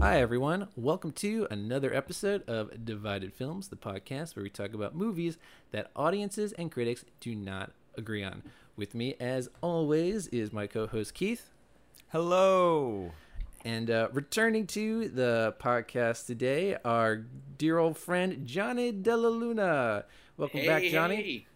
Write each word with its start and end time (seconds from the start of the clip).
Hi, 0.00 0.20
everyone. 0.20 0.68
Welcome 0.76 1.12
to 1.12 1.46
another 1.50 1.92
episode 1.92 2.48
of 2.48 2.86
Divided 2.86 3.34
Films, 3.34 3.68
the 3.68 3.76
podcast 3.76 4.34
where 4.34 4.42
we 4.42 4.48
talk 4.48 4.72
about 4.72 4.94
movies 4.94 5.36
that 5.72 5.90
audiences 5.94 6.54
and 6.54 6.72
critics 6.72 7.04
do 7.20 7.34
not 7.34 7.72
agree 7.98 8.24
on. 8.24 8.42
With 8.76 8.94
me, 8.94 9.14
as 9.20 9.50
always, 9.60 10.26
is 10.28 10.54
my 10.54 10.66
co 10.66 10.86
host 10.86 11.12
Keith. 11.12 11.50
Hello. 12.08 13.10
And 13.66 13.90
uh, 13.90 14.08
returning 14.14 14.66
to 14.68 15.10
the 15.10 15.54
podcast 15.60 16.24
today, 16.24 16.78
our 16.82 17.26
dear 17.58 17.76
old 17.76 17.98
friend 17.98 18.46
Johnny 18.46 18.90
Della 18.90 19.28
Luna. 19.28 20.06
Welcome 20.38 20.60
hey, 20.60 20.66
back, 20.66 20.82
Johnny. 20.84 21.16
Hey. 21.16 21.47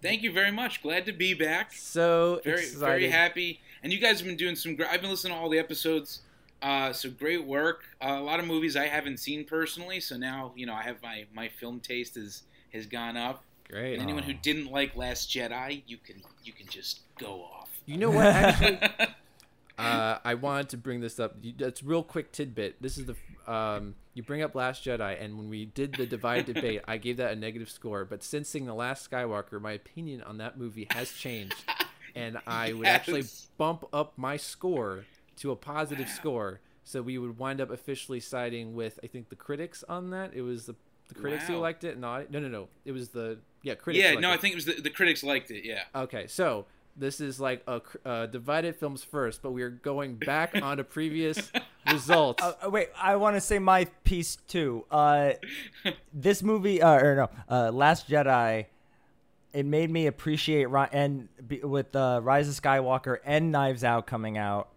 Thank 0.00 0.22
you 0.22 0.32
very 0.32 0.52
much. 0.52 0.82
Glad 0.82 1.06
to 1.06 1.12
be 1.12 1.34
back. 1.34 1.72
So 1.72 2.40
very, 2.44 2.60
excited. 2.60 2.78
very 2.78 3.08
happy. 3.08 3.60
And 3.82 3.92
you 3.92 3.98
guys 3.98 4.20
have 4.20 4.26
been 4.26 4.36
doing 4.36 4.56
some 4.56 4.76
great. 4.76 4.88
I've 4.90 5.00
been 5.00 5.10
listening 5.10 5.34
to 5.34 5.38
all 5.38 5.48
the 5.48 5.58
episodes. 5.58 6.22
Uh, 6.60 6.92
so 6.92 7.10
great 7.10 7.44
work. 7.44 7.84
Uh, 8.00 8.16
a 8.18 8.22
lot 8.22 8.40
of 8.40 8.46
movies 8.46 8.76
I 8.76 8.86
haven't 8.86 9.18
seen 9.18 9.44
personally. 9.44 10.00
So 10.00 10.16
now 10.16 10.52
you 10.56 10.66
know 10.66 10.74
I 10.74 10.82
have 10.82 11.02
my 11.02 11.26
my 11.32 11.48
film 11.48 11.80
taste 11.80 12.14
has 12.14 12.42
has 12.72 12.86
gone 12.86 13.16
up. 13.16 13.44
Great. 13.68 13.94
And 13.94 14.02
anyone 14.02 14.22
who 14.22 14.32
didn't 14.32 14.70
like 14.70 14.96
Last 14.96 15.30
Jedi, 15.30 15.82
you 15.86 15.98
can 15.98 16.22
you 16.44 16.52
can 16.52 16.66
just 16.68 17.00
go 17.18 17.42
off. 17.42 17.68
You 17.86 17.96
know 17.98 18.10
what? 18.10 18.26
Actually, 18.26 18.78
uh, 19.78 20.18
I 20.24 20.34
wanted 20.34 20.68
to 20.70 20.76
bring 20.76 21.00
this 21.00 21.18
up. 21.20 21.36
That's 21.56 21.82
real 21.82 22.02
quick 22.02 22.32
tidbit. 22.32 22.82
This 22.82 22.98
is 22.98 23.06
the 23.06 23.16
um, 23.52 23.94
you 24.14 24.22
bring 24.22 24.42
up 24.42 24.54
Last 24.54 24.84
Jedi, 24.84 25.22
and 25.22 25.38
when 25.38 25.48
we 25.48 25.64
did 25.66 25.94
the 25.94 26.06
divide 26.06 26.46
debate, 26.52 26.82
I 26.88 26.96
gave 26.98 27.16
that 27.18 27.32
a 27.32 27.36
negative 27.36 27.70
score. 27.70 28.04
But 28.04 28.22
since 28.22 28.48
seeing 28.48 28.66
the 28.66 28.74
Last 28.74 29.08
Skywalker, 29.10 29.60
my 29.60 29.72
opinion 29.72 30.22
on 30.22 30.38
that 30.38 30.58
movie 30.58 30.86
has 30.90 31.12
changed, 31.12 31.54
and 32.14 32.38
I 32.46 32.72
would 32.72 32.84
Yes. 32.86 32.94
actually 32.96 33.24
bump 33.56 33.84
up 33.92 34.14
my 34.16 34.36
score 34.36 35.04
to 35.36 35.50
a 35.52 35.56
positive 35.56 36.08
score. 36.08 36.60
So 36.84 37.02
we 37.02 37.18
would 37.18 37.38
wind 37.38 37.60
up 37.60 37.70
officially 37.70 38.18
siding 38.20 38.74
with 38.74 38.98
I 39.04 39.06
think 39.08 39.28
the 39.28 39.36
critics 39.36 39.84
on 39.88 40.10
that. 40.10 40.32
It 40.34 40.42
was 40.42 40.66
the 40.66 40.74
the 41.08 41.14
critics 41.14 41.44
who 41.46 41.56
liked 41.56 41.84
it. 41.84 41.98
No, 41.98 42.24
no, 42.28 42.38
no, 42.38 42.48
no. 42.48 42.68
It 42.84 42.92
was 42.92 43.10
the 43.10 43.38
yeah 43.62 43.74
critics. 43.76 44.02
yeah, 44.04 44.18
no, 44.18 44.30
it. 44.30 44.34
I 44.34 44.36
think 44.38 44.52
it 44.52 44.56
was 44.56 44.64
the, 44.66 44.80
the 44.82 44.90
critics 44.90 45.22
liked 45.22 45.50
it. 45.50 45.64
Yeah. 45.64 45.84
Okay, 45.94 46.26
so 46.26 46.66
this 46.98 47.20
is 47.20 47.40
like 47.40 47.62
a 47.66 47.80
uh, 48.04 48.26
divided 48.26 48.76
films 48.76 49.04
first, 49.04 49.42
but 49.42 49.52
we 49.52 49.62
are 49.62 49.70
going 49.70 50.16
back 50.16 50.54
on 50.62 50.78
to 50.78 50.84
previous 50.84 51.50
results. 51.90 52.42
Uh, 52.42 52.52
uh, 52.64 52.70
wait, 52.70 52.88
I 53.00 53.16
want 53.16 53.36
to 53.36 53.40
say 53.40 53.58
my 53.58 53.84
piece 54.04 54.36
too. 54.36 54.84
Uh, 54.90 55.32
this 56.12 56.42
movie, 56.42 56.82
uh, 56.82 56.94
or 56.94 57.14
no, 57.16 57.54
uh, 57.54 57.70
Last 57.70 58.08
Jedi, 58.08 58.66
it 59.52 59.64
made 59.64 59.90
me 59.90 60.06
appreciate 60.06 60.66
Ri- 60.66 60.88
and 60.92 61.28
be, 61.46 61.60
with 61.60 61.94
uh, 61.94 62.20
Rise 62.22 62.48
of 62.48 62.62
Skywalker 62.62 63.18
and 63.24 63.52
Knives 63.52 63.84
Out 63.84 64.06
coming 64.06 64.36
out. 64.36 64.68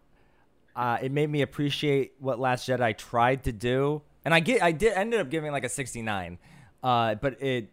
Uh, 0.76 0.98
it 1.02 1.12
made 1.12 1.30
me 1.30 1.42
appreciate 1.42 2.14
what 2.20 2.40
Last 2.40 2.68
Jedi 2.68 2.98
tried 2.98 3.44
to 3.44 3.52
do, 3.52 4.02
and 4.24 4.34
I 4.34 4.40
get, 4.40 4.64
I 4.64 4.72
did 4.72 4.94
ended 4.94 5.20
up 5.20 5.30
giving 5.30 5.52
like 5.52 5.66
a 5.66 5.70
sixty 5.70 6.02
nine, 6.02 6.38
uh, 6.82 7.16
but 7.16 7.42
it 7.42 7.70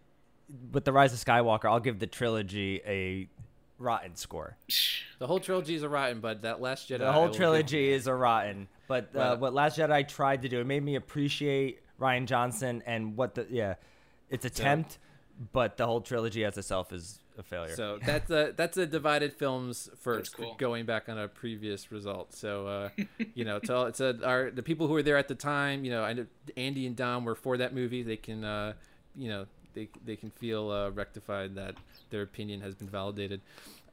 with 0.72 0.84
the 0.84 0.92
Rise 0.92 1.12
of 1.12 1.18
Skywalker, 1.18 1.66
I'll 1.66 1.80
give 1.80 1.98
the 1.98 2.06
trilogy 2.06 2.80
a 2.86 3.28
rotten 3.78 4.16
score. 4.16 4.56
the 5.18 5.26
whole 5.26 5.40
trilogy 5.40 5.74
is 5.74 5.82
a 5.82 5.88
rotten, 5.88 6.20
but 6.20 6.42
that 6.42 6.60
Last 6.60 6.88
Jedi. 6.88 6.96
I 6.96 7.06
The 7.06 7.12
whole 7.12 7.30
trilogy 7.30 7.90
is 7.90 8.06
a 8.06 8.14
rotten, 8.14 8.68
but 8.86 9.04
uh, 9.04 9.08
Well- 9.14 9.38
what 9.38 9.54
Last 9.54 9.78
Jedi 9.78 10.06
tried 10.06 10.42
to 10.42 10.48
do, 10.48 10.60
it 10.60 10.66
made 10.66 10.82
me 10.82 10.96
appreciate 10.96 11.80
Rian 12.00 12.26
Johnson 12.26 12.82
and 12.86 13.16
what 13.16 13.34
the 13.34 13.46
yeah, 13.50 13.74
its 14.30 14.44
attempt, 14.44 14.98
but 15.52 15.76
the 15.76 15.86
whole 15.86 16.00
trilogy 16.00 16.44
as 16.44 16.56
itself 16.58 16.92
is 16.92 17.20
a 17.38 17.42
failure. 17.42 17.74
So 17.74 17.98
that's 18.04 18.30
a 18.30 18.52
that's 18.56 18.76
a 18.76 18.86
divided 18.86 19.32
films 19.32 19.88
first, 20.00 20.36
cool. 20.36 20.54
going 20.58 20.86
back 20.86 21.08
on 21.08 21.18
a 21.18 21.28
previous 21.28 21.90
result. 21.90 22.34
So 22.34 22.66
uh, 22.66 22.88
you 23.34 23.44
know, 23.44 23.58
tell 23.58 23.84
it's 23.86 24.00
a, 24.00 24.18
our 24.24 24.50
the 24.50 24.62
people 24.62 24.86
who 24.86 24.94
were 24.94 25.02
there 25.02 25.16
at 25.16 25.28
the 25.28 25.34
time. 25.34 25.84
You 25.84 25.92
know, 25.92 26.02
I 26.02 26.12
know 26.12 26.26
Andy 26.56 26.86
and 26.86 26.96
Dom 26.96 27.24
were 27.24 27.36
for 27.36 27.56
that 27.56 27.74
movie. 27.74 28.02
They 28.02 28.16
can 28.16 28.44
uh, 28.44 28.74
you 29.16 29.28
know 29.28 29.46
they 29.78 29.88
they 30.04 30.16
can 30.16 30.30
feel 30.30 30.70
uh, 30.70 30.90
rectified 30.90 31.54
that 31.54 31.74
their 32.10 32.22
opinion 32.22 32.60
has 32.60 32.74
been 32.74 32.88
validated. 32.88 33.40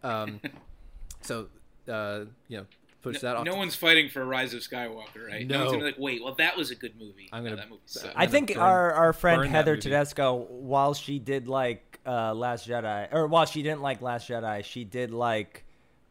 Um, 0.04 0.40
so 1.22 1.48
uh, 1.90 2.26
you 2.48 2.58
know, 2.58 2.66
push 3.02 3.20
that 3.20 3.36
off. 3.36 3.46
no 3.46 3.56
one's 3.56 3.76
fighting 3.76 4.10
for 4.10 4.26
Rise 4.26 4.54
of 4.54 4.62
Skywalker, 4.62 5.28
right? 5.28 5.46
No. 5.48 5.66
one's 5.72 5.84
like, 5.84 6.00
wait, 6.00 6.24
well, 6.24 6.36
that 6.36 6.58
was 6.58 6.72
a 6.72 6.76
good 6.76 7.00
movie. 7.00 7.30
I'm 7.32 7.44
gonna- 7.44 7.58
that 7.58 7.70
movie 7.70 7.82
sucked. 7.86 8.16
I 8.16 8.26
gonna 8.26 8.32
think 8.32 8.54
burn- 8.54 8.58
our 8.64 8.92
our 8.94 9.14
friend 9.14 9.46
Heather. 9.48 9.78
Tedesco, 9.78 10.34
while 10.50 10.94
she 10.94 11.20
did 11.20 11.48
like 11.48 12.00
uh, 12.06 12.34
Last 12.34 12.68
Jedi, 12.68 13.08
or 13.14 13.28
while 13.28 13.46
she 13.46 13.62
didn't 13.62 13.82
like 13.82 14.02
Last 14.02 14.28
Jedi, 14.30 14.64
she 14.64 14.84
did 14.84 15.12
like 15.12 15.64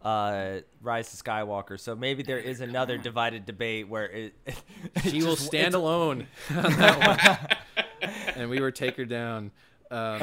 uh, 0.03 0.59
Rise 0.83 1.13
of 1.15 1.25
Skywalker. 1.25 1.81
So 1.81 1.97
maybe 1.97 2.23
there 2.23 2.39
is 2.39 2.61
another 2.61 2.99
divided 2.99 3.47
debate 3.47 3.89
where 3.89 4.07
it. 4.07 4.35
she 5.05 5.23
will 5.23 5.35
just- 5.35 5.47
stand 5.47 5.75
alone 5.75 6.27
on 6.51 6.63
that 6.77 6.99
one, 6.99 7.59
and 8.37 8.51
we 8.51 8.61
were 8.61 8.71
take 8.71 8.97
her 8.97 9.05
down. 9.05 9.51
Um, 9.91 10.21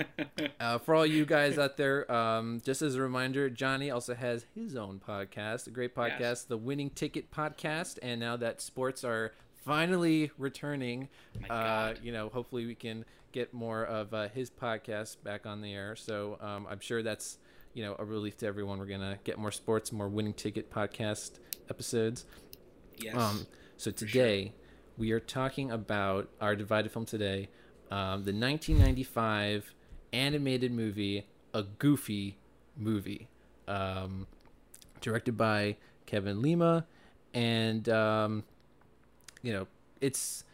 uh, 0.60 0.78
for 0.78 0.94
all 0.94 1.06
you 1.06 1.24
guys 1.24 1.58
out 1.58 1.76
there, 1.76 2.10
um, 2.12 2.60
just 2.64 2.82
as 2.82 2.96
a 2.96 3.00
reminder, 3.02 3.48
Johnny 3.48 3.90
also 3.90 4.14
has 4.14 4.44
his 4.54 4.76
own 4.76 5.00
podcast, 5.06 5.66
a 5.66 5.70
great 5.70 5.94
podcast, 5.94 6.20
Yes. 6.20 6.44
the 6.44 6.58
Winning 6.58 6.90
Ticket 6.90 7.30
Podcast. 7.30 7.98
And 8.02 8.20
now 8.20 8.36
that 8.36 8.60
sports 8.60 9.04
are 9.04 9.32
finally 9.64 10.30
returning, 10.36 11.08
uh, 11.48 11.94
you 12.02 12.12
know, 12.12 12.28
hopefully 12.28 12.66
we 12.66 12.74
can 12.74 13.04
get 13.32 13.54
more 13.54 13.84
of 13.84 14.12
uh, 14.12 14.28
his 14.28 14.50
podcast 14.50 15.16
back 15.24 15.46
on 15.46 15.60
the 15.62 15.72
air. 15.72 15.96
So 15.96 16.38
um, 16.40 16.66
I'm 16.68 16.80
sure 16.80 17.02
that's 17.02 17.38
you 17.72 17.82
know 17.84 17.96
a 17.98 18.04
relief 18.04 18.36
to 18.38 18.46
everyone. 18.46 18.78
We're 18.78 18.86
gonna 18.86 19.18
get 19.24 19.38
more 19.38 19.50
sports, 19.52 19.90
more 19.90 20.08
Winning 20.08 20.34
Ticket 20.34 20.70
podcast 20.70 21.32
episodes. 21.70 22.26
yes. 22.98 23.16
Um, 23.16 23.46
so 23.76 23.90
today 23.90 24.52
we 24.96 25.12
are 25.12 25.20
talking 25.20 25.70
about 25.70 26.28
our 26.40 26.54
divided 26.56 26.92
film 26.92 27.04
today, 27.04 27.48
um, 27.90 28.24
the 28.24 28.32
1995 28.32 29.74
animated 30.12 30.72
movie, 30.72 31.26
A 31.52 31.62
Goofy 31.62 32.36
Movie, 32.76 33.28
um, 33.66 34.26
directed 35.00 35.36
by 35.36 35.76
Kevin 36.06 36.42
Lima, 36.42 36.86
and 37.32 37.88
um, 37.88 38.44
you 39.42 39.52
know 39.52 39.66
it's 40.00 40.44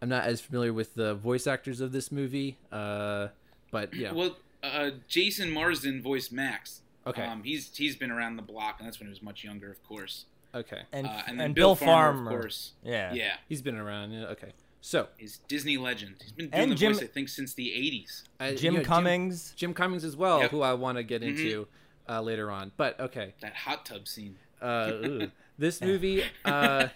I'm 0.00 0.08
not 0.08 0.24
as 0.24 0.40
familiar 0.40 0.72
with 0.72 0.94
the 0.94 1.14
voice 1.14 1.46
actors 1.46 1.80
of 1.80 1.92
this 1.92 2.12
movie, 2.12 2.58
uh, 2.70 3.28
but 3.70 3.94
yeah, 3.94 4.12
Well, 4.12 4.36
uh, 4.62 4.90
Jason 5.08 5.50
Marsden 5.50 6.02
voiced 6.02 6.32
Max. 6.32 6.82
Okay. 7.06 7.24
Um, 7.24 7.42
he's 7.42 7.74
he's 7.74 7.96
been 7.96 8.10
around 8.10 8.36
the 8.36 8.42
block, 8.42 8.76
and 8.78 8.86
that's 8.86 8.98
when 9.00 9.06
he 9.06 9.10
was 9.10 9.22
much 9.22 9.44
younger, 9.44 9.70
of 9.70 9.82
course. 9.82 10.26
Okay, 10.54 10.82
and, 10.92 11.06
Uh, 11.06 11.22
and, 11.26 11.40
and 11.40 11.54
Bill, 11.54 11.68
Bill 11.70 11.74
Farmer, 11.76 12.16
Farmer, 12.24 12.30
of 12.36 12.40
course. 12.42 12.72
Yeah. 12.82 13.12
Yeah, 13.12 13.36
he's 13.48 13.62
been 13.62 13.76
around. 13.76 14.12
Yeah, 14.12 14.26
okay, 14.26 14.52
so 14.80 15.08
he's 15.16 15.38
Disney 15.48 15.76
legend. 15.76 16.16
He's 16.22 16.32
been 16.32 16.50
doing 16.50 16.62
And 16.62 16.72
the 16.72 16.76
Jim- 16.76 16.92
voice, 16.94 17.02
I 17.02 17.06
think, 17.06 17.28
since 17.28 17.54
the 17.54 17.68
'80s. 17.70 18.24
uh, 18.40 18.52
Jim 18.52 18.74
you 18.74 18.80
know, 18.80 18.84
Cummings. 18.86 19.52
Jim 19.56 19.74
Cummings 19.74 20.04
as 20.04 20.16
well, 20.16 20.40
Yep. 20.40 20.50
who 20.50 20.62
I 20.62 20.74
want 20.74 20.98
to 20.98 21.02
get 21.04 21.22
Mhm. 21.22 21.28
into 21.28 21.68
uh, 22.08 22.22
later 22.22 22.50
on. 22.50 22.72
But 22.78 22.98
okay, 22.98 23.34
That 23.40 23.54
hot 23.54 23.84
tub 23.84 24.08
scene. 24.08 24.38
uh, 24.62 24.92
ooh. 24.94 25.30
this 25.58 25.80
movie, 25.82 26.24
uh, 26.44 26.88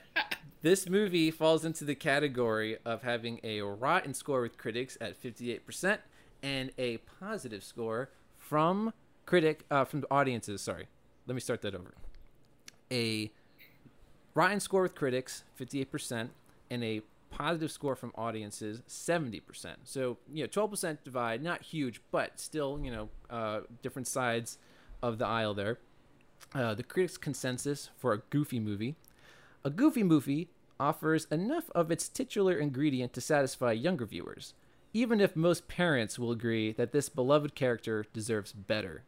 this 0.62 0.88
movie 0.88 1.30
falls 1.30 1.64
into 1.66 1.84
the 1.84 1.94
category 1.94 2.78
of 2.84 3.02
having 3.02 3.38
a 3.44 3.60
rotten 3.60 4.14
score 4.14 4.40
with 4.40 4.56
critics 4.56 4.96
at 5.02 5.16
fifty-eight 5.16 5.66
percent 5.66 6.00
and 6.42 6.72
a 6.78 6.96
positive 7.20 7.62
score 7.62 8.08
from 8.38 8.92
critic 9.26 9.64
uh, 9.70 9.84
from 9.84 10.04
audiences. 10.10 10.60
Sorry, 10.62 10.86
let 11.26 11.34
me 11.34 11.40
start 11.40 11.60
that 11.62 11.74
over. 11.74 11.92
A 12.90 13.30
rotten 14.34 14.60
score 14.60 14.82
with 14.82 14.94
critics 14.94 15.44
fifty-eight 15.54 15.90
percent 15.90 16.30
and 16.70 16.82
a 16.82 17.02
positive 17.30 17.70
score 17.70 17.96
from 17.96 18.12
audiences 18.14 18.82
70% 18.86 19.40
so 19.84 20.18
you 20.30 20.42
know 20.42 20.48
12% 20.48 20.98
divide 21.02 21.42
not 21.42 21.62
huge 21.62 22.02
but 22.10 22.38
still 22.38 22.78
you 22.82 22.90
know 22.90 23.08
uh, 23.30 23.60
different 23.82 24.06
sides 24.06 24.58
of 25.02 25.16
the 25.16 25.26
aisle 25.26 25.54
there 25.54 25.78
uh, 26.54 26.74
the 26.74 26.82
critics' 26.82 27.16
consensus 27.16 27.90
for 27.96 28.12
a 28.12 28.22
goofy 28.30 28.60
movie. 28.60 28.96
A 29.64 29.70
goofy 29.70 30.02
movie 30.02 30.48
offers 30.78 31.26
enough 31.26 31.70
of 31.74 31.90
its 31.90 32.08
titular 32.08 32.58
ingredient 32.58 33.12
to 33.14 33.20
satisfy 33.20 33.72
younger 33.72 34.06
viewers, 34.06 34.54
even 34.92 35.20
if 35.20 35.36
most 35.36 35.68
parents 35.68 36.18
will 36.18 36.30
agree 36.30 36.72
that 36.72 36.92
this 36.92 37.08
beloved 37.08 37.54
character 37.54 38.04
deserves 38.12 38.52
better. 38.52 39.04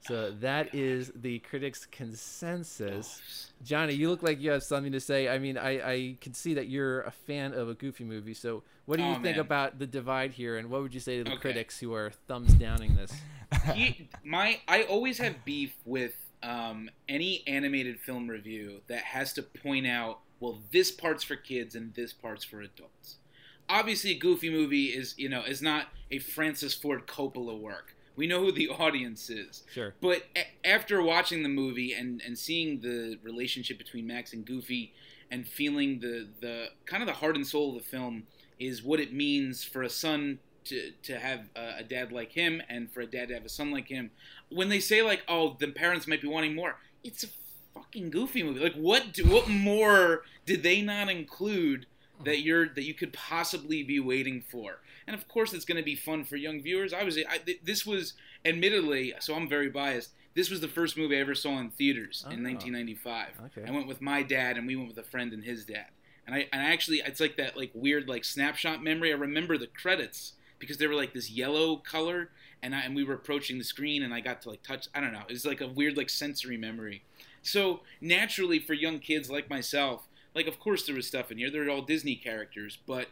So 0.00 0.30
that 0.30 0.74
is 0.74 1.10
the 1.14 1.40
critics' 1.40 1.86
consensus. 1.86 3.22
Johnny, 3.62 3.94
you 3.94 4.08
look 4.08 4.22
like 4.22 4.40
you 4.40 4.50
have 4.50 4.62
something 4.62 4.92
to 4.92 5.00
say. 5.00 5.28
I 5.28 5.38
mean, 5.38 5.58
I, 5.58 5.70
I 5.92 6.16
can 6.20 6.32
see 6.34 6.54
that 6.54 6.68
you're 6.68 7.02
a 7.02 7.10
fan 7.10 7.52
of 7.52 7.68
a 7.68 7.74
goofy 7.74 8.04
movie. 8.04 8.34
So, 8.34 8.62
what 8.86 8.96
do 8.96 9.02
you 9.02 9.14
Oh, 9.14 9.16
think 9.16 9.36
man. 9.36 9.38
about 9.38 9.78
the 9.78 9.86
divide 9.86 10.32
here, 10.32 10.56
and 10.56 10.70
what 10.70 10.82
would 10.82 10.94
you 10.94 11.00
say 11.00 11.18
to 11.18 11.24
the 11.24 11.32
Okay. 11.32 11.32
critics 11.32 11.78
who 11.80 11.92
are 11.94 12.10
thumbs 12.28 12.54
downing 12.54 12.94
this? 12.94 13.24
he, 13.62 14.10
my 14.24 14.60
I 14.68 14.82
always 14.84 15.18
have 15.18 15.44
beef 15.44 15.74
with 15.84 16.14
um, 16.42 16.90
any 17.08 17.42
animated 17.46 18.00
film 18.00 18.28
review 18.28 18.82
that 18.88 19.02
has 19.02 19.32
to 19.34 19.42
point 19.42 19.86
out, 19.86 20.20
well, 20.40 20.62
this 20.72 20.90
part's 20.90 21.24
for 21.24 21.36
kids 21.36 21.74
and 21.74 21.94
this 21.94 22.12
part's 22.12 22.44
for 22.44 22.60
adults. 22.60 23.16
Obviously, 23.68 24.12
a 24.12 24.18
Goofy 24.18 24.50
movie 24.50 24.86
is 24.86 25.14
you 25.18 25.28
know 25.28 25.42
is 25.42 25.62
not 25.62 25.88
a 26.10 26.18
Francis 26.18 26.74
Ford 26.74 27.06
Coppola 27.06 27.58
work 27.60 27.94
We 28.18 28.26
know 28.26 28.40
who 28.44 28.52
the 28.52 28.68
audience 28.78 29.30
is. 29.30 29.62
Sure. 29.72 29.94
But 30.00 30.24
a- 30.36 30.66
after 30.68 31.00
watching 31.00 31.42
the 31.42 31.48
movie 31.48 31.94
and, 31.94 32.20
and 32.20 32.36
seeing 32.36 32.80
the 32.80 33.18
relationship 33.22 33.78
between 33.78 34.06
Max 34.06 34.32
and 34.34 34.44
Goofy 34.44 34.92
and 35.30 35.46
feeling 35.46 36.00
the, 36.00 36.28
the 36.40 36.66
kind 36.84 37.02
of 37.02 37.06
the 37.06 37.14
heart 37.14 37.36
and 37.36 37.46
soul 37.46 37.76
of 37.76 37.82
the 37.82 37.88
film 37.88 38.24
is 38.58 38.82
what 38.82 38.98
it 39.00 39.12
means 39.14 39.62
for 39.62 39.82
a 39.82 39.88
son 39.88 40.40
to, 40.64 40.90
to 41.04 41.18
have 41.18 41.48
a, 41.56 41.78
a 41.78 41.82
dad 41.84 42.12
like 42.12 42.32
him 42.32 42.60
and 42.68 42.90
for 42.90 43.00
a 43.00 43.06
dad 43.06 43.28
to 43.28 43.34
have 43.34 43.44
a 43.44 43.48
son 43.48 43.70
like 43.70 43.88
him. 43.88 44.10
When 44.50 44.68
they 44.68 44.80
say 44.80 45.00
like, 45.02 45.22
oh, 45.28 45.56
the 45.58 45.68
parents 45.68 46.06
might 46.06 46.20
be 46.20 46.28
wanting 46.28 46.54
more, 46.54 46.76
it's 47.04 47.24
a 47.24 47.28
fucking 47.74 48.10
Goofy 48.10 48.42
movie. 48.42 48.60
Like, 48.60 48.74
what 48.74 49.12
do, 49.12 49.24
what 49.24 49.48
more 49.48 50.22
did 50.44 50.62
they 50.62 50.82
not 50.82 51.08
include 51.08 51.86
that 52.24 52.40
you're 52.40 52.68
that 52.68 52.84
you 52.84 52.94
could 52.94 53.12
possibly 53.12 53.82
be 53.82 54.00
waiting 54.00 54.40
for? 54.40 54.80
And 55.06 55.14
of 55.14 55.26
course, 55.28 55.52
it's 55.52 55.64
going 55.64 55.78
to 55.78 55.84
be 55.84 55.96
fun 55.96 56.24
for 56.24 56.36
young 56.36 56.60
viewers. 56.60 56.92
I 56.92 57.02
was 57.02 57.18
I, 57.18 57.40
this 57.62 57.86
was 57.86 58.14
admittedly, 58.44 59.14
so 59.20 59.34
I'm 59.34 59.48
very 59.48 59.70
biased. 59.70 60.10
This 60.34 60.50
was 60.50 60.60
the 60.60 60.68
first 60.68 60.96
movie 60.96 61.16
I 61.16 61.20
ever 61.20 61.34
saw 61.34 61.58
in 61.58 61.70
theaters 61.70 62.24
in 62.30 62.46
ah. 62.46 62.48
Oh. 62.48 62.52
1995. 62.52 63.28
Okay. 63.46 63.68
I 63.68 63.72
went 63.72 63.88
with 63.88 64.00
my 64.00 64.22
dad, 64.22 64.56
and 64.56 64.66
we 64.66 64.76
went 64.76 64.88
with 64.88 64.98
a 64.98 65.08
friend 65.08 65.32
and 65.32 65.44
his 65.44 65.64
dad. 65.64 65.86
And 66.26 66.34
I, 66.34 66.46
and 66.52 66.60
I 66.60 66.66
actually, 66.66 66.98
it's 66.98 67.20
like 67.20 67.36
that 67.38 67.56
like 67.56 67.70
weird 67.72 68.08
like 68.08 68.24
snapshot 68.24 68.82
memory. 68.82 69.12
I 69.12 69.16
remember 69.16 69.56
the 69.56 69.66
credits 69.66 70.34
because 70.58 70.76
they 70.76 70.86
were 70.86 70.94
like 70.94 71.14
this 71.14 71.30
yellow 71.30 71.76
color, 71.76 72.30
and 72.62 72.74
I, 72.74 72.80
and 72.80 72.94
we 72.94 73.04
were 73.04 73.14
approaching 73.14 73.58
the 73.58 73.64
screen, 73.64 74.02
and 74.02 74.12
I 74.12 74.20
got 74.20 74.42
to 74.42 74.50
like 74.50 74.62
touch. 74.62 74.88
I 74.94 75.00
don't 75.00 75.12
know. 75.12 75.22
It 75.28 75.32
was 75.32 75.46
like 75.46 75.60
a 75.60 75.68
weird 75.68 75.96
like 75.96 76.10
sensory 76.10 76.56
memory. 76.56 77.02
So 77.42 77.80
naturally, 78.00 78.58
for 78.58 78.74
young 78.74 78.98
kids 78.98 79.30
like 79.30 79.48
myself, 79.48 80.07
like 80.38 80.46
of 80.46 80.58
course 80.60 80.86
there 80.86 80.94
was 80.94 81.06
stuff 81.06 81.30
in 81.30 81.38
here. 81.38 81.50
They're 81.50 81.68
all 81.68 81.82
Disney 81.82 82.14
characters, 82.14 82.78
but 82.86 83.08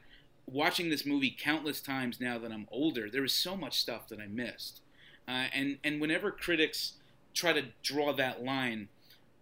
watching 0.47 0.91
this 0.91 1.05
movie 1.05 1.37
countless 1.37 1.81
times 1.81 2.21
now 2.21 2.39
that 2.39 2.53
I'm 2.53 2.69
older, 2.71 3.11
there 3.11 3.23
was 3.23 3.33
so 3.33 3.57
much 3.57 3.79
stuff 3.81 4.09
that 4.09 4.21
I 4.21 4.27
missed. 4.27 4.81
Uh, 5.29 5.47
and 5.53 5.79
and 5.83 6.01
whenever 6.01 6.31
critics 6.31 6.95
try 7.35 7.53
to 7.53 7.65
draw 7.83 8.13
that 8.13 8.45
line, 8.45 8.89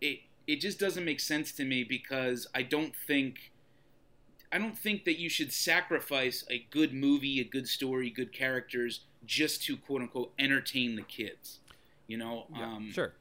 it 0.01 0.21
it 0.47 0.61
just 0.61 0.79
doesn't 0.79 1.05
make 1.05 1.21
sense 1.21 1.53
to 1.53 1.65
me 1.65 1.85
because 1.85 2.47
I 2.55 2.63
don't 2.63 2.95
think 3.07 3.51
I 4.51 4.59
don't 4.59 4.79
think 4.79 5.05
that 5.05 5.19
you 5.19 5.29
should 5.29 5.53
sacrifice 5.53 6.45
a 6.51 6.65
good 6.71 6.95
movie, 6.95 7.41
a 7.41 7.45
good 7.45 7.69
story, 7.69 8.09
good 8.09 8.33
characters 8.33 9.01
just 9.27 9.63
to 9.65 9.77
quote 9.77 10.01
unquote 10.03 10.33
entertain 10.39 10.97
the 10.97 11.03
kids. 11.03 11.59
You 12.07 12.17
know, 12.19 12.47
Yeah, 12.55 12.65
um, 12.65 12.93
sure. 12.93 13.13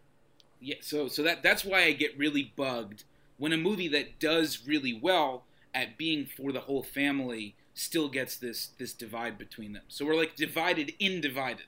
yeah, 0.62 0.75
so 0.81 1.07
so 1.10 1.21
that 1.24 1.44
that's 1.44 1.65
why 1.65 1.83
I 1.83 1.92
get 1.92 2.18
really 2.18 2.54
bugged 2.56 3.04
when 3.38 3.53
a 3.53 3.57
movie 3.57 3.88
that 3.89 4.19
does 4.19 4.68
really 4.68 4.94
well 4.94 5.45
at 5.74 5.97
being 5.97 6.25
for 6.25 6.51
the 6.51 6.62
whole 6.62 6.83
family 6.83 7.56
still 7.74 8.07
gets 8.07 8.38
this 8.38 8.68
this 8.77 8.94
divide 8.94 9.38
between 9.38 9.74
them. 9.74 9.83
So 9.88 10.06
we're 10.06 10.15
like 10.15 10.35
divided 10.35 10.94
in 11.00 11.21
divided. 11.21 11.65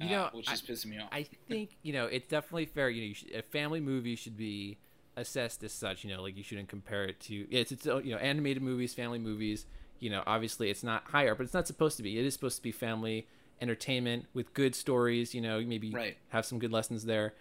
You 0.00 0.14
uh, 0.14 0.30
which 0.30 0.52
is 0.52 0.62
pissing 0.62 0.86
me 0.86 0.98
off. 0.98 1.08
I 1.10 1.26
think 1.48 1.70
you 1.82 1.92
know 1.92 2.06
it's 2.06 2.28
definitely 2.28 2.66
fair. 2.66 2.88
You 2.88 3.02
know, 3.02 3.08
you 3.08 3.14
should, 3.14 3.34
a 3.34 3.42
family 3.42 3.80
movie 3.80 4.14
should 4.14 4.36
be 4.36 4.78
assessed 5.16 5.64
as 5.64 5.72
such. 5.72 6.04
You 6.04 6.14
know, 6.14 6.22
like 6.22 6.36
you 6.36 6.44
shouldn't 6.44 6.68
compare 6.68 7.04
it 7.04 7.18
to 7.20 7.46
it's 7.50 7.72
it's 7.72 7.86
uh, 7.86 7.98
you 7.98 8.12
know 8.12 8.18
animated 8.18 8.62
movies, 8.62 8.94
family 8.94 9.18
movies. 9.18 9.66
You 9.98 10.10
know, 10.10 10.22
obviously 10.26 10.70
it's 10.70 10.84
not 10.84 11.04
higher, 11.06 11.34
but 11.34 11.42
it's 11.42 11.54
not 11.54 11.66
supposed 11.66 11.96
to 11.96 12.04
be. 12.04 12.18
It 12.18 12.24
is 12.24 12.32
supposed 12.34 12.56
to 12.58 12.62
be 12.62 12.70
family 12.70 13.26
entertainment 13.60 14.26
with 14.34 14.54
good 14.54 14.76
stories. 14.76 15.34
You 15.34 15.40
know, 15.40 15.60
maybe 15.60 15.90
Right. 15.90 16.16
have 16.28 16.46
some 16.46 16.60
good 16.60 16.70
lessons 16.70 17.04
there. 17.04 17.34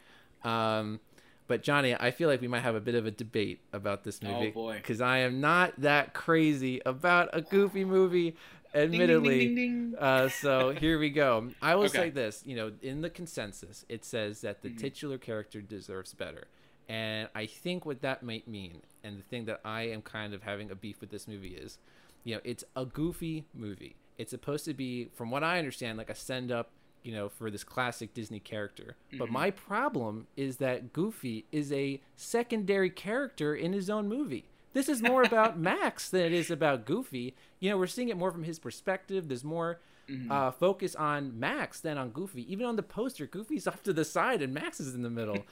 Um, 0.44 1.00
but 1.48 1.64
Johnny, 1.64 1.96
I 1.96 2.12
feel 2.12 2.30
like 2.30 2.42
we 2.42 2.48
might 2.48 2.62
have 2.62 2.76
a 2.76 2.80
bit 2.82 2.96
of 2.96 3.06
a 3.06 3.12
debate 3.12 3.62
about 3.74 4.04
this 4.04 4.22
Oh, 4.24 4.28
movie 4.30 4.52
boy. 4.52 4.76
because 4.78 5.02
I 5.02 5.20
am 5.20 5.42
not 5.42 5.74
that 5.82 6.14
crazy 6.14 6.82
about 6.86 7.30
a 7.34 7.42
goofy 7.42 7.86
movie. 7.86 8.36
Admittedly, 8.74 9.48
ding, 9.48 9.56
ding, 9.56 9.56
ding. 9.92 9.96
uh, 10.00 10.30
so 10.30 10.70
here 10.80 11.00
we 11.00 11.10
go. 11.10 11.50
I 11.62 11.76
will 11.76 11.86
Okay. 11.86 11.98
say 11.98 12.10
this: 12.10 12.44
you 12.46 12.56
know, 12.56 12.72
in 12.82 13.02
the 13.02 13.10
consensus, 13.10 13.86
it 13.90 14.04
says 14.06 14.42
that 14.42 14.58
Mm-hmm. 14.58 14.76
the 14.76 14.82
titular 14.82 15.18
character 15.18 15.62
deserves 15.62 16.14
better, 16.14 16.48
and 16.90 17.30
I 17.34 17.46
think 17.46 17.86
what 17.86 18.02
that 18.02 18.24
might 18.24 18.48
mean, 18.48 18.82
and 19.04 19.18
the 19.18 19.24
thing 19.24 19.46
that 19.46 19.62
I 19.66 19.84
am 19.84 20.02
kind 20.02 20.34
of 20.34 20.44
having 20.44 20.70
a 20.70 20.76
beef 20.76 21.00
with 21.02 21.10
this 21.10 21.28
movie 21.28 21.56
is, 21.56 21.78
you 22.24 22.36
know, 22.36 22.42
it's 22.44 22.64
a 22.76 22.86
goofy 22.86 23.46
movie. 23.54 23.96
It's 24.18 24.32
supposed 24.32 24.66
to 24.66 24.74
be, 24.74 25.10
from 25.14 25.32
what 25.32 25.44
I 25.44 25.60
understand, 25.60 25.98
like 25.98 26.10
a 26.10 26.16
send 26.16 26.52
up, 26.52 26.72
you 27.04 27.12
know, 27.14 27.30
for 27.30 27.50
this 27.52 27.64
classic 27.64 28.14
Disney 28.14 28.40
character. 28.40 28.96
Mm-hmm. 29.10 29.18
But 29.18 29.30
my 29.30 29.52
problem 29.52 30.28
is 30.36 30.58
that 30.58 30.94
Goofy 30.94 31.46
is 31.52 31.72
a 31.72 32.02
secondary 32.16 32.90
character 32.90 33.56
in 33.56 33.74
his 33.74 33.90
own 33.90 34.08
movie. 34.08 34.46
This 34.74 34.90
is 34.90 35.02
more 35.02 35.24
about 35.24 35.58
Max 35.72 36.10
than 36.10 36.22
it 36.22 36.34
is 36.34 36.52
about 36.52 36.86
Goofy. 36.86 37.36
You 37.60 37.70
know, 37.70 37.78
we're 37.78 37.88
seeing 37.88 38.10
it 38.10 38.18
more 38.18 38.32
from 38.32 38.44
his 38.44 38.60
perspective. 38.60 39.28
There's 39.28 39.44
more 39.44 39.80
Mm-hmm. 40.10 40.32
uh, 40.32 40.52
focus 40.52 40.96
on 40.96 41.38
Max 41.38 41.82
than 41.82 41.98
on 41.98 42.12
Goofy. 42.12 42.50
Even 42.50 42.66
on 42.66 42.78
the 42.78 42.82
poster, 42.82 43.28
Goofy's 43.28 43.68
off 43.68 43.84
to 43.84 43.92
the 43.92 44.06
side 44.06 44.42
and 44.42 44.54
Max 44.54 44.80
is 44.80 44.96
in 44.96 45.02
the 45.02 45.10
middle. 45.10 45.46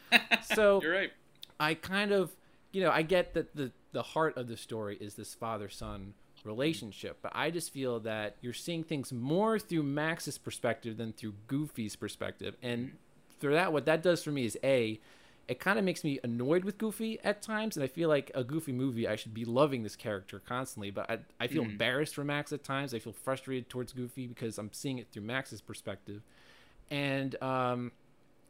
so 0.56 0.82
You're 0.82 0.94
right. 0.94 1.12
I 1.60 1.74
kind 1.74 2.14
of, 2.14 2.32
you 2.72 2.82
know, 2.82 2.90
I 2.90 3.02
get 3.02 3.34
that 3.34 3.54
the 3.58 3.74
the 3.92 4.02
heart 4.02 4.38
of 4.38 4.48
the 4.48 4.56
story 4.56 4.98
is 5.02 5.16
this 5.16 5.34
father 5.34 5.68
son 5.68 6.14
relationship, 6.46 7.18
but 7.22 7.32
I 7.36 7.52
just 7.52 7.72
feel 7.72 8.00
that 8.02 8.38
you're 8.42 8.54
seeing 8.54 8.84
things 8.84 9.12
more 9.12 9.60
through 9.60 9.84
Max's 9.84 10.38
perspective 10.38 10.98
than 10.98 11.14
through 11.14 11.34
Goofy's 11.48 11.96
perspective, 11.96 12.56
and 12.62 12.94
through 13.40 13.54
that, 13.54 13.74
what 13.74 13.86
that 13.86 14.02
does 14.02 14.24
for 14.24 14.32
me 14.32 14.46
is 14.46 14.58
a, 14.64 15.00
it 15.48 15.60
kind 15.60 15.78
of 15.78 15.86
makes 15.86 16.04
me 16.04 16.20
annoyed 16.24 16.64
with 16.64 16.78
Goofy 16.78 17.20
at 17.24 17.42
times, 17.42 17.76
and 17.78 17.84
I 17.84 17.88
feel 17.88 18.10
like 18.10 18.32
a 18.34 18.44
Goofy 18.44 18.72
movie, 18.72 19.08
I 19.08 19.16
should 19.16 19.34
be 19.34 19.46
loving 19.46 19.84
this 19.84 19.96
character 19.96 20.40
constantly, 20.40 20.92
but 20.92 21.10
I, 21.10 21.20
I 21.40 21.48
feel 21.48 21.64
embarrassed 21.64 22.16
for 22.16 22.24
Max 22.24 22.52
at 22.52 22.64
times. 22.64 22.94
I 22.94 23.00
feel 23.00 23.14
frustrated 23.14 23.70
towards 23.70 23.94
Goofy 23.94 24.28
because 24.28 24.58
I'm 24.58 24.72
seeing 24.72 24.98
it 24.98 25.08
through 25.12 25.24
Max's 25.24 25.62
perspective, 25.62 26.22
and 26.90 27.42
um, 27.42 27.92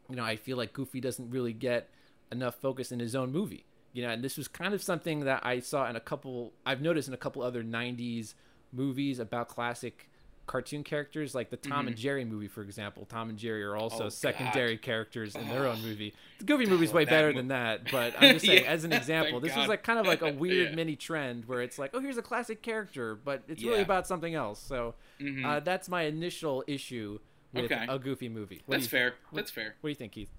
you 0.09 0.15
know, 0.15 0.23
I 0.23 0.35
feel 0.35 0.57
like 0.57 0.73
Goofy 0.73 1.01
doesn't 1.01 1.29
really 1.29 1.53
get 1.53 1.89
enough 2.31 2.55
focus 2.55 2.91
in 2.91 2.99
his 2.99 3.15
own 3.15 3.31
movie. 3.31 3.65
You 3.95 4.03
know, 4.03 4.09
and 4.09 4.23
this 4.23 4.37
was 4.37 4.47
kind 4.47 4.73
of 4.75 4.83
something 4.83 5.21
that 5.21 5.45
I 5.45 5.59
saw 5.61 5.89
in 5.89 5.95
a 5.95 5.99
couple. 6.01 6.53
I've 6.65 6.81
noticed 6.81 7.07
in 7.07 7.13
a 7.13 7.17
couple 7.17 7.41
other 7.41 7.63
'90s 7.63 8.33
movies 8.73 9.19
about 9.19 9.47
classic 9.47 10.09
cartoon 10.47 10.83
characters, 10.83 11.33
like 11.33 11.49
the 11.49 11.57
Tom 11.57 11.87
and 11.87 11.95
Jerry 11.95 12.23
movie, 12.23 12.47
for 12.47 12.61
example. 12.61 13.07
Tom 13.09 13.29
and 13.29 13.37
Jerry 13.39 13.63
are 13.63 13.75
also 13.75 13.95
Mm-hmm. 13.95 14.05
Oh, 14.05 14.09
secondary 14.09 14.75
God. 14.75 14.81
characters 14.83 15.33
in 15.35 15.47
their 15.49 15.65
own 15.65 15.81
movie. 15.81 16.13
The 16.37 16.43
Goofy 16.45 16.67
movie's 16.67 16.93
way 16.93 17.05
better 17.05 17.31
mo- 17.31 17.37
than 17.37 17.47
that, 17.47 17.81
but 17.91 18.13
I'm 18.21 18.33
just 18.33 18.45
saying, 18.45 18.63
Yeah, 18.63 18.69
as 18.69 18.83
an 18.83 18.93
example, 19.01 19.39
thank 19.39 19.43
this 19.45 19.55
was 19.57 19.67
like 19.67 19.81
kind 19.83 19.97
of 19.97 20.05
like 20.05 20.21
a 20.21 20.31
weird 20.37 20.69
Yeah. 20.69 20.75
mini 20.75 20.95
trend 20.95 21.45
where 21.45 21.61
it's 21.63 21.79
like, 21.79 21.91
oh, 21.95 21.99
here's 21.99 22.17
a 22.17 22.21
classic 22.21 22.61
character, 22.61 23.15
but 23.15 23.41
it's 23.47 23.63
really 23.63 23.81
about 23.81 24.05
something 24.05 24.35
else. 24.35 24.59
So 24.59 24.93
Mhm. 25.19 25.43
uh, 25.45 25.59
that's 25.61 25.89
my 25.89 26.03
initial 26.03 26.63
issue 26.67 27.17
with 27.53 27.65
Okay. 27.71 27.85
a 27.89 27.97
Goofy 27.97 28.29
movie. 28.29 28.61
What 28.67 28.75
That's 28.75 28.83
you- 28.85 28.89
fair. 28.89 29.13
That's 29.33 29.49
fair. 29.49 29.75
What 29.81 29.87
do 29.87 29.89
you 29.91 29.95
think, 29.95 30.11
Keith? 30.11 30.29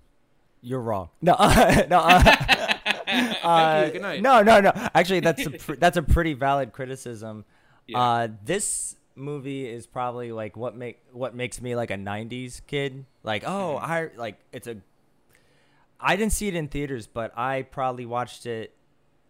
You're 0.62 0.81
wrong. 0.81 1.11
No, 1.20 1.32
no. 1.91 1.99
Uh, 2.00 2.20
uh. 3.43 3.89
Good 3.91 4.03
night. 4.03 4.23
No, 4.23 4.43
no, 4.43 4.61
no. 4.61 4.73
Actually, 4.94 5.20
that's 5.20 5.44
a 5.46 5.51
pr- 5.58 5.75
that's 5.75 5.96
a 5.96 6.03
pretty 6.03 6.35
valid 6.35 6.73
criticism. 6.73 7.44
Yeah. 7.87 8.01
Uh, 8.01 8.29
this 8.44 8.96
movie 9.15 9.67
is 9.69 9.87
probably 9.87 10.32
like 10.32 10.56
what 10.56 10.77
make 10.77 11.01
what 11.13 11.35
makes 11.35 11.61
me 11.61 11.75
like 11.77 11.91
a 11.91 11.96
'90s 11.96 12.61
kid. 12.67 13.06
Like, 13.23 13.44
oh, 13.46 13.79
Mm-hmm. 13.81 13.91
I 13.93 14.08
like 14.17 14.39
it's 14.53 14.67
a. 14.67 14.77
I 15.99 16.17
didn't 16.17 16.32
see 16.32 16.49
it 16.49 16.55
in 16.55 16.69
theaters, 16.69 17.06
but 17.06 17.32
I 17.39 17.63
probably 17.63 18.05
watched 18.06 18.44
it 18.46 18.75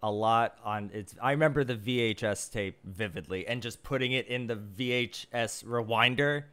a 0.02 0.10
lot 0.10 0.56
on 0.64 0.90
its. 0.92 1.14
I 1.22 1.30
remember 1.30 1.62
the 1.64 1.76
VHS 1.76 2.50
tape 2.52 2.78
vividly, 2.84 3.46
and 3.46 3.62
just 3.62 3.82
putting 3.82 4.12
it 4.12 4.26
in 4.26 4.46
the 4.48 4.56
VHS 4.56 5.64
rewinder 5.64 6.44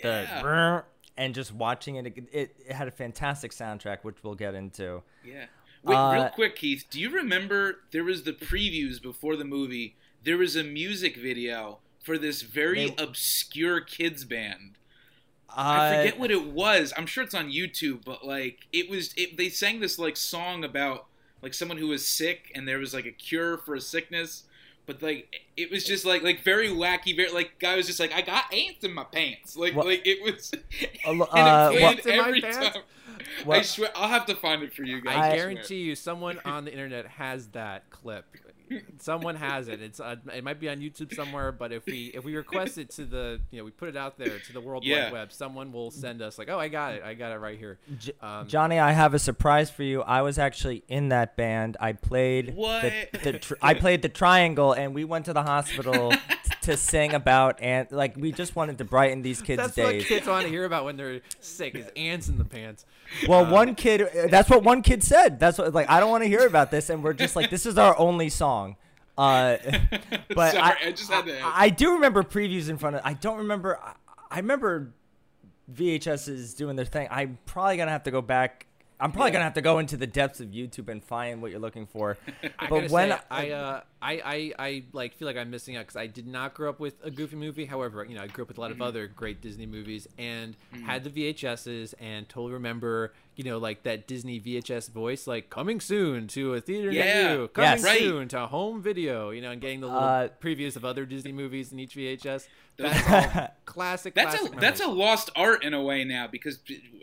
the 0.00 0.26
Yeah. 0.28 0.42
brr, 0.42 0.84
and 1.16 1.34
just 1.34 1.52
watching 1.52 1.96
it, 1.96 2.06
it, 2.06 2.54
it 2.66 2.72
had 2.72 2.86
a 2.86 2.92
fantastic 2.92 3.50
soundtrack, 3.50 3.98
which 4.02 4.22
we'll 4.22 4.36
get 4.36 4.54
into. 4.54 5.02
Yeah. 5.24 5.46
Wait, 5.84 5.94
real 5.94 6.22
Uh, 6.22 6.28
quick, 6.30 6.56
Keith. 6.56 6.84
Do 6.90 7.00
you 7.00 7.10
remember 7.10 7.80
there 7.92 8.04
was 8.04 8.24
the 8.24 8.32
previews 8.32 9.00
before 9.00 9.36
the 9.36 9.44
movie? 9.44 9.94
There 10.24 10.36
was 10.38 10.56
a 10.56 10.64
music 10.64 11.16
video 11.16 11.78
for 12.02 12.18
this 12.18 12.42
very 12.42 12.90
They- 12.90 13.02
obscure 13.02 13.80
kids 13.80 14.24
band. 14.24 14.74
I 15.48 15.76
Uh, 15.88 15.98
forget 16.02 16.18
what 16.18 16.30
it 16.30 16.44
was. 16.44 16.92
I'm 16.96 17.06
sure 17.06 17.24
it's 17.24 17.34
on 17.34 17.50
YouTube, 17.50 18.04
but 18.04 18.24
like 18.26 18.66
it 18.72 18.88
was. 18.90 19.14
It, 19.16 19.36
they 19.36 19.48
sang 19.48 19.80
this 19.80 19.98
like 19.98 20.16
song 20.16 20.62
about 20.64 21.06
like 21.42 21.54
someone 21.54 21.78
who 21.78 21.88
was 21.88 22.06
sick, 22.06 22.50
and 22.54 22.68
there 22.68 22.78
was 22.78 22.92
like 22.92 23.06
a 23.06 23.12
cure 23.12 23.56
for 23.56 23.74
a 23.74 23.80
sickness. 23.80 24.44
But 24.84 25.02
like 25.02 25.42
it 25.56 25.70
was 25.70 25.84
just 25.84 26.04
like 26.04 26.22
like 26.22 26.42
very 26.42 26.68
wacky, 26.68 27.14
very 27.16 27.30
like 27.30 27.58
guy 27.58 27.76
was 27.76 27.86
just 27.86 27.98
like 28.00 28.12
I 28.12 28.20
got 28.20 28.52
ants 28.52 28.84
in 28.84 28.92
my 28.92 29.04
pants, 29.04 29.56
like 29.56 29.74
What- 29.74 29.86
like 29.86 30.02
it 30.06 30.22
was. 30.22 30.50
Uh, 31.06 31.10
and 31.12 31.22
uh, 31.22 31.70
it 31.72 31.78
played 31.78 31.82
Ants 31.82 32.06
in 32.06 32.16
my 32.18 32.26
every 32.28 32.40
pants? 32.42 32.78
Time. 33.44 33.50
I 33.52 33.62
swear, 33.62 33.90
I'll 33.96 34.08
have 34.08 34.26
to 34.26 34.34
find 34.34 34.62
it 34.62 34.72
for 34.72 34.82
you 34.84 35.00
guys. 35.00 35.16
I, 35.16 35.28
swear. 35.30 35.36
guarantee 35.50 35.76
you, 35.82 35.94
someone 35.94 36.38
on 36.44 36.64
the 36.64 36.72
internet 36.72 37.06
has 37.06 37.48
that 37.48 37.90
clip. 37.90 38.24
Someone 39.00 39.34
has 39.36 39.68
it. 39.68 39.80
It's 39.80 39.98
uh, 39.98 40.16
it 40.34 40.44
might 40.44 40.60
be 40.60 40.68
on 40.68 40.76
YouTube 40.80 41.14
somewhere, 41.14 41.52
but 41.52 41.72
if 41.72 41.86
we 41.86 42.08
if 42.14 42.22
we 42.22 42.36
request 42.36 42.76
it 42.76 42.90
to 42.96 43.06
the 43.06 43.40
you 43.50 43.58
know 43.58 43.64
we 43.64 43.70
put 43.70 43.88
it 43.88 43.96
out 43.96 44.18
there 44.18 44.38
to 44.38 44.52
the 44.52 44.60
World 44.60 44.84
Yeah. 44.84 45.04
Wide 45.04 45.12
Web, 45.14 45.32
someone 45.32 45.72
will 45.72 45.90
send 45.90 46.20
us 46.20 46.36
like, 46.38 46.50
oh, 46.50 46.58
I 46.58 46.68
got 46.68 46.92
it, 46.92 47.02
I 47.02 47.14
got 47.14 47.32
it 47.32 47.36
right 47.38 47.58
here. 47.58 47.78
J- 47.98 48.12
Um, 48.20 48.46
Johnny, 48.46 48.78
I 48.78 48.92
have 48.92 49.14
a 49.14 49.18
surprise 49.18 49.70
for 49.70 49.84
you. 49.84 50.02
I 50.02 50.20
was 50.20 50.38
actually 50.38 50.84
in 50.86 51.08
that 51.08 51.34
band. 51.34 51.78
I 51.80 51.94
played 51.94 52.54
What? 52.54 52.82
the, 52.82 53.18
the 53.32 53.38
tr- 53.38 53.54
I 53.62 53.72
played 53.72 54.02
the 54.02 54.10
triangle, 54.10 54.74
and 54.74 54.94
we 54.94 55.02
went 55.06 55.24
to 55.24 55.32
the 55.32 55.44
hospital 55.44 56.10
t- 56.10 56.18
to 56.68 56.76
sing 56.76 57.14
about 57.14 57.58
and 57.62 57.90
like 57.90 58.14
we 58.16 58.30
just 58.30 58.54
wanted 58.54 58.76
to 58.78 58.84
brighten 58.84 59.22
these 59.22 59.40
kids' 59.40 59.62
That's 59.62 59.74
days. 59.74 60.02
what 60.02 60.06
kids 60.06 60.26
want 60.26 60.44
to 60.44 60.50
hear 60.50 60.64
about 60.66 60.84
when 60.84 60.96
they're 60.96 61.22
sick 61.40 61.74
is 61.74 61.90
ants 61.96 62.28
in 62.28 62.36
the 62.36 62.44
pants. 62.44 62.84
Well, 63.26 63.50
one 63.50 63.74
kid. 63.74 64.06
That's 64.30 64.50
what 64.50 64.62
one 64.62 64.82
kid 64.82 65.02
said. 65.02 65.40
That's 65.40 65.56
what 65.58 65.72
like 65.72 65.88
I 65.88 65.98
don't 65.98 66.10
want 66.10 66.24
to 66.24 66.28
hear 66.28 66.46
about 66.46 66.70
this, 66.70 66.90
and 66.90 67.02
we're 67.02 67.14
just 67.14 67.34
like 67.36 67.50
this 67.50 67.64
is 67.66 67.78
our 67.78 67.98
only 67.98 68.28
song. 68.28 68.76
Uh, 69.16 69.56
but 70.34 70.52
Sorry, 70.52 70.62
I, 70.62 70.76
I 70.86 70.92
just 70.92 71.10
had 71.10 71.26
to- 71.26 71.40
I, 71.40 71.64
I 71.64 71.68
do 71.70 71.94
remember 71.94 72.22
previews 72.22 72.68
in 72.68 72.78
front 72.78 72.96
of. 72.96 73.02
I 73.04 73.14
don't 73.14 73.38
remember. 73.38 73.78
I, 73.82 73.94
I 74.30 74.36
remember 74.36 74.92
VHSs 75.74 76.56
doing 76.56 76.76
their 76.76 76.84
thing. 76.84 77.08
I'm 77.10 77.38
probably 77.46 77.76
gonna 77.78 77.90
have 77.90 78.04
to 78.04 78.10
go 78.10 78.20
back. 78.22 78.66
I'm 79.00 79.12
probably 79.12 79.30
Yeah. 79.30 79.34
gonna 79.34 79.44
have 79.44 79.54
to 79.54 79.60
go 79.60 79.78
into 79.78 79.96
the 79.96 80.06
depths 80.08 80.40
of 80.40 80.48
YouTube 80.48 80.88
and 80.88 81.02
find 81.02 81.40
what 81.40 81.50
you're 81.50 81.60
looking 81.60 81.86
for. 81.86 82.16
But 82.42 82.68
gotta 82.68 82.88
when 82.92 83.10
say, 83.10 83.18
I, 83.30 83.50
uh, 83.50 83.80
I, 84.02 84.12
I, 84.24 84.52
I 84.58 84.84
like 84.92 85.14
feel 85.14 85.26
like 85.26 85.36
I'm 85.36 85.50
missing 85.50 85.76
out 85.76 85.80
because 85.86 85.96
I 85.96 86.06
did 86.06 86.26
not 86.26 86.54
grow 86.54 86.68
up 86.68 86.80
with 86.80 86.94
a 87.04 87.10
Goofy 87.10 87.36
movie. 87.36 87.64
However, 87.64 88.04
you 88.04 88.14
know, 88.16 88.22
I 88.22 88.26
grew 88.26 88.42
up 88.42 88.48
with 88.48 88.58
a 88.58 88.60
lot 88.60 88.70
Mm-hmm. 88.72 88.82
of 88.82 88.88
other 88.88 89.06
great 89.06 89.40
Disney 89.40 89.66
movies 89.66 90.06
and 90.18 90.56
had 90.84 91.04
the 91.04 91.10
VHSs 91.10 91.94
and 92.00 92.28
totally 92.28 92.52
remember, 92.54 93.12
you 93.36 93.44
know, 93.44 93.58
like 93.58 93.84
that 93.84 94.06
Disney 94.06 94.40
VHS 94.40 94.90
voice, 94.90 95.26
like 95.26 95.48
coming 95.50 95.80
soon 95.80 96.26
to 96.28 96.54
a 96.54 96.60
theater 96.60 96.90
near 96.90 97.04
Yeah. 97.04 97.32
you, 97.34 97.48
coming 97.48 97.70
Yes. 97.70 97.84
Right. 97.84 97.98
soon 98.00 98.28
to 98.28 98.42
a 98.44 98.46
home 98.46 98.82
video, 98.82 99.30
you 99.30 99.40
know, 99.40 99.50
and 99.52 99.60
getting 99.60 99.80
the 99.80 99.86
little 99.86 100.02
Uh, 100.02 100.28
previews 100.42 100.76
of 100.76 100.84
other 100.84 101.06
Disney 101.06 101.32
movies 101.32 101.72
in 101.72 101.78
each 101.78 101.94
VHS. 101.94 102.48
Those- 102.76 102.92
That's 102.92 103.36
all 103.38 103.48
classic. 103.64 104.14
That's 104.14 104.34
a 104.34 104.38
classic 104.38 104.60
that's 104.60 104.80
a 104.80 104.86
lost 104.88 105.30
art 105.34 105.64
in 105.64 105.72
a 105.74 105.82
way 105.82 106.04
now 106.04 106.26
because 106.28 106.58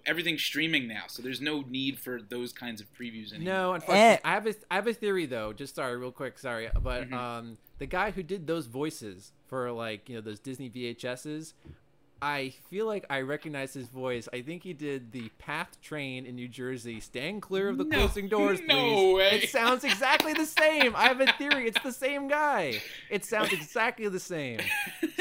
everything's 0.05 0.43
streaming 0.43 0.87
now, 0.87 1.03
so 1.07 1.21
there's 1.21 1.41
no 1.41 1.61
need 1.67 1.99
for 1.99 2.21
those 2.21 2.51
kinds 2.53 2.79
of 2.81 2.87
previews 2.93 3.33
anymore. 3.33 3.53
No, 3.53 3.73
unfortunately, 3.73 4.01
Eh. 4.01 4.17
I 4.23 4.31
have 4.33 4.47
a 4.47 4.55
I 4.71 4.75
have 4.75 4.87
a 4.87 4.93
theory 4.93 5.25
though. 5.25 5.53
Just 5.53 5.75
sorry, 5.75 5.97
real 5.97 6.11
quick, 6.11 6.37
sorry, 6.39 6.69
but 6.81 7.05
Mm-hmm. 7.05 7.13
um, 7.13 7.57
the 7.79 7.85
guy 7.85 8.11
who 8.11 8.23
did 8.23 8.47
those 8.47 8.67
voices 8.67 9.31
for 9.47 9.71
like 9.71 10.07
you 10.09 10.15
know 10.15 10.21
those 10.21 10.39
Disney 10.39 10.69
VHSs, 10.69 11.53
I 12.27 12.53
feel 12.71 12.87
like 12.87 13.05
I 13.11 13.21
recognize 13.21 13.71
his 13.75 13.87
voice. 13.87 14.27
I 14.33 14.41
think 14.41 14.63
he 14.63 14.73
did 14.73 15.11
the 15.11 15.29
Path 15.37 15.79
Train 15.83 16.25
in 16.25 16.35
New 16.35 16.47
Jersey. 16.47 16.99
Stand 16.99 17.43
clear 17.43 17.69
of 17.69 17.77
the 17.77 17.83
No- 17.83 17.97
closing 17.99 18.27
doors, 18.27 18.59
no 18.65 18.73
please. 18.73 19.15
way. 19.15 19.29
It 19.43 19.49
sounds 19.51 19.83
exactly 19.83 20.33
the 20.33 20.47
same. 20.47 20.95
I 20.95 21.03
have 21.03 21.21
a 21.21 21.31
theory. 21.33 21.67
It's 21.67 21.81
the 21.83 21.91
same 21.91 22.27
guy. 22.27 22.81
It 23.11 23.25
sounds 23.25 23.53
exactly 23.59 24.07
the 24.09 24.19
same. 24.19 24.59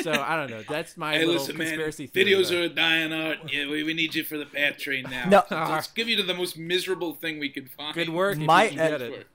So 0.02 0.12
I 0.12 0.34
don't 0.36 0.48
know. 0.50 0.62
That's 0.66 0.96
my 0.96 1.12
Hey, 1.12 1.26
little 1.26 1.34
listen, 1.42 1.58
man. 1.58 1.66
conspiracy 1.68 2.06
theory. 2.06 2.26
Videos 2.32 2.48
though. 2.48 2.60
are 2.62 2.64
a 2.64 2.68
dying 2.70 3.12
art. 3.12 3.38
Yeah, 3.52 3.68
we, 3.68 3.82
we 3.84 3.92
need 3.92 4.14
you 4.14 4.24
for 4.24 4.38
the 4.38 4.46
path 4.46 4.78
train 4.78 5.04
now. 5.10 5.28
No. 5.28 5.42
So 5.50 5.56
let's 5.56 5.88
give 5.88 6.08
you 6.08 6.16
to 6.16 6.22
the 6.22 6.32
most 6.34 6.56
miserable 6.56 7.12
thing 7.12 7.38
we 7.38 7.50
could 7.50 7.70
find. 7.70 7.94
good 7.94 8.08
work. 8.08 8.36
if 8.36 8.40
you 8.40 8.46
My- 8.46 8.68
uh, 8.68 8.70
get 8.70 9.02
it. 9.02 9.26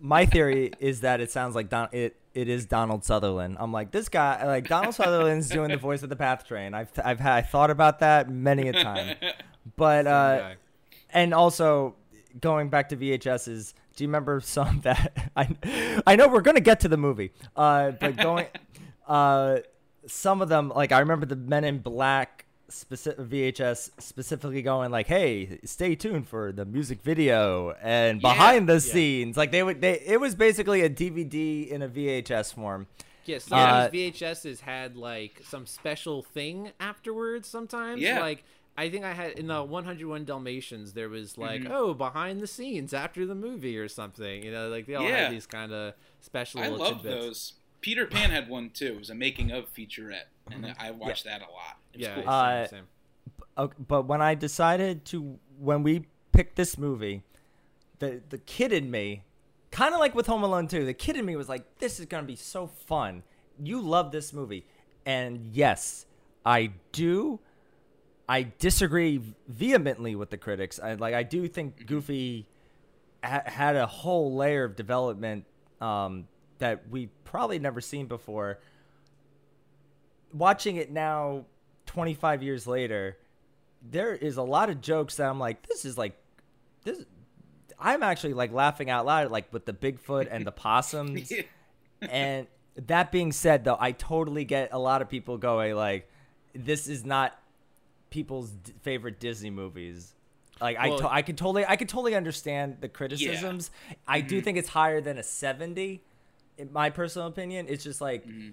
my 0.00 0.26
theory 0.26 0.72
is 0.80 1.00
that 1.00 1.22
it 1.22 1.30
sounds 1.30 1.54
like 1.54 1.70
Don. 1.70 1.88
It 1.92 2.16
it 2.36 2.50
is 2.50 2.66
Donald 2.66 3.02
Sutherland. 3.02 3.56
I'm 3.58 3.72
like 3.72 3.92
this 3.92 4.10
guy. 4.10 4.44
Like 4.44 4.68
Donald 4.68 4.94
Sutherland's 4.94 5.48
doing 5.48 5.70
the 5.70 5.78
voice 5.78 6.02
of 6.02 6.10
the 6.10 6.16
Path 6.16 6.44
Train. 6.44 6.74
I've 6.74 6.90
I've 7.02 7.18
had 7.18 7.32
I 7.32 7.40
thought 7.40 7.70
about 7.70 8.00
that 8.00 8.28
many 8.30 8.68
a 8.68 8.72
time. 8.72 9.16
But 9.74 10.06
uh, 10.06 10.50
and 11.10 11.34
also 11.34 11.96
going 12.40 12.68
back 12.68 12.90
to 12.90 12.96
VHSs. 12.96 13.74
Do 13.96 14.04
you 14.04 14.08
remember 14.08 14.38
some 14.40 14.80
that 14.84 15.32
I 15.34 15.56
I 16.06 16.14
know 16.14 16.28
we're 16.28 16.42
gonna 16.42 16.60
get 16.60 16.78
to 16.80 16.88
the 16.88 16.96
movie. 16.96 17.32
Uh, 17.56 17.90
but 17.90 18.16
going 18.16 18.46
uh, 19.08 19.58
some 20.06 20.40
of 20.40 20.48
them 20.48 20.72
like 20.76 20.92
I 20.92 21.00
remember 21.00 21.26
the 21.26 21.34
Men 21.34 21.64
in 21.64 21.78
Black 21.78 22.35
specific 22.68 23.26
VHS 23.26 23.90
specifically 23.98 24.62
going 24.62 24.90
like, 24.90 25.06
"Hey, 25.06 25.58
stay 25.64 25.94
tuned 25.94 26.28
for 26.28 26.52
the 26.52 26.64
music 26.64 27.02
video 27.02 27.72
and 27.82 28.20
Yeah. 28.20 28.28
behind 28.32 28.68
the 28.68 28.74
Yeah. 28.74 28.78
scenes." 28.78 29.36
Like 29.36 29.52
they 29.52 29.62
would 29.62 29.80
they 29.80 30.00
it 30.00 30.20
was 30.20 30.34
basically 30.34 30.80
a 30.82 30.88
DVD 30.88 31.70
in 31.70 31.82
a 31.82 31.88
VHS 31.88 32.52
form. 32.52 32.86
Yeah, 33.24 33.38
some 33.38 33.58
Uh, 33.58 33.86
of 33.86 33.92
these 33.92 34.12
VHSs 34.12 34.60
had 34.60 34.96
like 34.96 35.40
some 35.44 35.66
special 35.66 36.22
thing 36.22 36.70
afterwards. 36.78 37.48
Sometimes, 37.48 38.00
Yeah. 38.00 38.20
like 38.20 38.44
I 38.78 38.90
think 38.90 39.04
I 39.06 39.14
had 39.14 39.32
in 39.38 39.46
the 39.46 39.64
101 39.64 40.26
Dalmatians, 40.26 40.92
there 40.92 41.08
was 41.08 41.38
like, 41.38 41.62
Mhm. 41.62 41.70
oh, 41.70 41.94
behind 41.94 42.40
the 42.40 42.46
scenes 42.46 42.92
after 42.92 43.24
the 43.24 43.34
movie 43.34 43.78
or 43.78 43.88
something. 43.88 44.44
You 44.44 44.50
know, 44.52 44.68
like 44.68 44.86
they 44.86 44.94
all 44.94 45.04
Yeah. 45.08 45.16
had 45.24 45.32
these 45.32 45.46
kind 45.46 45.72
of 45.72 45.94
special. 46.20 46.60
I 46.60 46.68
love 46.68 47.02
tidbits. 47.02 47.04
those. 47.24 47.52
Peter 47.80 48.04
Pan 48.06 48.30
had 48.30 48.48
one 48.50 48.68
too. 48.70 48.86
It 48.88 48.98
was 48.98 49.10
a 49.10 49.14
making 49.14 49.50
of 49.50 49.72
featurette, 49.72 50.26
and 50.50 50.74
I 50.78 50.90
watched 50.90 51.24
that 51.24 51.40
a 51.40 51.50
lot. 51.50 51.78
It 51.98 51.98
was 51.98 52.06
Yeah, 52.08 52.14
cool. 52.14 52.22
same, 52.24 52.86
Uh, 53.58 53.68
same. 53.68 53.86
But 53.88 54.02
when 54.06 54.20
I 54.22 54.34
decided 54.34 55.04
to 55.06 55.38
when 55.58 55.82
we 55.82 56.06
picked 56.32 56.56
this 56.56 56.76
movie, 56.76 57.22
the 57.98 58.20
the 58.28 58.38
kid 58.38 58.72
in 58.72 58.90
me, 58.90 59.22
kind 59.70 59.94
of 59.94 60.00
like 60.00 60.14
with 60.14 60.26
Home 60.26 60.42
Alone 60.42 60.68
2, 60.68 60.84
the 60.84 60.94
kid 60.94 61.16
in 61.16 61.24
me 61.24 61.36
was 61.36 61.48
like, 61.48 61.78
"This 61.78 61.98
is 61.98 62.06
gonna 62.06 62.26
be 62.26 62.36
so 62.36 62.66
fun." 62.66 63.22
You 63.58 63.80
love 63.80 64.12
this 64.12 64.32
movie, 64.34 64.66
and 65.06 65.46
yes, 65.52 66.04
I 66.44 66.72
do. 66.92 67.40
I 68.28 68.52
disagree 68.58 69.22
vehemently 69.48 70.14
with 70.16 70.30
the 70.30 70.36
critics. 70.36 70.78
I 70.78 70.94
like. 70.94 71.14
I 71.14 71.22
do 71.22 71.48
think 71.48 71.86
Goofy 71.86 72.46
ha- 73.24 73.44
had 73.46 73.76
a 73.76 73.86
whole 73.86 74.34
layer 74.34 74.64
of 74.64 74.76
development 74.76 75.46
um, 75.80 76.26
that 76.58 76.88
we 76.90 77.06
probably 77.24 77.58
never 77.58 77.80
seen 77.80 78.06
before. 78.06 78.58
Watching 80.34 80.76
it 80.76 80.90
now, 80.90 81.44
25 81.96 82.42
years 82.42 82.66
later, 82.66 83.16
there 83.90 84.14
is 84.14 84.36
a 84.36 84.42
lot 84.42 84.68
of 84.68 84.82
jokes 84.82 85.16
that 85.16 85.30
I'm 85.30 85.38
like, 85.38 85.66
this 85.66 85.86
is 85.86 85.96
like, 85.96 86.14
this. 86.84 87.06
I'm 87.80 88.02
actually 88.02 88.34
like 88.34 88.52
laughing 88.52 88.90
out 88.90 89.06
loud, 89.06 89.30
like 89.30 89.50
with 89.50 89.64
the 89.64 89.72
Bigfoot 89.72 90.28
and 90.30 90.46
the 90.46 90.52
possums. 90.66 91.32
and 92.02 92.48
that 92.86 93.10
being 93.10 93.32
said, 93.32 93.64
though, 93.64 93.78
I 93.80 93.92
totally 93.92 94.44
get 94.44 94.68
a 94.72 94.78
lot 94.78 95.00
of 95.00 95.08
people 95.08 95.38
going 95.38 95.74
like, 95.74 96.06
this 96.54 96.86
is 96.86 97.06
not 97.06 97.34
people's 98.10 98.50
d- 98.50 98.74
favorite 98.82 99.18
Disney 99.18 99.48
movies. 99.48 100.12
Like 100.60 100.76
I, 100.76 100.90
Well- 100.90 100.98
to- 100.98 101.10
I 101.10 101.22
could 101.22 101.38
totally, 101.38 101.64
I 101.66 101.76
could 101.76 101.88
totally 101.88 102.14
understand 102.14 102.76
the 102.82 102.90
criticisms. 102.90 103.70
I 104.06 104.20
do 104.20 104.36
mm-hmm. 104.36 104.44
think 104.44 104.58
it's 104.58 104.68
higher 104.68 105.00
than 105.00 105.16
a 105.16 105.22
seventy, 105.22 106.02
in 106.58 106.74
my 106.74 106.90
personal 106.90 107.26
opinion. 107.26 107.68
It's 107.70 107.84
just 107.84 108.02
like 108.02 108.26
mm-hmm. 108.28 108.50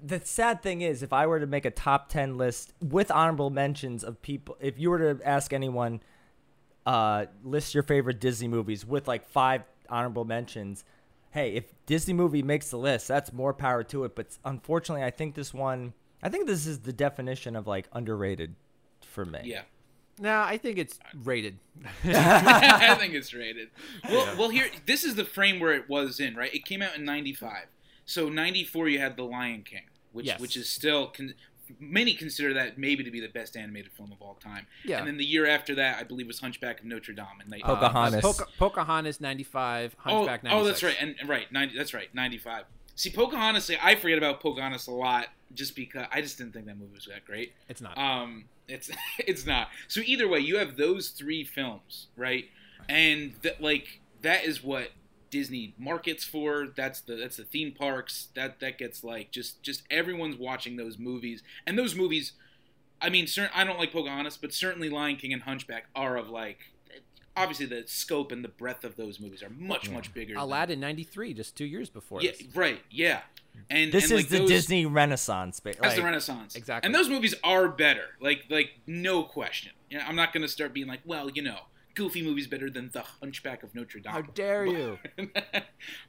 The 0.00 0.20
sad 0.24 0.62
thing 0.62 0.80
is, 0.80 1.02
if 1.02 1.12
I 1.12 1.26
were 1.26 1.40
to 1.40 1.46
make 1.46 1.64
a 1.64 1.70
top 1.70 2.08
ten 2.08 2.36
list 2.36 2.72
with 2.80 3.10
honorable 3.10 3.50
mentions 3.50 4.04
of 4.04 4.20
people, 4.22 4.56
if 4.60 4.78
you 4.78 4.90
were 4.90 5.14
to 5.14 5.26
ask 5.26 5.52
anyone, 5.52 6.00
uh, 6.86 7.26
list 7.42 7.74
your 7.74 7.82
favorite 7.82 8.20
Disney 8.20 8.48
movies 8.48 8.86
with 8.86 9.08
like 9.08 9.26
five 9.28 9.62
honorable 9.88 10.24
mentions. 10.24 10.84
Hey, 11.30 11.54
if 11.54 11.64
Disney 11.86 12.14
movie 12.14 12.42
makes 12.42 12.70
the 12.70 12.78
list, 12.78 13.06
that's 13.08 13.32
more 13.32 13.52
power 13.52 13.82
to 13.84 14.04
it. 14.04 14.14
But 14.16 14.38
unfortunately, 14.44 15.04
I 15.04 15.10
think 15.10 15.34
this 15.34 15.52
one, 15.52 15.92
I 16.22 16.28
think 16.30 16.46
this 16.46 16.66
is 16.66 16.80
the 16.80 16.92
definition 16.92 17.54
of 17.56 17.66
like 17.66 17.88
underrated 17.92 18.54
for 19.02 19.24
me. 19.24 19.40
yeah. 19.44 19.62
No, 20.20 20.40
I 20.40 20.56
think 20.58 20.78
it's 20.78 20.98
rated. 21.22 21.58
I 22.04 22.96
think 22.98 23.14
it's 23.14 23.32
rated. 23.32 23.68
Well, 24.10 24.36
well, 24.36 24.48
here 24.48 24.66
this 24.84 25.04
is 25.04 25.14
the 25.14 25.24
frame 25.24 25.60
where 25.60 25.74
it 25.74 25.88
was 25.88 26.18
in, 26.18 26.34
right? 26.34 26.52
It 26.52 26.64
came 26.64 26.82
out 26.82 26.96
in 26.96 27.04
'95, 27.04 27.66
so 28.08 28.28
'94 28.28 28.88
you 28.88 28.98
had 28.98 29.16
The 29.16 29.22
Lion 29.24 29.62
King, 29.62 29.82
which 30.12 30.26
Yes. 30.26 30.40
which 30.40 30.56
is 30.56 30.68
still 30.68 31.08
con- 31.08 31.34
many 31.78 32.14
consider 32.14 32.54
that 32.54 32.78
maybe 32.78 33.04
to 33.04 33.10
be 33.10 33.20
the 33.20 33.28
best 33.28 33.54
animated 33.54 33.92
film 33.92 34.10
of 34.10 34.22
all 34.22 34.34
time. 34.42 34.66
Yeah. 34.84 34.98
And 35.00 35.06
then 35.06 35.18
the 35.18 35.24
year 35.24 35.46
after 35.46 35.74
that, 35.74 35.98
I 35.98 36.02
believe 36.02 36.26
was 36.26 36.40
Hunchback 36.40 36.80
of 36.80 36.86
Notre 36.86 37.12
Dame. 37.12 37.26
And 37.42 37.52
they, 37.52 37.58
Pocahontas. 37.60 38.24
Uh, 38.24 38.28
Poca- 38.32 38.46
Pocahontas 38.58 39.20
95, 39.20 39.94
Oh, 39.98 40.02
Hunchback 40.24 40.44
96. 40.44 40.54
oh, 40.62 40.64
that's 40.66 40.82
right, 40.82 40.96
and, 40.98 41.14
and 41.20 41.28
right, 41.28 41.52
90, 41.52 41.76
that's 41.76 41.92
right, 41.92 42.08
95. 42.14 42.64
See, 42.94 43.10
Pocahontas, 43.10 43.70
I 43.82 43.94
forget 43.96 44.16
about 44.16 44.40
Pocahontas 44.40 44.86
a 44.86 44.92
lot, 44.92 45.26
just 45.54 45.76
because 45.76 46.06
I 46.10 46.22
just 46.22 46.38
didn't 46.38 46.54
think 46.54 46.64
that 46.66 46.78
movie 46.78 46.94
was 46.94 47.04
that 47.04 47.26
great. 47.26 47.52
It's 47.68 47.82
not. 47.82 47.96
Um, 47.98 48.46
it's 48.66 48.90
it's 49.18 49.44
not. 49.46 49.68
So 49.88 50.00
either 50.06 50.26
way, 50.26 50.40
you 50.40 50.56
have 50.56 50.76
those 50.78 51.10
three 51.10 51.44
films, 51.44 52.06
right? 52.16 52.46
And 52.88 53.34
that 53.42 53.60
like 53.60 54.00
that 54.22 54.44
is 54.46 54.64
what 54.64 54.88
Disney 55.30 55.74
markets 55.78 56.24
for. 56.24 56.68
That's 56.74 57.00
the 57.00 57.16
that's 57.16 57.36
the 57.36 57.44
theme 57.44 57.72
parks. 57.72 58.28
That 58.34 58.60
that 58.60 58.78
gets 58.78 59.02
like 59.04 59.30
just 59.30 59.62
just 59.62 59.82
everyone's 59.90 60.36
watching 60.36 60.76
those 60.76 60.98
movies, 60.98 61.42
and 61.66 61.78
those 61.78 61.94
movies. 61.94 62.32
I 63.00 63.10
mean, 63.10 63.26
certain 63.28 63.50
I 63.54 63.64
don't 63.64 63.78
like 63.78 63.92
Pocahontas, 63.92 64.36
but 64.36 64.52
certainly 64.52 64.90
Lion 64.90 65.16
King 65.16 65.32
and 65.32 65.42
Hunchback 65.42 65.86
are 65.94 66.16
of 66.16 66.28
like. 66.28 66.58
Obviously, 67.36 67.66
the 67.66 67.84
scope 67.86 68.32
and 68.32 68.42
the 68.44 68.48
breadth 68.48 68.82
of 68.82 68.96
those 68.96 69.20
movies 69.20 69.44
are 69.44 69.50
much 69.50 69.88
much 69.90 70.12
bigger. 70.12 70.34
than- 70.34 70.42
Aladdin 70.42 70.80
93, 70.80 71.34
just 71.34 71.56
two 71.56 71.66
years 71.66 71.88
before 71.88 72.20
yeah, 72.20 72.32
this. 72.32 72.42
right. 72.56 72.80
Yeah, 72.90 73.20
and 73.70 73.92
This 73.92 74.10
and, 74.10 74.12
is 74.14 74.24
like, 74.24 74.28
the 74.28 74.38
those- 74.38 74.48
Disney 74.48 74.86
Renaissance. 74.86 75.60
Ba- 75.60 75.74
that's 75.80 75.94
the 75.94 76.02
Renaissance, 76.02 76.56
Exactly. 76.56 76.84
And 76.88 76.92
those 76.92 77.08
movies 77.08 77.36
are 77.44 77.68
better, 77.68 78.06
like 78.20 78.46
like 78.50 78.70
no 78.88 79.22
question. 79.22 79.70
You 79.88 79.98
know, 79.98 80.04
I'm 80.08 80.16
not 80.16 80.32
going 80.32 80.42
to 80.42 80.48
start 80.48 80.72
being 80.74 80.88
like, 80.88 80.98
well, 81.04 81.30
you 81.30 81.42
know, 81.42 81.60
Goofy 81.98 82.22
movies 82.22 82.46
better 82.46 82.70
than 82.70 82.90
The 82.92 83.02
Hunchback 83.02 83.64
of 83.64 83.74
Notre 83.74 83.98
Dame. 83.98 84.12
How 84.12 84.22
dare 84.22 84.64
you? 84.64 84.98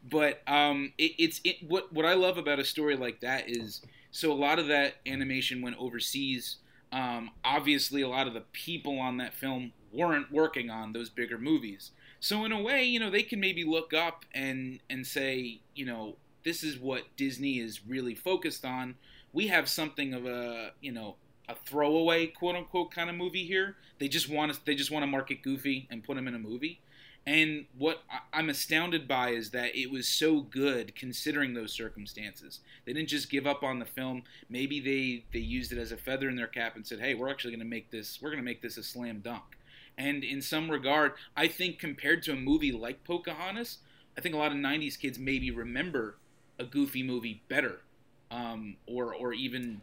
but 0.08 0.44
um, 0.46 0.94
it, 1.00 1.14
it's 1.18 1.42
it, 1.44 1.68
what 1.68 1.92
what 1.92 2.06
I 2.06 2.14
love 2.14 2.38
about 2.38 2.60
a 2.60 2.64
story 2.64 2.96
like 2.96 3.22
that 3.22 3.50
is 3.50 3.82
so 4.12 4.32
a 4.32 4.36
lot 4.36 4.60
of 4.60 4.68
that 4.68 4.98
animation 5.08 5.64
went 5.64 5.78
overseas. 5.80 6.58
Um, 6.92 7.32
obviously, 7.44 8.04
a 8.04 8.08
lot 8.08 8.28
of 8.28 8.36
the 8.36 8.44
people 8.52 9.00
on 9.00 9.18
that 9.18 9.34
film 9.34 9.74
weren't 9.92 10.32
working 10.32 10.70
on 10.70 10.94
those 10.94 11.10
bigger 11.10 11.40
movies. 11.40 11.90
So 12.20 12.46
in 12.46 12.52
a 12.52 12.62
way, 12.62 12.84
you 12.84 13.00
know, 13.00 13.10
they 13.10 13.24
can 13.24 13.40
maybe 13.40 13.64
look 13.64 13.92
up 13.92 14.26
and 14.32 14.82
and 14.92 15.08
say, 15.08 15.62
you 15.74 15.88
know, 15.88 16.18
this 16.44 16.64
is 16.64 16.78
what 16.78 17.16
Disney 17.18 17.58
is 17.58 17.84
really 17.84 18.14
focused 18.14 18.64
on. 18.64 18.94
We 19.34 19.48
have 19.48 19.68
something 19.68 20.14
of 20.14 20.28
a 20.28 20.74
you 20.82 20.92
know 20.92 21.16
a 21.50 21.56
throwaway 21.66 22.28
quote 22.28 22.56
unquote 22.56 22.92
kind 22.92 23.10
of 23.10 23.16
movie 23.16 23.46
here. 23.46 23.76
They 23.98 24.08
just 24.08 24.30
want 24.30 24.54
to 24.54 24.60
they 24.66 24.76
just 24.76 24.92
want 24.92 25.04
to 25.04 25.08
market 25.08 25.42
Goofy 25.42 25.88
and 25.90 26.04
put 26.04 26.18
him 26.18 26.28
in 26.28 26.36
a 26.36 26.40
movie. 26.40 26.80
And 27.26 27.66
what 27.78 28.04
I'm 28.32 28.50
astounded 28.50 29.08
by 29.08 29.32
is 29.32 29.50
that 29.52 29.76
it 29.76 29.92
was 29.92 30.08
so 30.08 30.42
good 30.42 30.96
considering 30.96 31.54
those 31.54 31.74
circumstances. 31.74 32.60
They 32.86 32.94
didn't 32.94 33.10
just 33.10 33.30
give 33.30 33.46
up 33.46 33.62
on 33.62 33.80
the 33.80 33.86
film. 33.86 34.24
Maybe 34.50 34.80
they 34.80 35.26
they 35.34 35.46
used 35.46 35.72
it 35.72 35.78
as 35.78 35.92
a 35.92 35.98
feather 35.98 36.30
in 36.30 36.36
their 36.36 36.48
cap 36.48 36.76
and 36.76 36.88
said, 36.88 37.00
"Hey, 37.00 37.16
we're 37.16 37.30
actually 37.30 37.52
going 37.52 37.60
to 37.60 37.66
make 37.66 37.92
this 37.92 38.22
we're 38.22 38.30
going 38.30 38.42
to 38.42 38.46
make 38.46 38.62
this 38.62 38.78
a 38.78 38.84
slam 38.84 39.20
dunk." 39.20 39.44
And 39.98 40.24
in 40.24 40.42
some 40.42 40.72
regard, 40.72 41.14
I 41.36 41.48
think 41.48 41.78
compared 41.78 42.24
to 42.24 42.32
a 42.32 42.36
movie 42.36 42.72
like 42.72 43.04
Pocahontas, 43.04 43.80
I 44.18 44.22
think 44.22 44.34
a 44.34 44.38
lot 44.38 44.52
of 44.52 44.58
'90s 44.58 44.98
kids 44.98 45.20
maybe 45.20 45.52
remember 45.52 46.16
a 46.58 46.64
Goofy 46.64 47.04
movie 47.04 47.42
better, 47.50 47.82
um, 48.32 48.78
or 48.88 49.14
or 49.14 49.34
even 49.34 49.82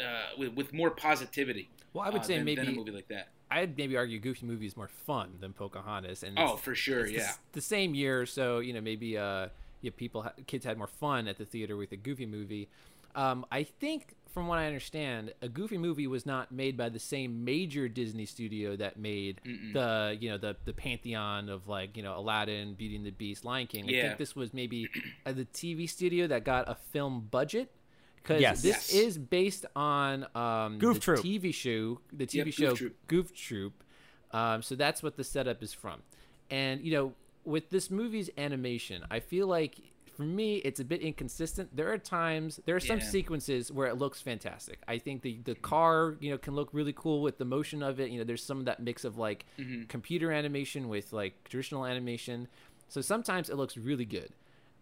uh, 0.00 0.38
with, 0.38 0.54
with 0.54 0.72
more 0.72 0.90
positivity. 0.90 1.68
Well, 1.92 2.04
I 2.04 2.10
would 2.10 2.20
uh, 2.22 2.24
say 2.24 2.36
than, 2.36 2.44
maybe 2.44 2.60
than 2.62 2.68
a 2.74 2.76
movie 2.76 2.90
like 2.92 3.08
that. 3.08 3.28
I'd 3.50 3.76
maybe 3.76 3.96
argue 3.96 4.20
Goofy 4.20 4.46
movie 4.46 4.66
is 4.66 4.76
more 4.76 4.88
fun 4.88 5.32
than 5.40 5.52
Pocahontas, 5.52 6.22
and 6.22 6.38
Oh, 6.38 6.56
for 6.56 6.74
sure, 6.74 7.04
the 7.06 7.14
yeah. 7.14 7.20
s- 7.20 7.38
The, 7.52 7.60
same 7.60 7.94
year, 7.94 8.24
so 8.26 8.60
you 8.60 8.72
know 8.72 8.80
maybe 8.80 9.18
uh, 9.18 9.48
yeah, 9.80 9.90
people 9.96 10.24
kids 10.46 10.64
had 10.64 10.78
more 10.78 10.86
fun 10.86 11.26
at 11.26 11.36
the 11.38 11.44
theater 11.44 11.76
with 11.76 11.90
a 11.92 11.96
Goofy 11.96 12.26
movie. 12.26 12.68
Um, 13.16 13.44
I 13.50 13.64
think, 13.64 14.14
from 14.32 14.46
what 14.46 14.60
I 14.60 14.66
understand, 14.66 15.34
a 15.42 15.48
Goofy 15.48 15.78
movie 15.78 16.06
was 16.06 16.24
not 16.24 16.52
made 16.52 16.76
by 16.76 16.90
the 16.90 17.00
same 17.00 17.44
major 17.44 17.88
Disney 17.88 18.24
studio 18.24 18.76
that 18.76 18.96
made 18.96 19.40
the 19.72 20.16
you 20.20 20.30
know 20.30 20.38
the 20.38 20.54
the 20.64 20.72
pantheon 20.72 21.48
of 21.48 21.66
like 21.66 21.96
you 21.96 22.04
know 22.04 22.16
Aladdin, 22.16 22.74
Beauty 22.74 22.94
and 22.94 23.04
the 23.04 23.10
Beast, 23.10 23.44
Lion 23.44 23.66
King. 23.66 23.86
I 23.88 23.92
Yeah. 23.92 24.02
think 24.02 24.18
this 24.18 24.36
was 24.36 24.54
maybe 24.54 24.88
uh, 25.26 25.32
the 25.32 25.44
TV 25.46 25.88
studio 25.90 26.28
that 26.28 26.44
got 26.44 26.68
a 26.68 26.76
film 26.92 27.26
budget. 27.32 27.72
Because 28.22 28.40
Yes. 28.42 28.62
this 28.62 28.92
Yes. 28.92 28.92
is 28.92 29.18
based 29.18 29.66
on 29.74 30.26
um, 30.34 30.78
Goof 30.78 30.96
the 30.96 31.00
Troop. 31.00 31.24
TV 31.24 31.52
show, 31.54 32.00
the 32.12 32.26
TV 32.26 32.34
Yep, 32.36 32.44
Goof 32.46 32.54
show 32.54 32.76
Troop. 32.76 32.96
Goof 33.06 33.34
Troop. 33.34 33.84
Um, 34.32 34.62
so 34.62 34.74
that's 34.74 35.02
what 35.02 35.16
the 35.16 35.24
setup 35.24 35.62
is 35.62 35.72
from. 35.72 36.02
And, 36.50 36.82
you 36.82 36.92
know, 36.92 37.14
with 37.44 37.70
this 37.70 37.90
movie's 37.90 38.30
animation, 38.38 39.04
I 39.10 39.20
feel 39.20 39.46
like 39.46 39.76
for 40.14 40.22
me, 40.24 40.56
it's 40.56 40.78
a 40.80 40.84
bit 40.84 41.00
inconsistent. 41.00 41.74
There 41.74 41.90
are 41.92 41.96
times, 41.98 42.60
there 42.66 42.76
are 42.76 42.80
some 42.80 42.98
Yeah. 42.98 43.04
sequences 43.04 43.72
where 43.72 43.86
it 43.86 43.94
looks 43.96 44.20
fantastic. 44.20 44.78
I 44.86 44.98
think 44.98 45.22
the, 45.22 45.38
the 45.44 45.54
car, 45.54 46.16
you 46.20 46.30
know, 46.30 46.36
can 46.38 46.54
look 46.54 46.68
really 46.72 46.92
cool 46.92 47.22
with 47.22 47.38
the 47.38 47.44
motion 47.46 47.82
of 47.82 47.98
it. 48.00 48.10
You 48.10 48.18
know, 48.18 48.24
there's 48.24 48.44
some 48.44 48.58
of 48.58 48.66
that 48.66 48.80
mix 48.80 49.04
of 49.04 49.16
like 49.16 49.46
Mm-hmm. 49.58 49.84
computer 49.84 50.30
animation 50.30 50.88
with 50.88 51.12
like 51.12 51.42
traditional 51.48 51.86
animation. 51.86 52.48
So 52.88 53.00
sometimes 53.00 53.48
it 53.48 53.56
looks 53.56 53.76
really 53.78 54.04
good. 54.04 54.30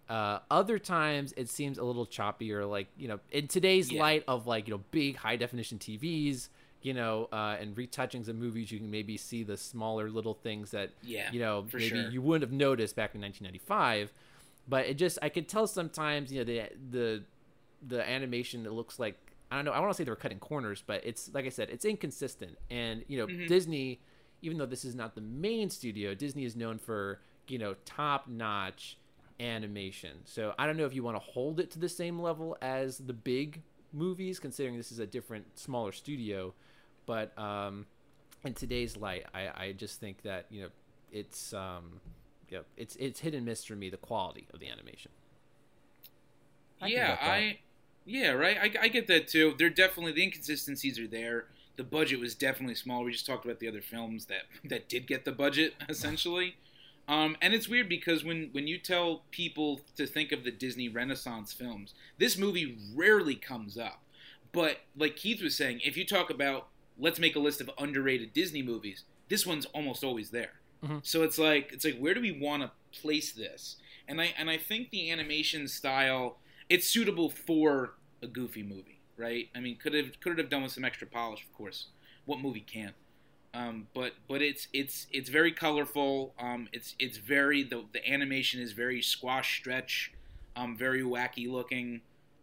Uh, 0.08 0.38
other 0.50 0.78
times 0.78 1.34
it 1.36 1.48
seems 1.50 1.76
a 1.78 1.84
little 1.84 2.06
choppy 2.06 2.50
or 2.52 2.64
like 2.64 2.86
you 2.96 3.08
know 3.08 3.20
in 3.30 3.46
today's 3.46 3.92
Yeah. 3.92 4.00
light 4.00 4.24
of 4.26 4.46
like 4.46 4.66
you 4.66 4.74
know 4.74 4.82
big 4.90 5.16
high 5.16 5.36
definition 5.36 5.78
TVs 5.78 6.48
you 6.80 6.94
know 6.94 7.28
uh, 7.32 7.56
and 7.60 7.76
retouchings 7.76 8.28
of 8.28 8.36
movies 8.36 8.72
you 8.72 8.78
can 8.78 8.90
maybe 8.90 9.16
see 9.18 9.42
the 9.42 9.56
smaller 9.56 10.08
little 10.10 10.34
things 10.34 10.70
that 10.70 10.90
Yeah, 11.02 11.30
you 11.30 11.40
know 11.40 11.66
maybe 11.74 11.98
sure. 12.00 12.10
you 12.10 12.22
wouldn't 12.22 12.48
have 12.50 12.52
noticed 12.58 12.96
back 12.96 13.14
in 13.14 13.20
1995 13.20 14.12
but 14.66 14.86
it 14.86 14.94
just 14.94 15.18
I 15.20 15.28
could 15.28 15.46
tell 15.48 15.66
sometimes 15.66 16.32
you 16.32 16.38
know 16.38 16.44
the 16.44 16.70
the 16.90 17.22
the 17.86 18.08
animation 18.08 18.64
it 18.64 18.72
looks 18.72 18.98
like 18.98 19.16
I 19.50 19.56
don't 19.56 19.64
know 19.66 19.72
I 19.72 19.80
want 19.80 19.92
to 19.92 19.96
say 19.96 20.04
they 20.04 20.10
were 20.10 20.16
cutting 20.16 20.38
corners 20.38 20.82
but 20.86 21.02
it's 21.04 21.30
like 21.34 21.44
I 21.46 21.50
said 21.50 21.68
it's 21.70 21.84
inconsistent 21.84 22.56
and 22.70 23.04
you 23.08 23.18
know 23.18 23.26
Mm-hmm. 23.26 23.46
Disney 23.46 24.00
even 24.40 24.56
though 24.56 24.66
this 24.66 24.84
is 24.84 24.94
not 24.94 25.14
the 25.14 25.20
main 25.20 25.68
studio 25.68 26.14
Disney 26.14 26.44
is 26.44 26.56
known 26.56 26.78
for 26.78 27.20
you 27.46 27.58
know 27.58 27.74
top 27.84 28.26
notch 28.28 28.96
animation. 29.40 30.18
So 30.24 30.54
I 30.58 30.66
don't 30.66 30.76
know 30.76 30.86
if 30.86 30.94
you 30.94 31.02
want 31.02 31.16
to 31.16 31.22
hold 31.22 31.60
it 31.60 31.70
to 31.72 31.78
the 31.78 31.88
same 31.88 32.20
level 32.20 32.56
as 32.60 32.98
the 32.98 33.12
big 33.12 33.62
movies, 33.92 34.38
considering 34.38 34.76
this 34.76 34.92
is 34.92 34.98
a 34.98 35.06
different, 35.06 35.58
smaller 35.58 35.92
studio. 35.92 36.54
But 37.06 37.38
um, 37.38 37.86
in 38.44 38.54
today's 38.54 38.96
light, 38.96 39.24
I, 39.34 39.48
I 39.54 39.72
just 39.72 40.00
think 40.00 40.22
that 40.22 40.46
you 40.50 40.62
know 40.62 40.68
it's 41.12 41.52
um, 41.52 42.00
you 42.50 42.58
know, 42.58 42.64
it's 42.76 42.96
it's 42.96 43.20
hit 43.20 43.34
and 43.34 43.44
miss 43.44 43.64
for 43.64 43.74
me 43.74 43.90
the 43.90 43.96
quality 43.96 44.46
of 44.52 44.60
the 44.60 44.68
animation. 44.68 45.10
I 46.80 46.86
yeah. 46.88 47.16
I 47.20 47.58
yeah, 48.04 48.30
right. 48.30 48.56
I, 48.56 48.84
I 48.84 48.88
get 48.88 49.06
that 49.08 49.28
too. 49.28 49.54
They're 49.58 49.68
definitely 49.70 50.12
the 50.12 50.22
inconsistencies 50.22 50.98
are 50.98 51.06
there. 51.06 51.46
The 51.76 51.84
budget 51.84 52.20
was 52.20 52.34
definitely 52.34 52.74
small. 52.74 53.04
We 53.04 53.12
just 53.12 53.26
talked 53.26 53.44
about 53.44 53.60
the 53.60 53.68
other 53.68 53.82
films 53.82 54.26
that 54.26 54.42
that 54.64 54.88
did 54.88 55.06
get 55.06 55.24
the 55.24 55.32
budget 55.32 55.74
essentially. 55.88 56.56
Um, 57.08 57.36
and 57.40 57.54
it's 57.54 57.68
weird 57.68 57.88
because 57.88 58.22
when 58.22 58.50
when 58.52 58.66
you 58.66 58.78
tell 58.78 59.22
people 59.30 59.80
to 59.96 60.06
think 60.06 60.30
of 60.30 60.44
the 60.44 60.50
Disney 60.50 60.88
Renaissance 60.88 61.52
films, 61.52 61.94
this 62.18 62.36
movie 62.36 62.78
rarely 62.94 63.34
comes 63.34 63.78
up. 63.78 64.02
But 64.52 64.78
like 64.96 65.16
Keith 65.16 65.42
was 65.42 65.56
saying, 65.56 65.80
if 65.84 65.96
you 65.96 66.04
talk 66.06 66.28
about 66.30 66.68
let's 66.98 67.18
make 67.18 67.34
a 67.36 67.40
list 67.40 67.60
of 67.60 67.70
underrated 67.78 68.32
Disney 68.34 68.62
movies, 68.62 69.04
this 69.28 69.46
one's 69.46 69.64
almost 69.66 70.04
always 70.04 70.30
there. 70.30 70.60
Mhm. 70.82 71.04
So 71.04 71.22
it's 71.22 71.38
like 71.38 71.72
it's 71.72 71.84
like 71.84 71.98
where 71.98 72.14
do 72.14 72.20
we 72.20 72.32
want 72.32 72.62
to 72.62 72.70
place 73.00 73.32
this? 73.32 73.76
And 74.06 74.20
I 74.20 74.34
and 74.36 74.50
I 74.50 74.58
think 74.58 74.90
the 74.90 75.10
animation 75.10 75.66
style 75.66 76.38
it's 76.68 76.86
suitable 76.86 77.30
for 77.30 77.94
a 78.20 78.26
goofy 78.26 78.62
movie, 78.62 79.00
right? 79.16 79.48
I 79.54 79.60
mean, 79.60 79.76
could 79.76 79.94
have 79.94 80.20
could 80.20 80.32
it 80.32 80.38
have 80.38 80.50
done 80.50 80.62
with 80.62 80.72
some 80.72 80.84
extra 80.84 81.06
polish, 81.06 81.42
of 81.42 81.52
course. 81.54 81.86
What 82.26 82.40
movie 82.40 82.60
can't? 82.60 82.94
Um, 83.54 83.88
but 83.94 84.12
but 84.28 84.42
it's 84.42 84.68
it's 84.72 85.06
it's 85.10 85.28
very 85.30 85.52
colorful. 85.52 86.34
Um, 86.38 86.68
it's 86.72 86.94
it's 86.98 87.16
very 87.18 87.62
the 87.62 87.84
the 87.92 88.06
animation 88.10 88.60
is 88.60 88.72
very 88.72 89.00
squash 89.02 89.58
stretch, 89.58 90.12
um, 90.54 90.76
very 90.76 91.02
wacky 91.02 91.50
looking, 91.50 92.02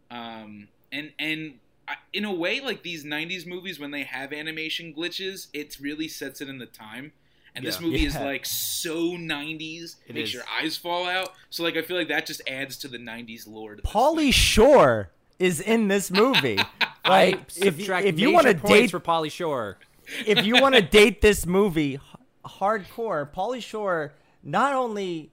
um, 0.09 0.67
and 0.91 1.11
and 1.19 1.59
I, 1.87 1.95
in 2.11 2.25
a 2.25 2.33
way 2.33 2.59
like 2.59 2.81
these 2.83 3.03
'90s 3.05 3.45
movies 3.45 3.79
when 3.79 3.91
they 3.91 4.03
have 4.03 4.33
animation 4.33 4.93
glitches, 4.97 5.47
it 5.53 5.77
really 5.79 6.07
sets 6.07 6.41
it 6.41 6.49
in 6.49 6.57
the 6.57 6.65
time. 6.65 7.13
And 7.55 7.65
this 7.65 7.79
Yeah. 7.79 7.85
movie 7.85 8.05
is 8.05 8.15
like 8.19 8.45
so 8.45 9.11
'90s, 9.15 9.97
It 10.07 10.15
makes 10.15 10.29
is. 10.29 10.33
your 10.33 10.43
eyes 10.59 10.75
fall 10.75 11.05
out. 11.07 11.33
So 11.51 11.63
like 11.63 11.77
I 11.77 11.83
feel 11.83 11.97
like 11.97 12.07
that 12.09 12.25
just 12.25 12.41
adds 12.49 12.77
to 12.77 12.87
the 12.87 12.97
'90s 12.97 13.47
lore. 13.47 13.75
to 13.75 13.81
this 13.81 13.91
Pauly 13.91 14.15
thing. 14.23 14.31
Shore 14.31 15.11
is 15.37 15.61
in 15.61 15.87
this 15.87 16.09
movie. 16.09 16.59
I 17.05 17.09
Like, 17.09 17.39
if, 17.55 17.75
subtract 17.75 18.07
if 18.07 18.19
you 18.19 18.31
want 18.31 18.47
to 18.47 18.53
date, 18.55 18.89
for 18.89 18.99
Pauly 18.99 19.31
Shore, 19.31 19.77
if 20.25 20.45
you 20.45 20.61
want 20.61 20.75
to 20.75 20.81
date 20.81 21.21
this 21.21 21.45
movie 21.45 21.95
h- 21.95 21.99
hardcore, 22.45 23.31
Pauly 23.31 23.61
Shore 23.61 24.13
not 24.43 24.73
only 24.73 25.31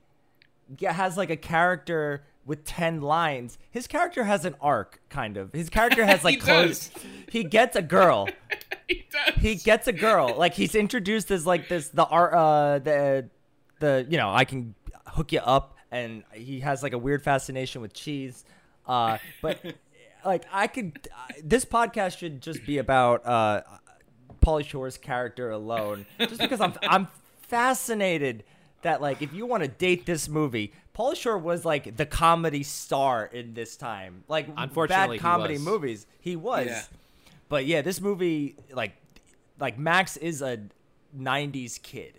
has 0.80 1.16
like 1.16 1.30
a 1.30 1.36
character 1.36 2.24
with 2.44 2.64
10 2.64 3.00
lines, 3.00 3.58
his 3.70 3.86
character 3.86 4.24
has 4.24 4.44
an 4.44 4.54
arc, 4.60 5.00
kind 5.08 5.36
of. 5.36 5.52
His 5.52 5.68
character 5.70 6.04
has 6.04 6.24
like 6.24 6.34
He 6.36 6.40
clothes. 6.40 6.88
does. 6.88 7.02
He 7.30 7.44
gets 7.44 7.76
a 7.76 7.82
girl. 7.82 8.28
he 8.88 9.04
does. 9.10 9.34
he 9.36 9.54
gets 9.56 9.86
a 9.86 9.92
girl. 9.92 10.34
Like 10.36 10.54
he's 10.54 10.74
introduced 10.74 11.30
as 11.30 11.46
like 11.46 11.68
this 11.68 11.88
the 11.88 12.04
art 12.04 12.34
uh 12.34 12.78
the 12.80 13.28
the 13.80 14.06
you 14.08 14.16
know 14.16 14.30
I 14.30 14.44
can 14.44 14.74
hook 15.06 15.32
you 15.32 15.40
up, 15.40 15.76
and 15.90 16.24
he 16.32 16.60
has 16.60 16.82
like 16.82 16.92
a 16.94 16.98
weird 16.98 17.22
fascination 17.22 17.80
with 17.82 17.92
cheese. 17.92 18.44
Uh, 18.86 19.18
but 19.40 19.58
like 20.24 20.44
I 20.52 20.66
could, 20.66 21.08
this 21.44 21.64
podcast 21.64 22.18
should 22.18 22.40
just 22.40 22.64
be 22.66 22.78
about 22.78 23.24
uh, 23.26 23.62
Pauly 24.42 24.64
Shore's 24.64 24.98
character 24.98 25.50
alone, 25.50 26.04
just 26.18 26.38
because 26.40 26.60
I'm 26.60 26.74
I'm 26.82 27.08
fascinated 27.56 28.44
that 28.82 29.00
like 29.00 29.22
if 29.22 29.32
you 29.32 29.46
want 29.46 29.62
to 29.62 29.68
date 29.68 30.04
this 30.06 30.28
movie. 30.28 30.72
Pauly 30.96 31.16
Shore 31.16 31.38
was 31.38 31.64
like 31.64 31.96
the 31.96 32.04
comedy 32.04 32.62
star 32.62 33.24
in 33.24 33.54
this 33.54 33.76
time. 33.78 34.24
Like 34.28 34.46
Unfortunately, 34.54 35.16
he 35.16 35.22
bad 35.22 35.22
comedy 35.22 35.54
was. 35.54 35.62
movies. 35.62 36.06
He 36.20 36.36
was. 36.36 36.66
Yeah. 36.66 36.82
But 37.48 37.64
yeah, 37.64 37.80
this 37.80 37.98
movie 38.00 38.56
like 38.72 38.92
like 39.58 39.78
Max 39.78 40.18
is 40.18 40.42
a 40.42 40.60
90s 41.18 41.80
kid. 41.82 42.18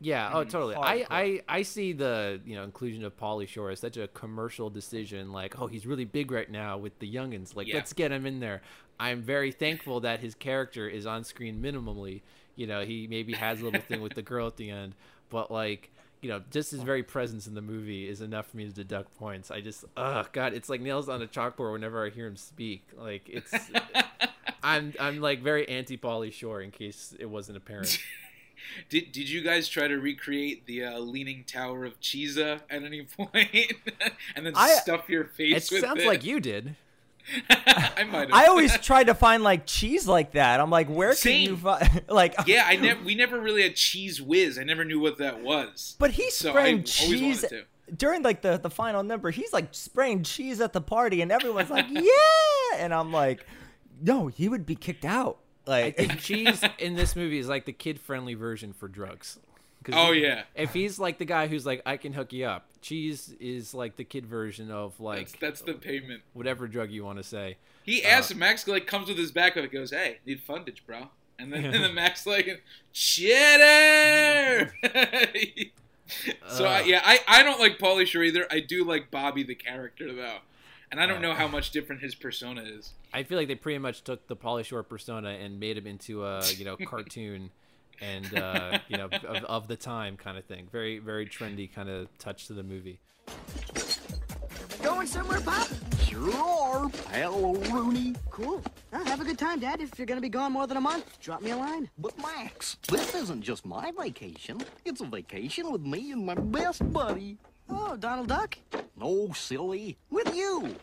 Yeah, 0.00 0.30
oh 0.34 0.44
totally. 0.44 0.74
I, 0.74 1.06
I 1.10 1.40
I 1.48 1.62
see 1.62 1.92
the 1.92 2.40
you 2.46 2.56
know 2.56 2.64
inclusion 2.64 3.04
of 3.04 3.16
Pauly 3.16 3.46
Shore 3.48 3.70
as 3.70 3.80
such 3.80 3.96
a 3.98 4.08
commercial 4.08 4.70
decision. 4.70 5.32
Like, 5.32 5.60
oh, 5.60 5.66
he's 5.66 5.86
really 5.86 6.04
big 6.06 6.30
right 6.30 6.50
now 6.50 6.76
with 6.78 6.98
the 6.98 7.10
youngins. 7.12 7.54
Like, 7.54 7.66
Yeah. 7.68 7.74
let's 7.76 7.92
get 7.92 8.10
him 8.12 8.24
in 8.26 8.40
there. 8.40 8.62
I'm 8.98 9.22
very 9.22 9.50
thankful 9.52 10.00
that 10.00 10.20
his 10.20 10.34
character 10.34 10.88
is 10.88 11.06
on 11.06 11.24
screen 11.24 11.62
minimally. 11.62 12.22
You 12.56 12.66
know, 12.66 12.84
he 12.84 13.06
maybe 13.08 13.32
has 13.32 13.60
a 13.60 13.64
little 13.64 13.80
thing 13.80 14.00
with 14.00 14.14
the 14.14 14.22
girl 14.22 14.46
at 14.46 14.56
the 14.56 14.70
end, 14.70 14.94
but 15.30 15.50
like, 15.50 15.90
you 16.22 16.28
know, 16.28 16.40
just 16.50 16.70
his 16.70 16.82
very 16.82 17.02
presence 17.02 17.46
in 17.46 17.54
the 17.54 17.60
movie 17.60 18.08
is 18.08 18.20
enough 18.20 18.46
for 18.50 18.56
me 18.56 18.64
to 18.64 18.72
deduct 18.72 19.16
points. 19.18 19.50
I 19.50 19.60
just, 19.60 19.84
oh 19.96 20.24
god, 20.32 20.54
it's 20.54 20.68
like 20.68 20.80
nails 20.80 21.08
on 21.08 21.20
a 21.20 21.26
chalkboard 21.26 21.72
whenever 21.72 22.06
I 22.06 22.10
hear 22.10 22.26
him 22.26 22.36
speak. 22.36 22.86
Like, 22.96 23.28
it's. 23.28 23.52
I'm 24.62 24.94
I'm 24.98 25.20
like 25.20 25.42
very 25.42 25.68
anti 25.68 25.98
Pauly 25.98 26.32
Shore 26.32 26.62
in 26.62 26.70
case 26.70 27.14
it 27.18 27.26
wasn't 27.26 27.58
apparent. 27.58 27.98
Did 28.88 29.12
Did 29.12 29.28
you 29.28 29.42
guys 29.42 29.68
try 29.68 29.88
to 29.88 29.96
recreate 29.96 30.64
the 30.66 30.84
uh, 30.84 30.98
Leaning 30.98 31.44
Tower 31.44 31.84
of 31.84 32.00
Chisa 32.00 32.60
at 32.70 32.82
any 32.82 33.02
point, 33.16 33.74
and 34.34 34.46
then 34.46 34.54
I- 34.56 34.70
stuff 34.76 35.08
your 35.08 35.24
It 35.24 35.30
face 35.32 35.70
with 35.70 35.82
sounds 35.82 35.98
it? 36.00 36.04
Sounds 36.04 36.04
like 36.06 36.24
you 36.24 36.40
did. 36.40 36.76
I 37.50 38.04
might. 38.04 38.28
Have. 38.28 38.30
I 38.32 38.46
always 38.46 38.76
tried 38.82 39.04
to 39.08 39.14
find 39.14 39.42
like 39.42 39.66
cheese 39.66 40.06
like 40.06 40.32
that. 40.32 40.60
I'm 40.60 40.70
like, 40.70 40.88
where 40.88 41.14
can 41.14 41.40
you 41.40 41.56
find 41.56 42.02
like 42.08 42.34
yeah, 42.46 42.64
I 42.66 42.76
never. 42.76 43.02
We 43.02 43.14
never 43.14 43.40
really 43.40 43.62
had 43.62 43.74
Cheez 43.74 44.20
Whiz. 44.20 44.58
I 44.58 44.64
never 44.64 44.84
knew 44.84 45.00
what 45.00 45.18
that 45.18 45.40
was. 45.42 45.96
But 45.98 46.12
he 46.12 46.30
So 46.30 46.50
I 46.50 46.52
spraying 46.52 46.84
cheese 46.84 47.40
to. 47.42 47.64
during 47.96 48.22
like 48.22 48.42
the 48.42 48.58
the 48.58 48.70
final 48.70 49.02
number, 49.02 49.30
he's 49.30 49.52
like 49.52 49.68
spraying 49.72 50.22
cheese 50.22 50.60
at 50.60 50.72
the 50.72 50.80
party, 50.80 51.22
and 51.22 51.32
everyone's 51.32 51.70
like, 51.70 51.86
"Yeah!" 51.90 52.76
And 52.78 52.92
I'm 52.92 53.12
like, 53.12 53.44
"No, 54.02 54.26
he 54.28 54.48
would 54.48 54.66
be 54.66 54.74
kicked 54.74 55.04
out." 55.04 55.38
I 55.66 55.70
Like, 55.70 55.96
think 55.96 56.18
cheese 56.18 56.62
in 56.78 56.94
this 56.94 57.16
movie 57.16 57.38
is 57.38 57.48
like 57.48 57.64
the 57.64 57.72
kid-friendly 57.72 58.34
version 58.34 58.74
for 58.74 58.86
drugs. 58.86 59.38
Oh, 59.92 60.12
yeah. 60.12 60.44
If 60.54 60.72
he's 60.72 60.98
like 60.98 61.18
the 61.18 61.24
guy 61.24 61.46
who's 61.46 61.66
like, 61.66 61.82
I 61.84 61.96
can 61.96 62.12
hook 62.12 62.32
you 62.32 62.46
up, 62.46 62.66
cheese 62.80 63.34
is 63.40 63.74
like 63.74 63.96
the 63.96 64.04
kid 64.04 64.26
version 64.26 64.70
of 64.70 64.98
like 65.00 65.18
That's, 65.18 65.36
that's 65.40 65.60
the 65.62 65.74
payment. 65.74 66.22
whatever 66.32 66.66
drug 66.68 66.90
you 66.90 67.04
want 67.04 67.18
to 67.18 67.24
say. 67.24 67.56
He 67.82 68.02
Uh, 68.04 68.08
asks 68.08 68.34
Max 68.34 68.66
like 68.66 68.86
comes 68.86 69.08
with 69.08 69.18
his 69.18 69.30
backpack 69.32 69.56
and 69.64 69.70
goes, 69.72 69.90
"Hey, 69.90 70.18
need 70.24 70.40
fundage, 70.46 70.78
bro." 70.86 71.08
And 71.38 71.52
then, 71.52 71.64
and 71.66 71.84
then 71.84 71.94
Max 71.96 72.26
like, 72.26 72.62
"Shitter." 72.94 74.70
so 76.48 76.64
I, 76.64 76.80
Ugh. 76.80 76.86
yeah, 76.86 77.00
I, 77.04 77.18
I 77.28 77.42
don't 77.42 77.60
like 77.60 77.78
Pauly 77.78 78.06
Shore 78.06 78.22
either. 78.22 78.46
I 78.50 78.60
do 78.60 78.84
like 78.84 79.10
Bobby 79.10 79.42
the 79.42 79.54
character 79.54 80.12
though, 80.12 80.38
and 80.90 81.00
I 81.00 81.06
don't 81.06 81.18
Uh. 81.18 81.28
know 81.28 81.34
how 81.34 81.48
much 81.48 81.70
different 81.70 82.02
his 82.02 82.14
persona 82.14 82.62
is. 82.62 82.92
I 83.12 83.22
feel 83.22 83.38
like 83.38 83.48
they 83.48 83.54
pretty 83.54 83.78
much 83.78 84.02
took 84.02 84.26
the 84.28 84.36
Pauly 84.36 84.64
Shore 84.64 84.82
persona 84.82 85.30
and 85.30 85.60
made 85.60 85.76
him 85.78 85.86
into 85.86 86.24
a 86.24 86.42
you 86.52 86.64
know 86.64 86.76
cartoon, 86.86 87.50
and 88.00 88.38
uh, 88.38 88.78
you 88.88 88.96
know 88.96 89.06
of, 89.06 89.44
of 89.44 89.68
the 89.68 89.76
time 89.76 90.16
kind 90.16 90.38
of 90.38 90.44
thing. 90.44 90.68
Very 90.70 90.98
very 90.98 91.26
trendy 91.26 91.72
kind 91.72 91.88
of 91.88 92.16
touch 92.18 92.46
to 92.48 92.52
the 92.52 92.62
movie. 92.62 93.00
Going 94.82 95.06
somewhere, 95.06 95.40
Pop? 95.40 95.68
Sure 96.06 96.36
are. 96.36 96.88
Hello, 97.10 97.54
Rooney. 97.72 98.14
Cool. 98.30 98.62
Well, 98.92 99.04
have 99.04 99.20
a 99.20 99.24
good 99.24 99.38
time, 99.38 99.60
Dad. 99.60 99.80
If 99.80 99.98
you're 99.98 100.06
gonna 100.06 100.20
be 100.20 100.28
gone 100.28 100.52
more 100.52 100.66
than 100.66 100.76
a 100.76 100.80
month, 100.80 101.18
drop 101.20 101.42
me 101.42 101.52
a 101.52 101.56
line. 101.56 101.88
But 101.98 102.16
Max, 102.18 102.76
this 102.88 103.14
isn't 103.14 103.42
just 103.42 103.64
my 103.64 103.92
vacation. 103.98 104.60
It's 104.84 105.00
a 105.00 105.06
vacation 105.06 105.72
with 105.72 105.82
me 105.82 106.12
and 106.12 106.26
my 106.26 106.34
best 106.34 106.92
buddy. 106.92 107.38
Oh, 107.70 107.96
Donald 107.96 108.28
Duck? 108.28 108.58
No, 108.96 109.32
silly. 109.32 109.96
With 110.10 110.34
you. 110.34 110.74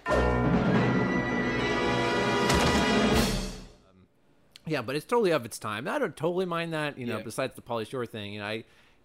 Yeah, 4.66 4.82
but 4.82 4.96
it's 4.96 5.06
totally 5.06 5.32
of 5.32 5.46
its 5.46 5.58
time. 5.60 5.88
I 5.88 5.98
don't 6.00 6.16
totally 6.16 6.46
mind 6.46 6.74
that. 6.74 6.98
You 6.98 7.06
know, 7.08 7.18
Yeah. 7.18 7.24
besides 7.24 7.56
the 7.56 7.62
Pauly 7.62 7.88
Shore 7.88 8.06
thing, 8.06 8.34
you 8.34 8.40
know, 8.40 8.46
I, 8.46 8.64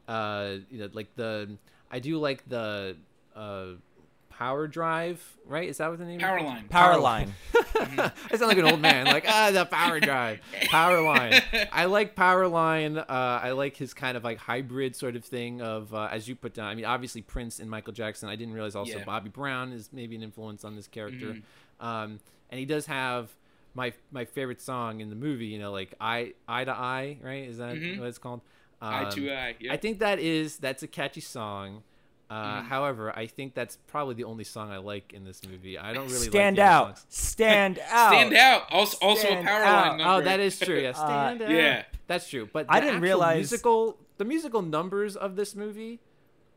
uh, 0.08 0.56
you 0.70 0.78
know, 0.80 0.88
like 0.92 1.14
the, 1.16 1.56
I 1.90 1.98
do 1.98 2.18
like 2.18 2.48
the, 2.48 2.96
uh, 3.34 3.66
Power 4.28 4.66
Drive, 4.68 5.24
right? 5.46 5.66
Is 5.66 5.78
that 5.78 5.88
what 5.88 5.98
the 5.98 6.04
name? 6.04 6.20
Power 6.20 6.36
is? 6.36 6.44
line. 6.44 6.68
Power 6.68 6.98
line. 7.00 7.32
I 7.80 8.12
sound 8.32 8.48
like 8.48 8.58
an 8.58 8.66
old 8.66 8.80
man. 8.80 9.06
Like 9.06 9.24
ah, 9.26 9.50
the 9.50 9.64
Power 9.64 9.98
Drive, 9.98 10.40
Power 10.66 11.00
Line. 11.00 11.40
I 11.72 11.86
like 11.86 12.14
Power 12.14 12.46
Line. 12.46 12.98
Uh, 12.98 13.04
I 13.08 13.52
like 13.52 13.78
his 13.78 13.94
kind 13.94 14.14
of 14.14 14.24
like 14.24 14.36
hybrid 14.36 14.94
sort 14.94 15.16
of 15.16 15.24
thing 15.24 15.62
of 15.62 15.94
uh, 15.94 16.08
as 16.12 16.28
you 16.28 16.36
put 16.36 16.52
down. 16.52 16.66
I 16.66 16.74
mean, 16.74 16.84
obviously 16.84 17.22
Prince 17.22 17.60
and 17.60 17.70
Michael 17.70 17.94
Jackson. 17.94 18.28
I 18.28 18.36
didn't 18.36 18.52
realize 18.52 18.76
also 18.76 18.90
Yeah. 18.90 18.96
Mm-hmm. 18.98 19.06
Bobby 19.06 19.28
Brown 19.30 19.72
is 19.72 19.88
maybe 19.90 20.16
an 20.16 20.22
influence 20.22 20.66
on 20.66 20.76
this 20.76 20.86
character. 20.86 21.38
Um, 21.80 22.20
and 22.50 22.58
he 22.60 22.66
does 22.66 22.84
have 22.86 23.30
my 23.76 23.92
my 24.10 24.24
favorite 24.24 24.60
song 24.60 25.00
in 25.00 25.10
the 25.10 25.16
movie. 25.16 25.46
You 25.46 25.58
know, 25.60 25.70
like 25.70 25.94
eye 26.00 26.32
eye 26.48 26.64
to 26.64 26.72
eye, 26.72 27.18
right? 27.22 27.44
Is 27.48 27.58
that 27.58 27.76
Mhm. 27.76 27.98
what 28.00 28.08
it's 28.08 28.18
called? 28.18 28.40
Eye 28.80 29.04
Um, 29.04 29.10
to 29.12 29.32
eye. 29.32 29.54
Yeah. 29.60 29.72
I 29.72 29.76
think 29.76 30.00
that 30.00 30.18
is 30.18 30.56
that's 30.58 30.82
a 30.82 30.88
catchy 30.88 31.20
song. 31.20 31.82
Uh, 32.28 32.60
Mm. 32.60 32.64
However, 32.66 33.16
I 33.16 33.26
think 33.28 33.54
that's 33.54 33.76
probably 33.86 34.14
the 34.16 34.24
only 34.24 34.42
song 34.42 34.72
I 34.72 34.78
like 34.78 35.12
in 35.12 35.24
this 35.24 35.46
movie. 35.46 35.78
I 35.78 35.92
don't 35.92 36.08
really 36.08 36.26
Stand 36.26 36.56
like 36.58 36.66
out. 36.66 36.98
songs. 36.98 37.06
Stand 37.08 37.78
out. 37.88 38.08
Stand 38.12 38.34
out. 38.34 38.62
Also, 38.72 38.98
also 39.00 39.28
a 39.28 39.30
Stand 39.30 39.46
power 39.46 39.62
out. 39.62 39.86
line 39.88 39.98
number. 39.98 40.12
Oh, 40.12 40.20
that 40.22 40.40
is 40.40 40.58
true. 40.58 40.80
Yeah, 40.82 40.90
Uh, 40.96 41.02
out. 41.04 41.40
yeah. 41.50 41.84
that's 42.08 42.28
true. 42.28 42.48
But 42.52 42.66
I 42.68 42.80
didn't 42.80 43.00
realize- 43.00 43.36
musical 43.36 43.98
the 44.18 44.24
musical 44.24 44.62
numbers 44.62 45.14
of 45.14 45.36
this 45.36 45.54
movie, 45.54 46.00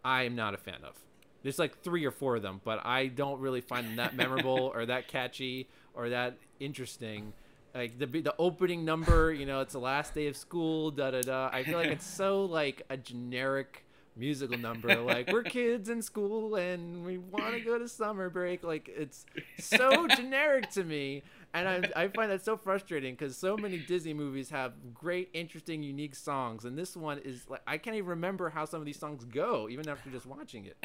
I 0.04 0.24
am 0.24 0.36
not 0.36 0.54
a 0.54 0.58
fan 0.58 0.80
of. 0.84 0.96
There's 1.44 1.60
like 1.60 1.82
three 1.84 2.04
or 2.06 2.12
four 2.12 2.38
of 2.38 2.42
them, 2.42 2.62
but 2.64 2.84
I 2.86 3.08
don't 3.08 3.40
really 3.40 3.62
find 3.62 3.86
them 3.88 3.96
that 3.98 4.16
memorable 4.16 4.72
or 4.76 4.86
that 4.88 5.08
catchy 5.08 5.70
or 5.94 6.10
that 6.10 6.38
interesting. 6.60 7.34
Like 7.74 8.00
the 8.00 8.08
the 8.08 8.34
opening 8.40 8.84
number, 8.84 9.32
you 9.32 9.46
know, 9.46 9.62
it's 9.62 9.74
the 9.74 9.80
last 9.80 10.14
day 10.14 10.28
of 10.28 10.36
school, 10.36 10.92
da 10.92 11.12
da 11.12 11.22
da. 11.22 11.50
I 11.54 11.64
feel 11.64 11.78
like 11.78 11.92
it's 11.92 12.06
so 12.06 12.46
like 12.46 12.82
a 12.90 12.98
generic 12.98 13.86
musical 14.16 14.58
number. 14.58 14.96
Like 14.96 15.32
we're 15.32 15.44
kids 15.44 15.90
in 15.90 16.02
school 16.02 16.56
and 16.56 17.06
we 17.06 17.18
want 17.18 17.54
to 17.54 17.62
go 17.62 17.80
to 17.80 17.88
summer 17.88 18.30
break. 18.30 18.64
Like 18.64 18.90
it's 18.94 19.26
so 19.60 20.08
generic 20.08 20.70
to 20.72 20.84
me, 20.84 21.24
and 21.54 21.68
I 21.68 22.04
I 22.04 22.08
find 22.10 22.32
that 22.32 22.44
so 22.44 22.58
frustrating 22.58 23.14
because 23.14 23.38
so 23.38 23.56
many 23.56 23.78
Disney 23.80 24.14
movies 24.14 24.50
have 24.50 24.74
great, 24.94 25.30
interesting, 25.34 25.84
unique 25.84 26.16
songs, 26.16 26.66
and 26.66 26.78
this 26.78 26.96
one 26.98 27.20
is 27.20 27.46
like 27.50 27.62
I 27.66 27.78
can't 27.78 27.96
even 27.96 28.10
remember 28.10 28.50
how 28.50 28.66
some 28.66 28.80
of 28.80 28.86
these 28.86 29.00
songs 29.00 29.24
go, 29.26 29.68
even 29.70 29.88
after 29.88 30.10
just 30.10 30.26
watching 30.26 30.66
it. 30.66 30.78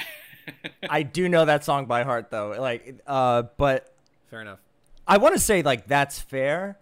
I 0.89 1.03
do 1.03 1.29
know 1.29 1.45
that 1.45 1.65
song 1.65 1.87
by 1.87 2.05
heart 2.05 2.31
though. 2.31 2.55
Like, 2.59 3.01
uh, 3.07 3.45
but 3.57 3.95
Fair 4.31 4.41
enough. 4.41 4.61
I 5.07 5.19
want 5.19 5.35
to 5.35 5.41
say 5.41 5.63
like 5.63 5.87
that's 5.87 6.21
fair, 6.21 6.79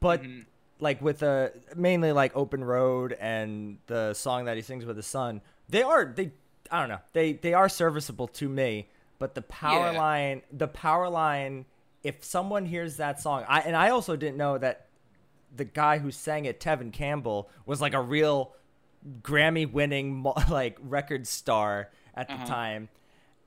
but 0.00 0.22
Mm-hmm. 0.22 0.40
like 0.78 1.00
with 1.02 1.22
a 1.22 1.52
mainly 1.76 2.12
like 2.12 2.34
open 2.36 2.62
road 2.64 3.12
and 3.20 3.78
the 3.86 4.14
song 4.14 4.44
that 4.46 4.56
he 4.56 4.62
sings 4.62 4.84
with 4.84 4.96
his 4.96 5.06
son, 5.06 5.40
they 5.68 5.82
are 5.82 6.04
they 6.04 6.32
I 6.70 6.80
don't 6.80 6.88
know 6.88 7.00
they 7.12 7.32
they 7.34 7.54
are 7.54 7.68
serviceable 7.68 8.28
to 8.28 8.48
me. 8.48 8.88
But 9.18 9.34
the 9.34 9.42
power 9.42 9.92
Yeah. 9.92 9.98
line, 9.98 10.42
the 10.50 10.68
power 10.68 11.08
line, 11.10 11.66
if 12.02 12.24
someone 12.24 12.64
hears 12.64 12.96
that 12.96 13.20
song, 13.20 13.44
I 13.48 13.60
and 13.60 13.76
I 13.76 13.90
also 13.90 14.16
didn't 14.16 14.36
know 14.38 14.56
that 14.58 14.86
the 15.54 15.64
guy 15.64 15.98
who 15.98 16.10
sang 16.10 16.44
it, 16.44 16.60
Tevin 16.60 16.92
Campbell, 16.92 17.50
was 17.66 17.80
like 17.80 17.92
a 17.94 18.00
real 18.00 18.54
Grammy-winning 19.22 20.22
like 20.50 20.78
record 20.80 21.26
star 21.26 21.90
at 22.14 22.28
the 22.28 22.34
Uh-huh. 22.34 22.46
time. 22.46 22.88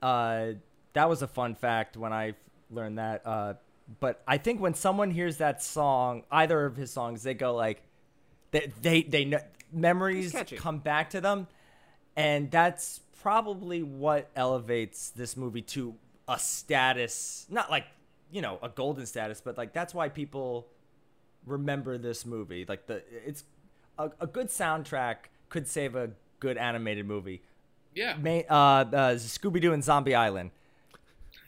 Uh, 0.02 0.54
that 0.94 1.10
was 1.10 1.22
a 1.22 1.28
fun 1.28 1.56
fact 1.56 1.96
when 1.98 2.12
I 2.14 2.36
learned 2.70 2.98
that. 2.98 3.22
Uh, 3.26 3.54
but 4.00 4.22
I 4.28 4.38
think 4.38 4.62
when 4.62 4.74
someone 4.74 5.12
hears 5.12 5.38
that 5.38 5.62
song, 5.64 6.24
either 6.32 6.66
of 6.66 6.76
his 6.76 6.92
songs, 6.92 7.24
they 7.24 7.34
go 7.34 7.56
like, 7.56 7.82
they 8.52 8.72
they 8.82 9.04
they 9.04 9.26
know, 9.26 9.40
memories 9.72 10.36
come 10.58 10.80
back 10.80 11.10
to 11.12 11.22
them, 11.22 11.48
and 12.16 12.52
that's 12.52 13.02
probably 13.22 13.84
what 13.84 14.30
elevates 14.36 15.10
this 15.10 15.36
movie 15.38 15.62
to 15.62 15.96
a 16.28 16.38
status, 16.40 17.46
not 17.50 17.70
like 17.70 17.86
you 18.32 18.42
know 18.42 18.60
a 18.62 18.70
golden 18.70 19.06
status, 19.06 19.42
but 19.42 19.58
like 19.58 19.74
that's 19.74 19.94
why 19.94 20.10
people 20.10 20.68
remember 21.46 21.98
this 21.98 22.26
movie. 22.26 22.66
Like 22.68 22.88
the 22.88 23.04
it's 23.26 23.44
a, 23.98 24.12
a 24.20 24.28
good 24.28 24.48
soundtrack 24.48 25.16
could 25.50 25.68
save 25.68 25.96
a 25.96 26.12
good 26.40 26.58
animated 26.58 27.08
movie. 27.08 27.42
yeah. 27.96 28.16
May, 28.20 28.46
uh, 28.50 28.56
uh, 28.56 29.16
Scooby 29.16 29.62
Doo 29.62 29.72
and 29.74 29.84
Zombie 29.84 30.16
Island. 30.16 30.52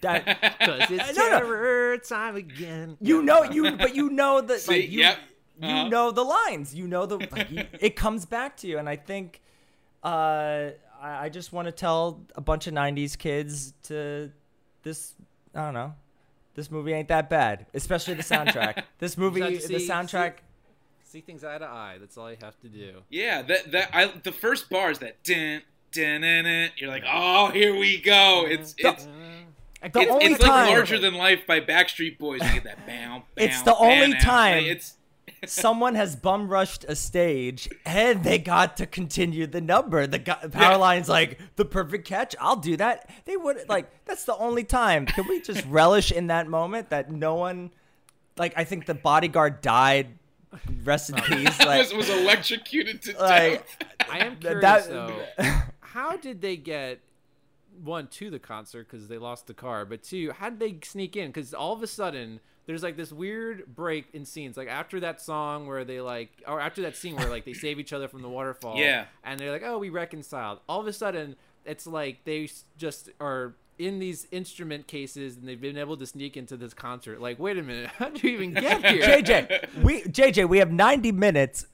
That 0.06 0.60
Cause 0.60 0.92
it's 0.92 1.18
No, 1.18 1.30
no. 1.30 1.40
terror 1.40 1.98
time 1.98 2.36
again. 2.36 2.98
you 3.02 3.22
know 3.24 3.44
you, 3.44 3.76
but 3.78 3.96
you 3.96 4.10
know 4.10 4.42
that 4.42 4.60
See, 4.62 4.82
like 4.82 4.92
you, 4.92 5.00
yep. 5.00 5.18
Uh-huh. 5.62 5.88
know 5.90 6.12
the 6.12 6.24
lines. 6.24 6.76
You 6.76 6.88
know 6.88 7.06
the 7.06 7.18
like, 7.18 7.50
you, 7.52 7.64
it 7.80 7.96
comes 7.96 8.26
back 8.26 8.58
to 8.58 8.68
you, 8.68 8.78
and 8.78 8.88
I 8.90 8.96
think 8.98 9.42
uh, 10.04 10.70
I, 11.02 11.26
I 11.26 11.30
just 11.30 11.54
want 11.54 11.68
to 11.68 11.72
tell 11.72 12.22
a 12.36 12.42
bunch 12.42 12.68
of 12.68 12.74
'90s 12.74 13.18
kids 13.18 13.74
to 13.84 14.32
this. 14.84 15.14
I 15.54 15.66
don't 15.66 15.74
know. 15.74 15.94
This 16.56 16.70
movie 16.72 16.94
ain't 16.94 17.08
that 17.10 17.30
bad, 17.30 17.66
especially 17.74 18.14
the 18.16 18.24
soundtrack. 18.36 18.84
This 19.00 19.18
movie, 19.18 19.42
have 19.42 19.62
to 19.62 19.68
the 19.68 19.76
soundtrack. 19.76 20.36
See 21.04 21.22
things 21.22 21.44
eye 21.44 21.58
to 21.58 21.66
eye. 21.66 21.98
That's 22.00 22.18
all 22.18 22.30
you 22.30 22.38
have 22.42 22.60
to 22.62 22.68
do. 22.68 23.02
Yeah, 23.10 23.42
that 23.44 23.72
that 23.72 23.90
I 23.94 24.12
the 24.24 24.32
first 24.34 24.70
bar 24.70 24.92
is 24.92 25.00
that 25.00 25.24
dun 25.24 25.62
dun 25.94 26.22
dun. 26.22 26.44
dun. 26.44 26.70
You're 26.78 26.90
like, 26.90 27.04
oh, 27.12 27.50
here 27.52 27.74
we 27.78 28.00
go. 28.02 28.46
It's 28.48 28.76
it's 28.78 29.06
The 29.06 29.12
it's, 29.86 30.12
only 30.12 30.26
it's 30.26 30.42
like 30.42 30.70
larger 30.70 31.00
than 31.00 31.14
life 31.14 31.46
by 31.48 31.60
Backstreet 31.60 32.18
Boys. 32.18 32.42
You 32.42 32.54
get 32.54 32.64
that 32.64 32.86
bow. 32.88 33.24
It's 33.38 33.62
bow, 33.62 33.74
the 33.74 33.78
only 33.78 34.14
bow, 34.14 34.20
time- 34.20 34.64
bow. 34.64 34.70
It's 34.72 34.96
someone 35.48 35.96
has 35.96 36.16
bum 36.16 36.48
rushed 36.48 36.86
a 36.88 36.96
stage 36.96 37.70
and 37.86 38.24
they 38.24 38.38
got 38.38 38.78
to 38.78 38.86
continue 38.86 39.48
the 39.48 39.62
number. 39.62 40.08
The 40.08 40.20
guy, 40.20 40.48
power 40.52 40.78
line's 40.78 41.10
like 41.10 41.40
the 41.56 41.66
perfect 41.66 42.08
catch. 42.08 42.36
I'll 42.40 42.56
do 42.56 42.78
that. 42.78 43.10
They 43.26 43.36
would 43.38 43.68
like 43.70 43.90
that's 44.06 44.24
the 44.26 44.36
only 44.38 44.64
time. 44.64 45.06
Can 45.06 45.28
we 45.28 45.42
just 45.42 45.66
relish 45.66 46.12
in 46.12 46.28
that 46.28 46.48
moment 46.48 46.90
that 46.90 47.12
no 47.12 47.36
one 47.36 47.72
like 48.38 48.54
I 48.56 48.64
think 48.64 48.86
the 48.86 48.94
bodyguard 48.96 49.62
died. 49.62 50.18
Rest 50.84 51.10
in 51.10 51.16
peace. 51.24 51.60
Like, 51.60 51.80
was, 51.80 51.94
was 51.94 52.10
electrocuted 52.10 53.02
to 53.04 53.18
like 53.20 53.52
death. 53.80 54.08
I 54.10 54.20
am 54.20 54.38
curious 54.38 54.62
that- 54.62 54.90
though. 54.90 55.54
How 55.82 56.18
did 56.18 56.42
they 56.42 56.58
get 56.58 57.00
one 57.84 58.08
to 58.08 58.30
the 58.30 58.40
concert 58.40 58.88
because 58.90 59.08
they 59.08 59.18
lost 59.18 59.48
the 59.48 59.54
car, 59.54 59.86
but 59.86 60.04
two, 60.04 60.32
how 60.32 60.50
did 60.50 60.60
they 60.60 60.78
sneak 60.84 61.16
in? 61.16 61.28
Because 61.28 61.54
all 61.54 61.74
of 61.74 61.82
a 61.84 61.88
sudden 61.88 62.40
there's 62.66 62.84
like 62.84 62.98
this 62.98 63.12
weird 63.12 63.66
break 63.76 64.08
in 64.14 64.26
scenes, 64.26 64.58
like 64.58 64.68
after 64.68 65.00
that 65.02 65.22
song 65.22 65.68
where 65.68 65.84
they 65.84 66.02
like, 66.02 66.30
or 66.48 66.60
after 66.60 66.82
that 66.84 66.96
scene 66.96 67.16
where 67.16 67.30
like 67.30 67.46
they 67.46 67.54
save 67.54 67.80
each 67.80 67.94
other 67.94 68.08
from 68.08 68.22
the 68.22 68.30
waterfall. 68.30 68.78
Yeah. 68.78 69.06
and 69.24 69.40
they're 69.40 69.52
like, 69.52 69.64
oh, 69.64 69.78
we 69.78 69.90
reconciled. 69.90 70.60
All 70.68 70.80
of 70.80 70.88
a 70.88 70.94
sudden, 70.94 71.36
it's 71.66 71.86
like 71.88 72.24
they 72.26 72.50
just 72.78 73.10
are 73.20 73.54
in 73.78 74.00
these 74.00 74.28
instrument 74.32 74.88
cases 74.88 75.36
and 75.36 75.48
they've 75.48 75.60
been 75.60 75.78
able 75.78 75.98
to 75.98 76.06
sneak 76.06 76.38
into 76.38 76.56
this 76.58 76.74
concert. 76.74 77.20
Like, 77.22 77.40
wait 77.40 77.58
a 77.58 77.62
minute, 77.64 77.88
how 77.98 78.10
did 78.10 78.24
you 78.24 78.32
even 78.32 78.54
get 78.54 78.86
here? 78.86 79.02
JJ, 79.22 79.84
we 79.84 80.02
JJ, 80.04 80.48
we 80.48 80.60
have 80.60 80.72
90 80.72 81.12
minutes. 81.12 81.68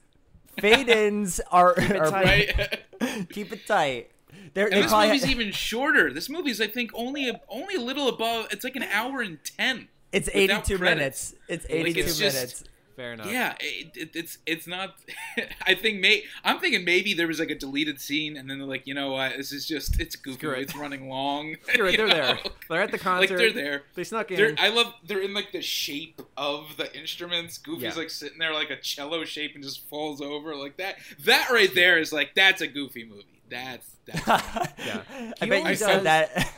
Fade 0.60 0.88
ins 0.90 1.40
are, 1.50 1.70
are 1.70 2.10
tight. 2.10 2.54
right? 3.00 3.28
keep 3.30 3.52
it 3.52 3.66
tight. 3.66 4.10
They're, 4.54 4.66
And 4.66 4.74
they 4.76 4.82
this 4.82 4.90
probably 4.90 5.08
movie's 5.08 5.26
even 5.28 5.52
shorter. 5.52 6.12
This 6.12 6.28
movie's, 6.28 6.60
I 6.60 6.66
think, 6.66 6.90
only 6.94 7.28
a, 7.28 7.40
only 7.48 7.74
a 7.76 7.80
little 7.80 8.08
above. 8.08 8.48
It's 8.50 8.64
like 8.64 8.76
an 8.76 8.82
hour 8.84 9.20
and 9.22 9.38
ten. 9.44 9.88
it's 10.12 10.28
82 10.32 10.78
minutes. 10.78 11.34
It's 11.48 11.64
Like, 11.64 11.74
82 11.74 12.00
it's 12.00 12.18
just- 12.18 12.36
minutes. 12.36 12.64
Fair 12.94 13.14
enough. 13.14 13.32
Yeah, 13.32 13.54
it, 13.58 13.96
it, 13.96 14.10
it's 14.14 14.36
it's 14.44 14.66
not. 14.66 14.94
I 15.66 15.74
think 15.74 16.00
may 16.00 16.24
I'm 16.44 16.58
thinking 16.58 16.84
maybe 16.84 17.14
there 17.14 17.26
was 17.26 17.40
like 17.40 17.48
a 17.48 17.54
deleted 17.54 17.98
scene, 18.02 18.36
and 18.36 18.50
then 18.50 18.58
they're 18.58 18.66
like, 18.68 18.86
you 18.86 18.92
know 18.92 19.12
what, 19.12 19.34
this 19.34 19.50
is 19.50 19.66
just 19.66 19.98
it's 19.98 20.14
goofy. 20.14 20.36
Screw 20.36 20.50
it. 20.52 20.58
It's 20.60 20.76
running 20.76 21.08
long. 21.08 21.56
Screw 21.68 21.86
it, 21.86 21.92
you 21.92 21.96
they're 21.96 22.08
there. 22.08 22.38
They're 22.68 22.82
at 22.82 22.92
the 22.92 22.98
concert. 22.98 23.20
Like 23.20 23.28
concert. 23.30 23.54
they're 23.54 23.64
there. 23.64 23.82
They 23.94 24.04
snuck 24.04 24.30
in. 24.30 24.36
They're, 24.36 24.54
I 24.58 24.68
love. 24.68 24.92
They're 25.06 25.22
in 25.22 25.32
like 25.32 25.52
the 25.52 25.62
shape 25.62 26.20
of 26.36 26.76
the 26.76 26.94
instruments. 26.94 27.56
Goofy's 27.56 27.82
Yeah. 27.82 27.94
like 27.94 28.10
sitting 28.10 28.38
there 28.38 28.52
like 28.52 28.68
a 28.68 28.76
cello 28.76 29.24
shape 29.24 29.54
and 29.54 29.64
just 29.64 29.88
falls 29.88 30.20
over 30.20 30.54
like 30.54 30.76
that. 30.76 30.96
That 31.24 31.48
right 31.50 31.74
there 31.74 31.98
is 31.98 32.12
like 32.12 32.34
that's 32.34 32.60
a 32.60 32.66
goofy 32.66 33.04
movie. 33.04 33.31
That's 33.52 33.86
that's. 34.06 34.26
Yeah. 34.84 35.02
I 35.40 35.44
He 35.44 35.50
bet 35.50 35.64
you 35.68 35.76
said 35.76 35.94
does- 35.94 36.02
that. 36.04 36.52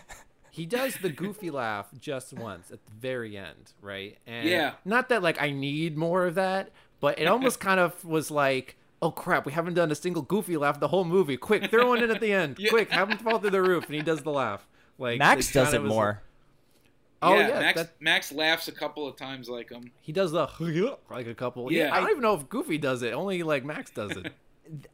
he 0.51 0.67
does 0.67 0.95
the 1.03 1.11
goofy 1.11 1.51
laugh 1.51 1.89
just 2.01 2.33
once 2.33 2.71
at 2.71 2.85
the 2.87 2.93
very 2.99 3.37
end, 3.37 3.73
right? 3.83 4.17
And 4.27 4.49
Yeah. 4.49 4.73
Not 4.85 5.09
that 5.11 5.23
like 5.23 5.41
I 5.43 5.51
need 5.51 5.97
more 5.99 6.27
of 6.27 6.37
that, 6.37 6.71
but 7.01 7.19
it 7.19 7.27
almost 7.27 7.61
kind 7.61 7.81
of 7.81 8.05
was 8.05 8.31
like, 8.31 8.77
oh 9.03 9.11
crap, 9.11 9.45
we 9.47 9.53
haven't 9.53 9.75
done 9.75 9.91
a 9.91 9.95
single 9.95 10.23
goofy 10.23 10.57
laugh 10.57 10.81
the 10.81 10.89
whole 10.89 11.05
movie. 11.05 11.37
Quick, 11.37 11.71
throw 11.71 11.89
one 11.89 12.03
in 12.03 12.11
at 12.11 12.21
the 12.21 12.33
end. 12.33 12.57
Yeah. 12.59 12.71
Quick, 12.71 12.91
have 12.91 13.11
him 13.11 13.19
fall 13.19 13.39
through 13.39 13.51
the 13.51 13.63
roof, 13.63 13.87
and 13.87 13.95
he 13.95 14.01
does 14.03 14.23
the 14.23 14.31
laugh. 14.31 14.67
Like 14.99 15.19
Max 15.19 15.53
does 15.53 15.75
it 15.75 15.83
was- 15.83 15.91
more. 15.91 16.23
Oh 17.23 17.35
yeah, 17.35 17.49
yeah, 17.49 17.59
Max 17.59 17.81
that- 17.81 18.01
Max 18.03 18.33
laughs 18.33 18.69
a 18.69 18.73
couple 18.73 19.07
of 19.09 19.17
times 19.17 19.49
like 19.49 19.71
him. 19.71 19.91
he 20.03 20.13
does 20.13 20.31
the 20.33 20.47
like 21.11 21.27
a 21.27 21.35
couple. 21.35 21.73
Yeah. 21.73 21.93
I 21.95 21.99
don't 22.01 22.11
even 22.11 22.23
know 22.23 22.35
if 22.35 22.49
Goofy 22.51 22.77
does 22.79 23.03
it. 23.03 23.13
Only 23.15 23.43
like 23.43 23.65
Max 23.65 23.91
does 23.91 24.11
it. 24.13 24.33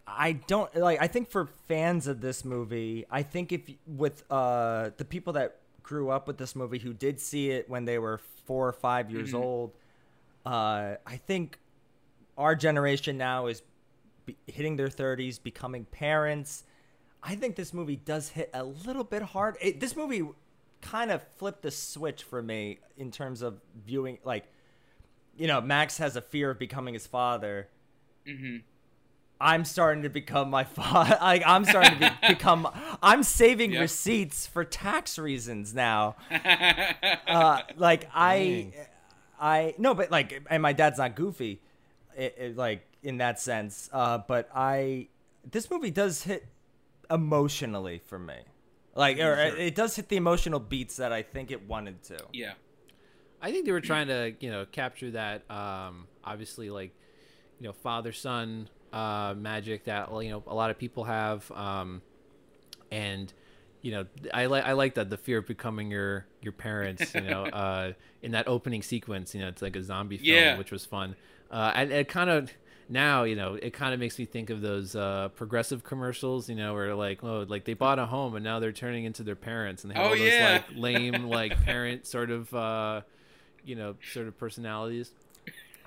I 0.07 0.33
don't 0.33 0.75
like. 0.75 1.01
I 1.01 1.07
think 1.07 1.31
for 1.31 1.47
fans 1.69 2.07
of 2.07 2.21
this 2.21 2.45
movie, 2.45 3.07
I 3.11 3.23
think 3.23 3.53
if 3.53 3.63
with 3.87 4.25
uh 4.31 4.91
the 4.97 5.05
people 5.05 5.35
that 5.35 5.59
grew 5.83 6.11
up 6.11 6.27
with 6.27 6.39
this 6.39 6.55
movie 6.55 6.79
who 6.79 6.93
did 6.93 7.21
see 7.21 7.51
it 7.51 7.69
when 7.69 7.85
they 7.85 7.99
were 7.99 8.21
four 8.47 8.67
or 8.69 8.73
five 8.73 9.11
years 9.11 9.33
old, 9.35 9.73
uh, 10.47 10.95
I 11.07 11.17
think 11.17 11.59
our 12.37 12.55
generation 12.55 13.19
now 13.19 13.47
is 13.47 13.63
be- 14.27 14.37
hitting 14.47 14.77
their 14.77 14.91
thirties, 14.91 15.39
becoming 15.39 15.85
parents. 15.85 16.65
I 17.23 17.35
think 17.35 17.57
this 17.57 17.75
movie 17.75 17.97
does 17.97 18.31
hit 18.31 18.51
a 18.55 18.65
little 18.65 19.05
bit 19.05 19.23
hard. 19.23 19.57
It, 19.61 19.81
this 19.81 19.95
movie 19.95 20.27
kind 20.81 21.11
of 21.11 21.23
flipped 21.37 21.63
the 21.63 21.71
switch 21.71 22.23
for 22.23 22.43
me 22.43 22.79
in 22.97 23.11
terms 23.11 23.43
of 23.43 23.61
viewing. 23.85 24.19
Like, 24.25 24.47
you 25.37 25.47
know, 25.47 25.61
Max 25.61 25.99
has 25.99 26.17
a 26.17 26.23
fear 26.23 26.51
of 26.51 26.59
becoming 26.59 26.95
his 26.95 27.07
father. 27.07 27.69
I'm 29.41 29.65
starting 29.65 30.03
to 30.03 30.11
become 30.11 30.51
my 30.51 30.65
father. 30.65 31.17
Like 31.23 31.43
I'm 31.47 31.65
starting 31.65 31.99
to 31.99 32.17
be- 32.21 32.29
become. 32.35 32.69
I'm 33.03 33.23
saving 33.23 33.73
Yeah. 33.73 33.81
receipts 33.81 34.47
for 34.47 34.65
tax 34.65 35.19
reasons 35.19 35.75
now. 35.75 36.17
Uh, 37.27 37.63
like 37.77 38.09
I, 38.15 38.73
I 39.41 39.75
no, 39.79 39.95
but 39.95 40.11
like, 40.11 40.43
and 40.51 40.63
my 40.63 40.73
dad's 40.73 40.99
not 40.99 41.15
goofy, 41.15 41.61
it, 42.17 42.35
it- 42.39 42.57
like 42.57 42.87
in 43.03 43.19
that 43.19 43.41
sense. 43.41 43.89
Uh, 43.93 44.19
but 44.19 44.51
I, 44.55 45.09
this 45.51 45.71
movie 45.71 45.91
does 45.91 46.23
hit 46.25 46.47
emotionally 47.11 48.01
for 48.07 48.19
me. 48.19 48.35
Like, 48.95 49.19
or 49.19 49.35
it, 49.35 49.59
it 49.59 49.75
does 49.75 49.97
hit 49.97 50.09
the 50.09 50.17
emotional 50.17 50.59
beats 50.61 50.97
that 50.97 51.13
I 51.13 51.23
think 51.23 51.51
it 51.51 51.67
wanted 51.67 52.03
to. 52.05 52.19
Yeah. 52.33 52.53
I 53.41 53.51
think 53.53 53.65
they 53.65 53.73
were 53.73 53.81
trying 53.81 54.09
to, 54.09 54.35
you 54.41 54.51
know, 54.51 54.67
capture 54.67 55.13
that 55.13 55.51
um 55.51 56.07
obviously 56.25 56.69
like, 56.69 56.93
you 57.59 57.67
know, 57.69 57.73
father 57.73 58.13
son 58.13 58.69
uh 58.93 59.35
magic 59.37 59.85
that 59.85 60.11
you 60.23 60.31
know 60.31 60.43
a 60.47 60.55
lot 60.55 60.71
of 60.71 60.79
people 60.79 61.05
have 61.05 61.51
um 61.53 62.03
and 62.91 63.33
you 63.83 63.93
know, 63.93 64.07
I 64.35 64.45
like 64.47 64.65
I 64.67 64.73
like 64.73 64.95
that 64.97 65.09
the 65.09 65.17
fear 65.17 65.39
of 65.39 65.47
becoming 65.47 65.91
your 65.91 66.27
your 66.43 66.53
parents, 66.53 67.15
you 67.15 67.23
know, 67.23 67.47
uh 67.47 67.93
in 68.23 68.33
that 68.33 68.47
opening 68.47 68.83
sequence, 68.83 69.35
you 69.35 69.41
know, 69.41 69.49
it's 69.49 69.63
like 69.63 69.77
a 69.77 69.83
zombie 69.83 70.19
film 70.19 70.55
Yeah. 70.55 70.57
which 70.57 70.71
was 70.71 70.85
fun. 70.85 71.17
Uh 71.51 71.73
and 71.75 71.91
it 71.93 72.09
kind 72.09 72.29
of 72.31 72.51
now, 72.89 73.23
you 73.23 73.37
know, 73.37 73.55
it 73.55 73.73
kind 73.73 73.95
of 73.95 74.01
makes 74.01 74.19
me 74.19 74.25
think 74.27 74.51
of 74.51 74.61
those 74.63 74.97
uh, 74.97 75.29
progressive 75.37 75.85
commercials, 75.85 76.49
you 76.49 76.57
know, 76.57 76.75
where 76.75 76.93
like, 76.97 77.23
oh, 77.23 77.47
like 77.49 77.65
they 77.65 77.75
bought 77.75 78.01
a 78.01 78.07
home 78.07 78.35
and 78.35 78.43
now 78.43 78.59
they're 78.59 78.73
turning 78.73 79.05
into 79.05 79.23
their 79.23 79.37
parents, 79.37 79.85
and 79.85 79.93
they 79.93 79.95
have 79.95 80.05
Oh, 80.05 80.09
all 80.09 80.17
those 80.17 80.41
yeah. 80.41 80.41
like 80.41 80.67
lame 80.75 81.23
like 81.23 81.61
parent 81.61 82.05
sort 82.05 82.31
of 82.33 82.53
uh, 82.53 83.03
you 83.65 83.77
know 83.77 83.97
sort 84.03 84.27
of 84.29 84.37
personalities 84.39 85.13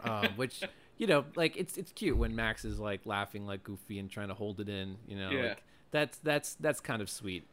um, 0.04 0.36
which 0.36 0.70
you 0.97 1.08
know 1.08 1.25
like 1.36 1.58
it's 1.58 1.77
it's 1.77 1.91
cute 1.91 2.17
when 2.17 2.36
max 2.36 2.63
is 2.65 2.79
like 2.79 3.01
laughing 3.06 3.45
like 3.45 3.63
goofy 3.63 3.99
and 3.99 4.10
trying 4.12 4.27
to 4.27 4.34
hold 4.34 4.60
it 4.60 4.69
in 4.69 4.95
you 5.08 5.17
know 5.17 5.29
Yeah. 5.32 5.43
like 5.49 5.63
that's 5.91 6.17
that's 6.19 6.56
that's 6.56 6.79
kind 6.79 7.01
of 7.01 7.10
sweet 7.10 7.45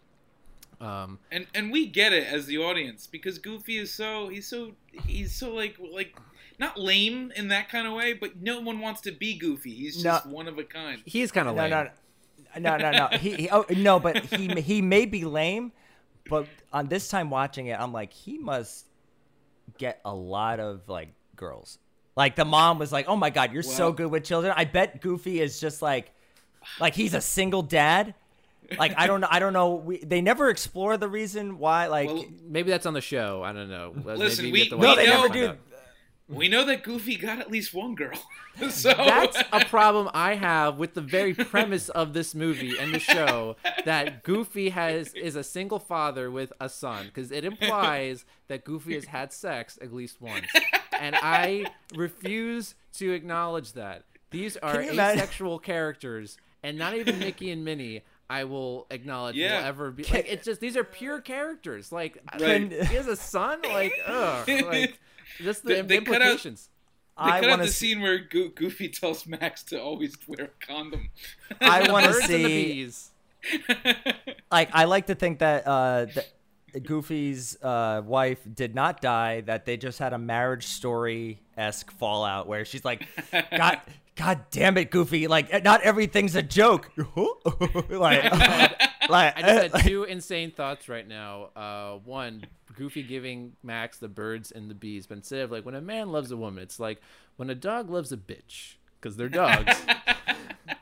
um 0.80 1.18
and 1.30 1.46
and 1.54 1.70
we 1.72 1.86
get 1.86 2.12
it 2.12 2.26
as 2.26 2.46
the 2.46 2.56
audience 2.58 3.06
because 3.06 3.38
Goofy 3.38 3.76
is 3.76 3.92
so 3.92 4.28
he's 4.28 4.46
so 4.46 4.72
he's 5.06 5.34
so 5.34 5.52
like 5.52 5.76
like 5.92 6.16
not 6.58 6.78
lame 6.78 7.32
in 7.36 7.48
that 7.48 7.70
kind 7.70 7.86
of 7.86 7.94
way, 7.94 8.12
but 8.12 8.42
no 8.42 8.60
one 8.60 8.80
wants 8.80 9.00
to 9.02 9.12
be 9.12 9.34
Goofy. 9.38 9.74
He's 9.74 10.04
No. 10.04 10.10
just 10.12 10.26
one 10.26 10.46
of 10.46 10.58
a 10.58 10.64
kind. 10.64 11.00
he's 11.06 11.32
kind 11.32 11.48
of 11.48 11.56
No, 11.56 11.62
lame 11.62 11.70
no, 11.70 12.76
no, 12.76 12.76
no, 12.78 12.90
no. 12.90 13.08
He, 13.18 13.32
he 13.34 13.50
oh 13.50 13.64
no, 13.70 13.98
but 13.98 14.24
he 14.26 14.48
he 14.60 14.80
may 14.82 15.04
be 15.06 15.24
lame, 15.24 15.72
but 16.28 16.46
on 16.72 16.88
this 16.88 17.08
time 17.08 17.30
watching 17.30 17.66
it, 17.68 17.78
I'm 17.80 17.92
like, 17.92 18.12
he 18.12 18.36
must 18.38 18.86
get 19.78 20.00
a 20.04 20.14
lot 20.14 20.60
of 20.60 20.88
like 20.88 21.14
girls. 21.36 21.78
Like 22.16 22.36
the 22.36 22.44
mom 22.44 22.78
was 22.78 22.92
like, 22.92 23.06
"Oh 23.08 23.16
my 23.16 23.30
god, 23.30 23.52
you're 23.52 23.62
so 23.62 23.92
good 23.92 24.10
with 24.10 24.24
children." 24.24 24.52
I 24.56 24.64
bet 24.64 25.00
Goofy 25.00 25.40
is 25.40 25.60
just 25.60 25.80
like, 25.82 26.10
like 26.80 26.94
he's 26.94 27.14
a 27.14 27.20
single 27.20 27.62
dad. 27.62 28.14
Like 28.78 28.92
I 28.96 29.06
don't 29.06 29.20
know, 29.20 29.28
I 29.30 29.38
don't 29.40 29.52
know. 29.52 29.74
We, 29.74 29.98
they 29.98 30.20
never 30.20 30.48
explore 30.50 30.96
the 30.96 31.08
reason 31.08 31.58
why. 31.58 31.86
Like 31.88 32.08
Well, 32.08 32.24
maybe 32.46 32.70
that's 32.70 32.86
on 32.86 32.94
the 32.94 33.00
show 33.00 33.42
i 33.42 33.52
don't 33.52 33.68
know 33.68 33.92
Listen, 34.04 34.44
maybe 34.44 34.52
we- 34.52 34.68
get 34.68 34.78
we 34.78 34.86
no, 34.86 34.92
it 34.92 34.96
they 34.96 35.06
know- 35.06 35.22
never 35.22 35.34
do. 35.34 35.46
out. 35.48 35.58
we 36.28 36.46
know 36.48 36.64
that 36.66 36.84
Goofy 36.84 37.16
got 37.16 37.40
at 37.40 37.50
least 37.50 37.74
one 37.74 37.96
girl. 37.96 38.16
so 38.70 38.92
That's 38.94 39.42
a 39.52 39.64
problem 39.64 40.08
I 40.14 40.34
have 40.36 40.76
with 40.78 40.94
the 40.94 41.00
very 41.00 41.34
premise 41.34 41.88
of 41.88 42.12
this 42.12 42.32
movie 42.34 42.76
and 42.78 42.94
the 42.94 43.00
show 43.00 43.56
that 43.84 44.22
Goofy 44.22 44.68
has 44.68 45.14
is 45.14 45.34
a 45.34 45.42
single 45.42 45.80
father 45.80 46.30
with 46.30 46.52
a 46.60 46.68
son 46.68 47.06
because 47.06 47.32
it 47.32 47.44
implies 47.44 48.24
that 48.46 48.64
Goofy 48.64 48.94
has 48.94 49.06
had 49.06 49.32
sex 49.32 49.78
at 49.82 49.92
least 49.92 50.20
once, 50.20 50.46
and 51.00 51.16
I 51.16 51.66
refuse 51.96 52.74
to 52.94 53.10
acknowledge 53.12 53.72
that. 53.72 54.04
These 54.30 54.56
are 54.58 54.74
Can 54.74 54.90
imagine- 54.90 55.18
asexual 55.20 55.58
characters, 55.58 56.38
and 56.62 56.78
not 56.78 56.94
even 56.94 57.18
Mickey 57.18 57.50
and 57.50 57.64
Minnie. 57.64 58.02
I 58.28 58.44
will 58.44 58.86
acknowledge 58.90 59.34
Yeah. 59.34 59.58
will 59.62 59.66
ever 59.66 59.90
be 59.90 60.04
like 60.04 60.26
it's 60.28 60.44
just 60.44 60.60
these 60.60 60.76
are 60.76 60.84
pure 60.84 61.20
characters. 61.20 61.90
Like 61.90 62.18
Right. 62.38 62.70
he 62.70 62.94
has 62.94 63.08
a 63.08 63.16
son. 63.16 63.60
Like 63.62 63.92
ugh. 64.06 64.46
Like 64.66 65.00
just 65.38 65.64
the 65.64 65.74
They- 65.74 65.82
they 65.82 65.98
cut 65.98 66.22
out- 66.22 66.22
implications. 66.22 66.68
they 67.18 67.24
I 67.24 67.40
cut 67.40 67.44
out 67.44 67.48
want 67.50 67.62
the 67.62 67.66
to 67.66 67.72
scene 67.72 68.00
where 68.00 68.18
Go- 68.20 68.50
Goofy 68.50 68.88
tells 68.88 69.26
Max 69.26 69.64
to 69.64 69.82
always 69.82 70.16
wear 70.28 70.44
a 70.44 70.64
condom. 70.64 71.10
I 71.60 71.90
want 71.90 72.04
to 72.06 72.12
Birds 72.12 72.28
the 72.28 72.34
see. 72.34 72.72
bees. 72.72 73.10
like 74.52 74.68
I 74.72 74.84
like 74.84 75.06
to 75.06 75.14
think 75.16 75.40
that 75.40 75.66
uh 75.66 76.04
that 76.14 76.28
Goofy's 76.84 77.60
uh 77.62 78.02
wife 78.04 78.40
did 78.52 78.74
not 78.74 79.00
die 79.00 79.40
that 79.42 79.64
they 79.64 79.76
just 79.76 79.98
had 79.98 80.12
a 80.12 80.18
marriage 80.18 80.66
story 80.66 81.40
esque 81.56 81.90
fallout 81.90 82.46
where 82.46 82.64
she's 82.64 82.84
like 82.84 83.06
god 83.56 83.80
god 84.16 84.44
damn 84.50 84.76
it 84.76 84.90
Goofy 84.90 85.26
like 85.26 85.62
not 85.64 85.82
everything's 85.82 86.34
a 86.34 86.42
joke 86.42 86.90
like 87.88 88.24
like 89.10 89.36
I 89.36 89.42
just 89.42 89.74
had 89.74 89.84
two 89.84 90.04
insane 90.04 90.50
thoughts 90.52 90.88
right 90.88 91.06
now. 91.06 91.50
Uh, 91.56 91.98
one, 92.04 92.44
Goofy 92.76 93.02
giving 93.02 93.52
Max 93.62 93.98
the 93.98 94.08
birds 94.08 94.52
and 94.52 94.70
the 94.70 94.74
bees, 94.74 95.06
but 95.06 95.18
instead 95.18 95.40
of 95.40 95.50
like 95.50 95.64
when 95.64 95.74
a 95.74 95.80
man 95.80 96.10
loves 96.12 96.30
a 96.30 96.36
woman, 96.36 96.62
it's 96.62 96.80
like 96.80 97.00
when 97.36 97.50
a 97.50 97.54
dog 97.54 97.90
loves 97.90 98.12
a 98.12 98.16
bitch 98.16 98.74
because 99.00 99.16
they're 99.16 99.28
dogs. 99.28 99.74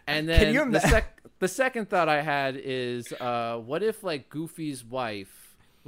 and 0.07 0.29
then 0.29 0.53
you 0.53 0.71
the, 0.71 0.81
sec- 0.81 1.23
the 1.39 1.49
second 1.49 1.89
thought 1.89 2.09
I 2.09 2.23
had 2.23 2.57
is, 2.57 3.13
uh, 3.13 3.57
what 3.59 3.83
if 3.83 4.03
like 4.03 4.29
Goofy's 4.29 4.85
wife 4.85 5.38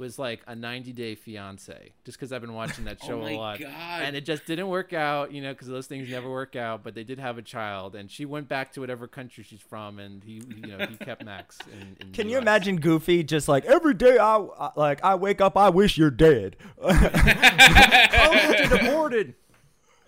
was 0.01 0.19
like 0.19 0.41
a 0.47 0.55
90 0.55 0.91
Day 0.91 1.15
Fiance? 1.15 1.91
Just 2.03 2.17
because 2.19 2.33
I've 2.33 2.41
been 2.41 2.53
watching 2.53 2.83
that 2.85 2.97
oh 3.03 3.07
show 3.07 3.19
Oh 3.19 3.21
my 3.23 3.31
a 3.31 3.37
lot, 3.37 3.59
God. 3.59 3.69
and 3.69 4.15
it 4.17 4.25
just 4.25 4.45
didn't 4.45 4.67
work 4.67 4.91
out, 4.91 5.31
you 5.31 5.41
know, 5.41 5.53
because 5.53 5.69
those 5.69 5.87
things 5.87 6.09
never 6.09 6.29
work 6.29 6.57
out. 6.57 6.83
But 6.83 6.95
they 6.95 7.05
did 7.05 7.19
have 7.19 7.37
a 7.37 7.41
child, 7.41 7.95
and 7.95 8.11
she 8.11 8.25
went 8.25 8.49
back 8.49 8.73
to 8.73 8.81
whatever 8.81 9.07
country 9.07 9.43
she's 9.45 9.61
from, 9.61 9.99
and 9.99 10.21
he, 10.23 10.41
you 10.57 10.67
know, 10.75 10.85
he 10.85 10.97
kept 10.97 11.23
Max. 11.23 11.57
In, 11.71 11.95
in 12.05 12.11
Can 12.11 12.27
you 12.27 12.37
US. 12.37 12.41
imagine 12.41 12.75
Goofy 12.81 13.23
just 13.23 13.47
like 13.47 13.63
every 13.65 13.93
day 13.93 14.17
I, 14.17 14.35
I 14.37 14.71
like 14.75 15.03
I 15.03 15.15
wake 15.15 15.39
up 15.39 15.55
I 15.55 15.69
wish 15.69 15.97
you're 15.97 16.11
dead. 16.11 16.57
Oh, 16.81 18.33
you're 18.57 18.67
deported. 18.77 19.35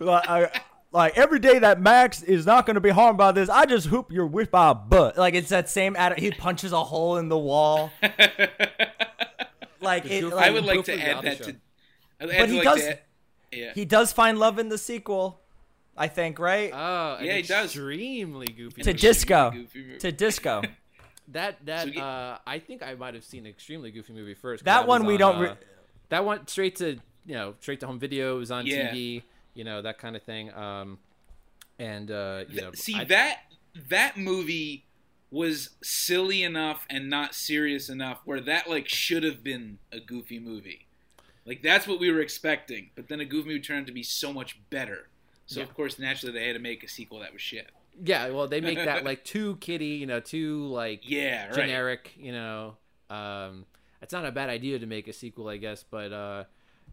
like, 0.00 0.28
I, 0.28 0.60
like 0.92 1.16
every 1.18 1.38
day 1.38 1.58
that 1.60 1.80
Max 1.80 2.22
is 2.22 2.46
not 2.46 2.66
going 2.66 2.74
to 2.74 2.80
be 2.80 2.90
harmed 2.90 3.18
by 3.18 3.32
this, 3.32 3.48
I 3.48 3.64
just 3.66 3.86
hoop 3.86 4.10
your 4.12 4.26
wish 4.26 4.48
by 4.48 4.70
a 4.70 4.74
butt. 4.74 5.16
Like 5.18 5.34
it's 5.34 5.48
that 5.50 5.68
same 5.68 5.96
Ad- 5.96 6.18
He 6.18 6.30
punches 6.30 6.72
a 6.72 6.82
hole 6.84 7.16
in 7.16 7.28
the 7.28 7.38
wall. 7.38 7.90
like 9.84 10.04
it. 10.06 10.20
Goofy- 10.22 10.36
I 10.36 10.50
would 10.50 10.64
like 10.64 10.84
to 10.86 10.98
add 11.00 11.22
that 11.24 11.38
show. 11.38 11.44
to. 11.44 11.56
I'd 12.20 12.28
But 12.38 12.48
he 12.48 12.56
like 12.56 12.64
does- 12.64 12.80
To 12.80 12.90
add, 12.90 13.00
yeah. 13.52 13.72
he 13.74 13.84
does 13.84 14.12
find 14.12 14.38
love 14.38 14.58
in 14.58 14.68
the 14.68 14.78
sequel. 14.78 15.40
I 15.96 16.08
think 16.08 16.38
right 16.40 16.72
Oh, 16.74 17.18
Yeah, 17.20 17.36
he 17.36 17.42
does. 17.42 17.66
Extremely 17.66 18.46
goofy. 18.48 18.82
to 18.82 18.92
disco. 18.92 19.50
Goofy. 19.52 19.98
To 19.98 20.10
disco. 20.12 20.62
that 21.28 21.64
that 21.66 21.84
So 21.86 21.90
get- 21.92 22.02
uh, 22.02 22.38
I 22.46 22.58
think 22.58 22.82
I 22.82 22.94
might 22.94 23.14
have 23.14 23.24
seen 23.24 23.44
an 23.46 23.50
extremely 23.50 23.90
goofy 23.92 24.12
movie 24.12 24.34
first. 24.34 24.64
That 24.64 24.80
was 24.86 24.88
one 25.00 25.06
we 25.06 25.14
on, 25.14 25.18
don't 25.20 25.36
uh, 25.36 25.40
re- 25.40 25.56
that 26.08 26.24
went 26.24 26.50
straight 26.50 26.76
to 26.76 26.98
you 27.26 27.34
know 27.34 27.54
straight 27.60 27.80
to 27.80 27.86
home 27.86 27.98
video. 28.00 28.36
It 28.36 28.38
was 28.40 28.50
on 28.50 28.66
Yeah. 28.66 28.90
TV. 28.92 29.22
You 29.54 29.62
know 29.64 29.82
that 29.82 29.98
kind 29.98 30.16
of 30.16 30.22
thing. 30.22 30.52
Um, 30.52 30.98
and 31.78 32.10
uh, 32.10 32.44
you 32.48 32.60
know, 32.60 32.72
See 32.72 32.96
I- 32.96 33.04
that 33.04 33.38
that 33.88 34.16
movie 34.16 34.84
was 35.34 35.70
silly 35.82 36.44
enough 36.44 36.86
and 36.88 37.10
not 37.10 37.34
serious 37.34 37.88
enough 37.88 38.20
where 38.24 38.40
that 38.40 38.70
like 38.70 38.88
should 38.88 39.24
have 39.24 39.42
been 39.42 39.78
a 39.90 39.98
goofy 39.98 40.38
movie. 40.38 40.86
Like 41.44 41.60
that's 41.60 41.88
what 41.88 41.98
we 41.98 42.10
were 42.12 42.20
expecting, 42.20 42.90
but 42.94 43.08
then 43.08 43.18
a 43.18 43.24
goofy 43.24 43.48
movie 43.48 43.60
turned 43.60 43.80
out 43.80 43.86
to 43.88 43.92
be 43.92 44.04
so 44.04 44.32
much 44.32 44.58
better. 44.70 45.08
So 45.46 45.58
Yeah. 45.58 45.64
of 45.66 45.74
course, 45.74 45.98
naturally, 45.98 46.32
they 46.38 46.46
had 46.46 46.52
to 46.54 46.60
make 46.60 46.84
a 46.84 46.88
sequel 46.88 47.18
that 47.18 47.32
was 47.32 47.42
shit. 47.42 47.68
Yeah, 48.02 48.28
well, 48.30 48.46
they 48.46 48.60
make 48.60 48.76
that 48.76 49.04
like 49.10 49.24
too 49.24 49.56
kiddie, 49.56 49.96
you 49.96 50.06
know, 50.06 50.20
too 50.20 50.66
like 50.66 51.00
Yeah, 51.02 51.46
right. 51.46 51.54
generic, 51.54 52.12
you 52.16 52.30
know. 52.32 52.76
Um, 53.10 53.66
it's 54.00 54.12
not 54.12 54.24
a 54.24 54.30
bad 54.32 54.50
idea 54.50 54.78
to 54.78 54.86
make 54.86 55.08
a 55.08 55.12
sequel, 55.12 55.48
I 55.48 55.56
guess, 55.56 55.82
but 55.82 56.12
uh, 56.12 56.44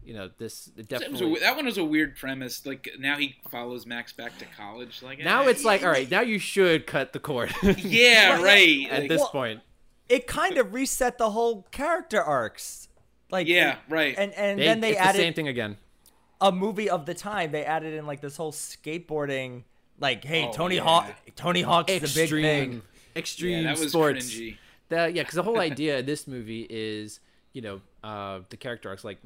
you 0.04 0.14
know, 0.14 0.30
this 0.38 0.68
it 0.76 0.88
That, 0.88 1.10
was 1.10 1.20
definitely. 1.20 1.36
a, 1.36 1.40
that 1.40 1.56
one 1.56 1.64
was 1.66 1.78
a 1.78 1.84
weird 1.84 2.16
premise. 2.16 2.64
Like 2.66 2.88
now 2.98 3.16
he 3.16 3.36
follows 3.50 3.86
Max 3.86 4.12
back 4.12 4.36
to 4.38 4.44
college. 4.56 5.02
Like 5.02 5.18
now 5.20 5.46
it's 5.48 5.64
like, 5.64 5.82
all 5.82 5.90
right, 5.90 6.10
now 6.10 6.20
you 6.20 6.38
should 6.38 6.86
cut 6.86 7.12
the 7.12 7.18
cord. 7.20 7.52
yeah, 7.78 8.42
right. 8.42 8.86
At 8.90 9.00
Like, 9.00 9.08
this 9.08 9.20
Well, 9.20 9.28
point, 9.30 9.60
it 10.08 10.26
kind 10.26 10.58
of 10.58 10.74
reset 10.74 11.18
the 11.18 11.30
whole 11.30 11.62
character 11.70 12.22
arcs. 12.22 12.88
Like 13.30 13.46
Yeah, 13.48 13.76
right. 13.88 14.14
And 14.18 14.32
and 14.34 14.58
they, 14.58 14.64
then 14.64 14.80
they 14.80 14.96
added 14.96 15.18
the 15.18 15.22
same 15.24 15.34
thing 15.34 15.48
again. 15.48 15.76
a 16.40 16.52
movie 16.52 16.90
of 16.90 17.06
the 17.06 17.14
time. 17.14 17.50
They 17.52 17.64
added 17.64 17.94
in 17.94 18.06
like 18.06 18.20
this 18.20 18.36
whole 18.36 18.52
skateboarding. 18.52 19.62
Like, 19.98 20.24
hey, 20.24 20.46
Oh, 20.48 20.52
Tony 20.52 20.76
yeah. 20.76 20.82
Hawk. 20.82 21.14
Tony 21.36 21.62
Hawk's 21.62 21.92
the 21.92 22.12
big 22.14 22.28
thing. 22.30 22.82
extreme 23.14 23.58
yeah, 23.64 23.74
that 23.74 23.78
was 23.80 23.90
sports. 23.90 24.26
cringy. 24.34 24.56
The, 24.88 25.10
yeah, 25.14 25.22
because 25.22 25.34
the 25.36 25.42
whole 25.44 25.60
idea 25.70 26.00
of 26.00 26.06
this 26.06 26.26
movie 26.26 26.66
is, 26.68 27.20
you 27.52 27.62
know, 27.62 27.80
uh, 28.02 28.40
the 28.50 28.56
character 28.56 28.88
arcs. 28.88 29.04
Like, 29.04 29.18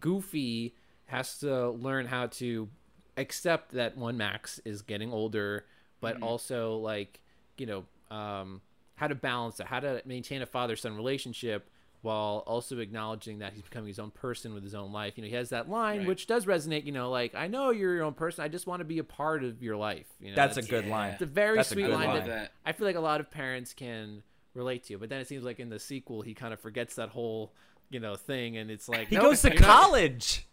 Goofy 0.00 0.74
has 1.06 1.38
to 1.40 1.70
learn 1.70 2.06
how 2.06 2.26
to 2.28 2.68
accept 3.16 3.72
that 3.72 3.96
one 3.96 4.16
Max 4.16 4.60
is 4.64 4.82
getting 4.82 5.12
older, 5.12 5.66
but 6.00 6.16
Mm-hmm. 6.16 6.24
also 6.24 6.76
like, 6.76 7.20
you 7.58 7.66
know, 7.66 7.84
um, 8.14 8.60
how 8.96 9.06
to 9.08 9.14
balance 9.14 9.60
it, 9.60 9.66
how 9.66 9.80
to 9.80 10.02
maintain 10.04 10.42
a 10.42 10.46
father-son 10.46 10.96
relationship 10.96 11.68
while 12.02 12.42
also 12.46 12.78
acknowledging 12.80 13.38
that 13.38 13.54
he's 13.54 13.62
becoming 13.62 13.88
his 13.88 13.98
own 13.98 14.10
person 14.10 14.52
with 14.52 14.62
his 14.62 14.74
own 14.74 14.92
life. 14.92 15.14
You 15.16 15.22
know, 15.22 15.28
he 15.28 15.34
has 15.36 15.48
that 15.50 15.70
line 15.70 16.00
Right. 16.00 16.06
which 16.08 16.26
does 16.26 16.44
resonate. 16.44 16.84
You 16.84 16.92
know, 16.92 17.10
like 17.10 17.34
I 17.34 17.46
know 17.46 17.70
you're 17.70 17.94
your 17.94 18.04
own 18.04 18.12
person. 18.14 18.44
I 18.44 18.48
just 18.48 18.66
want 18.66 18.80
to 18.80 18.84
be 18.84 18.98
a 18.98 19.04
part 19.04 19.42
of 19.42 19.62
your 19.62 19.76
life. 19.76 20.06
You 20.20 20.30
know, 20.30 20.36
That's 20.36 20.58
a 20.58 20.62
good 20.62 20.84
Yeah. 20.84 20.90
line. 20.90 21.12
it's 21.12 21.22
a 21.22 21.26
very 21.26 21.56
That's 21.58 21.70
sweet 21.70 21.84
good 21.84 21.92
line 21.94 22.08
line. 22.08 22.18
that, 22.18 22.26
That. 22.28 22.52
I 22.66 22.72
feel 22.72 22.86
like 22.86 22.96
a 22.96 23.00
lot 23.00 23.20
of 23.20 23.30
parents 23.30 23.72
can 23.72 24.22
relate 24.52 24.84
to. 24.84 24.98
But 24.98 25.08
then 25.08 25.20
it 25.20 25.28
seems 25.28 25.44
like 25.44 25.58
in 25.58 25.70
the 25.70 25.78
sequel, 25.78 26.20
he 26.22 26.34
kind 26.34 26.52
of 26.52 26.60
forgets 26.60 26.94
that 26.96 27.08
whole, 27.08 27.54
you 27.94 28.00
know, 28.00 28.16
thing, 28.16 28.56
and 28.56 28.72
it's 28.72 28.88
like 28.88 29.06
He 29.06 29.14
nope, 29.14 29.26
goes 29.26 29.42
to 29.42 29.52
you're 29.52 29.60
not- 29.60 29.82
college. 29.82 30.48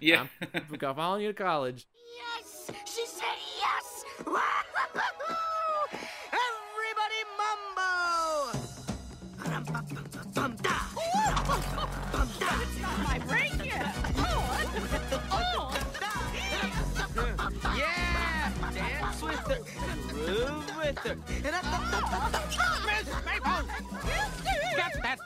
Yeah. 0.00 0.26
I'm 0.52 0.94
following 0.94 1.22
you 1.22 1.28
to 1.28 1.34
college. 1.34 1.86
Yes! 2.14 2.70
She 2.84 3.06
said 3.06 3.24
yes! 3.58 4.04
Everybody 6.44 7.20
mambo! 7.38 8.58
It's 12.60 12.80
not 12.82 12.98
my 13.02 13.18
break 13.26 13.64
yet! 13.64 13.94
Oh! 14.18 14.54
Yeah! 17.78 18.52
Dance 18.74 19.22
with 19.22 19.48
her. 19.48 19.60
Groove 20.12 20.76
with 20.76 20.98
her. 20.98 21.16
And 21.46 21.54
I 21.56 21.58
Miss 22.84 23.08
Maple! 23.24 24.43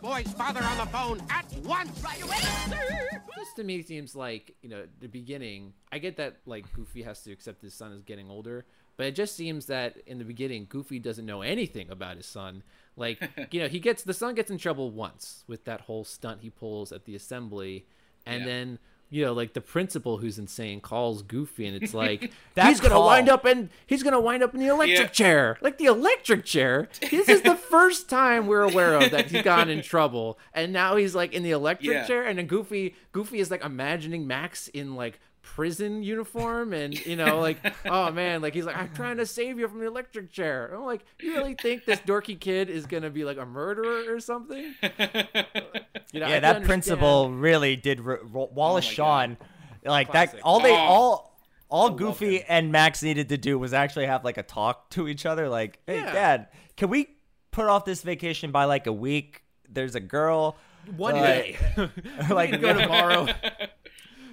Get 0.01 0.11
boy's 0.11 0.33
father 0.35 0.63
on 0.63 0.77
the 0.79 0.87
phone 0.87 1.21
at 1.31 1.45
once! 1.65 2.03
Right 2.03 2.23
away, 2.23 2.37
sir! 2.69 3.23
This 3.37 3.53
to 3.57 3.65
me 3.65 3.83
seems 3.83 4.15
like 4.15 4.55
you 4.63 4.69
know 4.69 4.85
the 5.01 5.09
beginning. 5.09 5.73
I 5.91 5.99
get 5.99 6.17
that 6.19 6.37
like 6.47 6.73
Goofy 6.73 7.03
has 7.03 7.23
to 7.25 7.33
accept 7.33 7.63
his 7.63 7.75
son 7.75 7.93
is 7.93 8.03
getting 8.03 8.31
older, 8.31 8.65
but 8.97 9.07
it 9.07 9.15
just 9.15 9.37
seems 9.37 9.67
that 9.67 9.97
in 10.07 10.19
the 10.19 10.25
beginning 10.25 10.67
Goofy 10.69 10.99
doesn't 10.99 11.27
know 11.27 11.43
anything 11.43 11.91
about 11.91 12.17
his 12.17 12.27
son. 12.27 12.63
Like 12.97 13.21
you 13.51 13.61
know 13.61 13.69
he 13.69 13.81
gets 13.81 14.03
the 14.03 14.15
son 14.15 14.35
gets 14.35 14.51
in 14.51 14.59
trouble 14.59 14.91
once 14.91 15.45
with 15.47 15.65
that 15.65 15.83
whole 15.83 16.05
stunt 16.05 16.41
he 16.43 16.51
pulls 16.51 16.93
at 16.93 17.05
the 17.05 17.15
assembly, 17.17 17.87
and 18.27 18.41
Yeah. 18.41 18.47
then 18.47 18.79
you 19.11 19.25
know 19.25 19.33
like 19.33 19.55
the 19.55 19.61
principal 19.61 20.19
who's 20.19 20.39
insane 20.39 20.81
calls 20.81 21.23
Goofy, 21.23 21.67
and 21.67 21.83
it's 21.83 21.95
like 21.95 22.31
he's 22.63 22.81
gonna 22.81 22.95
call- 22.95 23.07
wind 23.07 23.29
up 23.29 23.47
in 23.47 23.71
he's 23.87 24.03
gonna 24.03 24.21
wind 24.21 24.43
up 24.43 24.53
in 24.55 24.61
the 24.61 24.67
electric 24.67 24.99
Yeah. 24.99 25.07
chair, 25.07 25.59
like 25.61 25.79
the 25.79 25.87
electric 25.87 26.45
chair. 26.45 26.89
This 27.11 27.29
is 27.29 27.43
the 27.43 27.55
first 27.71 28.09
time 28.09 28.47
we're 28.47 28.63
aware 28.63 28.95
of 28.95 29.11
that 29.11 29.31
he's 29.31 29.43
gotten 29.43 29.71
in 29.71 29.83
trouble, 29.83 30.39
and 30.53 30.73
now 30.73 30.97
he's 30.97 31.15
like 31.15 31.33
in 31.33 31.43
the 31.43 31.51
electric 31.53 31.91
Yeah. 31.91 32.07
chair, 32.07 32.25
and 32.27 32.39
then 32.39 32.47
Goofy 32.47 32.95
Goofy 33.13 33.39
is 33.41 33.51
like 33.51 33.65
imagining 33.65 34.27
Max 34.27 34.69
in 34.69 34.95
like 34.95 35.21
prison 35.55 36.03
uniform 36.03 36.73
and 36.73 36.95
you 37.07 37.17
know 37.17 37.41
like 37.41 37.59
oh 37.87 38.11
man 38.13 38.41
like 38.43 38.55
he's 38.55 38.65
like 38.65 38.77
i'm 38.77 38.93
trying 38.95 39.17
to 39.17 39.27
save 39.27 39.59
you 39.59 39.67
from 39.67 39.81
the 39.81 39.87
electric 39.87 40.31
chair 40.31 40.67
And 40.67 40.77
i'm 40.77 40.85
like 40.85 41.05
you 41.21 41.35
really 41.35 41.55
think 41.55 41.85
this 41.85 41.99
dorky 42.01 42.39
kid 42.39 42.71
is 42.71 42.87
gonna 42.87 43.11
be 43.11 43.25
like 43.25 43.39
a 43.39 43.47
murderer 43.47 44.05
or 44.15 44.21
something 44.21 44.75
you 44.83 44.91
know 44.93 45.03
Yeah, 45.03 46.29
can 46.29 46.43
that 46.43 46.57
understand- 46.57 46.65
principal 46.67 47.31
really 47.33 47.77
did. 47.77 48.01
Re- 48.01 48.19
Ro- 48.23 48.51
Wallace 48.53 48.85
Oh 48.87 48.91
my 48.91 48.95
Shawn, 48.95 49.37
like 49.85 50.11
Classic. 50.11 50.37
that. 50.37 50.43
All 50.43 50.61
they 50.61 50.71
Oh. 50.73 50.77
all 50.77 51.41
all 51.71 51.89
love 51.89 51.97
Goofy 51.99 52.43
and 52.43 52.71
Max 52.73 53.03
needed 53.03 53.29
to 53.31 53.37
do 53.37 53.59
was 53.59 53.73
actually 53.75 54.07
have 54.07 54.25
like 54.25 54.39
a 54.39 54.43
talk 54.43 54.89
to 54.91 55.07
each 55.09 55.27
other. 55.27 55.49
Like, 55.49 55.81
hey, 55.87 55.97
Yeah. 55.97 56.13
Dad, 56.13 56.47
can 56.77 56.89
we 56.89 57.09
put 57.51 57.67
off 57.67 57.85
this 57.85 58.03
vacation 58.03 58.51
by 58.53 58.65
like 58.65 58.87
a 58.87 58.93
week? 58.93 59.43
There's 59.69 59.95
a 59.95 60.01
girl. 60.01 60.57
one 60.97 61.15
Uh, 61.17 61.23
day 61.23 61.57
like 62.31 62.53
like 62.53 62.61
go 62.61 62.73
tomorrow 62.81 63.29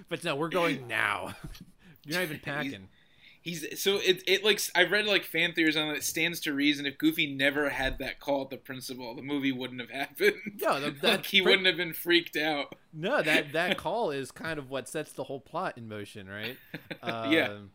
but 0.09 0.23
no 0.23 0.35
we're 0.35 0.49
going 0.49 0.87
now 0.87 1.35
you're 2.05 2.17
not 2.17 2.23
even 2.23 2.39
packing 2.39 2.87
He's 3.41 3.79
so 3.79 3.97
it, 3.97 4.23
it 4.25 4.43
like 4.43 4.59
I 4.73 4.85
read 4.85 5.05
like 5.05 5.23
fan 5.23 5.53
theories 5.53 5.77
on 5.77 5.89
it. 5.89 5.97
It 5.97 6.03
stands 6.03 6.39
to 6.39 6.51
reason 6.55 6.87
if 6.87 6.97
Goofy 6.97 7.31
never 7.31 7.69
had 7.69 7.99
that 7.99 8.19
call 8.19 8.41
at 8.41 8.49
the 8.49 8.57
principal, 8.57 9.13
the 9.13 9.21
movie 9.21 9.51
wouldn't 9.51 9.79
have 9.81 9.89
happened. 9.91 10.33
No, 10.59 10.79
the- 10.89 11.07
like 11.07 11.27
he 11.27 11.41
wouldn't 11.43 11.67
have 11.67 11.77
been 11.77 11.93
freaked 11.93 12.35
out. 12.37 12.73
No, 12.91 13.21
that 13.21 13.53
that 13.53 13.77
call 13.77 14.09
is 14.09 14.31
kind 14.31 14.57
of 14.57 14.71
what 14.71 14.89
sets 14.89 15.11
the 15.11 15.25
whole 15.25 15.39
plot 15.39 15.77
in 15.77 15.87
motion, 15.87 16.27
right? 16.27 16.57
Yeah. 17.29 17.49
Um, 17.49 17.69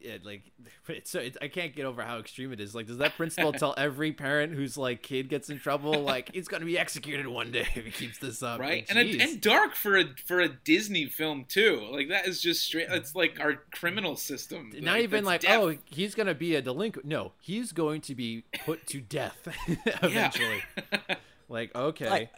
It, 0.00 0.24
like 0.24 0.52
it's 0.88 1.10
so 1.10 1.20
it's, 1.20 1.38
I 1.40 1.48
can't 1.48 1.74
get 1.74 1.86
over 1.86 2.02
how 2.02 2.18
extreme 2.18 2.52
it 2.52 2.60
is. 2.60 2.74
Like, 2.74 2.86
does 2.86 2.98
that 2.98 3.16
principal 3.16 3.52
tell 3.52 3.74
every 3.76 4.12
parent 4.12 4.54
whose 4.54 4.76
like 4.76 5.02
kid 5.02 5.28
gets 5.28 5.50
in 5.50 5.58
trouble, 5.58 6.02
like 6.02 6.30
he's 6.32 6.48
gonna 6.48 6.66
be 6.66 6.78
executed 6.78 7.26
one 7.26 7.50
day 7.50 7.66
if 7.74 7.84
he 7.84 7.90
keeps 7.90 8.18
this 8.18 8.42
up? 8.42 8.60
right 8.60 8.86
Like, 8.88 8.90
and 8.90 8.98
a, 8.98 9.22
and 9.22 9.40
dark 9.40 9.74
for 9.74 9.96
a 9.96 10.04
for 10.26 10.40
a 10.40 10.48
disney 10.48 11.06
film 11.06 11.46
too 11.48 11.86
like 11.90 12.08
that 12.08 12.26
is 12.26 12.40
just 12.40 12.62
straight 12.62 12.88
it's 12.90 13.14
like 13.14 13.40
our 13.40 13.54
criminal 13.72 14.16
system 14.16 14.70
not 14.80 15.00
even 15.00 15.24
like 15.24 15.40
death. 15.42 15.58
oh 15.58 15.76
he's 15.86 16.14
gonna 16.14 16.34
be 16.34 16.54
a 16.54 16.62
delinquent. 16.62 17.06
No, 17.06 17.32
he's 17.40 17.72
going 17.72 18.00
to 18.02 18.14
be 18.14 18.44
put 18.64 18.86
to 18.88 19.00
death 19.00 19.48
eventually. 20.02 20.62
Like 21.48 21.74
okay, 21.74 22.08
Like, 22.08 22.30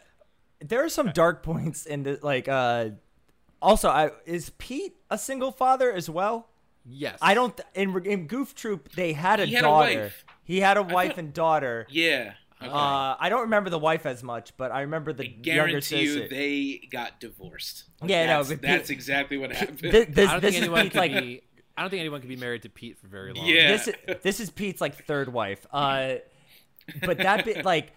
there 0.59 0.83
are 0.83 0.89
some 0.89 1.11
dark 1.11 1.43
points 1.43 1.85
in 1.85 2.01
the 2.03 2.19
like. 2.23 2.47
uh 2.47 2.89
Also, 3.61 3.89
I 3.89 4.09
is 4.25 4.49
Pete 4.57 4.95
a 5.09 5.17
single 5.17 5.51
father 5.51 5.91
as 5.91 6.09
well? 6.09 6.49
Yes, 6.85 7.17
I 7.21 7.33
don't. 7.33 7.59
In 7.73 8.05
in 8.05 8.27
Goof 8.27 8.55
Troop, 8.55 8.91
they 8.93 9.13
had 9.13 9.39
a 9.39 9.45
He 9.45 9.53
had 9.53 9.63
a 9.63 9.67
daughter. 9.67 9.99
wife. 10.01 10.25
He 10.43 10.59
had 10.59 10.77
a 10.77 10.83
wife 10.83 11.09
thought- 11.11 11.17
and 11.19 11.33
daughter. 11.33 11.87
yeah 11.89 12.33
okay. 12.61 12.69
Uh, 12.71 13.15
I 13.19 13.27
don't 13.29 13.41
remember 13.41 13.69
the 13.69 13.79
wife 13.79 14.05
as 14.05 14.23
much, 14.23 14.55
but 14.57 14.71
I 14.71 14.81
remember 14.81 15.11
the 15.13 15.23
I 15.23 15.27
younger 15.27 15.41
guarantee 15.41 16.03
you 16.03 16.27
they 16.29 16.87
got 16.91 17.19
divorced 17.19 17.85
Like, 18.01 18.09
Yeah, 18.09 18.25
no, 18.27 18.37
that's, 18.37 18.49
but 18.49 18.61
that's 18.61 18.87
Pete- 18.89 18.95
exactly 18.97 19.37
what 19.37 19.51
happened 19.53 19.79
Thi- 19.79 19.89
this, 20.05 20.29
I 20.29 20.31
don't 20.33 20.41
this 20.41 20.51
think 20.53 20.63
anyone 20.63 20.81
Pete's 20.83 20.93
could 20.93 20.99
like 20.99 21.11
be. 21.13 21.41
I 21.75 21.81
don't 21.81 21.89
think 21.89 21.99
anyone 22.01 22.19
could 22.21 22.29
be 22.29 22.35
married 22.35 22.61
to 22.63 22.69
Pete 22.69 22.97
for 22.99 23.07
very 23.07 23.33
long. 23.33 23.45
Yeah. 23.47 23.67
this 23.71 23.87
is 23.87 23.95
this 24.21 24.39
is 24.39 24.49
Pete's 24.49 24.79
like 24.81 25.05
third 25.05 25.31
wife. 25.33 25.65
Uh, 25.73 26.15
but 27.05 27.17
that 27.17 27.45
bit 27.45 27.65
like 27.73 27.91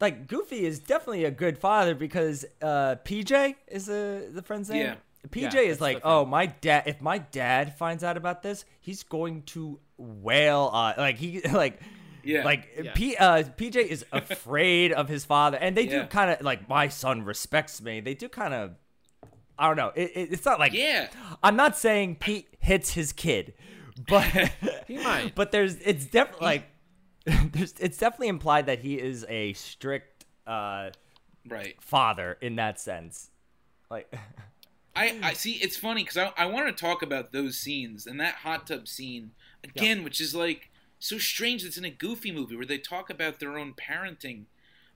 like 0.00 0.26
Goofy 0.26 0.64
is 0.66 0.78
definitely 0.78 1.24
a 1.24 1.30
good 1.30 1.56
father 1.58 1.94
because 1.94 2.44
uh 2.62 2.96
PJ 3.04 3.54
is 3.68 3.86
the 3.86 4.28
the 4.32 4.42
friend's 4.42 4.68
name. 4.70 4.80
Yeah. 4.82 4.94
PJ 5.28 5.54
Yeah, 5.54 5.60
is 5.60 5.80
like, 5.80 6.00
oh 6.04 6.24
my 6.24 6.46
dad. 6.46 6.84
If 6.86 7.00
my 7.00 7.18
dad 7.18 7.76
finds 7.76 8.02
out 8.04 8.16
about 8.16 8.42
this, 8.42 8.64
he's 8.80 9.02
going 9.02 9.42
to 9.42 9.78
wail. 9.96 10.70
Uh, 10.72 10.94
like 10.96 11.16
he 11.16 11.40
like. 11.52 11.80
Yeah. 12.22 12.44
Like 12.44 12.68
Yeah. 12.82 12.92
P, 12.92 13.16
uh, 13.16 13.44
PJ 13.44 13.76
is 13.76 14.04
afraid 14.12 14.92
of 14.92 15.08
his 15.08 15.24
father, 15.24 15.58
and 15.58 15.76
they 15.76 15.86
do 15.86 16.04
kind 16.06 16.28
of 16.32 16.40
like 16.40 16.68
my 16.68 16.88
son 16.88 17.22
respects 17.22 17.80
me. 17.80 18.00
They 18.00 18.14
do 18.14 18.28
kind 18.28 18.52
of, 18.52 18.72
I 19.56 19.68
don't 19.68 19.76
know. 19.76 19.92
It, 19.94 20.10
it, 20.12 20.32
it's 20.32 20.44
not 20.44 20.58
like 20.58 20.72
yeah 20.72 21.06
I'm 21.40 21.54
not 21.54 21.76
saying 21.76 22.16
Pete 22.16 22.48
hits 22.58 22.90
his 22.94 23.12
kid, 23.12 23.54
but 24.08 24.24
He 24.88 24.98
might. 24.98 25.36
But 25.36 25.52
there's 25.52 25.76
it's 25.76 26.06
definitely 26.06 26.46
like 26.46 26.64
there's 27.52 27.74
it's 27.78 27.98
definitely 27.98 28.28
implied 28.28 28.66
that 28.66 28.80
he 28.80 28.94
is 28.96 29.24
a 29.28 29.52
strict 29.52 30.24
uh, 30.48 30.90
right 31.48 31.80
father 31.80 32.36
in 32.40 32.56
that 32.56 32.80
sense. 32.80 33.30
Like 33.88 34.12
I, 34.96 35.18
I 35.22 35.32
see. 35.34 35.52
It's 35.52 35.76
funny 35.76 36.02
because 36.02 36.16
I, 36.16 36.32
I 36.36 36.46
want 36.46 36.74
to 36.74 36.84
talk 36.84 37.02
about 37.02 37.32
those 37.32 37.58
scenes 37.58 38.06
and 38.06 38.18
that 38.20 38.36
hot 38.36 38.66
tub 38.66 38.88
scene 38.88 39.32
again, 39.62 40.02
which 40.04 40.20
is 40.20 40.34
like 40.34 40.70
so 40.98 41.18
strange. 41.18 41.64
It's 41.64 41.76
in 41.76 41.84
a 41.84 41.90
Goofy 41.90 42.32
movie 42.32 42.56
where 42.56 42.66
they 42.66 42.78
talk 42.78 43.10
about 43.10 43.38
their 43.38 43.58
own 43.58 43.74
parenting, 43.74 44.44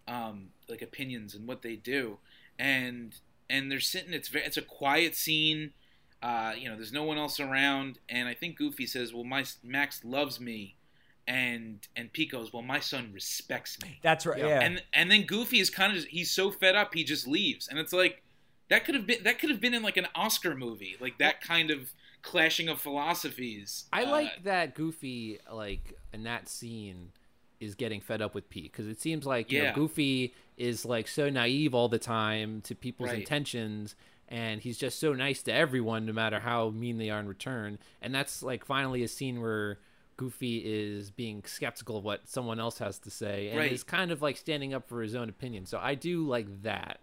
um, 0.08 0.48
like 0.68 0.82
opinions 0.82 1.34
and 1.34 1.46
what 1.46 1.62
they 1.62 1.76
do, 1.76 2.18
and 2.58 3.14
and 3.48 3.70
they're 3.70 3.80
sitting. 3.80 4.12
It's 4.12 4.28
very, 4.28 4.44
it's 4.44 4.56
a 4.56 4.62
quiet 4.62 5.14
scene. 5.14 5.72
Uh, 6.22 6.52
you 6.56 6.68
know, 6.68 6.76
there's 6.76 6.92
no 6.92 7.04
one 7.04 7.18
else 7.18 7.40
around, 7.40 7.98
and 8.08 8.28
I 8.28 8.34
think 8.34 8.56
Goofy 8.56 8.86
says, 8.86 9.12
"Well, 9.12 9.24
my 9.24 9.44
Max 9.62 10.04
loves 10.04 10.40
me," 10.40 10.76
and 11.26 11.86
and 11.96 12.12
Pete 12.12 12.30
goes, 12.30 12.52
"Well, 12.52 12.62
my 12.62 12.80
son 12.80 13.10
respects 13.12 13.78
me." 13.82 13.98
That's 14.02 14.26
right. 14.26 14.38
Yeah. 14.38 14.48
Yeah. 14.48 14.60
and 14.60 14.82
and 14.92 15.10
then 15.10 15.24
Goofy 15.24 15.60
is 15.60 15.70
kind 15.70 15.96
of 15.96 16.04
he's 16.04 16.30
so 16.30 16.50
fed 16.50 16.76
up 16.76 16.94
he 16.94 17.04
just 17.04 17.26
leaves, 17.26 17.68
and 17.68 17.78
it's 17.78 17.92
like 17.92 18.22
that 18.70 18.84
could 18.84 18.94
have 18.94 19.06
been 19.06 19.22
that 19.24 19.38
could 19.38 19.50
have 19.50 19.60
been 19.60 19.74
in 19.74 19.82
like 19.82 19.96
an 19.98 20.06
Oscar 20.14 20.54
movie, 20.56 20.96
like 21.00 21.18
that 21.18 21.40
kind 21.42 21.70
of 21.70 21.92
clashing 22.22 22.68
of 22.68 22.80
philosophies. 22.80 23.84
I 23.92 24.04
Uh, 24.04 24.10
like 24.10 24.44
that 24.44 24.74
Goofy, 24.74 25.38
like 25.52 25.94
in 26.12 26.22
that 26.24 26.48
scene, 26.48 27.12
is 27.60 27.74
getting 27.74 28.00
fed 28.00 28.22
up 28.22 28.34
with 28.34 28.48
Pete 28.48 28.72
because 28.72 28.86
it 28.88 29.00
seems 29.00 29.26
like 29.26 29.50
you 29.52 29.58
know, 29.62 29.72
Goofy 29.74 30.32
is 30.56 30.84
like 30.84 31.08
so 31.08 31.28
naive 31.28 31.74
all 31.74 31.88
the 31.88 31.98
time 31.98 32.60
to 32.62 32.74
people's 32.74 33.10
Right. 33.10 33.18
intentions, 33.18 33.94
and 34.28 34.60
he's 34.60 34.78
just 34.78 34.98
so 34.98 35.12
nice 35.12 35.42
to 35.42 35.52
everyone, 35.52 36.06
no 36.06 36.12
matter 36.12 36.40
how 36.40 36.70
mean 36.70 36.98
they 36.98 37.10
are 37.10 37.20
in 37.20 37.26
return. 37.28 37.78
And 38.00 38.14
that's 38.14 38.42
like 38.42 38.64
finally 38.64 39.02
a 39.02 39.08
scene 39.08 39.40
where 39.40 39.78
Goofy 40.16 40.58
is 40.64 41.10
being 41.10 41.42
skeptical 41.46 41.96
of 41.96 42.04
what 42.04 42.28
someone 42.28 42.60
else 42.60 42.78
has 42.78 42.98
to 43.00 43.10
say, 43.10 43.48
and 43.48 43.56
Right. 43.58 43.72
is 43.72 43.82
kind 43.82 44.10
of 44.12 44.22
like 44.22 44.36
standing 44.36 44.74
up 44.74 44.88
for 44.88 45.02
his 45.02 45.14
own 45.14 45.28
opinion. 45.28 45.66
So 45.66 45.78
I 45.82 45.94
do 45.94 46.26
like 46.26 46.62
that. 46.62 47.00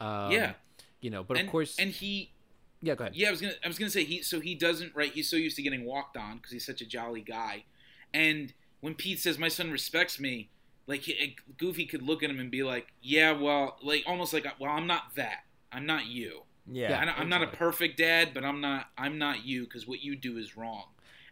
Um, 0.00 0.30
Yeah. 0.32 0.52
You 1.00 1.10
know, 1.10 1.22
but 1.22 1.36
and, 1.38 1.46
of 1.46 1.52
course, 1.52 1.76
and 1.78 1.90
he 1.90 2.32
yeah, 2.80 2.94
go 2.94 3.04
ahead. 3.04 3.16
Yeah, 3.16 3.28
I 3.28 3.30
was 3.30 3.40
gonna 3.40 3.54
I 3.64 3.68
was 3.68 3.78
gonna 3.78 3.90
say 3.90 4.04
he 4.04 4.22
so 4.22 4.40
he 4.40 4.54
doesn't 4.54 4.94
right. 4.94 5.12
He's 5.12 5.28
so 5.28 5.36
used 5.36 5.56
to 5.56 5.62
getting 5.62 5.84
walked 5.84 6.16
on 6.16 6.36
because 6.36 6.52
he's 6.52 6.66
such 6.66 6.80
a 6.80 6.86
jolly 6.86 7.20
guy, 7.20 7.64
and 8.14 8.52
when 8.80 8.94
Pete 8.94 9.18
says 9.18 9.38
my 9.38 9.48
son 9.48 9.70
respects 9.70 10.20
me, 10.20 10.50
like 10.86 11.00
he, 11.02 11.36
Goofy 11.56 11.86
could 11.86 12.02
look 12.02 12.22
at 12.22 12.30
him 12.30 12.38
and 12.38 12.50
be 12.50 12.62
like, 12.62 12.92
yeah, 13.02 13.32
well, 13.32 13.78
like 13.82 14.04
almost 14.06 14.32
like 14.32 14.46
well 14.60 14.70
I'm 14.70 14.86
not 14.86 15.14
that. 15.16 15.44
I'm 15.72 15.86
not 15.86 16.06
you. 16.06 16.42
yeah. 16.66 16.88
yeah 16.88 17.14
I'm, 17.16 17.28
not 17.28 17.42
a 17.42 17.46
perfect 17.48 17.98
dad, 17.98 18.30
but 18.32 18.44
I'm 18.44 18.60
not 18.60 18.86
I'm 18.96 19.18
not 19.18 19.44
you 19.44 19.64
because 19.64 19.86
what 19.86 20.02
you 20.02 20.16
do 20.16 20.38
is 20.38 20.56
wrong. 20.56 20.84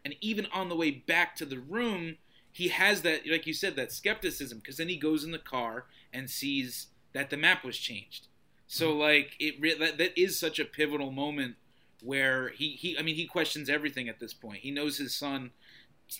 And 0.04 0.14
even 0.20 0.46
on 0.52 0.68
the 0.68 0.76
way 0.76 0.90
back 0.90 1.36
to 1.36 1.44
the 1.44 1.58
room, 1.58 2.16
he 2.52 2.68
has 2.68 3.02
that 3.02 3.26
like 3.26 3.46
you 3.46 3.54
said 3.54 3.76
that 3.76 3.92
skepticism 3.92 4.58
because 4.58 4.76
then 4.76 4.88
he 4.88 4.96
goes 4.96 5.24
in 5.24 5.30
the 5.30 5.38
car 5.38 5.86
and 6.12 6.28
sees 6.28 6.88
that 7.12 7.30
the 7.30 7.36
map 7.36 7.64
was 7.64 7.78
changed. 7.78 8.28
So 8.66 8.92
like 8.96 9.32
it 9.38 9.54
re- 9.60 9.78
that 9.78 9.98
that 9.98 10.18
is 10.20 10.38
such 10.38 10.58
a 10.58 10.64
pivotal 10.64 11.10
moment 11.12 11.56
where 12.02 12.48
he 12.50 12.70
he 12.70 12.98
I 12.98 13.02
mean 13.02 13.14
he 13.16 13.26
questions 13.26 13.68
everything 13.70 14.08
at 14.08 14.18
this 14.20 14.34
point. 14.34 14.58
He 14.58 14.70
knows 14.70 14.98
his 14.98 15.14
son 15.14 15.50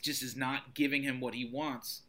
just 0.03 0.23
is 0.23 0.37
not 0.37 0.75
giving 0.75 1.03
him 1.03 1.21
what 1.21 1.35
he 1.35 1.45
wants. 1.45 2.03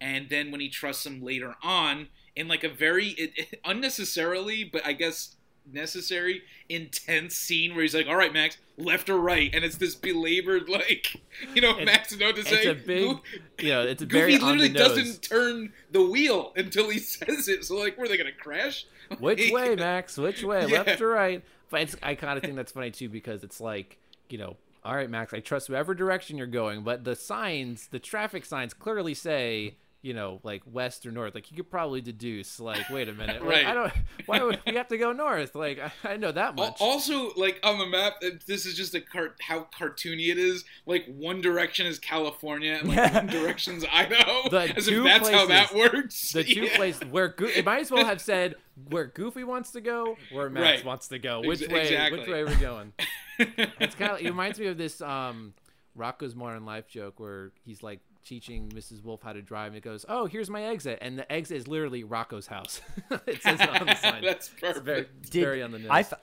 And 0.00 0.28
then 0.30 0.50
when 0.50 0.60
he 0.60 0.68
trusts 0.70 1.04
him 1.04 1.22
later 1.22 1.56
on 1.62 2.08
in 2.36 2.48
like 2.48 2.64
a 2.64 2.68
very 2.68 3.08
it, 3.08 3.32
it- 3.36 3.60
unnecessarily 3.64 4.64
but 4.64 4.86
I 4.86 4.92
guess 4.92 5.36
necessary 5.70 6.42
intense 6.68 7.36
scene 7.36 7.74
where 7.74 7.82
he's 7.82 7.94
like 7.94 8.06
all 8.08 8.16
right 8.16 8.32
Max 8.32 8.56
left 8.78 9.10
or 9.10 9.18
right 9.18 9.50
and 9.54 9.62
it's 9.64 9.76
this 9.76 9.94
belabored 9.94 10.68
like 10.68 11.20
you 11.54 11.60
know 11.60 11.70
It's- 11.70 11.84
Max 11.86 12.16
know 12.18 12.32
to 12.32 12.40
It's 12.40 12.48
say 12.48 12.66
a 12.66 12.74
big, 12.74 13.16
you 13.60 13.68
know, 13.68 13.82
it's 13.82 14.02
a 14.02 14.06
very 14.06 14.32
Goofy 14.32 14.44
literally 14.44 14.68
doesn't 14.70 15.22
turn 15.22 15.72
the 15.90 16.02
wheel 16.04 16.52
until 16.56 16.88
he 16.88 16.98
says 16.98 17.46
it 17.48 17.64
so 17.64 17.76
like 17.76 17.98
were 17.98 18.08
they 18.08 18.16
gonna 18.16 18.32
crash 18.32 18.86
Which 19.18 19.50
way, 19.50 19.74
Max? 19.76 20.16
Which 20.16 20.42
way? 20.42 20.66
Yeah. 20.66 20.82
Left 20.82 21.00
or 21.00 21.08
right? 21.08 21.42
But 21.70 21.82
it's, 21.82 21.96
I 22.02 22.14
kind 22.14 22.36
of 22.36 22.42
think 22.42 22.56
that's 22.56 22.72
funny 22.72 22.90
too 22.90 23.08
because 23.08 23.44
it's 23.44 23.60
like, 23.60 23.98
you 24.28 24.38
know, 24.38 24.56
all 24.84 24.94
right, 24.94 25.10
Max, 25.10 25.34
I 25.34 25.40
trust 25.40 25.68
whatever 25.68 25.94
direction 25.94 26.38
you're 26.38 26.46
going, 26.46 26.82
but 26.82 27.04
the 27.04 27.14
signs, 27.14 27.88
the 27.88 27.98
traffic 27.98 28.44
signs 28.44 28.72
clearly 28.72 29.14
say, 29.14 29.74
you 30.02 30.14
know, 30.14 30.40
like 30.42 30.62
west 30.64 31.04
or 31.04 31.10
north. 31.10 31.34
Like 31.34 31.50
you 31.50 31.56
could 31.56 31.70
probably 31.70 32.00
deduce, 32.00 32.58
like, 32.58 32.88
wait 32.88 33.08
a 33.08 33.12
minute, 33.12 33.42
like, 33.44 33.50
Right. 33.50 33.66
I 33.66 33.74
don't. 33.74 33.92
Why 34.26 34.42
would 34.42 34.58
we 34.66 34.74
have 34.74 34.88
to 34.88 34.96
go 34.98 35.12
north? 35.12 35.54
Like 35.54 35.78
I, 35.78 36.12
I 36.12 36.16
know 36.16 36.32
that 36.32 36.54
much. 36.54 36.76
Also, 36.80 37.32
like 37.36 37.60
on 37.62 37.78
the 37.78 37.86
map, 37.86 38.14
this 38.46 38.64
is 38.66 38.74
just 38.74 38.94
a 38.94 39.00
cart 39.00 39.36
how 39.40 39.66
cartoony 39.78 40.30
it 40.30 40.38
is. 40.38 40.64
Like 40.86 41.04
one 41.06 41.40
direction 41.42 41.86
is 41.86 41.98
California, 41.98 42.78
and 42.80 42.88
like 42.88 43.12
one 43.12 43.26
direction's 43.28 43.84
Idaho. 43.92 44.48
The 44.48 44.74
as 44.76 44.86
two 44.86 45.00
if 45.00 45.04
that's 45.04 45.28
how 45.28 45.46
that 45.46 45.74
works. 45.74 46.32
the 46.32 46.44
two 46.44 46.62
Yeah. 46.62 46.76
places 46.76 47.04
where 47.10 47.28
Go- 47.28 47.46
it 47.46 47.64
might 47.64 47.80
as 47.80 47.90
well 47.90 48.04
have 48.06 48.20
said 48.20 48.54
where 48.88 49.04
Goofy 49.06 49.44
wants 49.44 49.72
to 49.72 49.82
go, 49.82 50.16
where 50.32 50.48
Max 50.48 50.64
Right. 50.78 50.84
wants 50.86 51.08
to 51.08 51.18
go. 51.18 51.40
Ex- 51.40 51.46
Which 51.60 51.68
way? 51.70 51.82
exactly. 51.82 52.20
Which 52.20 52.28
way 52.28 52.40
are 52.40 52.46
we 52.46 52.54
going? 52.54 52.92
it's 53.38 53.94
kind 53.94 54.12
of 54.12 54.20
it 54.20 54.24
reminds 54.28 54.58
me 54.58 54.66
of 54.66 54.78
this 54.78 55.00
um 55.02 55.52
Rocko's 55.98 56.34
Modern 56.34 56.64
Life 56.64 56.88
joke 56.88 57.20
where 57.20 57.52
he's 57.66 57.82
like 57.82 58.00
teaching 58.24 58.68
Mrs. 58.70 59.02
Wolfe 59.04 59.22
how 59.22 59.32
to 59.32 59.42
drive 59.42 59.68
and 59.68 59.76
it 59.76 59.82
goes, 59.82 60.04
"Oh, 60.08 60.26
here's 60.26 60.50
my 60.50 60.64
exit." 60.64 60.98
And 61.00 61.18
the 61.18 61.30
exit 61.30 61.56
is 61.58 61.68
literally 61.68 62.04
Rocko's 62.04 62.46
house. 62.46 62.80
it 63.26 63.42
says 63.42 63.60
on 63.60 63.86
the 63.86 63.94
sign. 63.96 64.22
That's 64.24 64.48
It's 64.50 64.60
perfect. 64.60 64.84
very, 64.84 65.06
it's 65.20 65.30
Did- 65.30 65.40
very 65.44 65.62
on 65.62 65.70
the 65.72 65.78
nose. 65.78 65.88
I, 65.90 66.00
f- 66.00 66.14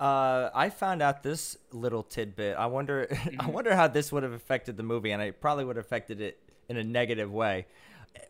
uh, 0.00 0.50
I 0.54 0.68
found 0.70 1.00
out 1.02 1.22
this 1.22 1.56
little 1.72 2.02
tidbit. 2.02 2.56
I 2.56 2.66
wonder, 2.66 3.06
I 3.10 3.14
Mm-hmm. 3.14 3.52
wonder 3.52 3.74
how 3.74 3.88
this 3.88 4.10
would 4.12 4.22
have 4.22 4.32
affected 4.32 4.76
the 4.76 4.82
movie, 4.82 5.12
and 5.12 5.22
it 5.22 5.40
probably 5.40 5.64
would 5.64 5.76
have 5.76 5.84
affected 5.84 6.20
it 6.20 6.38
in 6.68 6.76
a 6.76 6.84
negative 6.84 7.32
way. 7.32 7.66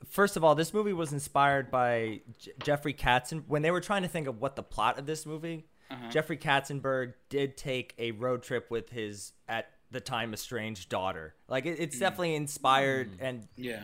First 0.09 0.37
of 0.37 0.45
all, 0.45 0.55
this 0.55 0.73
movie 0.73 0.93
was 0.93 1.13
inspired 1.13 1.71
by 1.71 2.21
J- 2.39 2.53
Jeffrey 2.63 2.95
Katzen. 2.95 3.45
When 3.49 3.63
they 3.63 3.71
were 3.71 3.81
trying 3.81 4.03
to 4.03 4.09
think 4.09 4.29
of 4.29 4.41
what 4.41 4.55
the 4.57 4.63
plot 4.63 4.99
of 4.99 5.07
this 5.07 5.27
movie, 5.27 5.67
Uh-huh. 5.91 6.09
Jeffrey 6.11 6.37
Katzenberg 6.37 7.15
did 7.29 7.57
take 7.57 7.95
a 7.99 8.13
road 8.13 8.43
trip 8.43 8.71
with 8.71 8.91
his 8.91 9.33
at 9.49 9.71
the 9.93 10.01
time 10.01 10.33
estranged 10.33 10.89
daughter. 10.89 11.35
Like 11.49 11.67
it, 11.67 11.79
Mm. 11.79 11.83
it's 11.83 11.99
definitely 11.99 12.35
inspired 12.35 13.11
and 13.21 13.47
yeah. 13.57 13.83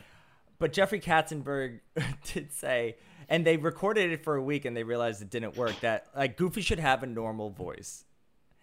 but 0.59 0.73
Jeffrey 0.73 1.01
Katzenberg 1.01 1.81
did 2.33 2.53
say, 2.53 2.97
and 3.29 3.47
they 3.47 3.57
recorded 3.57 4.11
it 4.13 4.25
for 4.25 4.37
a 4.37 4.43
week 4.43 4.65
and 4.65 4.77
they 4.77 4.83
realized 4.83 5.23
it 5.23 5.31
didn't 5.31 5.57
work. 5.57 5.79
That 5.81 6.07
like 6.17 6.37
Goofy 6.37 6.63
should 6.63 6.79
have 6.81 7.03
a 7.03 7.07
normal 7.07 7.51
voice, 7.51 8.05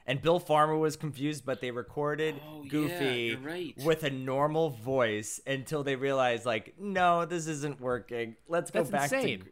and 0.07 0.21
Bill 0.21 0.39
Farmer 0.39 0.75
was 0.77 0.95
confused, 0.95 1.45
but 1.45 1.61
they 1.61 1.71
recorded 1.71 2.35
Oh, 2.47 2.63
Goofy 2.67 3.37
you're 3.37 3.39
right. 3.39 3.73
with 3.83 4.03
a 4.03 4.09
normal 4.09 4.71
voice 4.71 5.39
until 5.47 5.83
they 5.83 5.95
realized 5.95 6.45
like, 6.45 6.75
no, 6.79 7.25
this 7.25 7.47
isn't 7.47 7.79
working. 7.79 8.35
Let's 8.47 8.71
That's 8.71 8.89
go 8.89 8.97
back 8.97 9.11
insane. 9.13 9.39
to. 9.39 9.45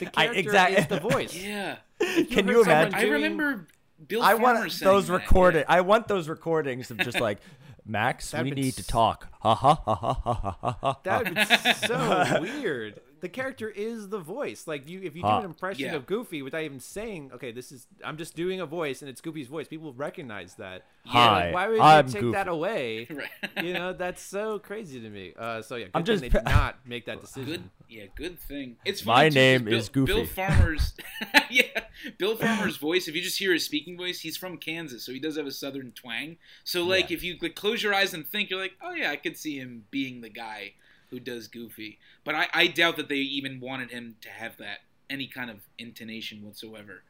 The 0.00 0.06
I- 0.08 0.24
character 0.26 0.40
exact- 0.40 0.78
is 0.78 0.86
the 0.88 1.00
voice. 1.00 1.34
Yeah. 1.44 1.76
Can 2.00 2.48
you 2.48 2.64
someone 2.64 2.64
imagine? 2.64 2.94
I 2.94 3.00
doing- 3.02 3.12
remember 3.12 3.66
Bill 4.06 4.22
I 4.22 4.32
Farmer 4.32 4.42
want 4.60 4.72
those 4.80 5.10
recorded. 5.10 5.60
yeah. 5.68 5.76
I 5.76 5.80
want 5.82 6.08
those 6.08 6.28
recordings 6.28 6.90
of 6.90 6.98
just 6.98 7.20
like. 7.20 7.38
Max, 7.86 8.30
That'd 8.30 8.46
we 8.46 8.52
need 8.62 8.72
to 8.76 8.86
talk. 8.86 9.28
Ha 9.40 9.54
ha 9.54 9.74
ha 9.74 9.94
ha 9.94 10.14
ha 10.14 10.32
ha 10.42 10.56
ha 10.62 10.78
ha. 10.80 11.00
That 11.02 11.24
would 11.24 11.34
be 11.34 11.86
so 11.86 12.40
weird. 12.62 12.98
The 13.24 13.30
character 13.30 13.70
is 13.70 14.10
the 14.10 14.18
voice. 14.18 14.66
Like 14.66 14.86
you, 14.86 15.00
if 15.02 15.16
you 15.16 15.22
do 15.22 15.28
an 15.28 15.44
impression 15.46 15.86
Yeah. 15.86 15.94
of 15.94 16.04
Goofy 16.04 16.42
without 16.42 16.60
even 16.62 16.78
saying, 16.78 17.30
"Okay, 17.34 17.52
this 17.52 17.72
is," 17.72 17.86
I'm 18.04 18.18
just 18.18 18.36
doing 18.36 18.60
a 18.60 18.66
voice, 18.66 19.00
and 19.00 19.08
it's 19.08 19.22
Goofy's 19.22 19.48
voice. 19.48 19.66
People 19.66 19.94
recognize 19.94 20.56
that. 20.56 20.84
Hi, 21.06 21.46
Like, 21.46 21.54
why 21.54 21.68
would 21.68 21.80
I'm 21.80 22.06
you 22.06 22.12
take 22.12 22.20
Goofy. 22.20 22.32
that 22.34 22.48
away? 22.48 23.06
Right. 23.14 23.64
You 23.64 23.72
know, 23.72 23.92
that's 23.94 24.20
so 24.22 24.58
crazy 24.58 25.00
to 25.00 25.08
me. 25.08 25.32
Uh, 25.38 25.62
so 25.62 25.76
yeah, 25.76 25.84
good 25.86 25.90
I'm 25.94 26.00
thing 26.04 26.06
just 26.06 26.20
they 26.22 26.28
did 26.28 26.44
not 26.44 26.86
make 26.86 27.06
that 27.06 27.20
decision. 27.22 27.46
Good, 27.46 27.70
yeah, 27.88 28.04
good 28.14 28.38
thing. 28.38 28.76
It's 28.84 29.04
My 29.06 29.14
funny, 29.14 29.30
too, 29.30 29.34
'cause 29.34 29.34
name 29.36 29.64
Bill, 29.64 29.78
is 29.78 29.88
Goofy. 29.88 30.12
Bill 30.12 30.26
Farmer's, 30.26 30.94
yeah, 31.50 31.80
Bill 32.18 32.36
Farmer's 32.36 32.76
voice. 32.76 33.08
If 33.08 33.14
you 33.14 33.22
just 33.22 33.38
hear 33.38 33.52
his 33.54 33.64
speaking 33.64 33.96
voice, 33.96 34.20
he's 34.20 34.36
from 34.36 34.58
Kansas, 34.58 35.02
so 35.04 35.12
he 35.12 35.18
does 35.18 35.36
have 35.38 35.46
a 35.46 35.50
southern 35.50 35.92
twang. 35.92 36.36
So 36.64 36.84
like, 36.84 37.08
Yeah. 37.10 37.16
if 37.16 37.22
you 37.24 37.36
like, 37.40 37.54
close 37.54 37.82
your 37.82 37.94
eyes 37.94 38.12
and 38.12 38.26
think, 38.26 38.50
you're 38.50 38.60
like, 38.60 38.74
oh 38.82 38.92
yeah, 38.92 39.10
I 39.10 39.16
could 39.16 39.36
see 39.38 39.56
him 39.58 39.84
being 39.90 40.20
the 40.20 40.28
guy 40.30 40.74
who 41.10 41.20
does 41.20 41.48
Goofy. 41.48 41.98
But 42.24 42.34
I, 42.34 42.48
I 42.52 42.66
doubt 42.66 42.96
that 42.96 43.08
they 43.08 43.16
even 43.16 43.60
wanted 43.60 43.90
him 43.90 44.16
to 44.22 44.28
have 44.30 44.56
that 44.58 44.78
any 45.10 45.26
kind 45.26 45.50
of 45.50 45.58
intonation 45.78 46.42
whatsoever. 46.44 47.02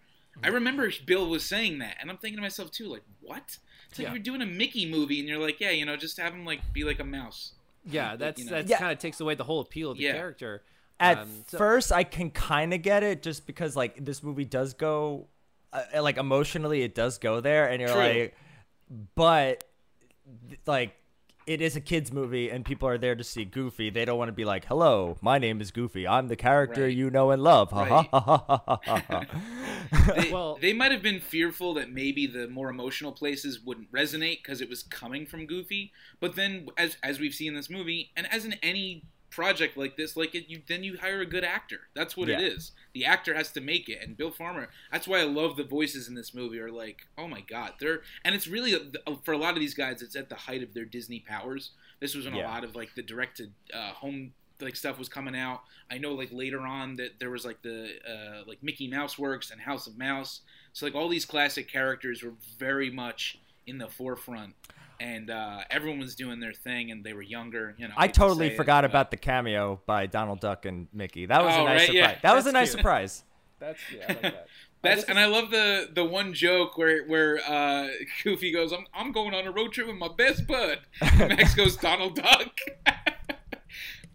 I 0.43 0.49
Mm. 0.51 0.55
remember 0.55 0.91
Bill 1.07 1.29
was 1.29 1.45
saying 1.45 1.79
that, 1.79 1.97
and 2.01 2.11
I'm 2.11 2.17
thinking 2.19 2.37
to 2.39 2.43
myself 2.43 2.71
too, 2.73 2.87
like, 2.89 3.03
what? 3.21 3.59
It's 3.89 3.99
like 3.99 4.07
Yeah. 4.09 4.11
you're 4.15 4.23
doing 4.23 4.43
a 4.43 4.47
Mickey 4.47 4.85
movie, 4.91 5.21
and 5.21 5.29
you're 5.29 5.39
like, 5.39 5.61
yeah, 5.61 5.71
you 5.71 5.85
know, 5.87 5.97
just 5.97 6.19
have 6.19 6.33
him 6.35 6.45
like 6.45 6.73
be 6.73 6.83
like 6.85 6.99
a 6.99 7.05
mouse. 7.05 7.53
Yeah, 7.85 8.17
that's 8.17 8.41
You 8.41 8.47
know. 8.47 8.53
that 8.57 8.67
Yeah. 8.67 8.79
kind 8.79 8.91
of 8.93 8.99
takes 8.99 9.21
away 9.21 9.35
the 9.37 9.45
whole 9.45 9.61
appeal 9.61 9.93
of 9.93 9.99
the 9.99 10.05
Yeah. 10.05 10.13
character. 10.15 10.65
At 10.99 11.19
Um, 11.19 11.45
so- 11.49 11.59
first, 11.59 11.93
I 11.93 12.03
can 12.05 12.31
kind 12.31 12.75
of 12.75 12.83
get 12.83 13.03
it, 13.05 13.23
just 13.23 13.47
because 13.47 13.77
like 13.77 14.05
this 14.05 14.23
movie 14.25 14.45
does 14.45 14.75
go, 14.75 15.29
uh, 15.73 16.03
like 16.03 16.17
emotionally, 16.17 16.83
it 16.83 16.95
does 16.97 17.19
go 17.19 17.41
there, 17.41 17.69
and 17.71 17.81
you're 17.81 17.91
True. 17.91 17.99
like, 17.99 18.37
but 19.15 19.65
like 20.67 20.97
it 21.47 21.61
is 21.61 21.77
a 21.77 21.81
kids 21.81 22.13
movie, 22.13 22.51
and 22.51 22.65
people 22.65 22.89
are 22.89 22.99
there 22.99 23.15
to 23.15 23.25
see 23.25 23.45
Goofy. 23.45 23.91
They 23.91 24.05
don't 24.05 24.19
want 24.19 24.29
to 24.29 24.33
be 24.33 24.45
like, 24.45 24.65
"Hello, 24.67 25.17
my 25.21 25.39
name 25.39 25.61
is 25.61 25.71
Goofy. 25.71 26.07
I'm 26.07 26.29
the 26.29 26.37
character 26.37 26.85
Right. 26.85 26.97
you 26.97 27.11
know 27.11 27.31
and 27.31 27.43
love." 27.43 27.73
Right. 27.73 28.09
they, 30.17 30.31
Well- 30.33 30.59
they 30.61 30.73
might 30.73 30.93
have 30.93 31.03
been 31.03 31.21
fearful 31.21 31.75
that 31.75 31.91
maybe 31.91 32.27
the 32.27 32.49
more 32.49 32.71
emotional 32.71 33.13
places 33.13 33.61
wouldn't 33.61 33.91
resonate 33.93 34.43
because 34.43 34.61
it 34.61 34.69
was 34.69 34.83
coming 34.83 35.27
from 35.27 35.47
Goofy. 35.47 35.93
But 36.21 36.37
then, 36.37 36.69
as 36.77 36.97
as 37.03 37.21
we've 37.21 37.35
seen 37.35 37.49
in 37.49 37.55
this 37.55 37.71
movie, 37.71 38.11
and 38.17 38.31
as 38.33 38.45
in 38.45 38.55
any 38.63 39.05
project 39.31 39.77
like 39.77 39.97
this, 39.97 40.17
like 40.17 40.35
it, 40.35 40.49
you 40.49 40.63
then 40.69 40.85
you 40.85 40.99
hire 40.99 41.21
a 41.21 41.27
good 41.27 41.45
actor. 41.45 41.81
That's 41.95 42.17
what 42.17 42.29
it 42.29 42.41
Yeah. 42.41 42.47
is. 42.49 42.73
The 42.95 43.05
actor 43.05 43.35
has 43.35 43.51
to 43.53 43.61
make 43.61 43.89
it. 43.89 43.99
And 44.03 44.17
Bill 44.17 44.31
Farmer. 44.31 44.69
That's 44.93 45.07
why 45.09 45.19
I 45.21 45.25
love 45.25 45.57
the 45.57 45.65
voices 45.65 46.09
in 46.09 46.15
this 46.15 46.33
movie. 46.33 46.61
Are 46.61 46.71
like, 46.71 47.07
oh 47.19 47.29
my 47.29 47.41
god, 47.41 47.73
they're 47.81 48.03
and 48.25 48.35
it's 48.35 48.47
really 48.49 48.75
for 49.25 49.33
a 49.33 49.39
lot 49.39 49.55
of 49.55 49.61
these 49.61 49.75
guys, 49.75 50.01
it's 50.01 50.17
at 50.17 50.29
the 50.29 50.35
height 50.37 50.63
of 50.63 50.73
their 50.75 50.85
Disney 50.85 51.21
powers. 51.21 51.71
This 52.01 52.15
was 52.15 52.25
when 52.25 52.35
Yeah. 52.37 52.47
a 52.47 52.51
lot 52.51 52.65
of 52.65 52.75
like 52.77 52.95
the 52.95 53.03
directed 53.03 53.53
uh, 53.73 53.93
home 53.93 54.33
like 54.61 54.77
stuff 54.77 54.99
was 54.99 55.09
coming 55.09 55.37
out. 55.37 55.63
I 55.91 55.99
know 55.99 56.13
like 56.15 56.31
later 56.33 56.61
on 56.61 56.97
that 56.97 57.19
there 57.19 57.31
was 57.31 57.45
like 57.45 57.61
the 57.63 57.91
uh, 58.09 58.45
like 58.47 58.63
Mickey 58.63 58.87
Mouse 58.89 59.19
Works 59.19 59.51
and 59.51 59.61
House 59.61 59.87
of 59.89 59.99
Mouse. 59.99 60.41
So 60.73 60.87
like 60.87 60.95
all 60.95 61.09
these 61.09 61.25
classic 61.25 61.69
characters 61.69 62.23
were 62.23 62.35
very 62.59 62.91
much 62.91 63.39
in 63.67 63.79
the 63.79 63.89
forefront, 63.89 64.55
and 65.05 65.29
uh, 65.31 65.61
everyone 65.71 65.99
was 66.01 66.15
doing 66.15 66.41
their 66.41 66.53
thing, 66.55 66.91
and 66.91 67.05
they 67.05 67.13
were 67.13 67.23
younger. 67.23 67.75
You 67.79 67.89
know, 67.89 67.95
I 67.97 68.09
totally 68.09 68.49
say 68.49 68.55
it, 68.55 68.57
forgot 68.57 68.83
but- 68.83 68.91
about 68.91 69.11
the 69.11 69.17
cameo 69.19 69.81
by 69.87 70.07
Donald 70.07 70.41
Duck 70.41 70.65
and 70.65 70.89
Mickey. 70.93 71.27
That 71.27 71.45
was 71.45 71.55
Oh, 71.55 71.61
a 71.61 71.65
nice 71.65 71.79
right, 71.81 71.87
surprise. 71.87 71.95
yeah. 72.15 72.19
That 72.23 72.35
was 72.35 72.47
a 72.47 72.53
nice 72.53 72.71
cute. 72.71 72.79
surprise. 72.81 73.23
That's 73.61 73.81
yeah, 73.95 74.05
I 74.09 74.13
like 74.13 74.23
that. 74.23 74.47
That's 74.83 75.05
and 75.05 75.19
I 75.19 75.27
love 75.27 75.51
the 75.51 75.89
the 75.95 76.05
one 76.05 76.35
joke 76.35 76.77
where 76.77 77.05
where 77.07 77.39
uh, 77.49 77.89
Goofy 78.25 78.53
goes, 78.53 78.73
"I'm 78.73 78.85
I'm 78.93 79.13
going 79.13 79.35
on 79.35 79.47
a 79.47 79.51
road 79.51 79.73
trip 79.73 79.87
with 79.87 79.97
my 79.97 80.09
best 80.17 80.47
bud." 80.47 80.79
And 81.01 81.29
Max 81.37 81.55
goes, 81.55 81.77
"Donald 81.77 82.17
Duck," 82.17 82.53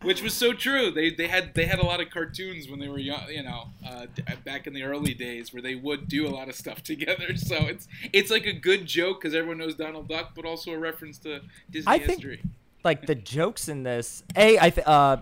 which 0.01 0.21
was 0.21 0.33
so 0.33 0.53
true. 0.53 0.91
They 0.91 1.09
they 1.11 1.27
had 1.27 1.53
they 1.55 1.65
had 1.65 1.79
a 1.79 1.85
lot 1.85 1.99
of 2.01 2.09
cartoons 2.09 2.69
when 2.69 2.79
they 2.79 2.87
were 2.87 2.99
young, 2.99 3.27
you 3.29 3.43
know, 3.43 3.67
uh, 3.87 4.05
back 4.45 4.67
in 4.67 4.73
the 4.73 4.83
early 4.83 5.13
days 5.13 5.51
where 5.53 5.61
they 5.61 5.75
would 5.75 6.07
do 6.07 6.27
a 6.27 6.31
lot 6.31 6.47
of 6.49 6.55
stuff 6.55 6.81
together. 6.93 7.35
So 7.35 7.55
it's 7.67 7.87
it's 8.13 8.31
like 8.31 8.45
a 8.45 8.53
good 8.53 8.85
joke 8.85 9.21
because 9.21 9.33
everyone 9.35 9.57
knows 9.57 9.75
Donald 9.75 10.07
Duck, 10.07 10.31
but 10.35 10.45
also 10.45 10.71
a 10.71 10.77
reference 10.77 11.17
to 11.19 11.41
Disney 11.69 11.91
I 11.91 11.99
think- 11.99 12.39
like 12.83 13.05
the 13.07 13.15
jokes 13.15 13.67
in 13.67 13.83
this. 13.83 14.23
A, 14.37 14.57
I 14.57 14.69
th- 14.69 14.87
uh, 14.87 15.17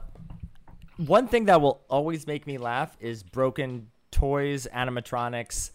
one 0.97 1.28
thing 1.28 1.45
that 1.45 1.59
will 1.61 1.82
always 1.89 2.28
make 2.28 2.45
me 2.47 2.57
laugh 2.57 2.95
is 2.99 3.23
broken 3.23 3.88
toys, 4.11 4.67
animatronics. 4.73 5.71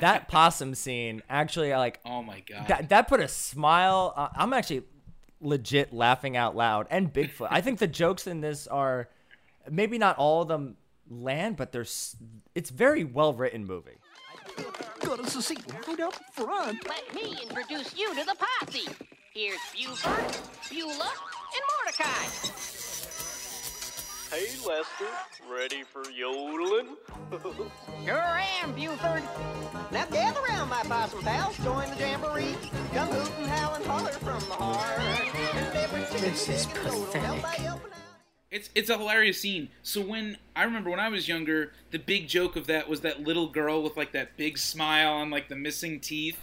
That 0.00 0.28
possum 0.34 0.74
scene 0.74 1.22
actually, 1.28 1.72
like 1.72 2.00
Oh 2.04 2.22
my 2.22 2.40
god! 2.40 2.68
that. 2.68 2.88
That 2.88 3.08
put 3.08 3.20
a 3.20 3.28
smile. 3.28 4.12
Uh, 4.16 4.28
I'm 4.36 4.52
actually 4.52 4.82
legit 5.44 5.92
laughing 5.92 6.36
out 6.36 6.56
loud. 6.56 6.86
And 6.90 7.12
Bigfoot. 7.12 7.48
I 7.50 7.60
think 7.60 7.78
the 7.78 7.86
jokes 7.86 8.26
in 8.26 8.40
this 8.40 8.66
are 8.66 9.08
maybe 9.70 9.98
not 9.98 10.18
all 10.18 10.42
of 10.42 10.48
them 10.48 10.76
land, 11.08 11.56
but 11.56 11.72
there's. 11.72 12.16
It's 12.54 12.70
very 12.70 13.04
well 13.04 13.32
written 13.32 13.66
movie. 13.66 13.98
Got 15.00 15.20
us 15.20 15.36
a 15.36 15.42
seat 15.42 15.62
right 15.86 16.00
up 16.00 16.14
front. 16.32 16.86
Let 16.88 17.14
me 17.14 17.36
introduce 17.42 17.96
you 17.96 18.14
to 18.14 18.24
the 18.24 18.36
posse. 18.36 18.88
Here's 19.34 19.58
Buford, 19.74 20.36
Beulah, 20.70 21.12
and 21.54 21.62
Mordecai. 21.84 23.33
Hey, 24.34 24.48
Lester, 24.66 25.06
ready 25.48 25.84
for 25.84 26.10
yodeling? 26.10 26.96
Sure 28.04 28.18
am, 28.18 28.72
Buford. 28.72 29.22
Now 29.92 30.06
gather 30.06 30.40
round, 30.48 30.70
my 30.70 30.82
possum 30.82 31.22
pals. 31.22 31.56
Join 31.58 31.88
the 31.90 31.96
jamboree. 31.96 32.56
Come 32.92 33.08
hoot 33.10 33.32
and 33.38 33.46
howl 33.46 33.74
and 33.74 33.84
holler 33.86 34.10
from 34.10 34.40
the 34.40 34.56
heart. 34.56 36.20
This 36.20 36.48
is 36.48 36.66
pathetic. 36.66 37.22
help 37.22 37.44
out, 37.44 37.54
help 37.54 37.84
out. 37.84 37.92
It's 38.50 38.70
it's 38.74 38.90
a 38.90 38.98
hilarious 38.98 39.40
scene. 39.40 39.68
So 39.84 40.00
when 40.00 40.36
I 40.56 40.64
remember 40.64 40.90
when 40.90 40.98
I 40.98 41.10
was 41.10 41.28
younger, 41.28 41.70
the 41.92 42.00
big 42.00 42.26
joke 42.26 42.56
of 42.56 42.66
that 42.66 42.88
was 42.88 43.02
that 43.02 43.22
little 43.22 43.46
girl 43.46 43.84
with 43.84 43.96
like 43.96 44.10
that 44.12 44.36
big 44.36 44.58
smile 44.58 45.22
and 45.22 45.30
like 45.30 45.48
the 45.48 45.56
missing 45.56 46.00
teeth. 46.00 46.40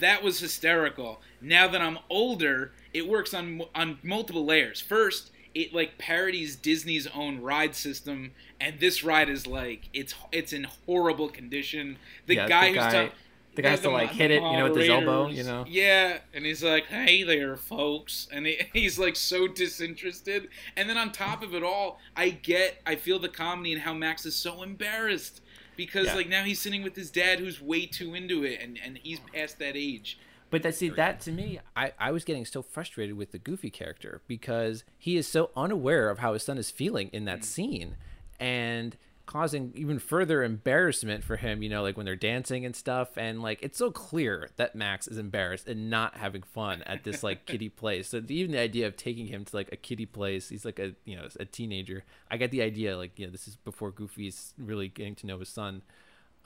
That 0.00 0.24
was 0.24 0.40
hysterical. 0.40 1.22
Now 1.40 1.68
that 1.68 1.80
I'm 1.80 2.00
older, 2.10 2.72
it 2.92 3.08
works 3.08 3.32
on 3.32 3.62
on 3.76 4.00
multiple 4.02 4.44
layers. 4.44 4.80
First, 4.80 5.30
it 5.60 5.74
like 5.74 5.98
parodies 5.98 6.56
Disney's 6.56 7.06
own 7.08 7.40
ride 7.40 7.74
system, 7.74 8.32
and 8.60 8.78
this 8.80 9.02
ride 9.02 9.28
is 9.28 9.46
like 9.46 9.88
it's 9.92 10.14
it's 10.32 10.52
in 10.52 10.64
horrible 10.86 11.28
condition. 11.28 11.98
The 12.26 12.36
Yeah, 12.36 12.48
guy 12.48 12.72
the 12.72 12.80
who's 12.82 12.92
guy- 12.92 13.10
the 13.54 13.62
guy 13.62 13.70
has 13.70 13.80
to, 13.80 13.90
like, 13.90 14.10
hit 14.10 14.30
it, 14.30 14.40
you 14.40 14.52
know, 14.52 14.68
with 14.68 14.76
his 14.76 14.88
elbow, 14.88 15.26
you 15.26 15.42
know? 15.42 15.64
Yeah, 15.66 16.18
and 16.32 16.46
he's 16.46 16.62
like, 16.62 16.86
"Hey 16.86 17.24
there, 17.24 17.56
folks," 17.56 18.28
and 18.30 18.46
he, 18.46 18.60
he's 18.72 19.00
like 19.00 19.16
so 19.16 19.48
disinterested. 19.48 20.48
And 20.76 20.88
then 20.88 20.96
on 20.96 21.10
top 21.10 21.42
of 21.42 21.54
it 21.54 21.64
all, 21.64 21.98
I 22.16 22.30
get, 22.30 22.80
I 22.86 22.94
feel 22.94 23.18
the 23.18 23.28
comedy 23.28 23.72
and 23.72 23.82
how 23.82 23.94
Max 23.94 24.24
is 24.26 24.36
so 24.36 24.62
embarrassed 24.62 25.40
because 25.76 26.06
Yeah. 26.06 26.14
like 26.14 26.28
now 26.28 26.44
he's 26.44 26.60
sitting 26.60 26.82
with 26.84 26.94
his 26.94 27.10
dad 27.10 27.40
who's 27.40 27.60
way 27.60 27.86
too 27.86 28.14
into 28.14 28.44
it, 28.44 28.60
and 28.62 28.78
and 28.84 28.98
he's 29.02 29.18
past 29.34 29.58
that 29.58 29.74
age. 29.76 30.18
But 30.50 30.62
that 30.62 30.74
see 30.74 30.88
that 30.90 31.20
to 31.20 31.32
me, 31.32 31.60
I, 31.76 31.92
I 31.98 32.10
was 32.10 32.24
getting 32.24 32.44
so 32.44 32.62
frustrated 32.62 33.16
with 33.16 33.32
the 33.32 33.38
Goofy 33.38 33.70
character 33.70 34.22
because 34.26 34.84
he 34.98 35.16
is 35.16 35.26
so 35.26 35.50
unaware 35.56 36.08
of 36.08 36.18
how 36.18 36.32
his 36.32 36.42
son 36.42 36.58
is 36.58 36.70
feeling 36.70 37.10
in 37.12 37.24
that 37.26 37.44
scene, 37.44 37.96
and 38.40 38.96
causing 39.26 39.72
even 39.76 39.98
further 39.98 40.42
embarrassment 40.42 41.22
for 41.22 41.36
him. 41.36 41.62
You 41.62 41.68
know, 41.68 41.82
like 41.82 41.96
when 41.96 42.06
they're 42.06 42.16
dancing 42.16 42.64
and 42.64 42.74
stuff, 42.74 43.18
and 43.18 43.42
like 43.42 43.58
it's 43.62 43.76
so 43.76 43.90
clear 43.90 44.48
that 44.56 44.74
Max 44.74 45.06
is 45.06 45.18
embarrassed 45.18 45.68
and 45.68 45.90
not 45.90 46.16
having 46.16 46.42
fun 46.42 46.82
at 46.84 47.04
this 47.04 47.22
like 47.22 47.44
kiddie 47.44 47.68
place. 47.68 48.08
So 48.08 48.22
even 48.28 48.52
the 48.52 48.58
idea 48.58 48.86
of 48.86 48.96
taking 48.96 49.26
him 49.26 49.44
to 49.44 49.54
like 49.54 49.68
a 49.70 49.76
kiddie 49.76 50.06
place, 50.06 50.48
he's 50.48 50.64
like 50.64 50.78
a 50.78 50.94
you 51.04 51.14
know 51.14 51.28
a 51.38 51.44
teenager. 51.44 52.04
I 52.30 52.38
get 52.38 52.50
the 52.50 52.62
idea 52.62 52.96
like 52.96 53.18
you 53.18 53.26
know 53.26 53.32
this 53.32 53.46
is 53.46 53.56
before 53.56 53.90
Goofy's 53.90 54.54
really 54.58 54.88
getting 54.88 55.14
to 55.16 55.26
know 55.26 55.38
his 55.38 55.50
son. 55.50 55.82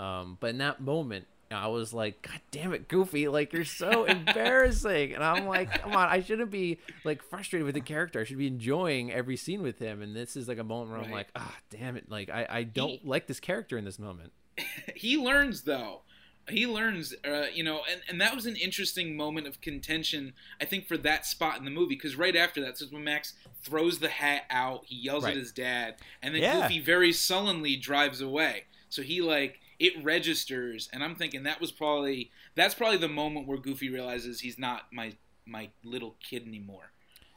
Um, 0.00 0.36
but 0.40 0.50
in 0.50 0.58
that 0.58 0.80
moment, 0.80 1.26
I 1.52 1.66
was 1.68 1.92
like, 1.92 2.22
God 2.22 2.40
damn 2.50 2.72
it, 2.72 2.88
Goofy! 2.88 3.28
Like 3.28 3.52
you're 3.52 3.64
so 3.64 4.04
embarrassing. 4.46 5.14
And 5.14 5.22
I'm 5.24 5.46
like, 5.46 5.82
come 5.82 5.92
on, 5.94 6.08
I 6.08 6.20
shouldn't 6.20 6.50
be 6.50 6.78
like 7.04 7.22
frustrated 7.22 7.64
with 7.66 7.74
the 7.74 7.80
character. 7.80 8.20
I 8.20 8.24
should 8.24 8.38
be 8.38 8.46
enjoying 8.46 9.12
every 9.12 9.36
scene 9.36 9.62
with 9.62 9.78
him. 9.78 10.02
And 10.02 10.14
this 10.16 10.36
is 10.36 10.48
like 10.48 10.58
a 10.58 10.64
moment 10.64 10.90
where 10.92 11.00
I'm 11.00 11.10
like, 11.12 11.28
ah, 11.36 11.56
damn 11.70 11.96
it! 11.96 12.10
Like 12.10 12.30
I, 12.30 12.46
I 12.48 12.62
don't 12.64 13.04
like 13.06 13.26
this 13.26 13.40
character 13.40 13.76
in 13.78 13.84
this 13.84 13.98
moment. 13.98 14.32
he 14.94 15.16
learns 15.16 15.62
though 15.62 16.02
he 16.50 16.66
learns 16.66 17.14
uh, 17.24 17.46
you 17.54 17.62
know 17.64 17.80
and, 17.90 18.02
and 18.08 18.20
that 18.20 18.34
was 18.34 18.44
an 18.46 18.56
interesting 18.56 19.16
moment 19.16 19.46
of 19.46 19.60
contention 19.62 20.32
i 20.60 20.64
think 20.64 20.86
for 20.86 20.98
that 20.98 21.24
spot 21.24 21.56
in 21.56 21.64
the 21.64 21.70
movie 21.70 21.94
because 21.94 22.16
right 22.16 22.36
after 22.36 22.60
that 22.60 22.74
is 22.82 22.90
when 22.92 23.02
max 23.04 23.32
throws 23.62 24.00
the 24.00 24.08
hat 24.08 24.42
out 24.50 24.82
he 24.86 24.96
yells 24.96 25.22
Right. 25.24 25.30
at 25.30 25.36
his 25.38 25.52
dad 25.52 25.94
and 26.20 26.34
then 26.34 26.42
Yeah. 26.42 26.62
goofy 26.62 26.80
very 26.80 27.12
sullenly 27.12 27.76
drives 27.76 28.20
away 28.20 28.64
so 28.90 29.00
he 29.02 29.22
like 29.22 29.60
it 29.86 29.92
registers 30.04 30.88
and 30.92 31.02
i'm 31.02 31.14
thinking 31.16 31.42
that 31.42 31.60
was 31.60 31.72
probably 31.72 32.30
that's 32.54 32.74
probably 32.74 32.98
the 32.98 33.08
moment 33.08 33.46
where 33.46 33.58
goofy 33.58 33.90
realizes 33.90 34.40
he's 34.40 34.58
not 34.58 34.82
my 34.92 35.12
my 35.44 35.68
little 35.84 36.14
kid 36.28 36.46
anymore. 36.46 36.92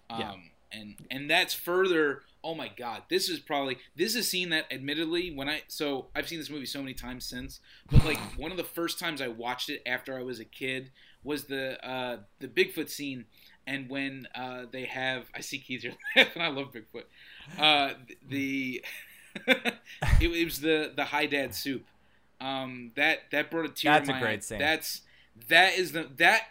Um 0.10 0.20
Yeah. 0.20 0.34
and 0.72 0.96
and 1.10 1.30
that's 1.30 1.54
further 1.56 2.22
oh 2.44 2.54
my 2.54 2.70
god 2.84 3.02
this 3.10 3.30
is 3.30 3.40
probably 3.40 3.78
this 3.96 4.10
is 4.12 4.18
a 4.18 4.24
scene 4.24 4.50
that 4.50 4.66
admittedly 4.72 5.32
when 5.32 5.50
i 5.50 5.64
so 5.68 6.08
i've 6.16 6.28
seen 6.28 6.38
this 6.38 6.50
movie 6.52 6.66
so 6.68 6.82
many 6.82 6.94
times 6.94 7.26
since 7.26 7.60
but 7.90 8.04
like 8.06 8.20
one 8.38 8.52
of 8.52 8.58
the 8.58 8.64
first 8.64 9.00
times 9.00 9.22
i 9.22 9.28
watched 9.28 9.70
it 9.70 9.82
after 9.88 10.18
i 10.18 10.22
was 10.22 10.40
a 10.40 10.46
kid 10.46 10.92
was 11.24 11.46
the 11.46 11.64
uh 11.88 12.18
the 12.40 12.48
bigfoot 12.48 12.90
scene 12.90 13.26
and 13.66 13.90
when 13.90 14.28
uh 14.36 14.66
they 14.72 14.86
have 14.86 15.24
i 15.34 15.42
see 15.42 15.58
keith 15.58 15.84
laughing 16.16 16.42
i 16.44 16.48
love 16.50 16.72
bigfoot. 16.72 17.06
Uh 17.60 17.94
the 18.30 18.84
it, 19.48 19.76
it 20.22 20.46
was 20.46 20.60
the 20.62 20.92
the 20.96 21.06
hi 21.06 21.26
dad 21.26 21.54
soup 21.56 21.84
um 22.46 22.92
that 22.96 23.20
that 23.32 23.50
brought 23.50 23.66
a 23.66 23.70
tear 23.70 23.94
That's 23.94 24.10
to 24.10 24.16
a 24.16 24.20
great 24.20 24.44
scene. 24.44 24.60
that's 24.60 25.02
that 25.50 25.74
is 25.78 25.92
the 25.94 26.10
that 26.18 26.44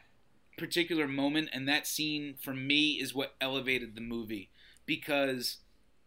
particular 0.59 1.07
moment 1.09 1.51
and 1.53 1.68
that 1.68 1.86
scene 1.86 2.34
for 2.40 2.55
me 2.55 2.92
is 2.92 3.14
what 3.14 3.34
elevated 3.40 3.95
the 3.95 4.01
movie 4.01 4.51
because 4.86 5.59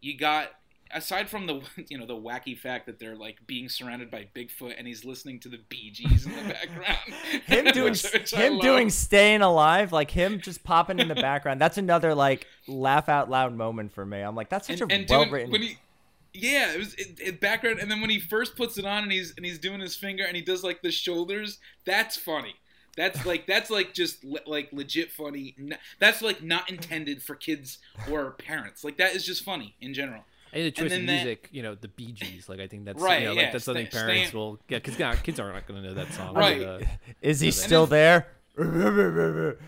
you 0.01 0.17
got 0.17 0.51
aside 0.91 1.29
from 1.29 1.47
the 1.47 1.61
you 1.89 1.97
know 1.97 2.05
the 2.05 2.15
wacky 2.15 2.57
fact 2.57 2.85
that 2.85 2.97
they're 2.99 3.15
like 3.15 3.45
being 3.45 3.67
surrounded 3.67 4.09
by 4.09 4.25
Bigfoot 4.35 4.73
and 4.77 4.87
he's 4.87 5.03
listening 5.03 5.39
to 5.41 5.49
the 5.49 5.59
Bee 5.69 5.91
Gees 5.91 6.25
in 6.25 6.31
the 6.31 6.53
background. 6.53 7.13
Him 7.45 7.65
doing 7.73 7.91
which- 7.91 8.11
which 8.13 8.31
him 8.31 8.59
doing 8.59 8.89
staying 8.89 9.41
alive, 9.41 9.91
like 9.91 10.11
him 10.11 10.39
just 10.39 10.63
popping 10.63 10.99
in 10.99 11.07
the 11.09 11.15
background. 11.15 11.59
That's 11.59 11.77
another 11.77 12.15
like 12.15 12.47
laugh 12.67 13.09
out 13.09 13.29
loud 13.29 13.53
moment 13.55 13.91
for 13.93 14.05
me. 14.05 14.19
I'm 14.21 14.35
like, 14.35 14.49
that's 14.49 14.67
such 14.67 14.79
and, 14.81 14.91
a 14.91 15.05
well 15.09 15.29
written. 15.29 15.51
when 15.51 15.61
he 15.61 15.77
yeah 16.33 16.71
it 16.73 16.77
was 16.79 16.93
it, 16.95 17.19
it 17.19 17.41
background 17.41 17.79
and 17.79 17.89
then 17.89 18.01
when 18.01 18.09
he 18.09 18.19
first 18.19 18.55
puts 18.55 18.77
it 18.77 18.85
on 18.85 19.03
and 19.03 19.11
he's 19.11 19.33
and 19.37 19.45
he's 19.45 19.59
doing 19.59 19.79
his 19.79 19.95
finger 19.95 20.23
and 20.25 20.35
he 20.35 20.41
does 20.41 20.63
like 20.63 20.81
the 20.81 20.91
shoulders 20.91 21.59
that's 21.85 22.15
funny 22.17 22.55
that's 22.95 23.25
like 23.25 23.45
that's 23.47 23.69
like 23.69 23.93
just 23.93 24.23
le- 24.23 24.39
like 24.47 24.69
legit 24.71 25.11
funny 25.11 25.55
that's 25.99 26.21
like 26.21 26.41
not 26.43 26.69
intended 26.69 27.21
for 27.21 27.35
kids 27.35 27.77
or 28.11 28.31
parents 28.31 28.83
like 28.83 28.97
that 28.97 29.15
is 29.15 29.25
just 29.25 29.43
funny 29.43 29.75
in 29.81 29.93
general 29.93 30.23
And 30.53 30.65
the 30.65 30.71
choice 30.71 30.89
then 30.91 31.01
of 31.01 31.07
that- 31.07 31.13
music, 31.23 31.49
you 31.51 31.61
know, 31.61 31.75
the 31.75 31.89
Bee 31.89 32.11
Gees, 32.13 32.47
like 32.49 32.59
I 32.61 32.67
think 32.67 32.85
that's 32.85 33.01
Right, 33.01 33.21
you 33.21 33.27
know, 33.27 33.33
yeah, 33.33 33.41
like 33.43 33.51
that's 33.51 33.65
something 33.65 33.85
stay- 33.87 33.97
parents 33.99 34.29
stay- 34.29 34.37
will 34.37 34.59
yeah, 34.69 34.79
because 34.79 34.95
kids 35.21 35.39
aren't 35.39 35.67
going 35.67 35.81
to 35.83 35.87
know 35.89 35.93
that 35.95 36.11
song. 36.13 36.33
Right. 36.35 36.59
But, 36.61 36.83
uh, 36.83 36.85
Is 37.21 37.41
he 37.41 37.47
And 37.49 37.53
still 37.55 37.85
there? 37.85 38.27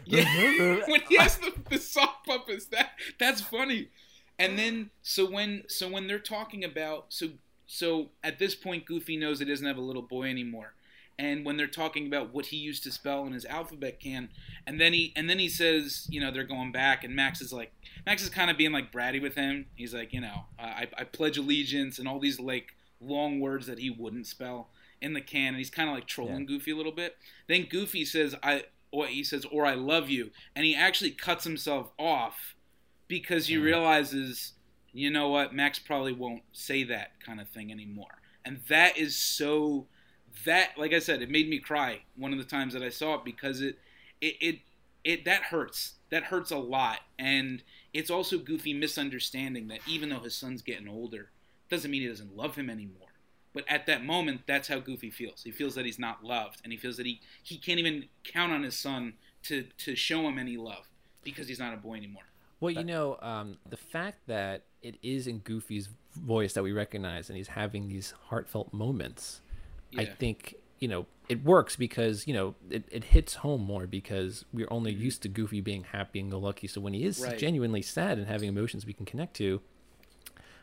Yeah, 0.05 0.79
when 0.87 1.01
he 1.07 1.17
has 1.17 1.37
the, 1.37 1.53
the 1.69 1.77
sock 1.77 2.25
puppets, 2.25 2.65
that 2.67 2.91
that's 3.19 3.41
funny. 3.41 3.89
And 4.39 4.57
then 4.57 4.89
so 5.01 5.29
when 5.29 5.63
so 5.67 5.89
when 5.89 6.07
they're 6.07 6.17
talking 6.17 6.63
about 6.63 7.07
so 7.09 7.29
so 7.67 8.09
at 8.23 8.39
this 8.39 8.55
point 8.55 8.85
Goofy 8.85 9.17
knows 9.17 9.39
he 9.39 9.45
doesn't 9.45 9.65
have 9.65 9.77
a 9.77 9.81
little 9.81 10.01
boy 10.01 10.29
anymore. 10.29 10.73
And 11.19 11.45
when 11.45 11.57
they're 11.57 11.67
talking 11.67 12.07
about 12.07 12.33
what 12.33 12.45
he 12.45 12.55
used 12.55 12.81
to 12.83 12.91
spell 12.93 13.25
in 13.25 13.33
his 13.33 13.43
alphabet 13.43 13.99
can, 13.99 14.29
and 14.65 14.79
then 14.79 14.93
he 14.93 15.11
and 15.17 15.29
then 15.29 15.37
he 15.37 15.49
says, 15.49 16.07
you 16.09 16.21
know, 16.21 16.31
they're 16.31 16.45
going 16.45 16.71
back, 16.71 17.03
and 17.03 17.13
Max 17.13 17.41
is 17.41 17.51
like, 17.51 17.73
Max 18.05 18.23
is 18.23 18.29
kind 18.29 18.49
of 18.49 18.57
being 18.57 18.71
like 18.71 18.89
bratty 18.89 19.21
with 19.21 19.35
him. 19.35 19.65
He's 19.75 19.93
like, 19.93 20.13
you 20.13 20.21
know, 20.21 20.45
I, 20.57 20.87
I 20.97 21.03
pledge 21.03 21.37
allegiance, 21.37 21.99
and 21.99 22.07
all 22.07 22.19
these 22.19 22.39
like 22.39 22.73
long 23.01 23.41
words 23.41 23.67
that 23.67 23.79
he 23.79 23.89
wouldn't 23.89 24.27
spell 24.27 24.69
in 25.01 25.11
the 25.11 25.19
can, 25.19 25.49
and 25.49 25.57
he's 25.57 25.69
kind 25.69 25.89
of 25.89 25.95
like 25.95 26.07
trolling 26.07 26.45
Goofy 26.45 26.71
a 26.71 26.77
little 26.77 26.93
bit. 26.93 27.17
Then 27.47 27.67
Goofy 27.69 28.05
says, 28.05 28.35
I, 28.41 28.63
or 28.89 29.07
he 29.07 29.23
says, 29.25 29.45
or 29.51 29.65
I 29.65 29.73
love 29.73 30.09
you, 30.09 30.31
and 30.55 30.65
he 30.65 30.73
actually 30.73 31.11
cuts 31.11 31.43
himself 31.43 31.91
off 31.99 32.55
because 33.09 33.47
he 33.47 33.55
mm. 33.55 33.63
realizes, 33.63 34.53
you 34.93 35.09
know 35.09 35.27
what, 35.27 35.53
Max 35.53 35.77
probably 35.79 36.13
won't 36.13 36.43
say 36.53 36.85
that 36.85 37.19
kind 37.19 37.41
of 37.41 37.49
thing 37.49 37.69
anymore, 37.69 38.21
and 38.45 38.61
that 38.69 38.97
is 38.97 39.17
so. 39.17 39.87
That, 40.45 40.77
like 40.77 40.93
I 40.93 40.99
said, 40.99 41.21
it 41.21 41.29
made 41.29 41.49
me 41.49 41.59
cry 41.59 42.03
one 42.15 42.31
of 42.31 42.37
the 42.37 42.45
times 42.45 42.73
that 42.73 42.83
I 42.83 42.89
saw 42.89 43.15
it 43.15 43.25
because 43.25 43.61
it, 43.61 43.77
it, 44.21 44.35
it, 44.39 44.59
it 45.03 45.25
that 45.25 45.41
hurts. 45.41 45.95
That 46.11 46.23
hurts 46.23 46.51
a 46.51 46.57
lot, 46.57 46.99
and 47.17 47.61
it's 47.93 48.09
also 48.09 48.37
Goofy 48.37 48.73
misunderstanding 48.73 49.67
that 49.67 49.79
even 49.87 50.09
though 50.09 50.19
his 50.19 50.35
son's 50.35 50.61
getting 50.61 50.87
older, 50.87 51.31
doesn't 51.69 51.91
mean 51.91 52.03
he 52.03 52.07
doesn't 52.07 52.37
love 52.37 52.55
him 52.55 52.69
anymore. 52.69 53.09
But 53.53 53.65
at 53.67 53.87
that 53.87 54.05
moment, 54.05 54.41
that's 54.47 54.67
how 54.67 54.79
Goofy 54.79 55.09
feels. 55.09 55.43
He 55.43 55.51
feels 55.51 55.75
that 55.75 55.85
he's 55.85 55.99
not 55.99 56.23
loved, 56.23 56.61
and 56.63 56.71
he 56.71 56.77
feels 56.77 56.97
that 56.97 57.05
he, 57.05 57.21
he 57.41 57.57
can't 57.57 57.79
even 57.79 58.05
count 58.23 58.51
on 58.51 58.63
his 58.63 58.77
son 58.77 59.13
to, 59.43 59.65
to 59.79 59.95
show 59.95 60.27
him 60.27 60.37
any 60.37 60.57
love 60.57 60.87
because 61.23 61.47
he's 61.47 61.59
not 61.59 61.73
a 61.73 61.77
boy 61.77 61.95
anymore. 61.95 62.28
Well, 62.59 62.71
you 62.71 62.83
know, 62.83 63.17
um, 63.21 63.57
the 63.69 63.77
fact 63.77 64.27
that 64.27 64.63
it 64.81 64.97
is 65.01 65.27
in 65.27 65.39
Goofy's 65.39 65.89
voice 66.15 66.53
that 66.53 66.63
we 66.63 66.71
recognize, 66.71 67.29
and 67.29 67.37
he's 67.37 67.49
having 67.49 67.87
these 67.87 68.13
heartfelt 68.29 68.73
moments, 68.73 69.41
I 69.97 70.05
think 70.05 70.55
you 70.79 70.87
know 70.87 71.05
it 71.29 71.43
works 71.43 71.75
because 71.75 72.27
you 72.27 72.33
know 72.33 72.55
it, 72.69 72.83
it 72.91 73.03
hits 73.05 73.35
home 73.35 73.61
more 73.61 73.87
because 73.87 74.45
we're 74.53 74.67
only 74.71 74.93
used 74.93 75.21
to 75.23 75.29
Goofy 75.29 75.61
being 75.61 75.83
happy 75.83 76.19
and 76.19 76.29
go 76.31 76.39
lucky. 76.39 76.67
So 76.67 76.79
when 76.81 76.93
he 76.93 77.03
is 77.05 77.19
Right. 77.19 77.37
genuinely 77.37 77.81
sad 77.81 78.17
and 78.17 78.27
having 78.27 78.49
emotions 78.49 78.85
we 78.85 78.93
can 78.93 79.05
connect 79.05 79.35
to, 79.37 79.61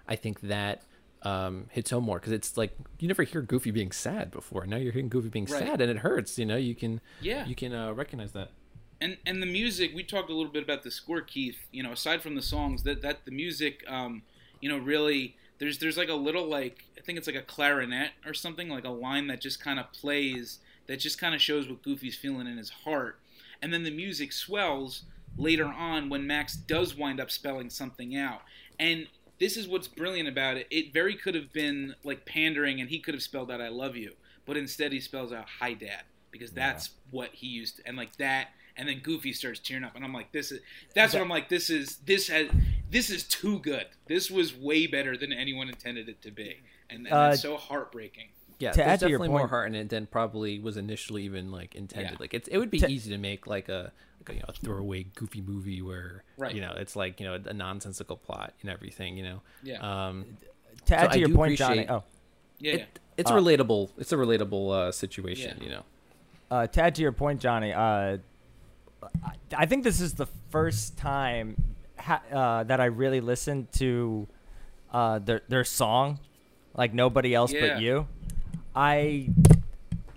I 0.07 0.17
think 0.17 0.41
that 0.43 0.83
um, 1.23 1.67
hits 1.71 1.91
home 1.91 2.05
more 2.05 2.19
because 2.19 2.33
it's 2.33 2.57
like 2.57 2.77
you 2.99 3.09
never 3.09 3.23
hear 3.25 3.43
Goofy 3.43 3.71
being 3.71 3.91
sad 3.91 4.31
before. 4.31 4.67
Now 4.67 4.77
you're 4.77 4.93
hearing 4.93 5.09
Goofy 5.09 5.29
being 5.29 5.47
Right. 5.47 5.59
sad, 5.59 5.81
and 5.81 5.91
it 5.91 5.99
hurts. 5.99 6.39
You 6.39 6.47
know, 6.47 6.57
you 6.57 6.75
can 6.75 7.01
Yeah. 7.21 7.47
you 7.47 7.55
can 7.55 7.73
uh, 7.73 7.93
recognize 7.93 8.33
that. 8.33 8.51
And 9.01 9.17
and 9.27 9.43
the 9.43 9.47
music 9.47 9.93
we 9.95 10.03
talked 10.03 10.31
a 10.31 10.35
little 10.35 10.53
bit 10.53 10.63
about 10.63 10.83
the 10.83 10.91
score 10.91 11.21
keith 11.21 11.59
you 11.71 11.83
know 11.83 11.93
aside 11.93 12.23
from 12.23 12.35
the 12.35 12.43
songs 12.43 12.83
that 12.83 13.03
that 13.03 13.25
the 13.25 13.31
music 13.31 13.85
um 13.89 14.23
you 14.61 14.69
know 14.69 14.79
really 14.79 15.37
there's 15.59 15.79
there's 15.79 15.97
like 15.97 16.09
a 16.09 16.15
little 16.15 16.47
like 16.47 16.85
i 16.97 17.01
think 17.01 17.19
it's 17.19 17.27
like 17.27 17.37
a 17.37 17.43
clarinet 17.43 18.11
or 18.25 18.33
something 18.33 18.69
like 18.69 18.85
a 18.85 18.91
line 18.91 19.27
that 19.27 19.41
just 19.41 19.63
kind 19.63 19.79
of 19.79 19.91
plays 19.93 20.59
that 20.87 21.01
just 21.01 21.19
kind 21.19 21.35
of 21.35 21.41
shows 21.41 21.69
what 21.69 21.83
goofy's 21.83 22.17
feeling 22.17 22.47
in 22.47 22.57
his 22.57 22.71
heart. 22.71 23.19
And 23.63 23.73
then 23.73 23.85
the 23.85 23.91
music 23.91 24.33
swells 24.33 25.03
later 25.37 25.67
on 25.67 26.09
when 26.09 26.27
max 26.27 26.57
does 26.57 26.97
wind 26.97 27.21
up 27.21 27.31
spelling 27.31 27.71
something 27.71 28.17
out. 28.17 28.43
And 28.79 29.07
this 29.39 29.57
is 29.57 29.69
what's 29.69 29.89
brilliant 29.89 30.29
about 30.29 30.57
it. 30.57 30.67
It 30.71 30.93
very 30.93 31.15
could 31.15 31.35
have 31.35 31.53
been 31.53 31.95
like 32.05 32.25
pandering 32.25 32.81
and 32.81 32.89
he 32.89 32.99
could 32.99 33.15
have 33.15 33.23
spelled 33.23 33.51
out 33.51 33.61
i 33.61 33.69
love 33.69 33.97
you 33.97 34.13
but 34.47 34.57
instead 34.57 34.93
he 34.93 35.01
spells 35.01 35.33
out 35.33 35.47
hi 35.59 35.75
dad 35.75 36.03
because 36.31 36.53
that's 36.53 36.91
what 37.11 37.31
he 37.33 37.47
used 37.47 37.77
to, 37.77 37.87
and 37.87 37.97
like 37.97 38.15
that 38.17 38.49
and 38.77 38.89
then 38.89 39.01
goofy 39.01 39.33
starts 39.33 39.59
tearing 39.61 39.85
up 39.85 39.95
and 39.97 40.05
i'm 40.05 40.13
like 40.13 40.31
this 40.33 40.53
is 40.53 40.61
that's 40.95 41.13
what 41.13 41.23
i'm 41.23 41.29
like 41.29 41.49
this 41.49 41.71
is 41.71 41.97
this 42.07 42.29
has 42.29 42.49
this 42.91 43.11
is 43.11 43.25
too 43.25 43.59
good 43.61 43.87
this 44.07 44.31
was 44.31 44.55
way 44.57 44.87
better 44.87 45.17
than 45.17 45.33
anyone 45.33 45.69
intended 45.69 46.09
it 46.09 46.21
to 46.23 46.31
be 46.31 46.57
and, 46.91 47.07
and 47.07 47.15
Uh, 47.15 47.31
it's 47.33 47.43
so 47.43 47.57
heartbreaking 47.57 48.29
Yeah, 48.59 48.71
To 48.73 48.77
there's 48.79 48.89
add 48.89 49.01
to 49.01 49.09
your 49.09 49.19
definitely 49.19 49.29
more 49.29 49.41
point- 49.41 49.51
heart 49.51 49.69
in 49.69 49.75
it 49.75 49.89
than 49.91 50.07
probably 50.07 50.59
was 50.59 50.77
initially 50.79 51.25
even 51.25 51.51
like 51.53 51.75
intended. 51.75 52.13
Yeah. 52.13 52.17
Like 52.21 52.33
it's 52.33 52.49
it 52.49 52.57
would 52.59 52.71
be 52.71 52.79
To- 52.81 52.89
easy 52.89 53.11
to 53.11 53.19
make 53.19 53.47
like 53.47 53.69
a 53.69 53.93
like 54.21 54.31
a 54.31 54.35
you 54.35 54.41
know, 54.41 54.53
throwaway 54.63 55.03
goofy 55.15 55.43
movie 55.43 55.83
where 55.83 56.23
Right. 56.39 56.55
you 56.55 56.61
know 56.63 56.73
it's 56.77 56.97
like 56.97 57.21
you 57.21 57.27
know 57.27 57.35
a 57.45 57.53
nonsensical 57.53 58.17
plot 58.17 58.55
and 58.63 58.71
everything. 58.71 59.17
You 59.19 59.25
know, 59.25 59.43
Yeah. 59.63 59.81
Um, 60.09 60.25
To 60.87 60.95
add 60.97 61.03
So 61.03 61.09
to 61.09 61.15
I 61.15 61.17
your 61.19 61.29
point, 61.31 61.59
Johnny. 61.59 61.87
Oh, 61.89 62.03
yeah, 62.61 62.73
it, 62.77 62.99
it's 63.19 63.31
a 63.31 63.35
relatable. 63.35 63.91
It's 63.99 64.13
a 64.13 64.17
relatable 64.17 64.73
uh, 64.73 64.93
situation. 64.93 65.59
Yeah. 65.59 65.65
You 65.65 65.71
know. 65.75 65.85
uh, 66.51 66.67
to 66.69 66.83
add 66.83 66.95
to 66.95 67.03
your 67.03 67.13
point, 67.13 67.41
Johnny. 67.43 67.73
Uh, 67.75 68.19
I- 69.03 69.33
I 69.57 69.67
think 69.67 69.85
this 69.85 70.01
is 70.01 70.15
the 70.15 70.27
first 70.51 70.97
time 70.99 71.57
uh, 72.33 72.65
that 72.65 72.81
I 72.81 72.87
really 72.87 73.21
listened 73.21 73.71
to 73.75 74.27
uh, 74.93 75.19
their 75.21 75.43
their 75.49 75.65
song, 75.65 76.19
like 76.75 76.93
nobody 76.95 77.35
else 77.35 77.53
Yeah. 77.53 77.75
but 77.75 77.81
you. 77.81 78.07
I 78.75 79.29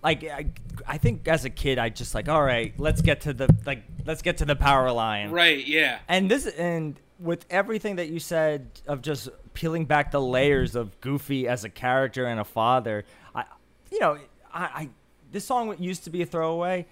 like. 0.04 0.24
I, 0.24 0.48
I 0.88 0.98
think 0.98 1.28
as 1.28 1.46
a 1.46 1.50
kid, 1.50 1.78
I 1.78 1.90
just 1.90 2.16
like, 2.16 2.30
all 2.30 2.42
right, 2.44 2.74
let's 2.80 3.02
get 3.02 3.22
to 3.22 3.34
the 3.34 3.54
like, 3.66 3.84
let's 4.06 4.22
get 4.22 4.38
to 4.38 4.46
the 4.46 4.56
Powerline. 4.56 5.32
right 5.32 5.66
yeah 5.68 6.00
And 6.08 6.32
this 6.32 6.48
and 6.48 7.00
with 7.20 7.46
everything 7.50 7.98
that 7.98 8.08
you 8.10 8.20
said 8.20 8.68
of 8.88 9.02
just 9.02 9.28
peeling 9.54 9.86
back 9.86 10.12
the 10.12 10.22
layers 10.22 10.76
of 10.76 11.00
Goofy 11.02 11.48
as 11.50 11.66
a 11.66 11.70
character 11.70 12.26
and 12.26 12.40
a 12.40 12.46
father, 12.46 13.04
I, 13.36 13.44
you 13.92 14.00
know, 14.00 14.18
I, 14.54 14.64
I 14.64 14.90
this 15.32 15.46
song 15.46 15.76
used 15.80 16.06
to 16.06 16.10
be 16.10 16.22
a 16.22 16.26
throwaway 16.26 16.86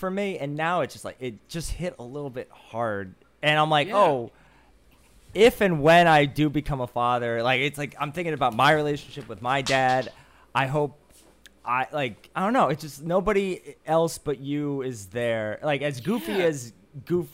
for 0.00 0.10
me, 0.10 0.38
and 0.38 0.56
now 0.56 0.80
it's 0.80 0.92
just 0.94 1.04
like 1.04 1.16
it 1.20 1.48
just 1.48 1.70
hit 1.70 1.94
a 2.00 2.02
little 2.02 2.30
bit 2.30 2.50
hard, 2.50 3.14
and 3.42 3.56
I'm 3.58 3.70
like, 3.70 3.88
Yeah. 3.88 3.96
oh. 3.98 4.32
If 5.32 5.60
and 5.60 5.80
when 5.80 6.08
I 6.08 6.24
do 6.24 6.50
become 6.50 6.80
a 6.80 6.88
father, 6.88 7.40
like 7.40 7.60
it's 7.60 7.78
like 7.78 7.94
I'm 8.00 8.10
thinking 8.10 8.34
about 8.34 8.52
my 8.56 8.72
relationship 8.72 9.28
with 9.28 9.40
my 9.40 9.62
dad. 9.62 10.10
I 10.52 10.66
hope 10.66 10.98
I 11.64 11.86
like 11.92 12.28
I 12.34 12.42
don't 12.42 12.52
know. 12.52 12.66
It's 12.68 12.82
just 12.82 13.00
nobody 13.04 13.76
else 13.86 14.18
but 14.18 14.40
you 14.40 14.82
is 14.82 15.06
there. 15.06 15.60
Like 15.62 15.82
as 15.82 16.00
goofy 16.00 16.32
Yeah. 16.32 16.46
as 16.46 16.72
goof 17.06 17.28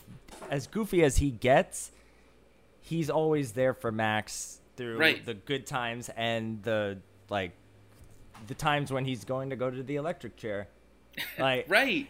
as 0.51 0.67
goofy 0.67 1.03
as 1.03 1.17
he 1.17 1.31
gets, 1.31 1.89
he's 2.81 3.09
always 3.09 3.53
there 3.53 3.73
for 3.73 3.91
Max 3.91 4.59
through 4.75 4.99
Right. 4.99 5.25
the 5.25 5.33
good 5.33 5.65
times 5.65 6.11
and 6.15 6.61
the 6.61 6.99
like 7.29 7.53
the 8.45 8.53
times 8.53 8.91
when 8.91 9.05
he's 9.05 9.25
going 9.25 9.49
to 9.49 9.55
go 9.55 9.71
to 9.71 9.81
the 9.81 9.95
electric 9.95 10.37
chair. 10.37 10.67
Like 11.39 11.65
right 11.67 12.07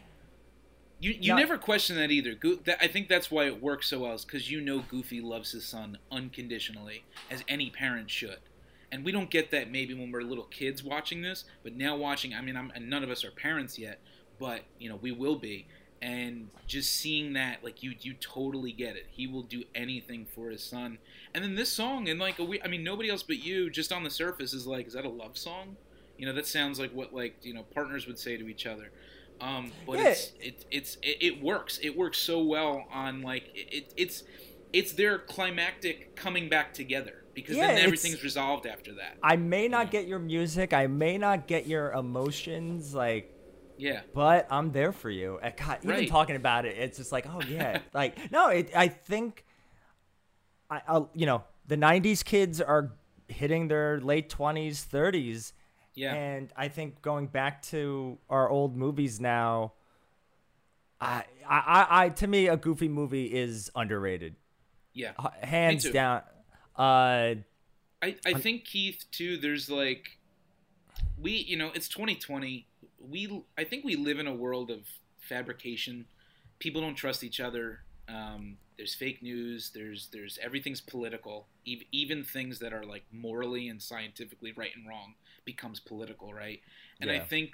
you 0.99 1.15
you 1.19 1.35
never 1.35 1.57
question 1.57 1.95
that 1.97 2.11
either. 2.11 2.33
Go- 2.33 2.55
that, 2.65 2.77
i 2.81 2.87
think 2.87 3.07
that's 3.07 3.29
why 3.29 3.45
it 3.45 3.61
works 3.61 3.89
so 3.89 3.99
well 3.99 4.13
is 4.13 4.25
because 4.25 4.49
you 4.49 4.61
know 4.61 4.79
goofy 4.79 5.21
loves 5.21 5.51
his 5.51 5.65
son 5.65 5.97
unconditionally 6.11 7.03
as 7.29 7.43
any 7.47 7.69
parent 7.69 8.09
should. 8.09 8.39
And 8.89 9.03
we 9.03 9.11
don't 9.11 9.29
get 9.29 9.51
that 9.51 9.69
maybe 9.69 9.93
when 9.93 10.11
we're 10.11 10.21
little 10.21 10.45
kids 10.45 10.83
watching 10.83 11.21
this 11.21 11.43
but 11.63 11.75
now 11.75 11.95
watching 11.95 12.33
i 12.33 12.41
mean 12.41 12.55
I'm, 12.55 12.71
and 12.75 12.89
none 12.89 13.03
of 13.03 13.09
us 13.09 13.23
are 13.23 13.31
parents 13.31 13.77
yet 13.77 13.99
but 14.39 14.63
you 14.79 14.89
know 14.89 14.97
we 15.01 15.11
will 15.11 15.35
be. 15.37 15.67
And 15.99 16.49
just 16.67 16.93
seeing 16.93 17.33
that 17.33 17.63
like 17.63 17.81
you 17.81 17.93
you 18.01 18.13
totally 18.13 18.71
get 18.71 18.95
it. 18.95 19.07
He 19.09 19.25
will 19.25 19.41
do 19.41 19.63
anything 19.73 20.27
for 20.33 20.51
his 20.51 20.63
son. 20.63 20.99
And 21.33 21.43
then 21.43 21.55
this 21.55 21.71
song 21.71 22.07
and 22.07 22.19
like 22.19 22.37
a 22.37 22.43
we 22.43 22.61
i 22.61 22.67
mean 22.67 22.83
nobody 22.83 23.09
else 23.09 23.23
but 23.23 23.39
you 23.39 23.69
just 23.69 23.91
on 23.91 24.03
the 24.03 24.09
surface 24.11 24.53
is 24.53 24.67
like 24.67 24.87
is 24.87 24.93
that 24.93 25.05
a 25.05 25.09
love 25.09 25.37
song? 25.37 25.75
You 26.17 26.27
know 26.27 26.33
that 26.33 26.45
sounds 26.45 26.79
like 26.79 26.91
what 26.91 27.13
like 27.13 27.37
you 27.41 27.53
know 27.53 27.63
partners 27.63 28.05
would 28.05 28.19
say 28.19 28.37
to 28.37 28.47
each 28.47 28.67
other 28.67 28.91
um 29.39 29.73
but 29.85 29.99
Yeah. 29.99 30.01
it's 30.01 30.33
it, 30.39 30.65
it's 30.71 30.97
it, 31.03 31.17
it 31.21 31.43
works 31.43 31.79
it 31.83 31.95
works 31.95 32.17
so 32.17 32.43
well 32.43 32.85
on 32.91 33.21
like 33.21 33.43
it, 33.53 33.67
it 33.71 33.93
it's 33.97 34.23
it's 34.73 34.93
their 34.93 35.19
climactic 35.19 36.15
coming 36.15 36.49
back 36.49 36.73
together 36.73 37.13
because 37.33 37.59
Yeah, 37.59 37.77
then 37.77 37.77
everything's 37.77 38.23
resolved 38.23 38.65
after 38.65 38.93
that 38.95 39.15
I 39.21 39.35
may 39.35 39.67
not 39.67 39.91
get 39.91 40.07
your 40.07 40.19
music, 40.19 40.73
I 40.73 40.87
may 40.87 41.17
not 41.17 41.47
get 41.47 41.65
your 41.67 41.91
emotions, 41.91 42.93
like 42.93 43.33
yeah 43.77 44.01
but 44.13 44.47
I'm 44.51 44.71
there 44.71 44.93
for 44.93 45.09
you. 45.09 45.39
God, 45.57 45.79
even 45.83 46.05
Right. 46.05 46.07
talking 46.07 46.35
about 46.35 46.65
it, 46.65 46.77
it's 46.77 46.97
just 46.97 47.11
like, 47.11 47.27
oh 47.29 47.41
yeah, 47.41 47.81
like 47.93 48.31
no, 48.31 48.49
it, 48.49 48.71
I 48.75 48.87
think, 48.89 49.45
I, 50.69 50.81
I'll, 50.87 51.09
you 51.13 51.25
know, 51.25 51.43
the 51.67 51.77
'90s 51.77 52.23
kids 52.23 52.61
are 52.61 52.93
hitting 53.27 53.67
their 53.67 53.99
late 54.01 54.29
20s, 54.29 54.83
30s, 54.83 55.53
yeah 55.97 56.13
and 56.13 56.53
I 56.55 56.67
think 56.67 57.01
going 57.01 57.27
back 57.27 57.63
to 57.63 58.19
our 58.29 58.47
old 58.49 58.77
movies 58.77 59.19
now, 59.19 59.73
I, 61.01 61.23
I, 61.47 61.87
I, 61.89 62.09
to 62.09 62.27
me, 62.27 62.47
a 62.47 62.55
Goofy 62.55 62.87
movie 62.87 63.25
is 63.25 63.71
underrated, 63.75 64.35
yeah 64.93 65.13
hands 65.41 65.89
down. 65.89 66.21
Uh, 66.75 67.35
I, 68.03 68.15
I 68.25 68.33
think 68.33 68.65
Keith 68.65 69.05
too. 69.11 69.37
There's 69.37 69.69
like, 69.69 70.19
we 71.19 71.31
you 71.31 71.57
know 71.57 71.71
it's 71.73 71.87
2020. 71.89 72.67
We 72.99 73.43
I 73.57 73.63
think 73.63 73.83
we 73.83 73.95
live 73.95 74.19
in 74.19 74.27
a 74.27 74.33
world 74.35 74.69
of 74.69 74.81
fabrication. 75.19 76.05
People 76.59 76.81
don't 76.81 76.95
trust 76.95 77.23
each 77.23 77.39
other. 77.39 77.79
Um, 78.07 78.57
there's 78.77 78.93
fake 78.93 79.23
news. 79.23 79.71
There's 79.73 80.09
there's 80.13 80.37
everything's 80.43 80.81
political. 80.81 81.47
Even 81.65 81.87
even 81.91 82.23
things 82.23 82.59
that 82.59 82.71
are 82.71 82.85
like 82.85 83.03
morally 83.11 83.69
and 83.69 83.81
scientifically 83.81 84.53
right 84.55 84.71
and 84.75 84.87
wrong 84.87 85.15
becomes 85.47 85.79
political, 85.79 86.31
right? 86.31 86.61
And 87.01 87.09
I 87.09 87.19
think 87.19 87.53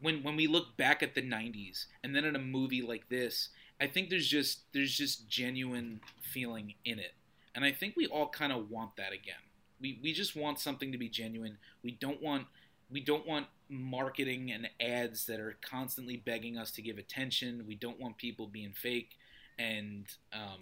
when 0.00 0.24
when 0.24 0.34
we 0.34 0.48
look 0.48 0.76
back 0.76 1.02
at 1.02 1.14
the 1.14 1.22
90s 1.22 1.86
and 2.02 2.16
then 2.16 2.24
at 2.24 2.34
a 2.34 2.40
movie 2.40 2.82
like 2.82 3.08
this, 3.08 3.50
I 3.80 3.86
think 3.86 4.10
there's 4.10 4.26
just 4.26 4.72
there's 4.72 4.96
just 4.96 5.28
genuine 5.28 6.00
feeling 6.20 6.74
in 6.84 6.98
it. 6.98 7.14
And 7.54 7.64
I 7.64 7.70
think 7.70 7.94
we 7.96 8.06
all 8.06 8.28
kind 8.28 8.52
of 8.52 8.68
want 8.70 8.96
that 8.96 9.12
again. 9.12 9.44
We 9.80 10.00
we 10.02 10.12
just 10.12 10.34
want 10.34 10.58
something 10.58 10.90
to 10.90 10.98
be 10.98 11.08
genuine. 11.08 11.58
We 11.84 11.92
don't 11.92 12.20
want 12.20 12.46
we 12.90 13.00
don't 13.00 13.26
want 13.26 13.46
marketing 13.68 14.52
and 14.52 14.68
ads 14.80 15.26
that 15.26 15.40
are 15.40 15.56
constantly 15.62 16.16
begging 16.16 16.58
us 16.58 16.70
to 16.72 16.82
give 16.82 16.98
attention. 16.98 17.64
We 17.66 17.76
don't 17.76 18.00
want 18.00 18.18
people 18.18 18.46
being 18.46 18.72
fake 18.72 19.16
and 19.58 20.06
um, 20.32 20.60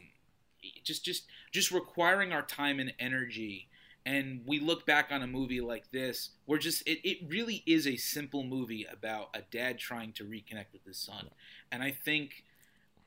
just 0.85 1.05
just 1.05 1.25
just 1.51 1.71
requiring 1.71 2.33
our 2.33 2.43
time 2.43 2.81
and 2.81 2.93
energy. 2.99 3.69
And 4.05 4.43
we 4.47 4.59
look 4.59 4.85
back 4.85 5.09
on 5.13 5.23
a 5.23 5.27
movie 5.27 5.61
like 5.61 5.91
this, 5.93 6.31
we're 6.47 6.59
just 6.59 6.83
it, 6.89 7.07
it 7.09 7.19
really 7.29 7.63
is 7.67 7.87
a 7.87 7.97
simple 7.97 8.43
movie 8.43 8.85
about 8.91 9.29
a 9.35 9.43
dad 9.51 9.79
trying 9.79 10.13
to 10.15 10.25
reconnect 10.25 10.73
with 10.73 10.85
his 10.85 10.99
son. 10.99 11.31
And 11.71 11.83
I 11.83 11.93
think 11.93 12.45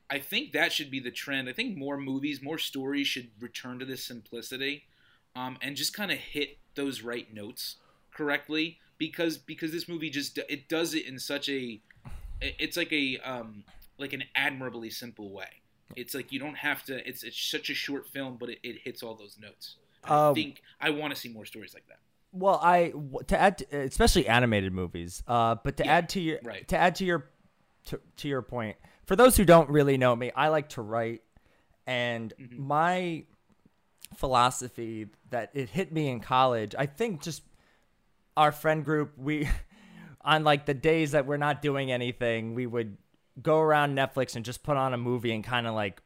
I 0.08 0.18
think 0.18 0.52
that 0.52 0.72
should 0.72 0.90
be 0.90 1.00
the 1.00 1.10
trend. 1.10 1.48
I 1.48 1.52
think 1.52 1.76
more 1.76 1.98
movies, 1.98 2.40
more 2.40 2.58
stories 2.58 3.08
should 3.08 3.30
return 3.40 3.78
to 3.80 3.84
this 3.84 4.04
simplicity, 4.04 4.84
um, 5.34 5.58
and 5.60 5.76
just 5.76 5.92
kind 5.92 6.10
of 6.10 6.18
hit 6.18 6.58
those 6.76 7.02
right 7.02 7.32
notes 7.32 7.76
correctly 8.12 8.78
because 8.98 9.36
because 9.36 9.72
this 9.72 9.88
movie 9.88 10.10
just 10.10 10.38
it 10.48 10.68
does 10.68 10.94
it 10.94 11.06
in 11.06 11.18
such 11.18 11.48
a 11.48 11.80
it's 12.40 12.76
like 12.76 12.92
a 12.92 13.18
um, 13.18 13.64
like 13.98 14.12
an 14.12 14.24
admirably 14.34 14.90
simple 14.90 15.30
way. 15.30 15.62
It's 15.94 16.14
like 16.14 16.32
you 16.32 16.38
don't 16.38 16.56
have 16.56 16.84
to. 16.84 17.06
It's 17.08 17.22
it's 17.22 17.40
such 17.40 17.70
a 17.70 17.74
short 17.74 18.06
film, 18.08 18.36
but 18.38 18.50
it, 18.50 18.58
it 18.62 18.80
hits 18.84 19.02
all 19.02 19.14
those 19.14 19.36
notes. 19.40 19.76
I 20.06 20.28
Um, 20.28 20.34
think 20.34 20.62
I 20.80 20.90
want 20.90 21.14
to 21.14 21.20
see 21.20 21.28
more 21.28 21.44
stories 21.46 21.74
like 21.74 21.86
that. 21.88 22.00
Well, 22.32 22.60
I 22.62 22.92
to 23.28 23.40
add, 23.40 23.58
to, 23.58 23.78
especially 23.80 24.28
animated 24.28 24.72
movies. 24.72 25.22
Uh, 25.26 25.54
but 25.62 25.76
to 25.78 25.84
Yeah, 25.84 25.92
add 25.92 26.08
to 26.10 26.20
your 26.20 26.38
right. 26.42 26.66
to 26.68 26.76
add 26.76 26.96
to 26.96 27.04
your 27.04 27.30
to, 27.86 28.00
to 28.18 28.28
your 28.28 28.42
point, 28.42 28.76
for 29.06 29.16
those 29.16 29.36
who 29.36 29.44
don't 29.44 29.70
really 29.70 29.96
know 29.96 30.14
me, 30.14 30.32
I 30.32 30.48
like 30.48 30.70
to 30.70 30.82
write, 30.82 31.22
and 31.86 32.34
Mm-hmm. 32.40 32.58
my 32.58 33.24
philosophy 34.14 35.08
that 35.30 35.50
it 35.54 35.70
hit 35.70 35.92
me 35.92 36.08
in 36.08 36.20
college. 36.20 36.74
I 36.78 36.86
think 36.86 37.22
just 37.22 37.42
our 38.36 38.52
friend 38.52 38.84
group, 38.84 39.12
we 39.16 39.48
on 40.20 40.44
like 40.44 40.66
the 40.66 40.74
days 40.74 41.12
that 41.12 41.26
we're 41.26 41.36
not 41.36 41.62
doing 41.62 41.90
anything, 41.92 42.54
we 42.54 42.66
would 42.66 42.96
go 43.42 43.60
around 43.60 43.96
Netflix 43.96 44.36
and 44.36 44.44
just 44.44 44.62
put 44.62 44.76
on 44.76 44.94
a 44.94 44.98
movie 44.98 45.32
and 45.32 45.44
kind 45.44 45.66
of 45.66 45.74
like 45.74 46.00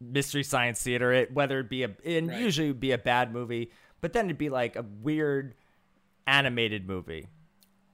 mystery 0.00 0.42
science 0.42 0.82
theater 0.82 1.12
it 1.12 1.32
whether 1.32 1.60
it 1.60 1.68
be 1.68 1.82
a 1.82 1.90
and 2.04 2.28
Right. 2.28 2.40
usually 2.40 2.68
would 2.68 2.80
be 2.80 2.92
a 2.92 2.98
bad 2.98 3.32
movie 3.32 3.70
but 4.00 4.12
then 4.14 4.24
it'd 4.26 4.38
be 4.38 4.48
like 4.48 4.76
a 4.76 4.82
weird 5.02 5.54
animated 6.26 6.86
movie. 6.86 7.26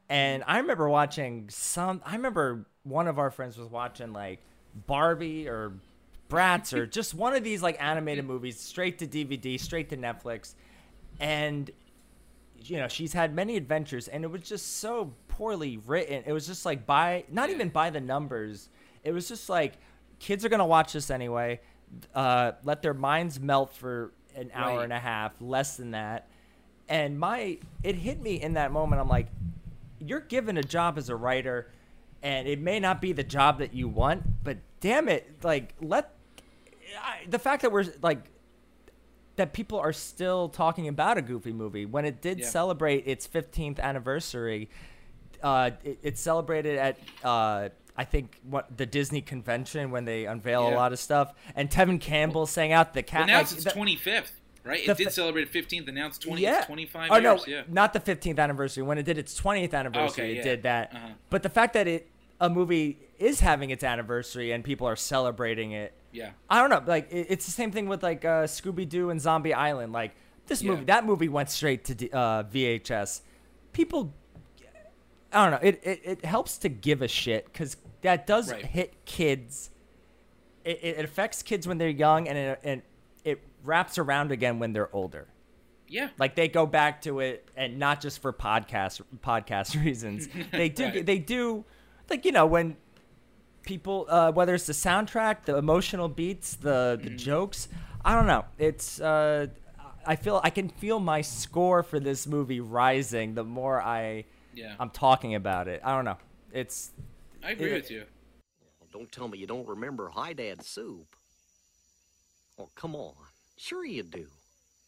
And 0.08 0.44
i 0.46 0.58
remember 0.58 0.88
watching 0.88 1.48
some 1.50 2.00
i 2.06 2.14
remember 2.14 2.66
one 2.84 3.08
of 3.08 3.18
our 3.18 3.30
friends 3.30 3.58
was 3.58 3.68
watching 3.68 4.12
like 4.12 4.40
barbie 4.86 5.48
or 5.48 5.72
bratz 6.28 6.72
or 6.72 6.86
just 6.98 7.14
one 7.14 7.34
of 7.34 7.42
these 7.42 7.62
like 7.62 7.76
animated 7.82 8.24
movies 8.24 8.60
straight 8.60 8.98
to 9.00 9.06
dvd 9.06 9.58
straight 9.58 9.88
to 9.90 9.96
netflix. 9.96 10.54
And 11.18 11.70
you 12.58 12.78
know 12.78 12.88
she's 12.88 13.12
had 13.12 13.34
many 13.34 13.56
adventures 13.56 14.06
and 14.08 14.22
it 14.24 14.28
was 14.30 14.42
just 14.42 14.78
so 14.78 15.12
poorly 15.28 15.78
written. 15.86 16.22
It 16.26 16.32
was 16.32 16.46
just 16.46 16.64
like 16.64 16.86
by 16.86 17.24
not 17.30 17.50
even 17.50 17.68
by 17.70 17.90
the 17.90 18.00
numbers. 18.00 18.68
It 19.02 19.12
was 19.12 19.26
just 19.28 19.48
like 19.48 19.74
kids 20.18 20.44
are 20.44 20.48
gonna 20.48 20.66
watch 20.66 20.92
this 20.92 21.10
anyway 21.10 21.60
uh, 22.14 22.52
let 22.64 22.82
their 22.82 22.94
minds 22.94 23.38
melt 23.40 23.72
for 23.74 24.12
an 24.34 24.50
hour 24.54 24.76
Right. 24.78 24.84
and 24.84 24.92
a 24.92 24.98
half 24.98 25.32
less 25.40 25.76
than 25.76 25.92
that 25.92 26.28
and 26.88 27.18
my 27.18 27.58
it 27.82 27.94
hit 27.96 28.20
me 28.20 28.40
in 28.40 28.52
that 28.54 28.70
moment 28.70 29.00
i'm 29.00 29.08
like 29.08 29.28
you're 29.98 30.20
given 30.20 30.56
a 30.58 30.62
job 30.62 30.98
as 30.98 31.08
a 31.08 31.16
writer 31.16 31.70
and 32.22 32.46
it 32.46 32.60
may 32.60 32.78
not 32.78 33.00
be 33.00 33.12
the 33.12 33.24
job 33.24 33.58
that 33.58 33.72
you 33.74 33.88
want 33.88 34.22
but 34.44 34.58
damn 34.80 35.08
it 35.08 35.26
like 35.42 35.74
let 35.80 36.12
I, 37.02 37.26
the 37.28 37.38
fact 37.38 37.62
that 37.62 37.72
we're 37.72 37.86
like 38.02 38.30
that 39.36 39.52
people 39.52 39.78
are 39.78 39.92
still 39.92 40.48
talking 40.48 40.88
about 40.88 41.18
a 41.18 41.22
Goofy 41.22 41.52
movie 41.52 41.84
when 41.86 42.04
it 42.04 42.22
did 42.22 42.38
Yeah. 42.40 42.46
celebrate 42.48 43.06
its 43.06 43.26
15th 43.28 43.78
anniversary. 43.78 44.70
Uh, 45.42 45.72
it, 45.84 45.98
it 46.02 46.18
celebrated 46.18 46.78
at 46.78 46.98
uh, 47.22 47.68
I 47.96 48.04
think 48.04 48.38
what 48.42 48.76
the 48.76 48.86
Disney 48.86 49.20
convention 49.22 49.90
when 49.90 50.04
they 50.04 50.26
unveil 50.26 50.68
a 50.68 50.74
lot 50.74 50.92
of 50.92 50.98
stuff, 50.98 51.32
and 51.54 51.70
Tevin 51.70 52.00
Campbell 52.00 52.46
sang 52.46 52.72
out 52.72 52.94
the 52.94 53.02
cat. 53.02 53.20
Well, 53.20 53.26
now 53.28 53.38
like, 53.38 53.52
it's 53.52 53.64
25th, 53.64 54.30
right? 54.64 54.86
It 54.88 54.96
did 54.96 55.06
fa- 55.06 55.12
celebrate 55.12 55.52
15th, 55.52 55.86
and 55.86 55.96
now 55.96 56.06
it's 56.08 56.18
20. 56.18 56.42
yeah. 56.42 56.58
It's 56.58 56.66
25 56.66 57.10
oh, 57.10 57.16
years. 57.16 57.24
no, 57.24 57.52
yeah. 57.52 57.62
not 57.68 57.92
the 57.92 58.00
15th 58.00 58.38
anniversary. 58.38 58.82
When 58.82 58.98
it 58.98 59.04
did 59.04 59.16
its 59.18 59.40
20th 59.40 59.72
anniversary, 59.74 60.24
Okay, 60.24 60.32
it 60.32 60.36
yeah. 60.36 60.42
did 60.42 60.62
that. 60.64 60.94
Uh-huh. 60.94 61.08
But 61.30 61.42
the 61.42 61.48
fact 61.50 61.72
that 61.74 61.86
it 61.88 62.10
a 62.40 62.50
movie 62.50 62.98
is 63.18 63.40
having 63.40 63.70
its 63.70 63.82
anniversary 63.82 64.52
and 64.52 64.62
people 64.62 64.86
are 64.86 64.96
celebrating 64.96 65.72
it. 65.72 65.94
Yeah. 66.12 66.30
I 66.50 66.60
don't 66.60 66.70
know. 66.70 66.82
Like 66.86 67.10
it, 67.10 67.28
it's 67.30 67.46
the 67.46 67.52
same 67.52 67.70
thing 67.72 67.88
with 67.88 68.02
like 68.02 68.24
uh, 68.24 68.44
Scooby 68.44 68.88
Doo 68.88 69.10
and 69.10 69.20
Zombie 69.20 69.54
Island. 69.54 69.92
Like 69.92 70.14
this 70.46 70.62
Yeah. 70.62 70.72
movie, 70.72 70.84
that 70.84 71.06
movie 71.06 71.28
went 71.28 71.50
straight 71.50 71.84
to 71.86 72.10
uh, 72.10 72.42
VHS. 72.44 73.22
People, 73.72 74.12
I 75.32 75.50
don't 75.50 75.62
know. 75.62 75.68
It 75.68 75.80
it, 75.82 76.00
it 76.04 76.24
helps 76.24 76.58
to 76.58 76.68
give 76.68 77.02
a 77.02 77.08
shit 77.08 77.46
because 77.46 77.76
that 78.06 78.26
does 78.26 78.50
Right. 78.50 78.64
hit 78.64 79.04
kids. 79.04 79.70
It, 80.64 80.80
it 80.82 81.04
affects 81.04 81.42
kids 81.42 81.68
when 81.68 81.78
they're 81.78 81.88
young, 81.88 82.26
and 82.28 82.36
it, 82.38 82.60
and 82.64 82.82
it 83.24 83.42
wraps 83.62 83.98
around 83.98 84.32
again 84.32 84.58
when 84.58 84.72
they're 84.72 84.94
older. 84.94 85.28
Yeah. 85.88 86.08
Like 86.18 86.34
they 86.34 86.48
go 86.48 86.66
back 86.66 87.02
to 87.02 87.20
it, 87.20 87.48
and 87.56 87.78
not 87.78 88.00
just 88.00 88.20
for 88.20 88.32
podcast 88.32 89.00
podcast 89.22 89.80
reasons. 89.84 90.28
They 90.50 90.68
do. 90.68 90.84
Right. 90.86 91.06
They 91.06 91.18
do. 91.18 91.64
Like 92.10 92.24
you 92.24 92.32
know 92.32 92.46
when 92.46 92.76
people, 93.62 94.06
uh, 94.08 94.32
whether 94.32 94.54
it's 94.54 94.66
the 94.66 94.72
soundtrack, 94.72 95.44
the 95.44 95.56
emotional 95.56 96.08
beats, 96.08 96.56
the 96.56 96.98
the 97.00 97.08
Mm-hmm. 97.10 97.16
jokes. 97.16 97.68
I 98.04 98.14
don't 98.14 98.26
know. 98.26 98.44
It's. 98.58 99.00
Uh, 99.00 99.48
I 100.08 100.14
feel 100.16 100.40
I 100.44 100.50
can 100.50 100.68
feel 100.68 101.00
my 101.00 101.20
score 101.20 101.82
for 101.82 101.98
this 101.98 102.26
movie 102.28 102.60
rising 102.60 103.34
the 103.34 103.42
more 103.44 103.82
I 103.82 104.24
Yeah. 104.54 104.74
I'm 104.78 104.90
talking 104.90 105.34
about 105.34 105.66
it. 105.68 105.80
I 105.84 105.94
don't 105.96 106.04
know. 106.04 106.18
It's 106.52 106.92
I 107.46 107.50
agree 107.52 107.70
it- 107.70 107.74
with 107.74 107.90
you. 107.90 108.04
Don't 108.92 109.10
tell 109.12 109.28
me 109.28 109.38
you 109.38 109.46
don't 109.46 109.68
remember 109.68 110.08
Hi 110.08 110.32
Dad 110.32 110.62
Soup. 110.64 111.06
Oh, 112.58 112.68
come 112.74 112.96
on. 112.96 113.14
Sure 113.56 113.84
you 113.84 114.02
do. 114.02 114.26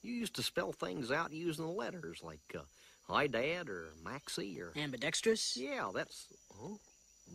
You 0.03 0.15
used 0.15 0.35
to 0.37 0.43
spell 0.43 0.73
things 0.73 1.13
out 1.13 1.33
using 1.33 1.65
the 1.67 1.71
letters 1.71 2.21
like 2.25 2.41
uh, 2.57 2.63
Hi 3.09 3.27
Dad 3.27 3.69
or 3.69 3.91
Maxie 4.05 4.61
or. 4.61 4.73
Ambidextrous? 4.77 5.57
Yeah, 5.57 5.91
that's. 5.95 6.27
Huh? 6.59 6.75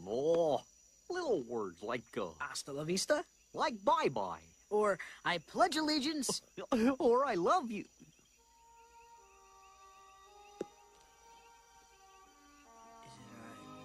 No. 0.04 0.62
Little 1.10 1.44
words 1.44 1.82
like. 1.84 2.04
Uh, 2.18 2.30
Hasta 2.40 2.74
la 2.74 2.84
vista? 2.84 3.24
like 3.54 3.76
bye 3.86 4.10
bye. 4.10 4.42
Or 4.72 4.98
I 5.24 5.38
pledge 5.38 5.78
allegiance? 5.78 6.42
or 7.00 7.26
I 7.26 7.36
love 7.36 7.70
you. 7.70 7.86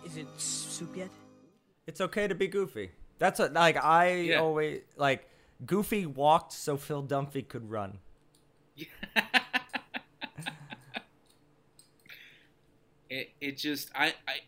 Is 0.06 0.16
it 0.16 0.26
soup 0.38 0.96
yet? 0.96 1.10
It's 1.88 2.00
okay 2.00 2.28
to 2.28 2.36
be 2.36 2.46
goofy. 2.48 2.92
That's 3.18 3.40
what 3.40 3.52
like 3.54 3.76
I 3.76 4.14
Yeah. 4.16 4.40
always 4.40 4.82
like. 4.96 5.28
Goofy 5.66 6.06
walked 6.06 6.52
so 6.52 6.76
Phil 6.76 7.02
Dunphy 7.02 7.48
could 7.48 7.68
run. 7.70 7.98
It 13.10 13.30
it 13.40 13.56
just 13.56 13.90
I 13.94 14.14
I 14.26 14.40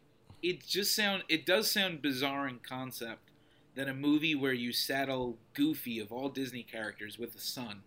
it 0.43 0.67
just 0.67 0.95
sound 0.95 1.25
it 1.29 1.47
does 1.47 1.71
sound 1.71 2.03
bizarre 2.03 2.47
in 2.47 2.59
concept 2.59 3.31
than 3.75 3.89
a 3.89 3.95
movie 3.95 4.35
where 4.35 4.53
you 4.53 4.73
saddle 4.73 5.39
Goofy 5.55 5.99
of 5.99 6.13
all 6.13 6.29
Disney 6.29 6.63
characters 6.63 7.19
with 7.19 7.35
a 7.35 7.41
son 7.41 7.83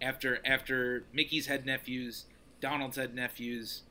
after 0.00 0.40
after 0.46 1.06
Mickey's 1.12 1.46
had 1.46 1.66
nephews, 1.66 2.26
Donald's 2.60 2.96
had 2.96 3.14
nephews, 3.14 3.82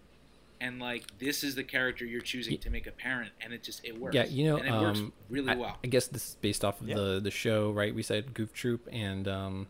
and 0.66 0.80
like 0.80 1.03
this 1.20 1.43
is 1.43 1.55
the 1.55 1.63
character 1.63 2.05
you're 2.05 2.22
choosing 2.22 2.57
to 2.59 2.70
make 2.70 2.88
a 2.88 2.91
parent, 2.91 3.32
and 3.41 3.53
it 3.53 3.63
just 3.63 3.84
it 3.86 3.99
works. 3.99 4.16
Yeah, 4.16 4.26
you 4.26 4.45
know, 4.45 4.57
and 4.57 4.68
it 4.68 4.72
works 4.80 4.99
um, 4.99 5.13
really 5.30 5.49
I, 5.49 5.55
well. 5.55 5.78
I 5.84 5.88
guess 5.88 6.07
this 6.07 6.30
is 6.30 6.38
based 6.41 6.66
off 6.66 6.82
of 6.82 6.88
Yeah. 6.89 6.95
the 6.95 7.20
the 7.24 7.32
show, 7.32 7.72
right? 7.72 7.93
We 7.93 8.03
said 8.03 8.34
Goof 8.34 8.53
Troop, 8.53 8.88
and 8.91 9.28
um, 9.28 9.68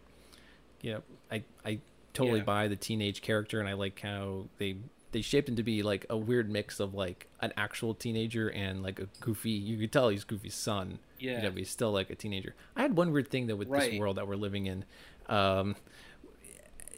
you 0.82 0.94
know, 0.94 1.02
I 1.32 1.44
I 1.66 1.80
totally 2.14 2.40
Yeah. 2.40 2.46
buy 2.46 2.68
the 2.68 2.76
teenage 2.76 3.22
character, 3.22 3.60
and 3.60 3.68
I 3.68 3.74
like 3.74 4.00
how 4.00 4.46
they 4.58 4.78
they 5.12 5.22
shaped 5.22 5.48
him 5.48 5.56
to 5.56 5.64
be 5.64 5.82
like 5.82 6.06
a 6.10 6.18
weird 6.18 6.50
mix 6.50 6.80
of 6.80 6.94
like 6.94 7.28
an 7.40 7.54
actual 7.56 7.94
teenager 7.94 8.50
and 8.52 8.84
like 8.84 9.00
a 9.00 9.08
goofy. 9.22 9.52
You 9.52 9.78
could 9.78 9.92
tell 9.92 10.10
he's 10.10 10.24
Goofy's 10.26 10.56
son. 10.56 11.00
Yeah. 11.20 11.38
you 11.38 11.44
know, 11.44 11.50
but 11.52 11.60
he's 11.60 11.70
still 11.70 11.94
like 11.94 12.10
a 12.10 12.16
teenager. 12.16 12.54
I 12.76 12.82
had 12.82 12.98
one 12.98 13.12
weird 13.14 13.30
thing 13.30 13.48
though 13.48 13.56
with 13.56 13.70
Right. 13.70 13.92
this 13.92 14.00
world 14.00 14.18
that 14.18 14.28
we're 14.28 14.36
living 14.36 14.66
in. 14.66 14.84
Um, 15.28 15.78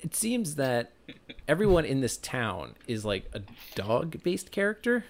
it 0.01 0.15
seems 0.15 0.55
that 0.55 0.91
everyone 1.47 1.85
in 1.85 2.01
this 2.01 2.17
town 2.17 2.75
is 2.87 3.03
like 3.05 3.29
a 3.33 3.41
dog 3.75 4.21
based 4.23 4.51
character 4.51 5.05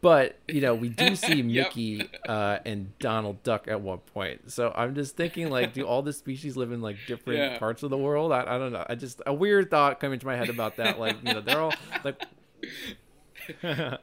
but 0.00 0.36
you 0.48 0.60
know 0.60 0.74
we 0.74 0.88
do 0.88 1.14
see 1.26 1.40
Yep. 1.42 1.44
mickey 1.68 2.08
uh, 2.28 2.58
and 2.66 2.96
donald 2.98 3.42
duck 3.44 3.68
at 3.68 3.80
one 3.80 3.98
point 3.98 4.50
so 4.50 4.72
i'm 4.74 4.94
just 4.96 5.16
thinking 5.16 5.48
like 5.48 5.72
do 5.72 5.84
all 5.86 6.02
the 6.02 6.12
species 6.12 6.56
live 6.56 6.72
in 6.72 6.80
like 6.80 6.96
different 7.06 7.38
Yeah. 7.38 7.58
parts 7.58 7.82
of 7.84 7.90
the 7.90 7.96
world 7.98 8.32
I, 8.32 8.42
I 8.42 8.58
don't 8.58 8.72
know 8.72 8.84
i 8.88 8.94
just 8.96 9.22
a 9.26 9.32
weird 9.34 9.70
thought 9.70 10.00
came 10.00 10.12
into 10.12 10.26
my 10.26 10.36
head 10.36 10.48
about 10.48 10.76
that 10.76 10.98
like 10.98 11.16
you 11.22 11.34
know 11.34 11.40
they're 11.40 11.60
all 11.60 11.74
like 12.04 12.20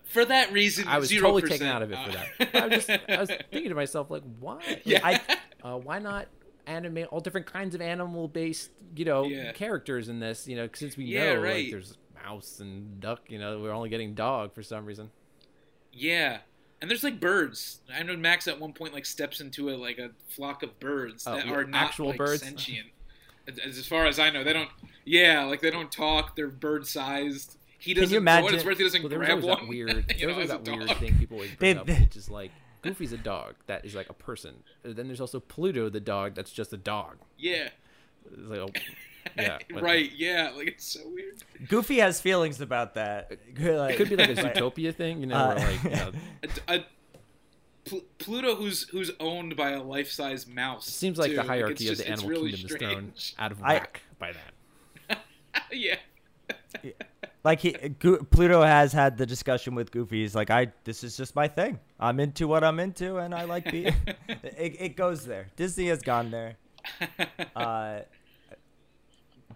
For 0.05 0.25
that 0.25 0.51
reason, 0.51 0.87
i 0.87 0.97
was 0.97 1.11
0%, 1.11 1.19
totally 1.21 1.41
taken 1.43 1.67
out 1.67 1.81
of 1.81 1.91
it 1.91 1.97
for 2.05 2.11
that 2.11 2.55
I 2.55 2.67
was, 2.67 2.85
just, 2.85 2.89
I 3.09 3.19
was 3.19 3.29
thinking 3.51 3.69
to 3.69 3.75
myself 3.75 4.09
like 4.09 4.23
why 4.39 4.55
Like, 4.67 4.81
Yeah. 4.85 4.99
I, 5.03 5.21
uh, 5.63 5.77
why 5.77 5.99
not 5.99 6.27
animate 6.65 7.07
all 7.07 7.19
different 7.21 7.45
kinds 7.45 7.75
of 7.75 7.81
animal 7.81 8.27
based 8.27 8.71
you 8.95 9.05
know 9.05 9.25
Yeah. 9.25 9.51
characters 9.53 10.09
in 10.09 10.19
this 10.19 10.47
you 10.47 10.55
know 10.55 10.67
since 10.73 10.95
we 10.97 11.05
Yeah, 11.05 11.33
know 11.35 11.41
like 11.41 11.69
there's 11.71 11.97
mouse 12.23 12.59
and 12.59 12.99
duck 12.99 13.21
you 13.29 13.39
know 13.39 13.59
we're 13.59 13.71
only 13.71 13.89
getting 13.89 14.13
dog 14.13 14.53
for 14.53 14.63
some 14.63 14.85
reason 14.85 15.11
Yeah. 15.91 16.39
And 16.79 16.91
there's 16.91 17.03
like 17.03 17.19
birds. 17.19 17.79
I 17.91 18.03
know 18.03 18.15
Max 18.15 18.47
at 18.47 18.59
one 18.59 18.71
point 18.71 18.93
like 18.93 19.05
steps 19.05 19.41
into 19.41 19.71
a 19.71 19.75
like 19.75 19.97
a 19.97 20.11
flock 20.29 20.61
of 20.61 20.79
birds 20.79 21.25
Oh, 21.25 21.35
that 21.35 21.47
yeah, 21.47 21.53
are 21.53 21.63
not 21.65 21.85
actual 21.87 22.09
like, 22.09 22.17
birds? 22.19 22.43
sentient. 22.43 22.87
As, 23.47 23.77
as 23.77 23.87
far 23.87 24.05
as 24.05 24.19
I 24.19 24.29
know, 24.29 24.43
they 24.43 24.53
don't. 24.53 24.69
Yeah, 25.03 25.45
like 25.45 25.61
they 25.61 25.71
don't 25.71 25.91
talk. 25.91 26.35
They're 26.35 26.47
bird 26.49 26.85
sized. 26.85 27.57
He 27.79 27.93
doesn't. 27.95 28.13
you 28.13 28.19
For 28.19 28.25
what 28.25 28.37
imagine- 28.41 28.55
it's 28.57 28.65
worth, 28.65 28.77
he 28.77 28.83
doesn't 28.83 29.01
well, 29.01 29.09
there 29.09 29.17
was 29.19 29.25
grab 29.27 29.37
always 29.43 29.55
one. 29.57 29.59
that 29.65 29.69
weird, 29.69 30.15
you 30.19 30.27
know, 30.27 30.33
always 30.33 30.49
that 30.49 30.63
weird 30.65 30.87
dog. 30.87 30.97
thing 30.97 31.17
people 31.17 31.37
always 31.37 31.55
bring 31.55 31.75
They- 31.85 31.93
up, 31.95 31.99
which 32.01 32.15
is 32.15 32.29
like 32.29 32.51
Goofy's 32.83 33.11
a 33.13 33.17
dog 33.17 33.55
that 33.65 33.83
is 33.83 33.95
like 33.95 34.09
a 34.11 34.13
person. 34.13 34.63
Then 34.83 35.07
there's 35.07 35.21
also 35.21 35.39
Pluto, 35.39 35.89
the 35.89 35.99
dog 35.99 36.35
that's 36.35 36.51
just 36.51 36.73
a 36.73 36.77
dog. 36.77 37.17
Yeah. 37.39 37.69
It's 38.31 38.47
like, 38.49 38.59
oh, 38.59 38.69
yeah, 39.37 39.57
but- 39.73 39.83
right. 39.83 40.11
Yeah. 40.15 40.51
Like 40.55 40.67
it's 40.67 40.85
so 40.85 41.01
weird. 41.05 41.43
Goofy 41.67 41.97
has 41.99 42.19
feelings 42.21 42.61
about 42.61 42.93
that. 42.95 43.31
It 43.47 43.55
could 43.97 44.09
be 44.09 44.15
like 44.15 44.29
a 44.29 44.35
Zootopia 44.35 44.93
thing, 44.95 45.19
you 45.21 45.25
know, 45.27 45.35
Uh, 45.35 45.55
like 45.55 45.83
you 45.83 45.89
know, 45.91 46.11
A, 46.67 46.75
a 46.77 46.85
Pl- 47.85 48.05
Pluto, 48.19 48.55
who's 48.55 48.87
who's 48.89 49.11
owned 49.19 49.55
by 49.55 49.71
a 49.71 49.81
life-size 49.83 50.45
mouse. 50.47 50.87
it 50.87 50.91
seems 50.91 51.17
like 51.17 51.29
too. 51.29 51.35
the 51.35 51.41
it's 51.41 51.49
hierarchy 51.49 51.87
of 51.87 51.95
just- 51.95 52.01
the 52.03 52.09
animal 52.09 52.29
really 52.29 52.51
kingdom 52.51 52.65
is 53.15 53.31
thrown 53.31 53.43
out 53.45 53.51
of 53.51 53.63
I- 53.63 53.73
whack 53.75 54.01
by 54.19 54.31
that. 54.33 55.19
yeah. 55.71 55.95
like 57.43 57.59
he 57.61 57.71
Go- 57.71 58.17
Pluto 58.29 58.61
has 58.61 58.91
had 58.93 59.17
the 59.17 59.25
discussion 59.25 59.73
with 59.73 59.91
Goofy. 59.91 60.21
He's 60.21 60.35
like, 60.35 60.49
I 60.49 60.71
this 60.83 61.03
is 61.03 61.15
just 61.17 61.35
my 61.35 61.47
thing. 61.47 61.79
I'm 61.99 62.19
into 62.19 62.47
what 62.47 62.63
I'm 62.63 62.79
into, 62.79 63.17
and 63.17 63.33
I 63.33 63.45
like 63.45 63.71
being. 63.71 63.95
it, 64.27 64.75
it 64.79 64.95
goes 64.97 65.25
there. 65.25 65.47
Disney 65.55 65.87
has 65.87 66.01
gone 66.01 66.29
there. 66.31 66.57
Uh, 67.55 68.01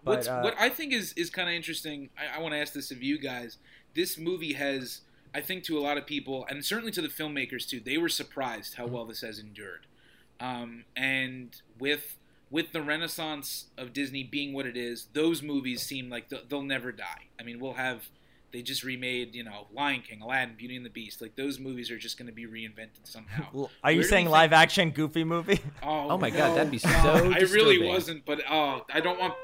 but 0.04 0.18
What's, 0.18 0.28
uh, 0.28 0.42
what 0.42 0.56
I 0.60 0.70
think 0.70 0.94
is 0.94 1.14
is 1.14 1.30
kind 1.30 1.50
of 1.50 1.56
interesting. 1.56 2.10
I, 2.18 2.38
I 2.38 2.42
want 2.42 2.54
to 2.54 2.60
ask 2.60 2.74
this 2.74 2.92
of 2.92 3.02
you 3.04 3.18
guys. 3.20 3.58
This 3.94 4.18
movie 4.18 4.54
has, 4.54 5.02
I 5.36 5.42
think, 5.42 5.64
to 5.66 5.78
a 5.78 5.82
lot 5.82 5.98
of 5.98 6.06
people, 6.06 6.46
and 6.50 6.64
certainly 6.66 6.92
to 6.94 7.02
the 7.02 7.08
filmmakers 7.10 7.68
too, 7.68 7.80
they 7.80 7.98
were 7.98 8.10
surprised 8.10 8.76
how 8.76 8.88
well 8.88 9.06
this 9.06 9.22
has 9.22 9.38
endured. 9.40 9.86
Um, 10.40 10.86
and 10.96 11.56
with 11.80 12.18
with 12.50 12.72
the 12.74 12.82
renaissance 12.82 13.66
of 13.78 13.94
Disney 13.94 14.24
being 14.24 14.54
what 14.54 14.66
it 14.66 14.76
is, 14.76 15.08
those 15.14 15.42
movies 15.42 15.82
seem 15.84 16.10
like 16.10 16.30
they'll, 16.30 16.42
they'll 16.50 16.62
never 16.64 16.92
die. 16.92 17.28
I 17.40 17.44
mean, 17.44 17.60
we'll 17.60 17.74
have. 17.74 18.10
They 18.54 18.62
just 18.62 18.84
remade, 18.84 19.34
you 19.34 19.46
know, 19.46 19.68
Lion 19.74 20.02
King, 20.02 20.22
Aladdin, 20.22 20.56
Beauty 20.58 20.76
and 20.76 20.86
the 20.86 20.90
Beast. 20.90 21.22
Like 21.22 21.38
those 21.38 21.58
movies 21.58 21.90
are 21.90 21.98
just 21.98 22.18
going 22.18 22.26
to 22.28 22.34
be 22.34 22.46
reinvented 22.46 23.06
somehow. 23.06 23.46
L- 23.56 23.72
Are 23.82 23.92
you 23.92 24.00
Where 24.00 24.04
do 24.04 24.10
saying 24.10 24.30
live 24.30 24.50
think- 24.50 24.60
action 24.62 24.92
Goofy 24.92 25.24
movie? 25.24 25.62
Oh, 25.82 26.10
Oh 26.12 26.18
my 26.18 26.30
God, 26.30 26.58
that'd 26.58 26.70
be 26.70 26.82
no, 26.86 26.92
so 27.02 27.32
I 27.34 27.40
really 27.50 27.88
wasn't, 27.88 28.26
but 28.26 28.42
oh, 28.50 28.86
I 28.94 29.00
don't 29.00 29.18
want. 29.18 29.36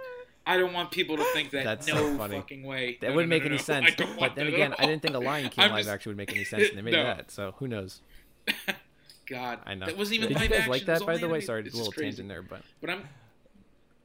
I 0.48 0.58
don't 0.58 0.74
want 0.74 0.92
people 0.92 1.18
to 1.18 1.24
think 1.34 1.52
that. 1.52 1.64
That's 1.66 1.88
no 1.88 1.96
so 1.96 2.18
funny. 2.18 2.38
fucking 2.38 2.64
way. 2.64 2.98
That 3.02 3.10
No, 3.10 3.16
wouldn't 3.16 3.30
no, 3.30 3.36
make 3.36 3.44
no, 3.44 3.48
any 3.48 3.58
no. 3.58 3.62
sense. 3.62 3.92
But 4.20 4.36
then 4.36 4.48
again, 4.48 4.74
I 4.80 4.86
didn't 4.86 5.02
think 5.02 5.14
a 5.16 5.20
Lion 5.20 5.50
King 5.50 5.66
I'm 5.66 5.72
live 5.72 5.80
just- 5.82 5.90
action 5.90 6.10
would 6.12 6.18
make 6.18 6.32
any 6.32 6.44
sense, 6.46 6.70
and 6.70 6.78
they 6.78 6.82
made 6.90 6.94
No. 6.94 7.04
that. 7.04 7.30
So 7.32 7.54
who 7.58 7.68
knows? 7.68 8.02
God, 9.30 9.60
I 9.66 9.76
know. 9.76 9.86
That 9.88 9.98
wasn't 9.98 10.20
even 10.20 10.30
Did 10.30 10.42
you 10.42 10.48
guys 10.48 10.58
action. 10.60 10.72
like 10.72 10.86
that, 10.86 11.06
by 11.06 11.18
the 11.18 11.28
way? 11.28 11.42
Sorry, 11.42 11.62
This 11.62 11.74
a 11.74 11.78
little 11.78 11.92
crazy. 11.92 12.08
tangent 12.24 12.30
there, 12.30 12.42
but 12.42 12.62
But 12.80 12.90
I'm 12.92 13.04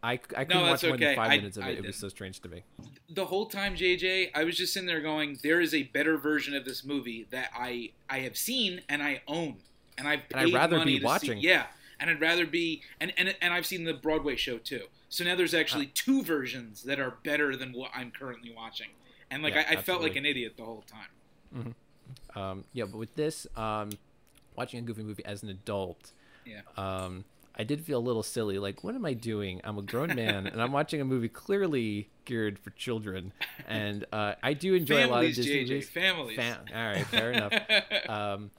I, 0.05 0.15
I 0.15 0.17
couldn't 0.17 0.49
that's 0.49 0.83
watch 0.83 0.83
more 0.83 0.95
okay. 0.97 1.05
than 1.05 1.17
five 1.17 1.31
I- 1.31 1.37
minutes 1.37 1.57
of 1.57 1.63
I 1.63 1.69
it. 1.71 1.79
It 1.79 1.87
was 1.87 1.95
so 1.97 2.09
strange 2.09 2.41
to 2.41 2.49
me. 2.49 2.65
the 3.09 3.27
whole 3.27 3.47
time, 3.47 3.77
JJ. 3.77 4.31
I 4.35 4.43
was 4.43 4.57
just 4.57 4.73
sitting 4.75 4.89
there 4.89 5.01
going, 5.01 5.39
"There 5.45 5.61
is 5.61 5.73
a 5.75 5.85
better 5.85 6.17
version 6.19 6.55
of 6.57 6.65
this 6.65 6.85
movie 6.85 7.29
that 7.31 7.51
I 7.57 7.91
I 8.11 8.19
have 8.21 8.37
seen 8.37 8.81
and 8.89 9.01
I 9.01 9.23
own, 9.29 9.59
and 9.97 10.09
I've 10.09 10.23
And 10.33 10.41
I'd 10.41 10.45
paid 10.47 10.55
rather 10.55 10.79
money 10.79 10.95
be 10.95 10.99
to 10.99 11.07
watching. 11.07 11.41
See, 11.41 11.47
yeah, 11.47 11.67
and 12.01 12.11
I'd 12.11 12.21
rather 12.21 12.45
be 12.47 12.83
and 13.01 13.13
and 13.17 13.37
and 13.41 13.55
I've 13.55 13.65
seen 13.67 13.85
the 13.85 13.95
Broadway 13.95 14.35
show 14.35 14.59
too. 14.59 14.87
So 15.13 15.25
now 15.25 15.35
there's 15.37 15.53
actually 15.53 15.89
two 15.89 16.23
versions 16.23 16.85
that 16.85 16.99
are 16.99 17.17
better 17.23 17.55
than 17.55 17.73
what 17.75 17.91
I'm 17.95 18.11
currently 18.11 18.51
watching, 18.57 18.89
and 19.31 19.43
like 19.43 19.53
Yeah, 19.53 19.67
I, 19.69 19.75
I 19.75 19.77
felt 19.83 20.01
like 20.01 20.17
an 20.17 20.25
idiot 20.25 20.55
the 20.57 20.65
whole 20.65 20.85
time. 20.91 21.75
Um, 22.35 22.65
yeah, 22.73 22.85
but 22.85 22.97
with 22.97 23.15
this, 23.15 23.47
um, 23.55 23.91
watching 24.57 24.79
a 24.79 24.83
Goofy 24.83 25.03
movie 25.03 25.25
as 25.27 25.43
an 25.43 25.51
adult, 25.51 26.13
Yeah. 26.47 26.61
um, 26.79 27.25
I 27.55 27.65
did 27.65 27.83
feel 27.85 27.99
a 27.99 28.01
little 28.01 28.23
silly. 28.23 28.59
Like, 28.59 28.83
what 28.83 28.95
am 28.95 29.05
I 29.05 29.13
doing? 29.13 29.61
I'm 29.65 29.77
a 29.77 29.83
grown 29.83 30.15
man, 30.15 30.47
and 30.47 30.63
I'm 30.63 30.73
watching 30.73 31.03
a 31.03 31.05
movie 31.05 31.29
clearly 31.29 32.09
geared 32.25 32.59
for 32.59 32.71
children. 32.71 33.35
And 33.69 34.07
uh, 34.13 34.37
I 34.43 34.55
do 34.55 34.73
enjoy 34.75 35.05
a 35.05 35.09
lot 35.09 35.25
of 35.25 35.35
Families, 35.35 35.37
Disney 35.37 35.53
JJ, 35.65 35.69
movies. 35.69 35.91
families. 35.91 36.37
Fam- 36.37 36.65
All 36.75 36.87
right, 36.87 37.07
fair 37.09 37.33
enough. 37.37 37.53
Um, 38.09 38.51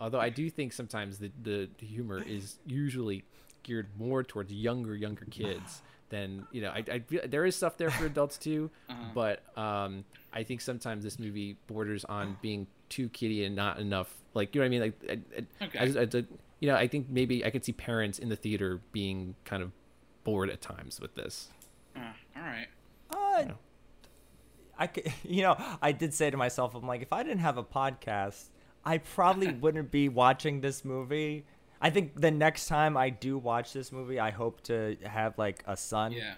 although 0.00 0.20
I 0.20 0.30
do 0.30 0.48
think 0.48 0.72
sometimes 0.72 1.18
the, 1.18 1.30
the 1.42 1.68
humor 1.80 2.22
is 2.26 2.56
usually 2.66 3.24
geared 3.62 3.88
more 3.98 4.22
towards 4.24 4.50
younger, 4.50 4.96
younger 4.96 5.26
kids 5.30 5.82
than 6.10 6.46
you 6.52 6.62
know. 6.62 6.70
I, 6.70 6.84
I 6.90 6.98
feel- 7.00 7.22
there 7.28 7.44
is 7.44 7.56
stuff 7.56 7.76
there 7.76 7.90
for 7.90 8.06
adults 8.14 8.38
too, 8.38 8.70
Uh-huh. 8.88 9.04
but 9.14 9.42
um, 9.58 10.04
I 10.32 10.42
think 10.42 10.60
sometimes 10.60 11.04
this 11.04 11.18
movie 11.18 11.56
borders 11.66 12.04
on 12.04 12.36
being 12.42 12.66
too 12.88 13.08
kiddie 13.10 13.44
and 13.44 13.54
not 13.56 13.78
enough. 13.78 14.12
Like 14.34 14.54
you 14.54 14.60
know 14.60 14.64
what 14.64 14.66
I 14.66 14.70
mean? 14.70 14.80
Like 14.80 14.94
I, 15.08 15.42
I, 15.62 15.64
Okay. 15.66 15.78
I 15.78 15.86
just, 15.86 16.14
I 16.16 16.24
you 16.60 16.68
know, 16.68 16.74
I 16.76 16.88
think 16.88 17.08
maybe 17.08 17.44
I 17.44 17.50
could 17.50 17.64
see 17.64 17.72
parents 17.72 18.18
in 18.18 18.28
the 18.28 18.36
theater 18.36 18.80
being 18.92 19.34
kind 19.44 19.62
of 19.62 19.70
bored 20.24 20.50
at 20.50 20.60
times 20.60 21.00
with 21.00 21.14
this. 21.14 21.48
Uh, 21.96 22.00
all 22.36 22.42
right. 22.42 22.66
Uh, 23.10 23.52
I 24.78 24.86
could, 24.86 25.12
you 25.24 25.42
know, 25.42 25.56
I 25.82 25.92
did 25.92 26.14
say 26.14 26.30
to 26.30 26.36
myself, 26.36 26.74
I'm 26.74 26.86
like, 26.86 27.02
if 27.02 27.12
I 27.12 27.22
didn't 27.22 27.40
have 27.40 27.58
a 27.58 27.64
podcast, 27.64 28.46
I 28.84 28.98
probably 28.98 29.52
wouldn't 29.60 29.90
be 29.90 30.08
watching 30.08 30.60
this 30.60 30.84
movie. 30.84 31.44
I 31.80 31.90
think 31.90 32.20
the 32.20 32.30
next 32.30 32.66
time 32.66 32.96
I 32.96 33.10
do 33.10 33.38
watch 33.38 33.72
this 33.72 33.92
movie, 33.92 34.18
I 34.18 34.30
hope 34.30 34.62
to 34.64 34.96
have 35.04 35.38
like 35.38 35.62
a 35.66 35.76
son 35.76 36.12
Yeah. 36.12 36.34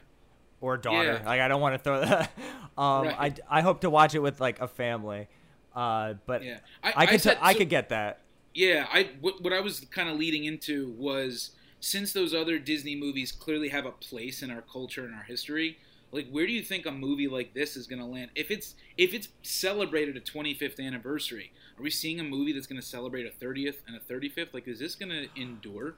or 0.61 0.77
daughter. 0.77 1.21
Yeah. 1.23 1.29
Like 1.29 1.41
I 1.41 1.49
don't 1.49 1.61
want 1.61 1.75
to 1.75 1.79
throw 1.79 2.01
that. 2.01 2.31
um, 2.79 3.07
Right. 3.07 3.41
I 3.51 3.59
I 3.59 3.61
hope 3.63 3.81
to 3.83 3.91
watch 3.91 4.15
it 4.15 4.21
with 4.21 4.41
like 4.41 4.61
a 4.61 4.69
family. 4.69 5.29
Uh, 5.75 6.15
but 6.27 6.45
Yeah. 6.45 6.59
I, 6.83 6.89
I- 6.91 6.93
I 6.97 7.07
could 7.07 7.21
said- 7.21 7.39
I 7.41 7.53
so- 7.53 7.59
could 7.61 7.69
get 7.71 7.89
that. 7.91 8.21
Yeah, 8.53 8.87
I 8.93 9.11
what, 9.21 9.41
what 9.43 9.53
I 9.53 9.61
was 9.61 9.81
kind 9.93 10.09
of 10.09 10.17
leading 10.19 10.45
into 10.45 10.91
was 10.99 11.53
since 11.79 12.13
those 12.13 12.35
other 12.35 12.59
Disney 12.59 12.97
movies 12.97 13.31
clearly 13.33 13.69
have 13.69 13.87
a 13.87 13.93
place 13.93 14.43
in 14.43 14.51
our 14.51 14.61
culture 14.63 15.05
and 15.05 15.15
our 15.15 15.23
history, 15.23 15.79
like 16.13 16.29
where 16.31 16.47
do 16.47 16.53
you 16.53 16.63
think 16.63 16.87
a 16.87 16.91
movie 16.91 17.29
like 17.29 17.55
this 17.55 17.77
is 17.77 17.87
going 17.87 18.01
to 18.01 18.07
land? 18.07 18.31
If 18.35 18.51
it's 18.51 18.75
if 18.97 19.15
it's 19.15 19.29
celebrated 19.43 20.17
a 20.17 20.21
25th 20.21 20.85
anniversary, 20.85 21.53
are 21.79 21.83
we 21.83 21.91
seeing 21.91 22.21
a 22.21 22.25
movie 22.25 22.53
that's 22.53 22.67
going 22.67 22.81
to 22.81 22.87
celebrate 22.87 23.27
a 23.27 23.45
30th 23.45 23.77
and 23.87 23.97
a 23.97 24.01
35th? 24.01 24.53
Like 24.53 24.67
is 24.69 24.79
this 24.79 24.95
going 24.95 25.11
to 25.11 25.29
endure? 25.41 25.95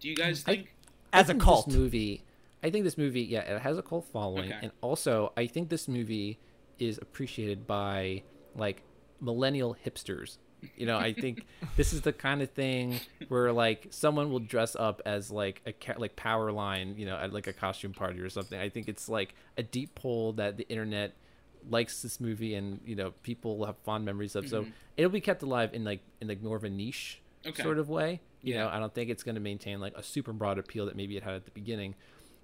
Do 0.00 0.08
you 0.08 0.16
guys 0.16 0.42
think? 0.42 0.74
I 1.12 1.20
As 1.20 1.26
a 1.28 1.32
think 1.32 1.42
cult. 1.42 1.66
This 1.66 1.76
movie, 1.76 2.24
I 2.62 2.70
think 2.70 2.84
this 2.84 2.98
movie, 2.98 3.22
yeah, 3.22 3.40
it 3.40 3.62
has 3.62 3.78
a 3.78 3.82
cult 3.82 4.06
following, 4.12 4.52
Okay. 4.52 4.58
and 4.62 4.72
also 4.80 5.32
I 5.36 5.46
think 5.46 5.68
this 5.68 5.88
movie 5.88 6.38
is 6.78 6.98
appreciated 6.98 7.66
by 7.66 8.22
like 8.56 8.82
millennial 9.20 9.76
hipsters. 9.84 10.38
You 10.76 10.86
know, 10.86 10.98
I 10.98 11.12
think 11.12 11.44
this 11.76 11.92
is 11.92 12.00
the 12.02 12.12
kind 12.12 12.42
of 12.42 12.50
thing 12.50 13.00
where 13.28 13.52
like 13.52 13.86
someone 13.90 14.30
will 14.30 14.38
dress 14.40 14.74
up 14.76 15.02
as 15.06 15.30
like 15.30 15.62
a 15.66 15.72
ca- 15.72 15.94
like 15.98 16.16
Powerline, 16.16 16.98
you 16.98 17.06
know, 17.06 17.16
at 17.16 17.32
like 17.32 17.46
a 17.46 17.52
costume 17.52 17.92
party 17.92 18.20
or 18.20 18.28
something. 18.30 18.58
I 18.58 18.68
think 18.68 18.88
it's 18.88 19.08
like 19.08 19.34
a 19.56 19.62
deep 19.62 19.94
pull 19.94 20.32
that 20.34 20.56
the 20.56 20.68
internet 20.68 21.14
likes 21.70 22.02
this 22.02 22.20
movie 22.20 22.54
and 22.54 22.78
you 22.84 22.94
know 22.94 23.12
people 23.22 23.64
have 23.64 23.76
fond 23.78 24.04
memories 24.04 24.36
of. 24.36 24.46
So 24.48 24.66
it'll 24.96 25.10
be 25.10 25.20
kept 25.20 25.42
alive 25.42 25.70
in 25.72 25.84
like 25.84 26.00
in 26.20 26.28
like 26.28 26.42
more 26.42 26.56
of 26.56 26.64
a 26.64 26.70
niche 26.70 27.20
Okay. 27.46 27.62
sort 27.62 27.78
of 27.78 27.88
way. 27.90 28.20
You 28.42 28.54
know, 28.54 28.68
I 28.68 28.78
don't 28.78 28.92
think 28.94 29.08
it's 29.10 29.22
going 29.22 29.34
to 29.36 29.40
maintain 29.40 29.80
like 29.80 29.94
a 29.96 30.02
super 30.02 30.32
broad 30.32 30.58
appeal 30.58 30.86
that 30.86 30.96
maybe 30.96 31.16
it 31.16 31.22
had 31.22 31.34
at 31.34 31.44
the 31.46 31.50
beginning. 31.50 31.94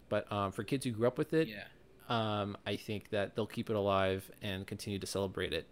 But 0.08 0.30
um, 0.32 0.50
for 0.52 0.64
kids 0.64 0.84
who 0.84 0.90
grew 0.92 1.06
up 1.06 1.16
with 1.18 1.32
it, 1.34 1.48
Yeah. 1.48 1.62
um, 2.08 2.56
I 2.66 2.76
think 2.76 3.10
that 3.10 3.34
they'll 3.36 3.46
keep 3.46 3.70
it 3.70 3.76
alive 3.76 4.30
and 4.42 4.66
continue 4.66 4.98
to 4.98 5.06
celebrate 5.06 5.52
it. 5.52 5.66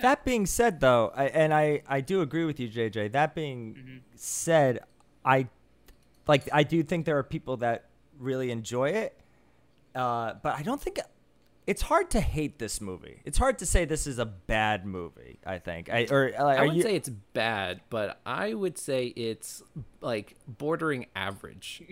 That 0.00 0.24
being 0.24 0.46
said, 0.46 0.80
though, 0.80 1.12
I, 1.14 1.26
and 1.26 1.52
I, 1.52 1.82
I 1.86 2.00
do 2.00 2.22
agree 2.22 2.44
with 2.44 2.58
you, 2.58 2.68
JJ. 2.68 3.12
That 3.12 3.34
being 3.34 3.74
Mm-hmm. 3.74 3.96
said, 4.14 4.80
I 5.24 5.48
like 6.26 6.48
I 6.52 6.62
do 6.62 6.82
think 6.82 7.04
there 7.04 7.18
are 7.18 7.22
people 7.22 7.58
that 7.58 7.86
really 8.18 8.50
enjoy 8.50 8.90
it, 8.90 9.18
uh, 9.94 10.34
but 10.42 10.54
I 10.56 10.62
don't 10.62 10.80
think 10.80 10.98
it's 11.66 11.82
hard 11.82 12.10
to 12.10 12.20
hate 12.20 12.58
this 12.58 12.80
movie. 12.80 13.20
It's 13.24 13.38
hard 13.38 13.58
to 13.60 13.66
say 13.66 13.84
this 13.84 14.06
is 14.06 14.18
a 14.18 14.24
bad 14.26 14.84
movie. 14.84 15.38
I 15.46 15.58
think, 15.58 15.90
I 15.92 16.06
or 16.10 16.32
like, 16.38 16.58
I 16.58 16.60
wouldn't 16.62 16.76
you? 16.76 16.82
say 16.82 16.96
it's 16.96 17.08
bad, 17.08 17.80
but 17.90 18.20
I 18.26 18.54
would 18.54 18.78
say 18.78 19.06
it's 19.06 19.62
like 20.00 20.34
bordering 20.48 21.06
average. 21.14 21.82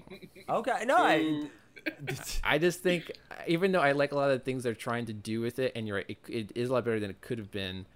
okay, 0.48 0.84
no, 0.86 0.96
I, 0.96 1.42
I 2.44 2.58
just 2.58 2.80
think, 2.82 3.10
even 3.46 3.72
though 3.72 3.80
I 3.80 3.92
like 3.92 4.12
a 4.12 4.14
lot 4.14 4.30
of 4.30 4.38
the 4.38 4.44
things 4.44 4.62
they're 4.62 4.74
trying 4.74 5.06
to 5.06 5.12
do 5.12 5.40
with 5.40 5.58
it, 5.58 5.72
and 5.74 5.86
you're 5.86 5.96
right, 5.96 6.06
it, 6.08 6.18
it 6.28 6.52
is 6.54 6.70
a 6.70 6.72
lot 6.72 6.84
better 6.84 7.00
than 7.00 7.10
it 7.10 7.20
could 7.20 7.38
have 7.38 7.50
been. 7.50 7.86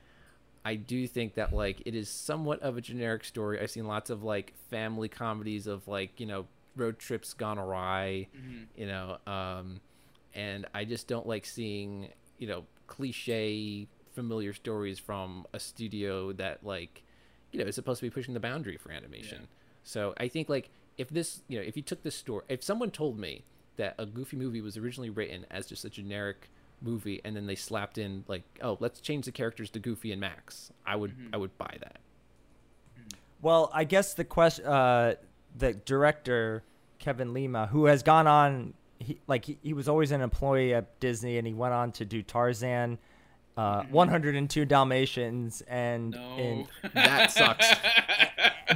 I 0.64 0.76
do 0.76 1.06
think 1.06 1.34
that 1.34 1.52
like 1.52 1.82
it 1.84 1.94
is 1.94 2.08
somewhat 2.08 2.60
of 2.62 2.76
a 2.76 2.80
generic 2.80 3.24
story. 3.24 3.60
I've 3.60 3.70
seen 3.70 3.86
lots 3.86 4.08
of 4.08 4.22
like 4.22 4.54
family 4.70 5.08
comedies 5.08 5.66
of 5.66 5.86
like 5.86 6.18
you 6.18 6.26
know 6.26 6.46
road 6.74 6.98
trips 6.98 7.34
gone 7.34 7.58
awry, 7.58 8.28
you 8.76 8.86
know, 8.86 9.18
um, 9.26 9.80
and 10.34 10.66
I 10.74 10.84
just 10.84 11.06
don't 11.06 11.26
like 11.26 11.44
seeing 11.44 12.08
you 12.38 12.48
know 12.48 12.64
cliche 12.86 13.86
familiar 14.14 14.52
stories 14.52 14.98
from 14.98 15.46
a 15.52 15.58
studio 15.60 16.32
that 16.32 16.64
like 16.64 17.02
you 17.52 17.58
know 17.60 17.66
is 17.66 17.74
supposed 17.74 18.00
to 18.00 18.06
be 18.06 18.10
pushing 18.10 18.32
the 18.32 18.40
boundary 18.40 18.78
for 18.78 18.90
animation. 18.90 19.48
So 19.82 20.14
I 20.16 20.28
think 20.28 20.48
like 20.48 20.70
if 20.96 21.10
this 21.10 21.42
you 21.48 21.58
know 21.58 21.64
if 21.64 21.76
you 21.76 21.82
took 21.82 22.02
this 22.02 22.14
story 22.14 22.44
if 22.48 22.62
someone 22.62 22.90
told 22.90 23.18
me 23.18 23.44
that 23.76 23.94
a 23.98 24.06
Goofy 24.06 24.36
movie 24.36 24.60
was 24.60 24.76
originally 24.76 25.10
written 25.10 25.44
as 25.50 25.66
just 25.66 25.84
a 25.84 25.90
generic 25.90 26.48
movie 26.82 27.20
and 27.24 27.34
then 27.34 27.46
they 27.46 27.54
slapped 27.54 27.96
in 27.98 28.24
like 28.28 28.42
oh 28.60 28.76
let's 28.80 29.00
change 29.00 29.24
the 29.24 29.32
characters 29.32 29.70
to 29.70 29.78
Goofy 29.78 30.12
and 30.12 30.20
Max 30.20 30.70
I 30.84 30.96
would 30.96 31.12
I 31.32 31.36
would 31.38 31.56
buy 31.56 31.76
that. 31.80 31.98
Well, 33.40 33.70
I 33.74 33.84
guess 33.84 34.14
the 34.14 34.24
question, 34.24 34.64
uh, 34.66 35.14
the 35.56 35.74
director 35.74 36.62
Kevin 36.98 37.34
Lima, 37.34 37.66
who 37.66 37.84
has 37.86 38.02
gone 38.02 38.26
on, 38.26 38.72
he, 38.98 39.20
like 39.26 39.44
he, 39.44 39.58
he 39.62 39.72
was 39.74 39.86
always 39.88 40.12
an 40.12 40.22
employee 40.22 40.72
at 40.72 40.98
Disney, 41.00 41.36
and 41.36 41.46
he 41.46 41.52
went 41.52 41.74
on 41.74 41.92
to 41.92 42.06
do 42.06 42.22
Tarzan, 42.22 42.96
uh, 43.58 43.82
102 43.90 44.64
Dalmatians, 44.64 45.62
and 45.68 46.12
No. 46.12 46.36
in, 46.38 46.66
That 46.94 47.30
sucks. 47.32 47.66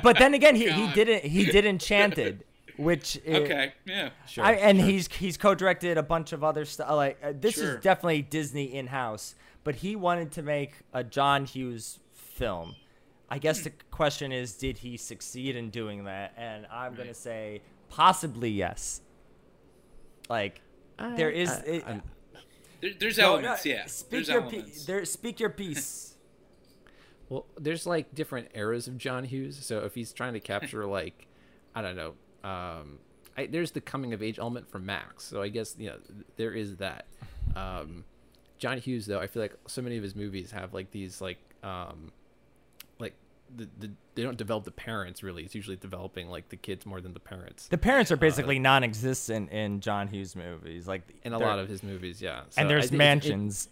but 0.02 0.18
then 0.18 0.34
again, 0.34 0.54
he, 0.54 0.70
he 0.70 0.86
didn't 0.92 1.24
he 1.24 1.46
did 1.46 1.64
Enchanted, 1.64 2.44
which 2.78 3.18
i- 3.26 3.30
Okay, 3.32 3.72
yeah. 3.84 4.10
Sure. 4.26 4.44
I, 4.44 4.52
and 4.54 4.80
he's 4.80 5.06
he's 5.12 5.36
co-directed 5.36 5.98
a 5.98 6.02
bunch 6.02 6.32
of 6.32 6.42
other 6.42 6.64
stuff. 6.64 6.90
Like 6.90 7.18
uh, 7.22 7.32
this 7.38 7.56
Sure. 7.56 7.76
is 7.76 7.82
definitely 7.82 8.22
Disney 8.22 8.74
in 8.74 8.86
house, 8.86 9.34
but 9.64 9.76
he 9.76 9.96
wanted 9.96 10.32
to 10.32 10.42
make 10.42 10.72
a 10.94 11.04
John 11.04 11.44
Hughes 11.44 11.98
film. 12.12 12.74
I 13.30 13.38
guess 13.38 13.60
the 13.60 13.72
question 13.90 14.32
is, 14.32 14.54
did 14.54 14.78
he 14.78 14.96
succeed 14.96 15.54
in 15.56 15.68
doing 15.70 16.04
that? 16.04 16.32
And 16.38 16.66
I'm 16.72 16.94
gonna 16.94 17.12
say 17.14 17.60
possibly 17.90 18.50
yes. 18.50 19.02
Like 20.30 20.60
there 21.16 21.30
is. 21.30 21.50
I- 21.50 21.62
it- 21.66 21.84
There, 22.80 22.92
there's 23.00 23.18
no, 23.18 23.32
elements, 23.34 23.64
no, 23.64 23.70
yeah. 23.72 23.86
Speak 23.86 24.10
there's 24.10 24.28
your 24.28 24.40
elements. 24.42 24.70
piece. 24.70 24.84
There, 24.86 25.04
speak 25.04 25.40
your 25.40 25.50
piece. 25.50 26.04
Well, 27.30 27.44
there's 27.60 27.86
like 27.86 28.14
different 28.14 28.48
eras 28.54 28.88
of 28.88 28.96
John 28.96 29.24
Hughes. 29.24 29.58
So 29.62 29.80
if 29.80 29.94
he's 29.94 30.14
trying 30.14 30.32
to 30.32 30.40
capture 30.40 30.86
like, 30.86 31.26
I 31.74 31.82
don't 31.82 31.94
know, 31.94 32.14
um, 32.48 32.98
I, 33.36 33.46
there's 33.46 33.70
the 33.72 33.80
coming 33.80 34.12
of 34.14 34.22
age 34.22 34.38
element 34.38 34.68
from 34.68 34.86
Max. 34.86 35.24
So 35.24 35.42
I 35.42 35.48
guess 35.48 35.76
you 35.78 35.88
know 35.90 35.96
there 36.36 36.52
is 36.52 36.76
that. 36.76 37.06
Um, 37.56 38.04
John 38.58 38.78
Hughes 38.78 39.06
though, 39.06 39.20
I 39.20 39.26
feel 39.28 39.42
like 39.42 39.54
so 39.66 39.80
many 39.82 39.96
of 39.96 40.02
his 40.02 40.16
movies 40.16 40.50
have 40.50 40.74
like 40.74 40.90
these 40.90 41.20
like, 41.20 41.38
um, 41.62 42.10
like 42.98 43.14
the, 43.56 43.68
the 43.78 43.90
they 44.16 44.22
don't 44.24 44.36
develop 44.36 44.64
the 44.64 44.72
parents 44.72 45.22
really. 45.22 45.44
It's 45.44 45.54
usually 45.54 45.76
developing 45.76 46.28
like 46.28 46.48
the 46.48 46.56
kids 46.56 46.84
more 46.84 47.00
than 47.00 47.12
the 47.14 47.20
parents. 47.20 47.68
The 47.68 47.78
parents 47.78 48.10
are 48.10 48.16
basically 48.16 48.58
non-existent 48.58 49.52
in 49.52 49.78
John 49.80 50.08
Hughes 50.08 50.34
movies. 50.34 50.88
Like 50.88 51.02
In 51.22 51.32
a 51.32 51.38
lot 51.38 51.60
of 51.60 51.68
his 51.68 51.84
movies, 51.84 52.20
yeah. 52.20 52.40
So 52.50 52.60
and 52.60 52.66
I 52.66 52.68
there's 52.68 52.86
it- 52.86 52.94
it- 52.94 52.98
mansions. 52.98 53.68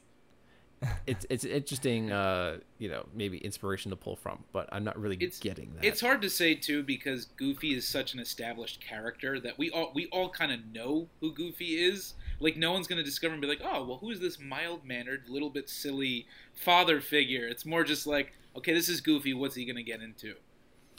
It's 1.07 1.25
it's 1.31 1.45
interesting 1.45 2.13
uh 2.13 2.59
you 2.79 2.89
know 2.89 3.07
maybe 3.15 3.39
inspiration 3.39 3.89
to 3.91 3.97
pull 3.97 4.15
from 4.15 4.45
but 4.53 4.69
i'm 4.73 4.85
not 4.85 4.99
really 5.01 5.17
It's- 5.17 5.39
getting 5.39 5.73
that 5.75 5.85
It's 5.85 6.01
hard 6.03 6.21
to 6.23 6.29
say 6.29 6.55
too 6.55 6.83
because 6.83 7.25
Goofy 7.25 7.75
is 7.75 7.87
such 7.89 8.13
an 8.13 8.21
established 8.21 8.81
character 8.87 9.41
that 9.41 9.59
we 9.59 9.71
all 9.71 9.91
we 9.95 10.07
all 10.09 10.29
kind 10.29 10.53
of 10.53 10.61
know 10.75 11.09
who 11.21 11.33
Goofy 11.33 11.83
is. 11.83 12.13
Like 12.41 12.59
no 12.59 12.73
one's 12.73 12.87
gonna 12.87 13.03
discover 13.03 13.33
and 13.33 13.41
be 13.41 13.49
like, 13.49 13.63
oh 13.65 13.85
well, 13.87 13.97
who's 13.99 14.21
this 14.21 14.39
mild 14.39 14.85
mannered, 14.85 15.23
little 15.29 15.49
bit 15.49 15.71
silly 15.71 16.27
father 16.55 17.01
figure? 17.01 17.47
It's 17.49 17.65
more 17.65 17.83
just 17.83 18.07
like, 18.07 18.35
okay, 18.57 18.75
this 18.75 18.91
is 18.91 19.01
Goofy. 19.01 19.33
What's 19.33 19.55
he 19.55 19.65
gonna 19.65 19.83
get 19.83 20.03
into? 20.03 20.35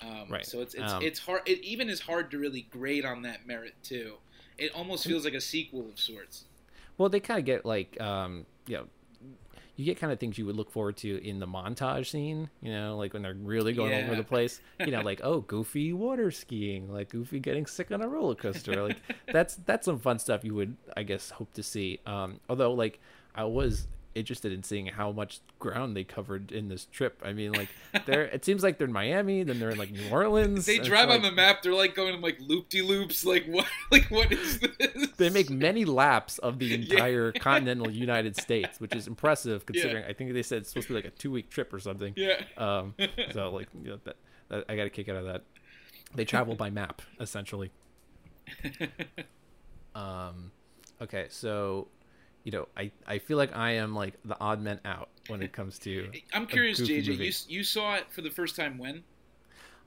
Um, 0.01 0.27
Right. 0.31 0.45
So 0.45 0.61
it's 0.61 0.73
it's 0.73 0.91
Um, 0.91 1.03
it's 1.03 1.19
hard. 1.19 1.41
It 1.45 1.63
even 1.63 1.87
is 1.89 1.99
hard 2.01 2.31
to 2.31 2.39
really 2.39 2.61
grade 2.71 3.05
on 3.05 3.21
that 3.23 3.45
merit 3.45 3.75
too. 3.83 4.15
It 4.57 4.71
almost 4.73 5.05
feels 5.05 5.23
like 5.23 5.35
a 5.35 5.41
sequel 5.41 5.87
of 5.87 5.99
sorts. 5.99 6.45
well 6.97 7.09
they 7.09 7.19
kind 7.19 7.37
of 7.39 7.45
get 7.45 7.63
like 7.63 7.99
um 8.01 8.47
you 8.65 8.75
know 8.77 8.87
you 9.77 9.85
get 9.85 9.99
kind 9.99 10.11
of 10.11 10.19
things 10.19 10.37
you 10.37 10.45
would 10.45 10.55
look 10.55 10.71
forward 10.71 10.97
to 10.97 11.23
in 11.23 11.39
the 11.39 11.45
montage 11.47 12.07
scene 12.07 12.49
you 12.61 12.71
know 12.73 12.97
like 12.97 13.13
when 13.13 13.21
they're 13.21 13.35
really 13.35 13.73
going 13.73 13.93
all 13.93 14.03
over 14.03 14.15
the 14.15 14.23
place. 14.23 14.59
You 14.79 14.91
know 14.91 15.01
like 15.11 15.21
oh 15.23 15.41
goofy 15.41 15.93
water 15.93 16.31
skiing 16.31 16.91
like 16.91 17.09
goofy 17.09 17.39
getting 17.39 17.65
sick 17.65 17.91
on 17.91 18.01
a 18.01 18.07
roller 18.07 18.35
coaster. 18.35 18.83
Like 18.87 18.97
that's 19.31 19.55
that's 19.65 19.85
some 19.85 19.99
fun 19.99 20.19
stuff 20.19 20.43
you 20.43 20.53
would 20.55 20.75
i 20.97 21.03
guess 21.03 21.29
hope 21.29 21.53
to 21.53 21.63
see. 21.63 21.99
Um 22.05 22.39
although 22.49 22.73
like 22.73 22.99
i 23.35 23.43
was 23.43 23.87
interested 24.17 24.51
in 24.51 24.63
seeing 24.63 24.87
how 24.87 25.11
much 25.11 25.39
ground 25.59 25.95
they 25.95 26.03
covered 26.03 26.51
in 26.51 26.67
this 26.69 26.85
trip 26.85 27.21
i 27.23 27.31
mean 27.33 27.51
like 27.53 27.69
they're 28.05 28.23
it 28.23 28.43
seems 28.43 28.63
like 28.63 28.77
they're 28.77 28.87
in 28.87 28.93
miami 28.93 29.43
then 29.43 29.59
they're 29.59 29.69
in 29.69 29.77
like 29.77 29.91
new 29.91 30.09
orleans 30.09 30.65
They 30.65 30.79
drive 30.79 31.09
on 31.09 31.21
the 31.21 31.31
map. 31.31 31.61
They're 31.61 31.73
like 31.73 31.95
going 31.95 32.15
in 32.15 32.21
like 32.21 32.37
loop 32.39 32.69
de 32.69 32.81
loops. 32.81 33.25
Like 33.25 33.45
what? 33.45 33.65
Like 33.91 34.09
what 34.11 34.31
is 34.31 34.59
this? 34.59 35.07
they 35.17 35.29
make 35.29 35.49
many 35.49 35.85
laps 35.85 36.39
of 36.39 36.59
the 36.59 36.73
entire 36.91 37.31
continental 37.31 37.89
United 37.89 38.35
States, 38.35 38.79
which 38.79 38.93
is 38.95 39.07
impressive 39.07 39.65
considering 39.65 40.03
I 40.03 40.13
think 40.13 40.33
they 40.33 40.43
said 40.43 40.59
it's 40.59 40.69
supposed 40.69 40.87
to 40.87 40.93
be 40.93 40.97
like 40.97 41.05
a 41.05 41.11
two 41.11 41.31
week 41.31 41.49
trip 41.49 41.73
or 41.73 41.79
something. 41.79 42.13
Yeah. 42.15 42.41
Um, 42.57 42.95
so 43.31 43.51
like 43.51 43.67
you 43.81 43.91
know, 43.91 43.99
that, 44.03 44.15
that 44.49 44.65
I 44.67 44.75
got 44.75 44.87
a 44.87 44.89
kick 44.89 45.07
out 45.09 45.15
of 45.15 45.25
that. 45.25 45.43
They 46.15 46.25
travel 46.25 46.55
by 46.55 46.69
map 46.69 47.01
essentially. 47.19 47.71
Um, 49.95 50.51
okay, 51.01 51.27
so 51.29 51.87
you 52.47 52.51
know 52.53 52.65
I 52.77 52.91
I 53.05 53.17
feel 53.19 53.35
like 53.35 53.53
I 53.53 53.71
am 53.73 53.93
like 53.93 54.13
the 54.23 54.39
odd 54.39 54.61
man 54.61 54.79
out 54.85 55.09
when 55.27 55.41
it 55.43 55.51
comes 55.51 55.77
to. 55.79 56.09
I'm 56.33 56.43
a 56.43 56.45
curious, 56.45 56.79
goofy 56.79 57.01
JJ. 57.01 57.07
movie. 57.09 57.25
You 57.25 57.31
you 57.49 57.63
saw 57.65 57.95
it 57.95 58.05
for 58.09 58.21
the 58.21 58.29
first 58.29 58.55
time 58.55 58.77
when? 58.77 59.03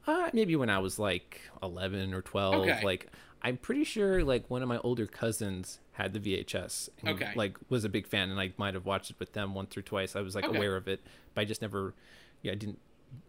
Uh, 0.07 0.29
maybe 0.35 0.55
when 0.57 0.69
I 0.69 0.79
was 0.79 0.99
like 0.99 1.41
11 1.63 2.13
or 2.13 2.21
12. 2.23 2.55
Okay. 2.55 2.81
Like, 2.85 3.07
I'm 3.43 3.57
pretty 3.57 3.85
sure 3.85 4.23
like 4.25 4.45
one 4.51 4.63
of 4.63 4.69
my 4.69 4.77
older 4.79 5.07
cousins 5.07 5.79
had 5.93 6.13
the 6.13 6.21
VHS. 6.21 6.91
And, 7.01 7.11
Okay. 7.11 7.33
Like, 7.35 7.57
was 7.71 7.85
a 7.85 7.89
big 7.89 8.07
fan, 8.07 8.31
and 8.31 8.39
I 8.41 8.53
might 8.59 8.75
have 8.75 8.85
watched 8.87 9.11
it 9.11 9.17
with 9.19 9.33
them 9.33 9.55
once 9.55 9.75
or 9.77 9.83
twice. 9.83 10.15
I 10.17 10.21
was 10.21 10.35
like 10.35 10.45
Okay. 10.45 10.57
aware 10.57 10.77
of 10.77 10.87
it, 10.89 11.01
but 11.35 11.41
I 11.43 11.45
just 11.47 11.63
never, 11.63 11.95
yeah, 12.43 12.53
I 12.53 12.57
didn't. 12.57 12.79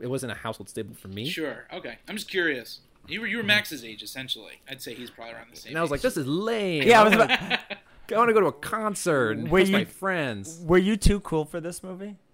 It 0.01 0.07
wasn't 0.07 0.31
a 0.33 0.35
household 0.35 0.67
staple 0.69 0.93
for 0.95 1.07
me. 1.09 1.27
Sure. 1.29 1.67
Okay. 1.73 1.97
I'm 2.09 2.15
just 2.17 2.29
curious. 2.29 2.79
You 3.07 3.21
were 3.21 3.27
you 3.27 3.37
were 3.37 3.43
Max's 3.43 3.83
age 3.83 4.03
essentially. 4.03 4.61
I'd 4.69 4.81
say 4.81 4.93
he's 4.93 5.09
probably 5.09 5.33
around 5.33 5.47
the 5.51 5.57
same. 5.59 5.71
And 5.71 5.79
I 5.79 5.81
was 5.81 5.89
like, 5.91 6.01
this 6.01 6.17
is 6.17 6.27
lame. 6.27 6.83
Yeah, 6.83 7.01
I 7.01 7.03
was 7.03 7.13
about- 7.13 7.59
I 8.13 8.17
want 8.17 8.29
to 8.29 8.33
go 8.33 8.41
to 8.41 8.47
a 8.47 8.51
concert 8.51 9.37
and 9.37 9.49
Were 9.49 9.59
with 9.61 9.71
my 9.71 9.85
friends. 9.85 10.61
Were 10.65 10.77
you 10.77 10.97
too 10.97 11.19
cool 11.21 11.45
for 11.45 11.59
this 11.61 11.83
movie? 11.83 12.15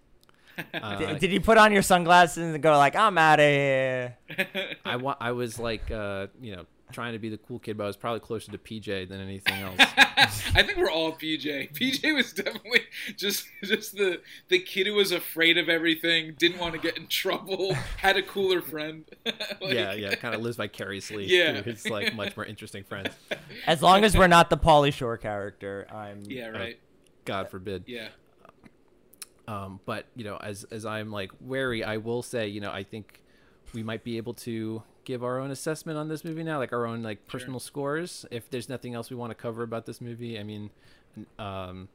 Uh, 0.73 0.95
Did, 0.97 1.19
did 1.19 1.32
you 1.32 1.39
put 1.39 1.59
on 1.59 1.71
your 1.71 1.84
sunglasses 1.84 2.51
and 2.55 2.63
go 2.63 2.75
like, 2.80 2.95
"I'm 2.95 3.15
out 3.19 3.39
of 3.39 3.45
here"? 3.45 4.17
I 4.86 4.95
wa- 4.95 5.15
I 5.19 5.32
was 5.34 5.59
like, 5.59 5.91
uh, 5.91 6.28
you 6.41 6.55
know, 6.55 6.65
trying 6.92 7.14
to 7.14 7.20
be 7.20 7.30
the 7.30 7.38
cool 7.38 7.60
kid, 7.60 7.78
but 7.78 7.84
I 7.84 7.88
was 7.88 7.98
probably 7.98 8.20
closer 8.22 8.52
to 8.52 8.58
PJ 8.58 9.10
than 9.10 9.20
anything 9.20 9.56
else. 9.56 9.76
I 10.56 10.64
think 10.64 10.78
we're 10.78 10.90
all 10.90 11.12
PJ. 11.14 11.74
PJ 11.74 12.16
was 12.16 12.34
definitely 12.34 12.82
just 13.16 13.46
just 13.64 13.96
the 13.96 14.22
the 14.48 14.60
kid 14.60 14.88
who 14.88 14.94
was 14.94 15.12
afraid 15.12 15.58
of 15.58 15.70
everything, 15.70 16.34
didn't 16.38 16.60
want 16.60 16.74
to 16.74 16.80
get 16.80 16.98
in 16.98 17.08
trouble, 17.08 17.74
had 17.98 18.18
a 18.18 18.22
cooler 18.22 18.62
friend. 18.62 19.06
Like- 19.60 19.74
yeah, 19.74 19.94
yeah, 19.94 20.16
kind 20.16 20.34
of 20.36 20.42
lives 20.42 20.58
vicariously 20.58 21.26
Yeah. 21.28 21.62
through 21.62 21.72
his 21.74 21.88
like 21.90 22.14
much 22.16 22.36
more 22.38 22.46
interesting 22.46 22.84
friends. 22.84 23.10
As 23.66 23.82
long 23.82 24.04
as 24.04 24.16
we're 24.18 24.28
not 24.28 24.50
the 24.50 24.58
Pauly 24.58 24.94
Shore 24.94 25.18
character, 25.18 25.88
I'm. 25.92 26.22
Yeah. 26.26 26.48
Right. 26.50 26.80
God 27.26 27.50
forbid. 27.50 27.84
Yeah. 27.88 28.10
Um, 29.48 29.80
but 29.86 30.06
you 30.16 30.24
know, 30.24 30.38
as 30.38 30.66
as 30.72 30.86
I'm 30.86 31.12
like 31.12 31.32
wary, 31.40 31.84
I 31.84 31.98
will 31.98 32.22
say, 32.22 32.48
you 32.48 32.60
know, 32.62 32.72
I 32.72 32.84
think 32.84 33.22
we 33.74 33.84
might 33.84 34.04
be 34.04 34.18
able 34.18 34.34
to 34.36 34.84
give 35.08 35.24
our 35.24 35.39
own 35.39 35.51
assessment 35.51 35.97
on 35.97 36.10
this 36.10 36.26
movie 36.26 36.43
now, 36.43 36.58
like 36.58 36.74
our 36.74 36.86
own 36.86 37.01
like 37.01 37.26
personal 37.28 37.62
scores. 37.62 38.26
If 38.30 38.49
there's 38.49 38.68
nothing 38.68 38.93
else 38.93 39.10
we 39.10 39.16
want 39.16 39.32
to 39.32 39.36
cover 39.36 39.64
about 39.64 39.86
this 39.86 40.01
movie, 40.01 40.38
I 40.38 40.43
mean, 40.43 40.70
um, 41.39 41.88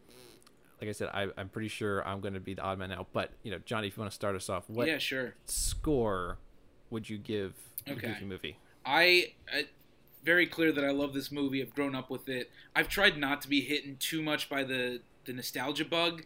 like 0.81 0.89
I 0.89 0.93
said, 0.93 1.11
I, 1.13 1.29
I'm 1.37 1.51
pretty 1.51 1.69
sure 1.69 2.07
I'm 2.09 2.21
going 2.23 2.33
to 2.35 2.41
be 2.41 2.55
the 2.55 2.63
odd 2.63 2.79
man 2.79 2.91
out. 2.91 3.09
But 3.13 3.31
you 3.43 3.51
know, 3.51 3.59
Johnny, 3.67 3.89
if 3.89 3.97
you 3.97 4.01
want 4.01 4.11
to 4.11 4.15
start 4.15 4.35
us 4.35 4.49
off, 4.49 4.65
what 4.69 4.89
Yeah. 4.89 4.97
Sure. 4.97 5.35
score 5.45 6.39
would 6.91 7.09
you 7.11 7.19
give 7.19 7.53
the 7.85 7.93
Okay. 7.93 8.09
Goofy 8.09 8.25
movie? 8.25 8.57
I, 8.87 9.33
I 9.53 9.67
very 10.25 10.47
clear 10.47 10.73
that 10.73 10.83
I 10.85 10.91
love 10.91 11.13
this 11.13 11.31
movie. 11.31 11.61
I've 11.61 11.75
grown 11.75 11.95
up 11.95 12.09
with 12.11 12.29
it. 12.31 12.51
I've 12.75 12.89
tried 12.89 13.19
not 13.19 13.43
to 13.43 13.49
be 13.49 13.61
hitten 13.61 13.97
too 14.01 14.23
much 14.23 14.49
by 14.49 14.65
the 14.65 15.01
the 15.27 15.35
nostalgia 15.35 15.85
bug, 15.85 16.25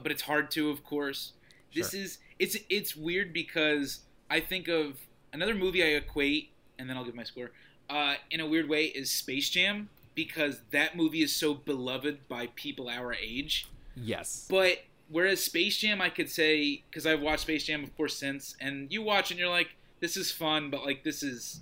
but 0.00 0.10
it's 0.12 0.22
hard 0.22 0.50
to, 0.52 0.70
of 0.70 0.84
course. 0.84 1.32
This 1.74 1.90
Sure. 1.90 2.00
is 2.00 2.18
it's 2.38 2.56
it's 2.70 2.94
weird 2.96 3.32
because 3.32 4.00
I 4.30 4.38
think 4.40 4.68
of 4.68 5.00
another 5.32 5.54
movie 5.54 5.82
I 5.82 5.88
equate, 5.88 6.50
and 6.78 6.88
then 6.88 6.96
I'll 6.96 7.04
give 7.04 7.14
my 7.14 7.24
score. 7.24 7.50
Uh, 7.88 8.14
in 8.30 8.40
a 8.40 8.46
weird 8.46 8.68
way, 8.68 8.84
is 8.84 9.10
Space 9.10 9.48
Jam 9.50 9.88
because 10.14 10.60
that 10.72 10.96
movie 10.96 11.22
is 11.22 11.34
so 11.34 11.54
beloved 11.54 12.26
by 12.28 12.48
people 12.54 12.88
our 12.88 13.14
age. 13.14 13.68
Yes. 13.96 14.46
But 14.50 14.78
whereas 15.08 15.42
Space 15.42 15.78
Jam, 15.78 16.00
I 16.00 16.10
could 16.10 16.28
say 16.28 16.82
because 16.90 17.06
I've 17.06 17.20
watched 17.20 17.42
Space 17.42 17.64
Jam, 17.64 17.84
of 17.84 17.96
course, 17.96 18.16
since, 18.16 18.56
and 18.60 18.92
you 18.92 19.02
watch 19.02 19.30
and 19.30 19.38
you're 19.38 19.48
like, 19.48 19.76
this 20.00 20.16
is 20.16 20.30
fun, 20.30 20.70
but 20.70 20.84
like 20.84 21.04
this 21.04 21.22
is, 21.22 21.60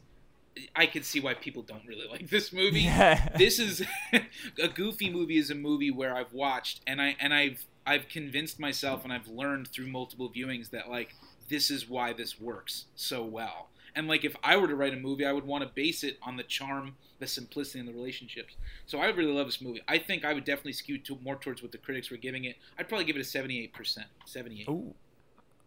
I 0.75 0.87
could 0.87 1.05
see 1.05 1.21
why 1.21 1.35
people 1.35 1.62
don't 1.62 1.87
really 1.87 2.09
like 2.09 2.31
this 2.31 2.53
movie. 2.53 2.81
Yeah. 2.85 3.29
This 3.37 3.59
is 3.59 3.83
a 4.62 4.69
Goofy 4.69 5.11
movie 5.11 5.37
is 5.37 5.51
a 5.51 5.55
movie 5.55 5.91
where 5.91 6.14
I've 6.14 6.33
watched 6.33 6.81
and 6.87 7.01
I 7.01 7.17
and 7.21 7.35
I've 7.35 7.64
I've 7.87 8.09
convinced 8.09 8.59
myself 8.59 9.05
and 9.05 9.12
I've 9.12 9.29
learned 9.29 9.69
through 9.69 9.89
multiple 9.89 10.31
viewings 10.31 10.71
that 10.71 10.89
like 10.89 11.14
this 11.49 11.70
is 11.70 11.88
why 11.88 12.12
this 12.12 12.40
works 12.40 12.86
so 12.94 13.24
well. 13.24 13.68
And 13.94 14.09
like 14.09 14.24
if 14.24 14.36
I 14.42 14.57
were 14.57 14.68
to 14.68 14.74
write 14.74 14.92
a 14.92 14.99
movie, 14.99 15.24
I 15.24 15.32
would 15.32 15.47
want 15.47 15.64
to 15.64 15.70
base 15.74 16.05
it 16.05 16.18
on 16.22 16.36
the 16.36 16.42
charm, 16.42 16.97
the 17.18 17.26
simplicity, 17.26 17.78
and 17.78 17.88
the 17.88 17.94
relationships. 17.94 18.55
So 18.86 18.99
I 18.99 19.07
really 19.07 19.32
love 19.32 19.47
this 19.47 19.62
movie. 19.62 19.82
I 19.88 19.99
think 19.99 20.24
I 20.24 20.34
would 20.34 20.44
definitely 20.44 20.74
skew 20.74 20.99
to 20.99 21.18
more 21.24 21.36
towards 21.36 21.62
what 21.62 21.72
the 21.72 21.78
critics 21.78 22.11
were 22.11 22.18
giving 22.18 22.44
it. 22.44 22.57
I'd 22.78 22.88
probably 22.88 23.07
give 23.07 23.16
it 23.16 23.20
a 23.20 23.24
seventy-eight 23.24 23.72
percent. 23.72 24.09
Seventy-eight. 24.26 24.68
Ooh. 24.68 24.94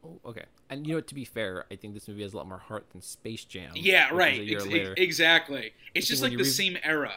Oh, 0.06 0.20
okay. 0.28 0.46
And 0.70 0.88
you 0.88 0.94
know, 0.94 1.02
to 1.02 1.16
be 1.16 1.26
fair, 1.26 1.66
I 1.72 1.76
think 1.76 1.94
this 1.94 2.08
movie 2.08 2.22
has 2.22 2.34
a 2.34 2.38
lot 2.38 2.48
more 2.48 2.60
heart 2.60 2.86
than 2.92 3.02
Space 3.02 3.44
Jam. 3.44 3.72
Yeah, 3.76 4.10
right. 4.14 4.48
Ex- 4.50 4.66
ex- 4.66 4.94
exactly. 4.96 5.74
It's 5.94 6.08
just 6.08 6.22
like 6.22 6.32
the 6.32 6.38
re- 6.38 6.44
same 6.46 6.78
era. 6.84 7.14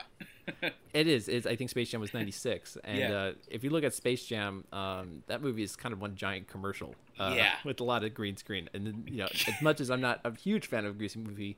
It 0.92 1.06
is. 1.06 1.28
It's, 1.28 1.46
I 1.46 1.56
think 1.56 1.70
Space 1.70 1.90
Jam 1.90 2.00
was 2.00 2.12
'96, 2.12 2.76
and 2.84 2.98
Yeah. 2.98 3.12
uh, 3.12 3.32
if 3.48 3.64
you 3.64 3.70
look 3.70 3.82
at 3.84 3.94
Space 3.94 4.24
Jam, 4.26 4.64
um, 4.72 5.22
that 5.26 5.40
movie 5.42 5.62
is 5.62 5.74
kind 5.76 5.92
of 5.92 6.00
one 6.00 6.14
giant 6.16 6.48
commercial. 6.48 6.94
Uh, 7.18 7.32
Yeah. 7.36 7.54
With 7.64 7.80
a 7.80 7.84
lot 7.84 8.04
of 8.04 8.12
green 8.12 8.36
screen, 8.36 8.68
and 8.74 8.86
then, 8.86 9.04
you 9.06 9.16
know, 9.18 9.28
as 9.32 9.62
much 9.62 9.80
as 9.80 9.90
I'm 9.90 10.00
not 10.00 10.20
a 10.24 10.34
huge 10.34 10.66
fan 10.66 10.84
of 10.84 10.94
a 10.96 10.98
Goofy 10.98 11.20
movie, 11.20 11.56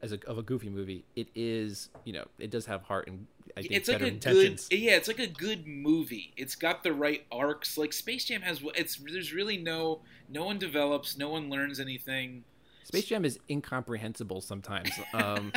as 0.00 0.12
a, 0.12 0.18
of 0.26 0.38
a 0.38 0.42
Goofy 0.42 0.70
movie, 0.70 1.04
it 1.16 1.28
is, 1.34 1.90
you 2.04 2.12
know, 2.14 2.24
it 2.38 2.50
does 2.50 2.66
have 2.66 2.82
heart 2.82 3.06
and 3.08 3.26
I 3.56 3.60
think 3.60 3.72
it's 3.72 3.88
like 3.88 4.00
a 4.00 4.06
intentions. 4.06 4.68
good 4.68 4.78
yeah 4.78 4.96
it's 4.96 5.06
like 5.06 5.20
a 5.20 5.28
good 5.28 5.64
movie 5.66 6.32
it's 6.36 6.56
got 6.56 6.82
the 6.82 6.92
right 6.92 7.24
arcs 7.30 7.78
like 7.78 7.92
space 7.92 8.24
jam 8.24 8.40
has 8.42 8.60
it's 8.74 8.96
there's 8.96 9.32
really 9.32 9.58
no 9.58 10.00
no 10.28 10.44
one 10.44 10.58
develops 10.58 11.16
no 11.16 11.28
one 11.28 11.48
learns 11.50 11.78
anything 11.78 12.42
Space 12.82 13.04
Jam 13.06 13.24
is 13.24 13.38
incomprehensible 13.48 14.40
sometimes. 14.42 14.90
Um, 15.14 15.52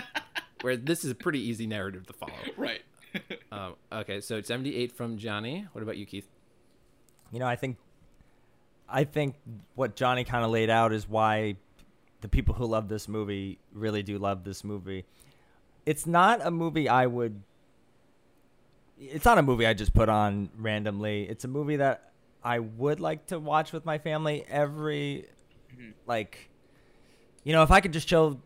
where 0.61 0.77
this 0.77 1.03
is 1.03 1.11
a 1.11 1.15
pretty 1.15 1.39
easy 1.39 1.67
narrative 1.67 2.05
to 2.07 2.13
follow. 2.13 2.33
Right. 2.55 2.81
Um, 3.51 3.75
okay, 3.91 4.21
so 4.21 4.37
it's 4.37 4.47
78 4.47 4.91
from 4.91 5.17
Johnny. 5.17 5.67
What 5.71 5.81
about 5.81 5.97
you, 5.97 6.05
Keith? 6.05 6.27
You 7.31 7.39
know, 7.39 7.47
I 7.47 7.55
think, 7.55 7.77
I 8.89 9.03
think 9.03 9.35
what 9.75 9.95
Johnny 9.95 10.23
kind 10.23 10.45
of 10.45 10.51
laid 10.51 10.69
out 10.69 10.93
is 10.93 11.07
why 11.07 11.55
the 12.21 12.27
people 12.27 12.55
who 12.55 12.65
love 12.65 12.87
this 12.87 13.07
movie 13.07 13.59
really 13.73 14.03
do 14.03 14.17
love 14.17 14.43
this 14.43 14.63
movie. 14.63 15.05
It's 15.85 16.05
not 16.05 16.45
a 16.45 16.51
movie 16.51 16.89
I 16.89 17.05
would. 17.05 17.41
It's 18.99 19.25
not 19.25 19.37
a 19.37 19.43
movie 19.43 19.65
I 19.65 19.73
just 19.73 19.93
put 19.93 20.09
on 20.09 20.49
randomly. 20.57 21.23
It's 21.23 21.45
a 21.45 21.47
movie 21.47 21.75
that 21.77 22.11
I 22.43 22.59
would 22.59 22.99
like 22.99 23.27
to 23.27 23.39
watch 23.39 23.71
with 23.71 23.85
my 23.85 23.97
family 23.97 24.43
every, 24.49 25.27
like, 26.07 26.49
you 27.43 27.53
know, 27.53 27.61
if 27.61 27.71
I 27.71 27.79
could 27.79 27.93
just 27.93 28.09
show 28.09 28.39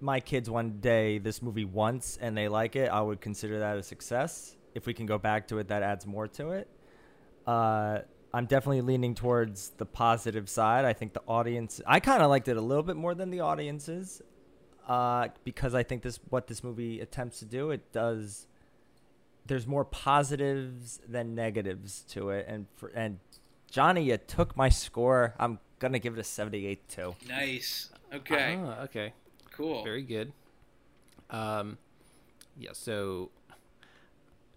my 0.00 0.20
kids 0.20 0.48
one 0.48 0.78
day 0.80 1.18
this 1.18 1.42
movie 1.42 1.64
once 1.64 2.18
and 2.20 2.36
they 2.36 2.48
like 2.48 2.76
it, 2.76 2.90
I 2.90 3.00
would 3.00 3.20
consider 3.20 3.58
that 3.60 3.76
a 3.76 3.82
success. 3.82 4.56
If 4.74 4.86
we 4.86 4.94
can 4.94 5.06
go 5.06 5.18
back 5.18 5.48
to 5.48 5.58
it, 5.58 5.68
that 5.68 5.82
adds 5.82 6.06
more 6.06 6.28
to 6.28 6.50
it. 6.50 6.68
Uh, 7.46 8.00
I'm 8.32 8.46
definitely 8.46 8.82
leaning 8.82 9.14
towards 9.14 9.70
the 9.70 9.86
positive 9.86 10.48
side. 10.48 10.84
I 10.84 10.92
think 10.92 11.14
the 11.14 11.22
audience, 11.26 11.80
I 11.86 12.00
kind 12.00 12.22
of 12.22 12.28
liked 12.28 12.48
it 12.48 12.56
a 12.56 12.60
little 12.60 12.82
bit 12.82 12.96
more 12.96 13.14
than 13.14 13.30
the 13.30 13.40
audiences, 13.40 14.20
uh, 14.86 15.28
because 15.44 15.74
I 15.74 15.82
think 15.82 16.02
this 16.02 16.20
what 16.28 16.46
this 16.46 16.62
movie 16.62 17.00
attempts 17.00 17.38
to 17.38 17.46
do. 17.46 17.70
It 17.70 17.90
does. 17.92 18.46
There's 19.46 19.66
more 19.66 19.84
positives 19.84 21.00
than 21.08 21.34
negatives 21.34 22.02
to 22.10 22.30
it, 22.30 22.46
and 22.48 22.66
for 22.76 22.88
and 22.88 23.18
Johnny, 23.70 24.04
you 24.04 24.18
took 24.18 24.56
my 24.56 24.68
score. 24.68 25.34
I'm 25.38 25.58
gonna 25.78 25.98
give 25.98 26.14
it 26.14 26.20
a 26.20 26.24
78 26.24 26.88
too. 26.88 27.16
Nice. 27.28 27.90
Okay. 28.12 28.58
Ah, 28.62 28.82
okay. 28.82 29.14
Cool. 29.58 29.84
Very 29.84 30.02
good. 30.02 30.32
Um, 31.30 31.76
yeah. 32.58 32.70
So, 32.72 33.28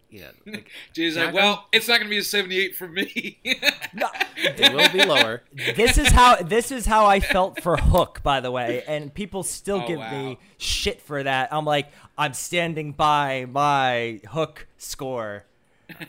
yeah, 0.10 0.28
like, 0.46 0.70
Jay's 0.94 1.16
Can 1.16 1.24
I 1.24 1.26
like, 1.26 1.34
go? 1.34 1.40
well, 1.40 1.68
it's 1.74 1.88
not 1.88 1.98
gonna 2.00 2.10
be 2.10 2.18
a 2.18 2.24
78 2.24 2.76
for 2.76 2.88
me. 2.88 3.40
no, 3.94 4.08
it 4.38 4.74
will 4.74 4.90
be 4.92 5.04
lower. 5.06 5.42
this 5.76 5.98
is 5.98 6.10
how 6.10 6.36
this 6.38 6.72
is 6.72 6.86
how 6.86 7.06
I 7.06 7.20
felt 7.20 7.62
for 7.62 7.78
Hook, 7.78 8.22
by 8.24 8.40
the 8.40 8.52
way, 8.52 8.84
and 8.88 9.14
people 9.14 9.44
still 9.44 9.82
Oh, 9.84 9.88
give 9.88 10.00
wow. 10.00 10.12
me 10.12 10.40
shit 10.58 11.02
for 11.02 11.24
that. 11.24 11.52
I'm 11.54 11.66
like, 11.66 11.88
I'm 12.18 12.34
standing 12.34 12.92
by 12.94 13.46
my 13.50 14.20
Hook 14.30 14.68
score. 14.78 15.46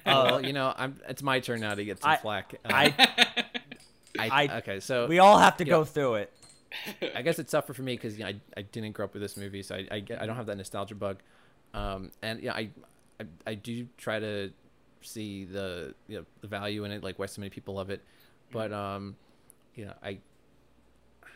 well, 0.06 0.44
you 0.44 0.52
know, 0.52 0.72
I'm. 0.76 1.00
It's 1.08 1.22
my 1.22 1.40
turn 1.40 1.60
now 1.60 1.74
to 1.74 1.84
get 1.84 2.00
some 2.00 2.10
I- 2.12 2.16
flack. 2.16 2.54
Uh, 2.64 2.68
I, 2.72 2.94
I, 4.18 4.28
I- 4.46 4.56
okay, 4.58 4.78
so 4.80 5.06
we 5.06 5.18
all 5.18 5.38
have 5.38 5.56
to 5.58 5.64
yeah. 5.64 5.70
go 5.70 5.84
through 5.84 6.14
it. 6.16 6.32
I 7.14 7.22
guess 7.22 7.38
it's 7.38 7.52
tougher 7.52 7.74
for 7.74 7.82
me 7.82 7.94
because 7.94 8.18
you 8.18 8.24
know, 8.24 8.30
I, 8.30 8.36
I 8.56 8.62
didn't 8.62 8.92
grow 8.92 9.04
up 9.04 9.12
with 9.12 9.22
this 9.22 9.36
movie, 9.36 9.62
so 9.62 9.74
I, 9.76 9.86
I, 9.90 9.96
I 10.20 10.26
don't 10.26 10.36
have 10.36 10.46
that 10.46 10.56
nostalgia 10.56 10.94
bug. 10.94 11.18
Um, 11.74 12.10
and 12.22 12.42
yeah, 12.42 12.52
I, 12.52 12.70
I 13.20 13.24
I 13.46 13.54
do 13.54 13.86
try 13.96 14.18
to 14.18 14.50
see 15.00 15.44
the 15.44 15.94
you 16.08 16.18
know 16.18 16.24
the 16.40 16.48
value 16.48 16.84
in 16.84 16.92
it, 16.92 17.02
like 17.02 17.18
why 17.18 17.26
so 17.26 17.40
many 17.40 17.50
people 17.50 17.74
love 17.74 17.90
it. 17.90 18.02
But 18.50 18.72
um, 18.72 19.16
you 19.74 19.86
know, 19.86 19.94
I 20.02 20.18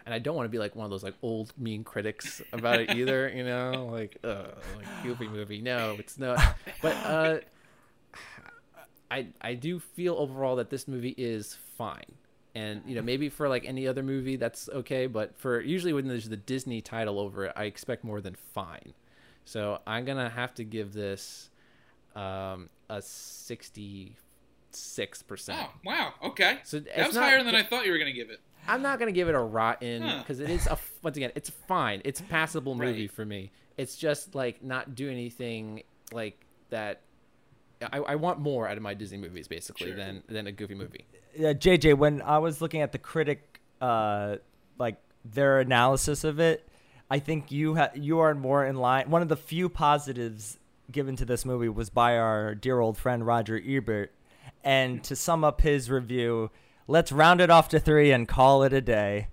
and 0.04 0.14
I 0.14 0.18
don't 0.18 0.36
want 0.36 0.46
to 0.46 0.50
be 0.50 0.58
like 0.58 0.76
one 0.76 0.84
of 0.84 0.90
those 0.90 1.02
like 1.02 1.14
old 1.22 1.52
mean 1.58 1.84
critics 1.84 2.40
about 2.52 2.80
it 2.80 2.94
either. 2.94 3.28
You 3.28 3.44
know, 3.44 3.88
like 3.92 4.18
uh, 4.24 4.44
like 4.76 5.02
goofy 5.02 5.28
movie. 5.28 5.60
No, 5.60 5.96
it's 5.98 6.18
not. 6.18 6.40
But 6.82 6.96
uh, 6.96 7.38
I 9.10 9.28
I 9.40 9.54
do 9.54 9.80
feel 9.80 10.14
overall 10.14 10.56
that 10.56 10.70
this 10.70 10.86
movie 10.86 11.14
is 11.16 11.56
fine. 11.76 12.14
And 12.56 12.80
you 12.86 12.94
know, 12.94 13.02
maybe 13.02 13.28
for 13.28 13.50
like 13.50 13.66
any 13.66 13.86
other 13.86 14.02
movie 14.02 14.36
that's 14.36 14.70
okay, 14.70 15.06
but 15.08 15.36
for 15.38 15.60
usually 15.60 15.92
when 15.92 16.08
there's 16.08 16.26
the 16.28 16.38
Disney 16.38 16.80
title 16.80 17.20
over 17.20 17.44
it, 17.44 17.52
I 17.54 17.64
expect 17.64 18.02
more 18.02 18.22
than 18.22 18.34
fine. 18.54 18.94
So 19.44 19.78
I'm 19.86 20.06
gonna 20.06 20.30
have 20.30 20.54
to 20.54 20.64
give 20.64 20.94
this 20.94 21.50
um, 22.14 22.70
a 22.88 23.02
sixty-six 23.02 25.22
percent. 25.22 25.58
oh, 25.62 25.70
wow. 25.84 26.12
Okay. 26.24 26.58
So 26.64 26.80
that 26.80 27.06
was 27.06 27.14
not- 27.16 27.24
higher 27.24 27.42
than 27.42 27.54
I 27.54 27.62
thought 27.62 27.86
you 27.86 27.92
were 27.92 27.98
gonna 27.98 28.12
give 28.12 28.30
it. 28.30 28.40
I'm 28.68 28.82
not 28.82 28.98
gonna 28.98 29.12
give 29.12 29.28
it 29.28 29.34
a 29.34 29.40
rotten 29.40 30.02
Huh. 30.02 30.18
because 30.18 30.40
it 30.40 30.50
is 30.50 30.66
a 30.66 30.78
once 31.02 31.16
again 31.16 31.32
it's 31.34 31.50
fine. 31.50 32.02
It's 32.04 32.20
a 32.20 32.24
passable 32.24 32.74
movie 32.84 33.02
Right. 33.02 33.10
for 33.12 33.24
me. 33.24 33.50
It's 33.76 33.96
just 33.96 34.34
like 34.34 34.62
not 34.64 34.94
do 34.94 35.10
anything 35.10 35.82
like 36.12 36.44
that. 36.70 37.00
I, 37.92 37.98
I 37.98 38.14
want 38.14 38.38
more 38.40 38.66
out 38.68 38.76
of 38.76 38.82
my 38.82 38.94
Disney 38.94 39.18
movies 39.18 39.48
basically 39.48 39.88
Sure. 39.88 39.96
than 39.96 40.22
than 40.28 40.46
a 40.46 40.52
goofy 40.52 40.74
movie. 40.74 41.04
uh, 41.38 41.52
JJ, 41.54 41.98
when 41.98 42.22
I 42.22 42.38
was 42.38 42.60
looking 42.60 42.80
at 42.82 42.92
the 42.92 42.98
critic, 42.98 43.60
uh, 43.80 44.36
like 44.78 44.96
their 45.24 45.60
analysis 45.60 46.24
of 46.24 46.38
it, 46.40 46.66
I 47.10 47.18
think 47.18 47.52
you 47.52 47.76
ha- 47.76 47.90
you 47.94 48.18
are 48.20 48.34
more 48.34 48.64
in 48.64 48.76
line. 48.76 49.10
One 49.10 49.22
of 49.22 49.28
the 49.28 49.36
few 49.36 49.68
positives 49.68 50.58
given 50.90 51.16
to 51.16 51.24
this 51.24 51.44
movie 51.44 51.68
was 51.68 51.90
by 51.90 52.16
our 52.16 52.54
dear 52.54 52.80
old 52.80 52.96
friend 52.96 53.26
Roger 53.26 53.60
Ebert, 53.64 54.12
and 54.64 55.02
to 55.04 55.14
sum 55.16 55.44
up 55.44 55.60
his 55.60 55.90
review, 55.90 56.50
let's 56.88 57.10
round 57.12 57.40
it 57.40 57.50
off 57.50 57.68
to 57.70 57.80
three 57.80 58.10
and 58.12 58.26
call 58.28 58.62
it 58.62 58.72
a 58.72 58.80
day. 58.80 59.28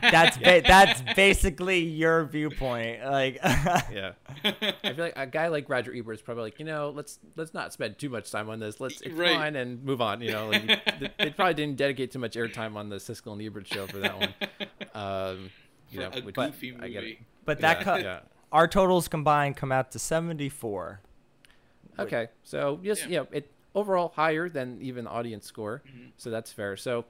That's 0.00 0.38
ba- 0.38 0.62
that's 0.66 1.02
basically 1.14 1.80
your 1.80 2.24
viewpoint. 2.24 3.02
Like, 3.04 3.38
Yeah, 3.44 4.12
I 4.44 4.52
feel 4.82 4.94
like 4.96 5.12
a 5.16 5.26
guy 5.26 5.48
like 5.48 5.68
Roger 5.68 5.94
Ebert 5.94 6.16
is 6.16 6.22
probably 6.22 6.44
like, 6.44 6.58
you 6.58 6.64
know, 6.64 6.90
let's 6.94 7.18
let's 7.36 7.52
not 7.52 7.72
spend 7.72 7.98
too 7.98 8.08
much 8.08 8.30
time 8.30 8.48
on 8.48 8.60
this. 8.60 8.80
Let's 8.80 9.00
it's 9.02 9.14
Right. 9.14 9.34
fine 9.36 9.56
and 9.56 9.82
move 9.84 10.00
on. 10.00 10.20
You 10.22 10.32
know, 10.32 10.48
like, 10.48 11.16
they 11.18 11.30
probably 11.30 11.54
didn't 11.54 11.76
dedicate 11.76 12.10
too 12.12 12.18
much 12.18 12.34
airtime 12.34 12.76
on 12.76 12.88
the 12.88 12.96
Siskel 12.96 13.32
and 13.32 13.42
Ebert 13.42 13.66
show 13.66 13.86
for 13.86 13.98
that 13.98 14.18
one. 14.18 14.34
Um, 14.94 15.50
you 15.90 16.00
For 16.02 16.10
know, 16.10 16.18
a 16.18 16.20
which- 16.22 16.34
goofy 16.34 16.74
I 16.80 16.88
get 16.88 17.02
movie. 17.02 17.20
but 17.44 17.60
that 17.60 17.78
Yeah, 17.78 17.84
co- 17.84 17.96
yeah. 17.96 18.20
our 18.50 18.66
totals 18.66 19.06
combined 19.06 19.56
come 19.56 19.70
out 19.70 19.92
to 19.92 19.98
seventy 19.98 20.48
four. 20.48 21.00
Okay, 21.98 22.28
so 22.42 22.80
just 22.82 23.02
Yeah. 23.02 23.08
you 23.08 23.16
know, 23.18 23.26
it 23.32 23.50
overall 23.74 24.12
higher 24.16 24.48
than 24.48 24.78
even 24.80 25.04
the 25.04 25.10
audience 25.10 25.46
score, 25.46 25.82
Mm-hmm. 25.86 26.06
so 26.16 26.30
that's 26.30 26.52
fair. 26.52 26.76
So, 26.76 27.04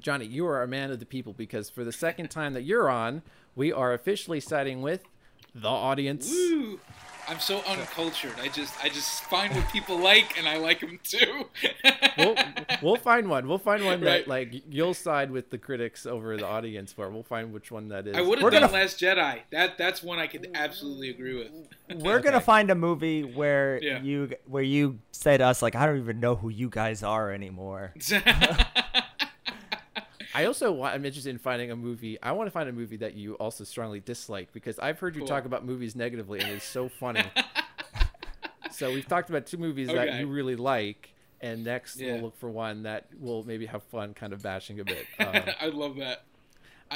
Johnny, 0.00 0.26
you 0.26 0.46
are 0.46 0.62
a 0.62 0.68
man 0.68 0.90
of 0.90 1.00
the 1.00 1.06
people 1.06 1.32
because 1.32 1.68
for 1.70 1.84
the 1.84 1.92
second 1.92 2.28
time 2.30 2.54
that 2.54 2.62
you're 2.62 2.88
on, 2.88 3.22
we 3.56 3.72
are 3.72 3.92
officially 3.92 4.40
siding 4.40 4.80
with 4.82 5.02
the 5.54 5.68
audience. 5.68 6.30
Woo! 6.30 6.78
I'm 7.30 7.40
so 7.40 7.60
uncultured. 7.68 8.32
I 8.40 8.48
just 8.48 8.82
I 8.82 8.88
just 8.88 9.22
find 9.24 9.54
what 9.54 9.68
people 9.68 9.98
like 9.98 10.38
and 10.38 10.48
I 10.48 10.56
like 10.56 10.80
them 10.80 10.98
too. 11.02 11.44
we'll 12.16 12.34
we'll 12.80 12.96
find 12.96 13.28
one. 13.28 13.46
We'll 13.46 13.58
find 13.58 13.84
one 13.84 14.00
that 14.00 14.26
Right. 14.26 14.28
like 14.28 14.62
you'll 14.70 14.94
side 14.94 15.30
with 15.30 15.50
the 15.50 15.58
critics 15.58 16.06
over 16.06 16.38
the 16.38 16.46
audience 16.46 16.90
for. 16.94 17.10
We'll 17.10 17.22
find 17.22 17.52
which 17.52 17.70
one 17.70 17.88
that 17.88 18.06
is. 18.06 18.16
I 18.16 18.22
would 18.22 18.38
have 18.38 18.50
done 18.50 18.62
gonna- 18.62 18.72
Last 18.72 18.98
Jedi. 18.98 19.40
That 19.50 19.76
that's 19.76 20.02
one 20.02 20.18
I 20.18 20.26
could 20.26 20.48
absolutely 20.54 21.10
agree 21.10 21.34
with. 21.36 21.50
We're 22.02 22.20
gonna 22.20 22.40
find 22.40 22.70
a 22.70 22.74
movie 22.74 23.24
where 23.24 23.78
Yeah. 23.82 24.00
you 24.00 24.30
where 24.46 24.62
you 24.62 24.98
say 25.12 25.36
to 25.36 25.44
us 25.44 25.60
like, 25.60 25.74
I 25.76 25.84
don't 25.84 25.98
even 25.98 26.20
know 26.20 26.34
who 26.34 26.48
you 26.48 26.70
guys 26.70 27.02
are 27.02 27.30
anymore. 27.30 27.92
I 30.34 30.44
also 30.44 30.70
want, 30.72 30.94
I'm 30.94 31.04
interested 31.04 31.30
in 31.30 31.38
finding 31.38 31.70
a 31.70 31.76
movie. 31.76 32.20
I 32.22 32.32
want 32.32 32.46
to 32.46 32.50
find 32.50 32.68
a 32.68 32.72
movie 32.72 32.96
that 32.98 33.14
you 33.14 33.34
also 33.34 33.64
strongly 33.64 34.00
dislike 34.00 34.52
because 34.52 34.78
I've 34.78 34.98
heard 34.98 35.14
you 35.14 35.22
Cool. 35.22 35.28
talk 35.28 35.44
about 35.46 35.64
movies 35.64 35.96
negatively 35.96 36.40
and 36.40 36.50
it's 36.50 36.64
so 36.66 36.88
funny. 36.88 37.22
so 38.70 38.92
we've 38.92 39.06
talked 39.08 39.30
about 39.30 39.46
two 39.46 39.56
movies 39.56 39.88
that 39.88 40.14
you 40.20 40.26
really 40.26 40.56
like, 40.56 41.14
and 41.40 41.64
next 41.64 41.96
Yeah. 41.96 42.12
we'll 42.14 42.22
look 42.22 42.36
for 42.38 42.50
one 42.50 42.82
that 42.82 43.06
will 43.18 43.42
maybe 43.44 43.66
have 43.66 43.82
fun, 43.84 44.14
kind 44.14 44.32
of 44.32 44.42
bashing 44.42 44.80
a 44.80 44.84
bit. 44.84 45.06
Um, 45.18 45.42
I 45.60 45.66
love 45.66 45.96
that. 45.96 46.24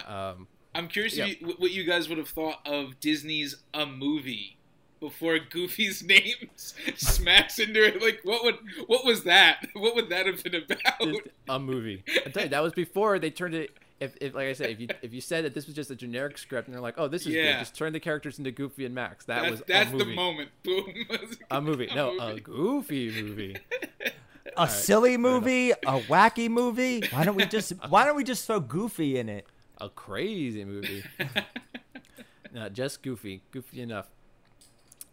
um, 0.07 0.47
I'm 0.75 0.89
curious 0.89 1.17
Yeah. 1.17 1.27
if 1.27 1.41
you, 1.41 1.55
what 1.59 1.71
you 1.71 1.85
guys 1.85 2.09
would 2.09 2.19
have 2.19 2.29
thought 2.29 2.67
of 2.67 2.99
Disney's 3.01 3.57
a 3.75 3.85
movie 3.87 4.57
before 5.03 5.39
Goofy's 5.39 6.03
name 6.07 6.49
smacks 6.97 7.59
into 7.59 7.85
it. 7.85 8.01
Like, 8.01 8.21
what 8.25 8.43
would 8.45 8.57
what 8.87 9.05
was 9.05 9.25
that? 9.25 9.67
What 9.75 9.95
would 9.97 10.09
that 10.11 10.27
have 10.27 10.43
been 10.43 10.55
about? 10.55 10.79
just 11.01 11.21
a 11.49 11.59
movie. 11.59 12.03
I 12.25 12.31
tell 12.31 12.45
you, 12.45 12.49
that 12.51 12.63
was 12.63 12.73
before 12.73 13.19
they 13.19 13.31
turned 13.31 13.55
it. 13.55 13.71
If, 14.01 14.17
if 14.21 14.35
like 14.35 14.49
I 14.49 14.53
said, 14.53 14.71
if 14.71 14.81
you 14.81 14.89
if 15.03 15.13
you 15.13 15.21
said 15.21 15.45
that 15.45 15.55
this 15.55 15.67
was 15.67 15.75
just 15.75 15.91
a 15.91 15.95
generic 15.97 16.39
script 16.39 16.69
and 16.69 16.75
they're 16.75 16.81
like, 16.83 16.95
oh, 16.99 17.09
this 17.09 17.23
is 17.23 17.35
Yeah. 17.35 17.53
good, 17.53 17.59
just 17.61 17.75
turn 17.77 17.93
the 17.93 18.01
characters 18.01 18.39
into 18.39 18.51
Goofy 18.53 18.85
and 18.87 18.95
Max. 18.95 19.25
That 19.27 19.41
that's 19.43 19.51
was 19.51 19.63
that's 19.67 19.93
a 19.93 19.97
the 19.97 20.05
moment. 20.07 20.51
Boom. 20.63 20.87
A 21.51 21.61
movie. 21.61 21.89
No, 21.95 22.19
a 22.19 22.39
Goofy 22.41 23.23
movie. 23.23 23.57
A 24.57 24.69
silly 24.69 25.17
movie, 25.17 25.71
a 25.73 26.01
wacky 26.09 26.49
movie. 26.49 27.03
Why 27.11 27.25
don't 27.25 27.37
we 27.37 27.45
just 27.47 27.73
Why 27.89 28.05
don't 28.05 28.17
we 28.17 28.25
just 28.25 28.47
throw 28.47 28.61
Goofy 28.61 29.19
in 29.19 29.29
it? 29.29 29.47
a 29.81 29.89
crazy 29.89 30.65
movie. 30.65 31.03
no, 32.53 32.69
just 32.69 33.03
goofy, 33.03 33.43
goofy 33.51 33.81
enough. 33.83 34.07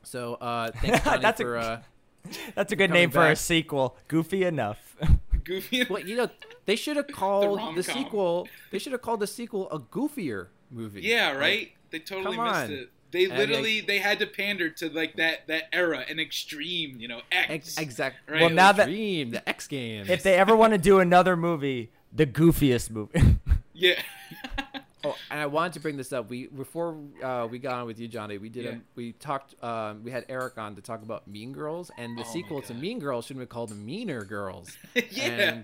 So, 0.09 0.35
uh, 0.35 0.71
thanks 0.81 1.03
Johnny 1.05 1.21
That's 1.21 1.39
a- 1.39 1.55
Uh, 1.57 1.81
That's 2.55 2.71
a 2.71 2.75
good 2.75 2.89
Coming 2.89 3.01
name 3.03 3.11
for 3.11 3.25
a 3.27 3.35
sequel. 3.35 3.95
Goofy 4.07 4.43
enough. 4.43 4.97
Goofy. 5.45 5.85
well, 5.89 6.01
you 6.01 6.17
know, 6.17 6.29
they 6.65 6.75
should 6.75 6.97
have 6.97 7.07
called 7.07 7.43
the, 7.43 7.49
rom-com. 7.63 7.81
sequel. 7.83 8.47
They 8.71 8.79
should 8.79 8.91
have 8.91 9.01
called 9.01 9.21
the 9.21 9.27
sequel 9.27 9.69
a 9.71 9.79
goofier 9.79 10.47
movie. 10.69 11.01
Yeah, 11.01 11.29
Like, 11.29 11.39
right. 11.39 11.71
they 11.91 11.99
totally 11.99 12.37
missed 12.37 12.53
on. 12.55 12.71
it. 12.71 12.89
They 13.11 13.25
And, 13.25 13.37
literally 13.37 13.81
they 13.81 13.97
had 13.99 14.19
to 14.19 14.27
pander 14.27 14.69
to 14.69 14.89
like 14.89 15.15
that 15.15 15.47
that 15.47 15.63
era, 15.73 16.05
and 16.07 16.19
extreme, 16.19 16.97
you 16.99 17.07
know, 17.07 17.21
X. 17.31 17.49
Ex- 17.49 17.77
exact. 17.79 18.29
Right. 18.29 18.41
Well, 18.41 18.49
now 18.51 18.71
that- 18.73 18.85
Dream, 18.87 19.31
the 19.31 19.47
X 19.49 19.67
Games. 19.67 20.09
if 20.09 20.21
they 20.21 20.35
ever 20.35 20.55
want 20.55 20.73
to 20.73 20.77
do 20.79 20.99
another 20.99 21.35
movie, 21.37 21.91
the 22.13 22.25
goofiest 22.27 22.91
movie. 22.91 23.37
Yeah. 23.73 24.01
Oh, 25.09 25.15
and 25.31 25.39
I 25.39 25.45
wanted 25.45 25.73
to 25.73 25.79
bring 25.79 25.97
this 25.97 26.11
up. 26.13 26.29
We 26.29 26.47
before 26.47 26.97
uh, 27.23 27.47
we 27.49 27.59
got 27.59 27.75
on 27.79 27.85
with 27.87 27.99
you, 27.99 28.07
Johnny. 28.07 28.37
We 28.37 28.49
did 28.49 28.65
Yeah. 28.65 28.71
a, 28.71 28.77
we 28.95 29.11
talked. 29.13 29.61
Um, 29.63 30.03
we 30.03 30.11
had 30.11 30.25
Eric 30.29 30.57
on 30.57 30.75
to 30.75 30.81
talk 30.81 31.01
about 31.03 31.27
Mean 31.27 31.51
Girls, 31.53 31.91
and 31.97 32.17
the 32.17 32.23
Oh 32.23 32.31
sequel 32.33 32.61
to 32.63 32.73
Mean 32.73 32.99
Girls 32.99 33.25
should 33.25 33.35
have 33.37 33.41
been 33.41 33.53
called 33.53 33.75
Meaner 33.75 34.23
Girls. 34.23 34.75
yeah. 35.11 35.23
And, 35.23 35.63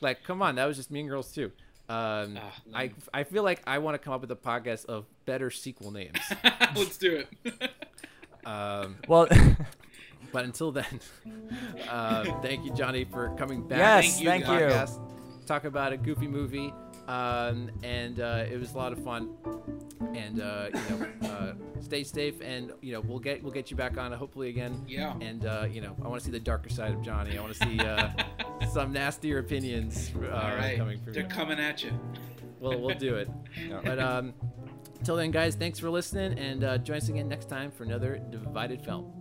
like, 0.00 0.22
come 0.24 0.42
on, 0.42 0.54
that 0.56 0.66
was 0.66 0.76
just 0.76 0.90
Mean 0.90 1.06
Girls 1.08 1.32
too. 1.32 1.52
Um, 1.88 2.38
Ah, 2.40 2.54
I. 2.74 2.90
I 3.14 3.24
feel 3.24 3.42
like 3.42 3.62
I 3.66 3.78
want 3.78 3.94
to 3.94 3.98
come 3.98 4.12
up 4.12 4.20
with 4.20 4.30
a 4.30 4.36
podcast 4.36 4.84
of 4.86 5.06
better 5.24 5.50
sequel 5.50 5.90
names. 5.90 6.18
Let's 6.76 6.96
do 6.98 7.24
it. 7.40 7.70
Um, 8.44 8.96
Well, 9.08 9.28
but 10.32 10.44
until 10.44 10.72
then, 10.72 11.00
uh, 11.88 12.24
thank 12.40 12.64
you, 12.64 12.72
Johnny, 12.72 13.04
for 13.04 13.34
coming 13.36 13.66
back. 13.66 13.78
yes, 13.78 14.04
Thank 14.04 14.20
you, 14.20 14.28
thank 14.28 14.44
you. 14.44 14.50
podcast, 14.50 15.46
talk 15.46 15.64
about 15.64 15.92
a 15.92 15.96
goofy 15.98 16.28
movie, 16.28 16.72
um, 17.08 17.70
and 17.82 18.20
uh, 18.20 18.44
it 18.50 18.60
was 18.60 18.74
a 18.74 18.76
lot 18.76 18.92
of 18.92 19.02
fun. 19.02 19.30
And 20.14 20.40
uh, 20.40 20.68
you 20.72 20.80
know, 20.96 21.28
uh, 21.28 21.52
stay 21.80 22.04
safe, 22.04 22.40
and 22.40 22.72
you 22.80 22.92
know, 22.92 23.00
we'll 23.00 23.18
get 23.18 23.42
we'll 23.42 23.52
get 23.52 23.70
you 23.70 23.76
back 23.76 23.98
on 23.98 24.12
hopefully 24.12 24.48
again. 24.48 24.84
Yeah. 24.86 25.14
And 25.20 25.44
uh, 25.46 25.66
you 25.70 25.80
know, 25.80 25.96
I 26.04 26.08
want 26.08 26.20
to 26.20 26.24
see 26.24 26.30
the 26.30 26.38
darker 26.40 26.68
side 26.68 26.92
of 26.92 27.02
Johnny. 27.02 27.36
I 27.36 27.40
want 27.40 27.54
to 27.54 27.66
see 27.66 27.78
uh, 27.80 28.10
some 28.72 28.92
nastier 28.92 29.38
opinions 29.38 30.12
uh, 30.16 30.26
All 30.28 30.54
right. 30.56 30.76
coming 30.78 31.00
from 31.00 31.12
They're 31.14 31.22
you. 31.24 31.28
coming 31.28 31.58
at 31.58 31.82
you. 31.82 31.90
We'll 32.60 32.80
we'll 32.80 32.98
do 32.98 33.16
it. 33.16 33.28
But 33.84 33.98
um, 33.98 34.34
till 35.04 35.16
then, 35.16 35.30
guys, 35.30 35.54
thanks 35.54 35.78
for 35.78 35.90
listening, 35.90 36.38
and 36.38 36.62
uh, 36.64 36.78
join 36.78 36.98
us 36.98 37.08
again 37.08 37.28
next 37.28 37.48
time 37.48 37.70
for 37.70 37.84
another 37.84 38.20
divided 38.30 38.82
film. 38.82 39.12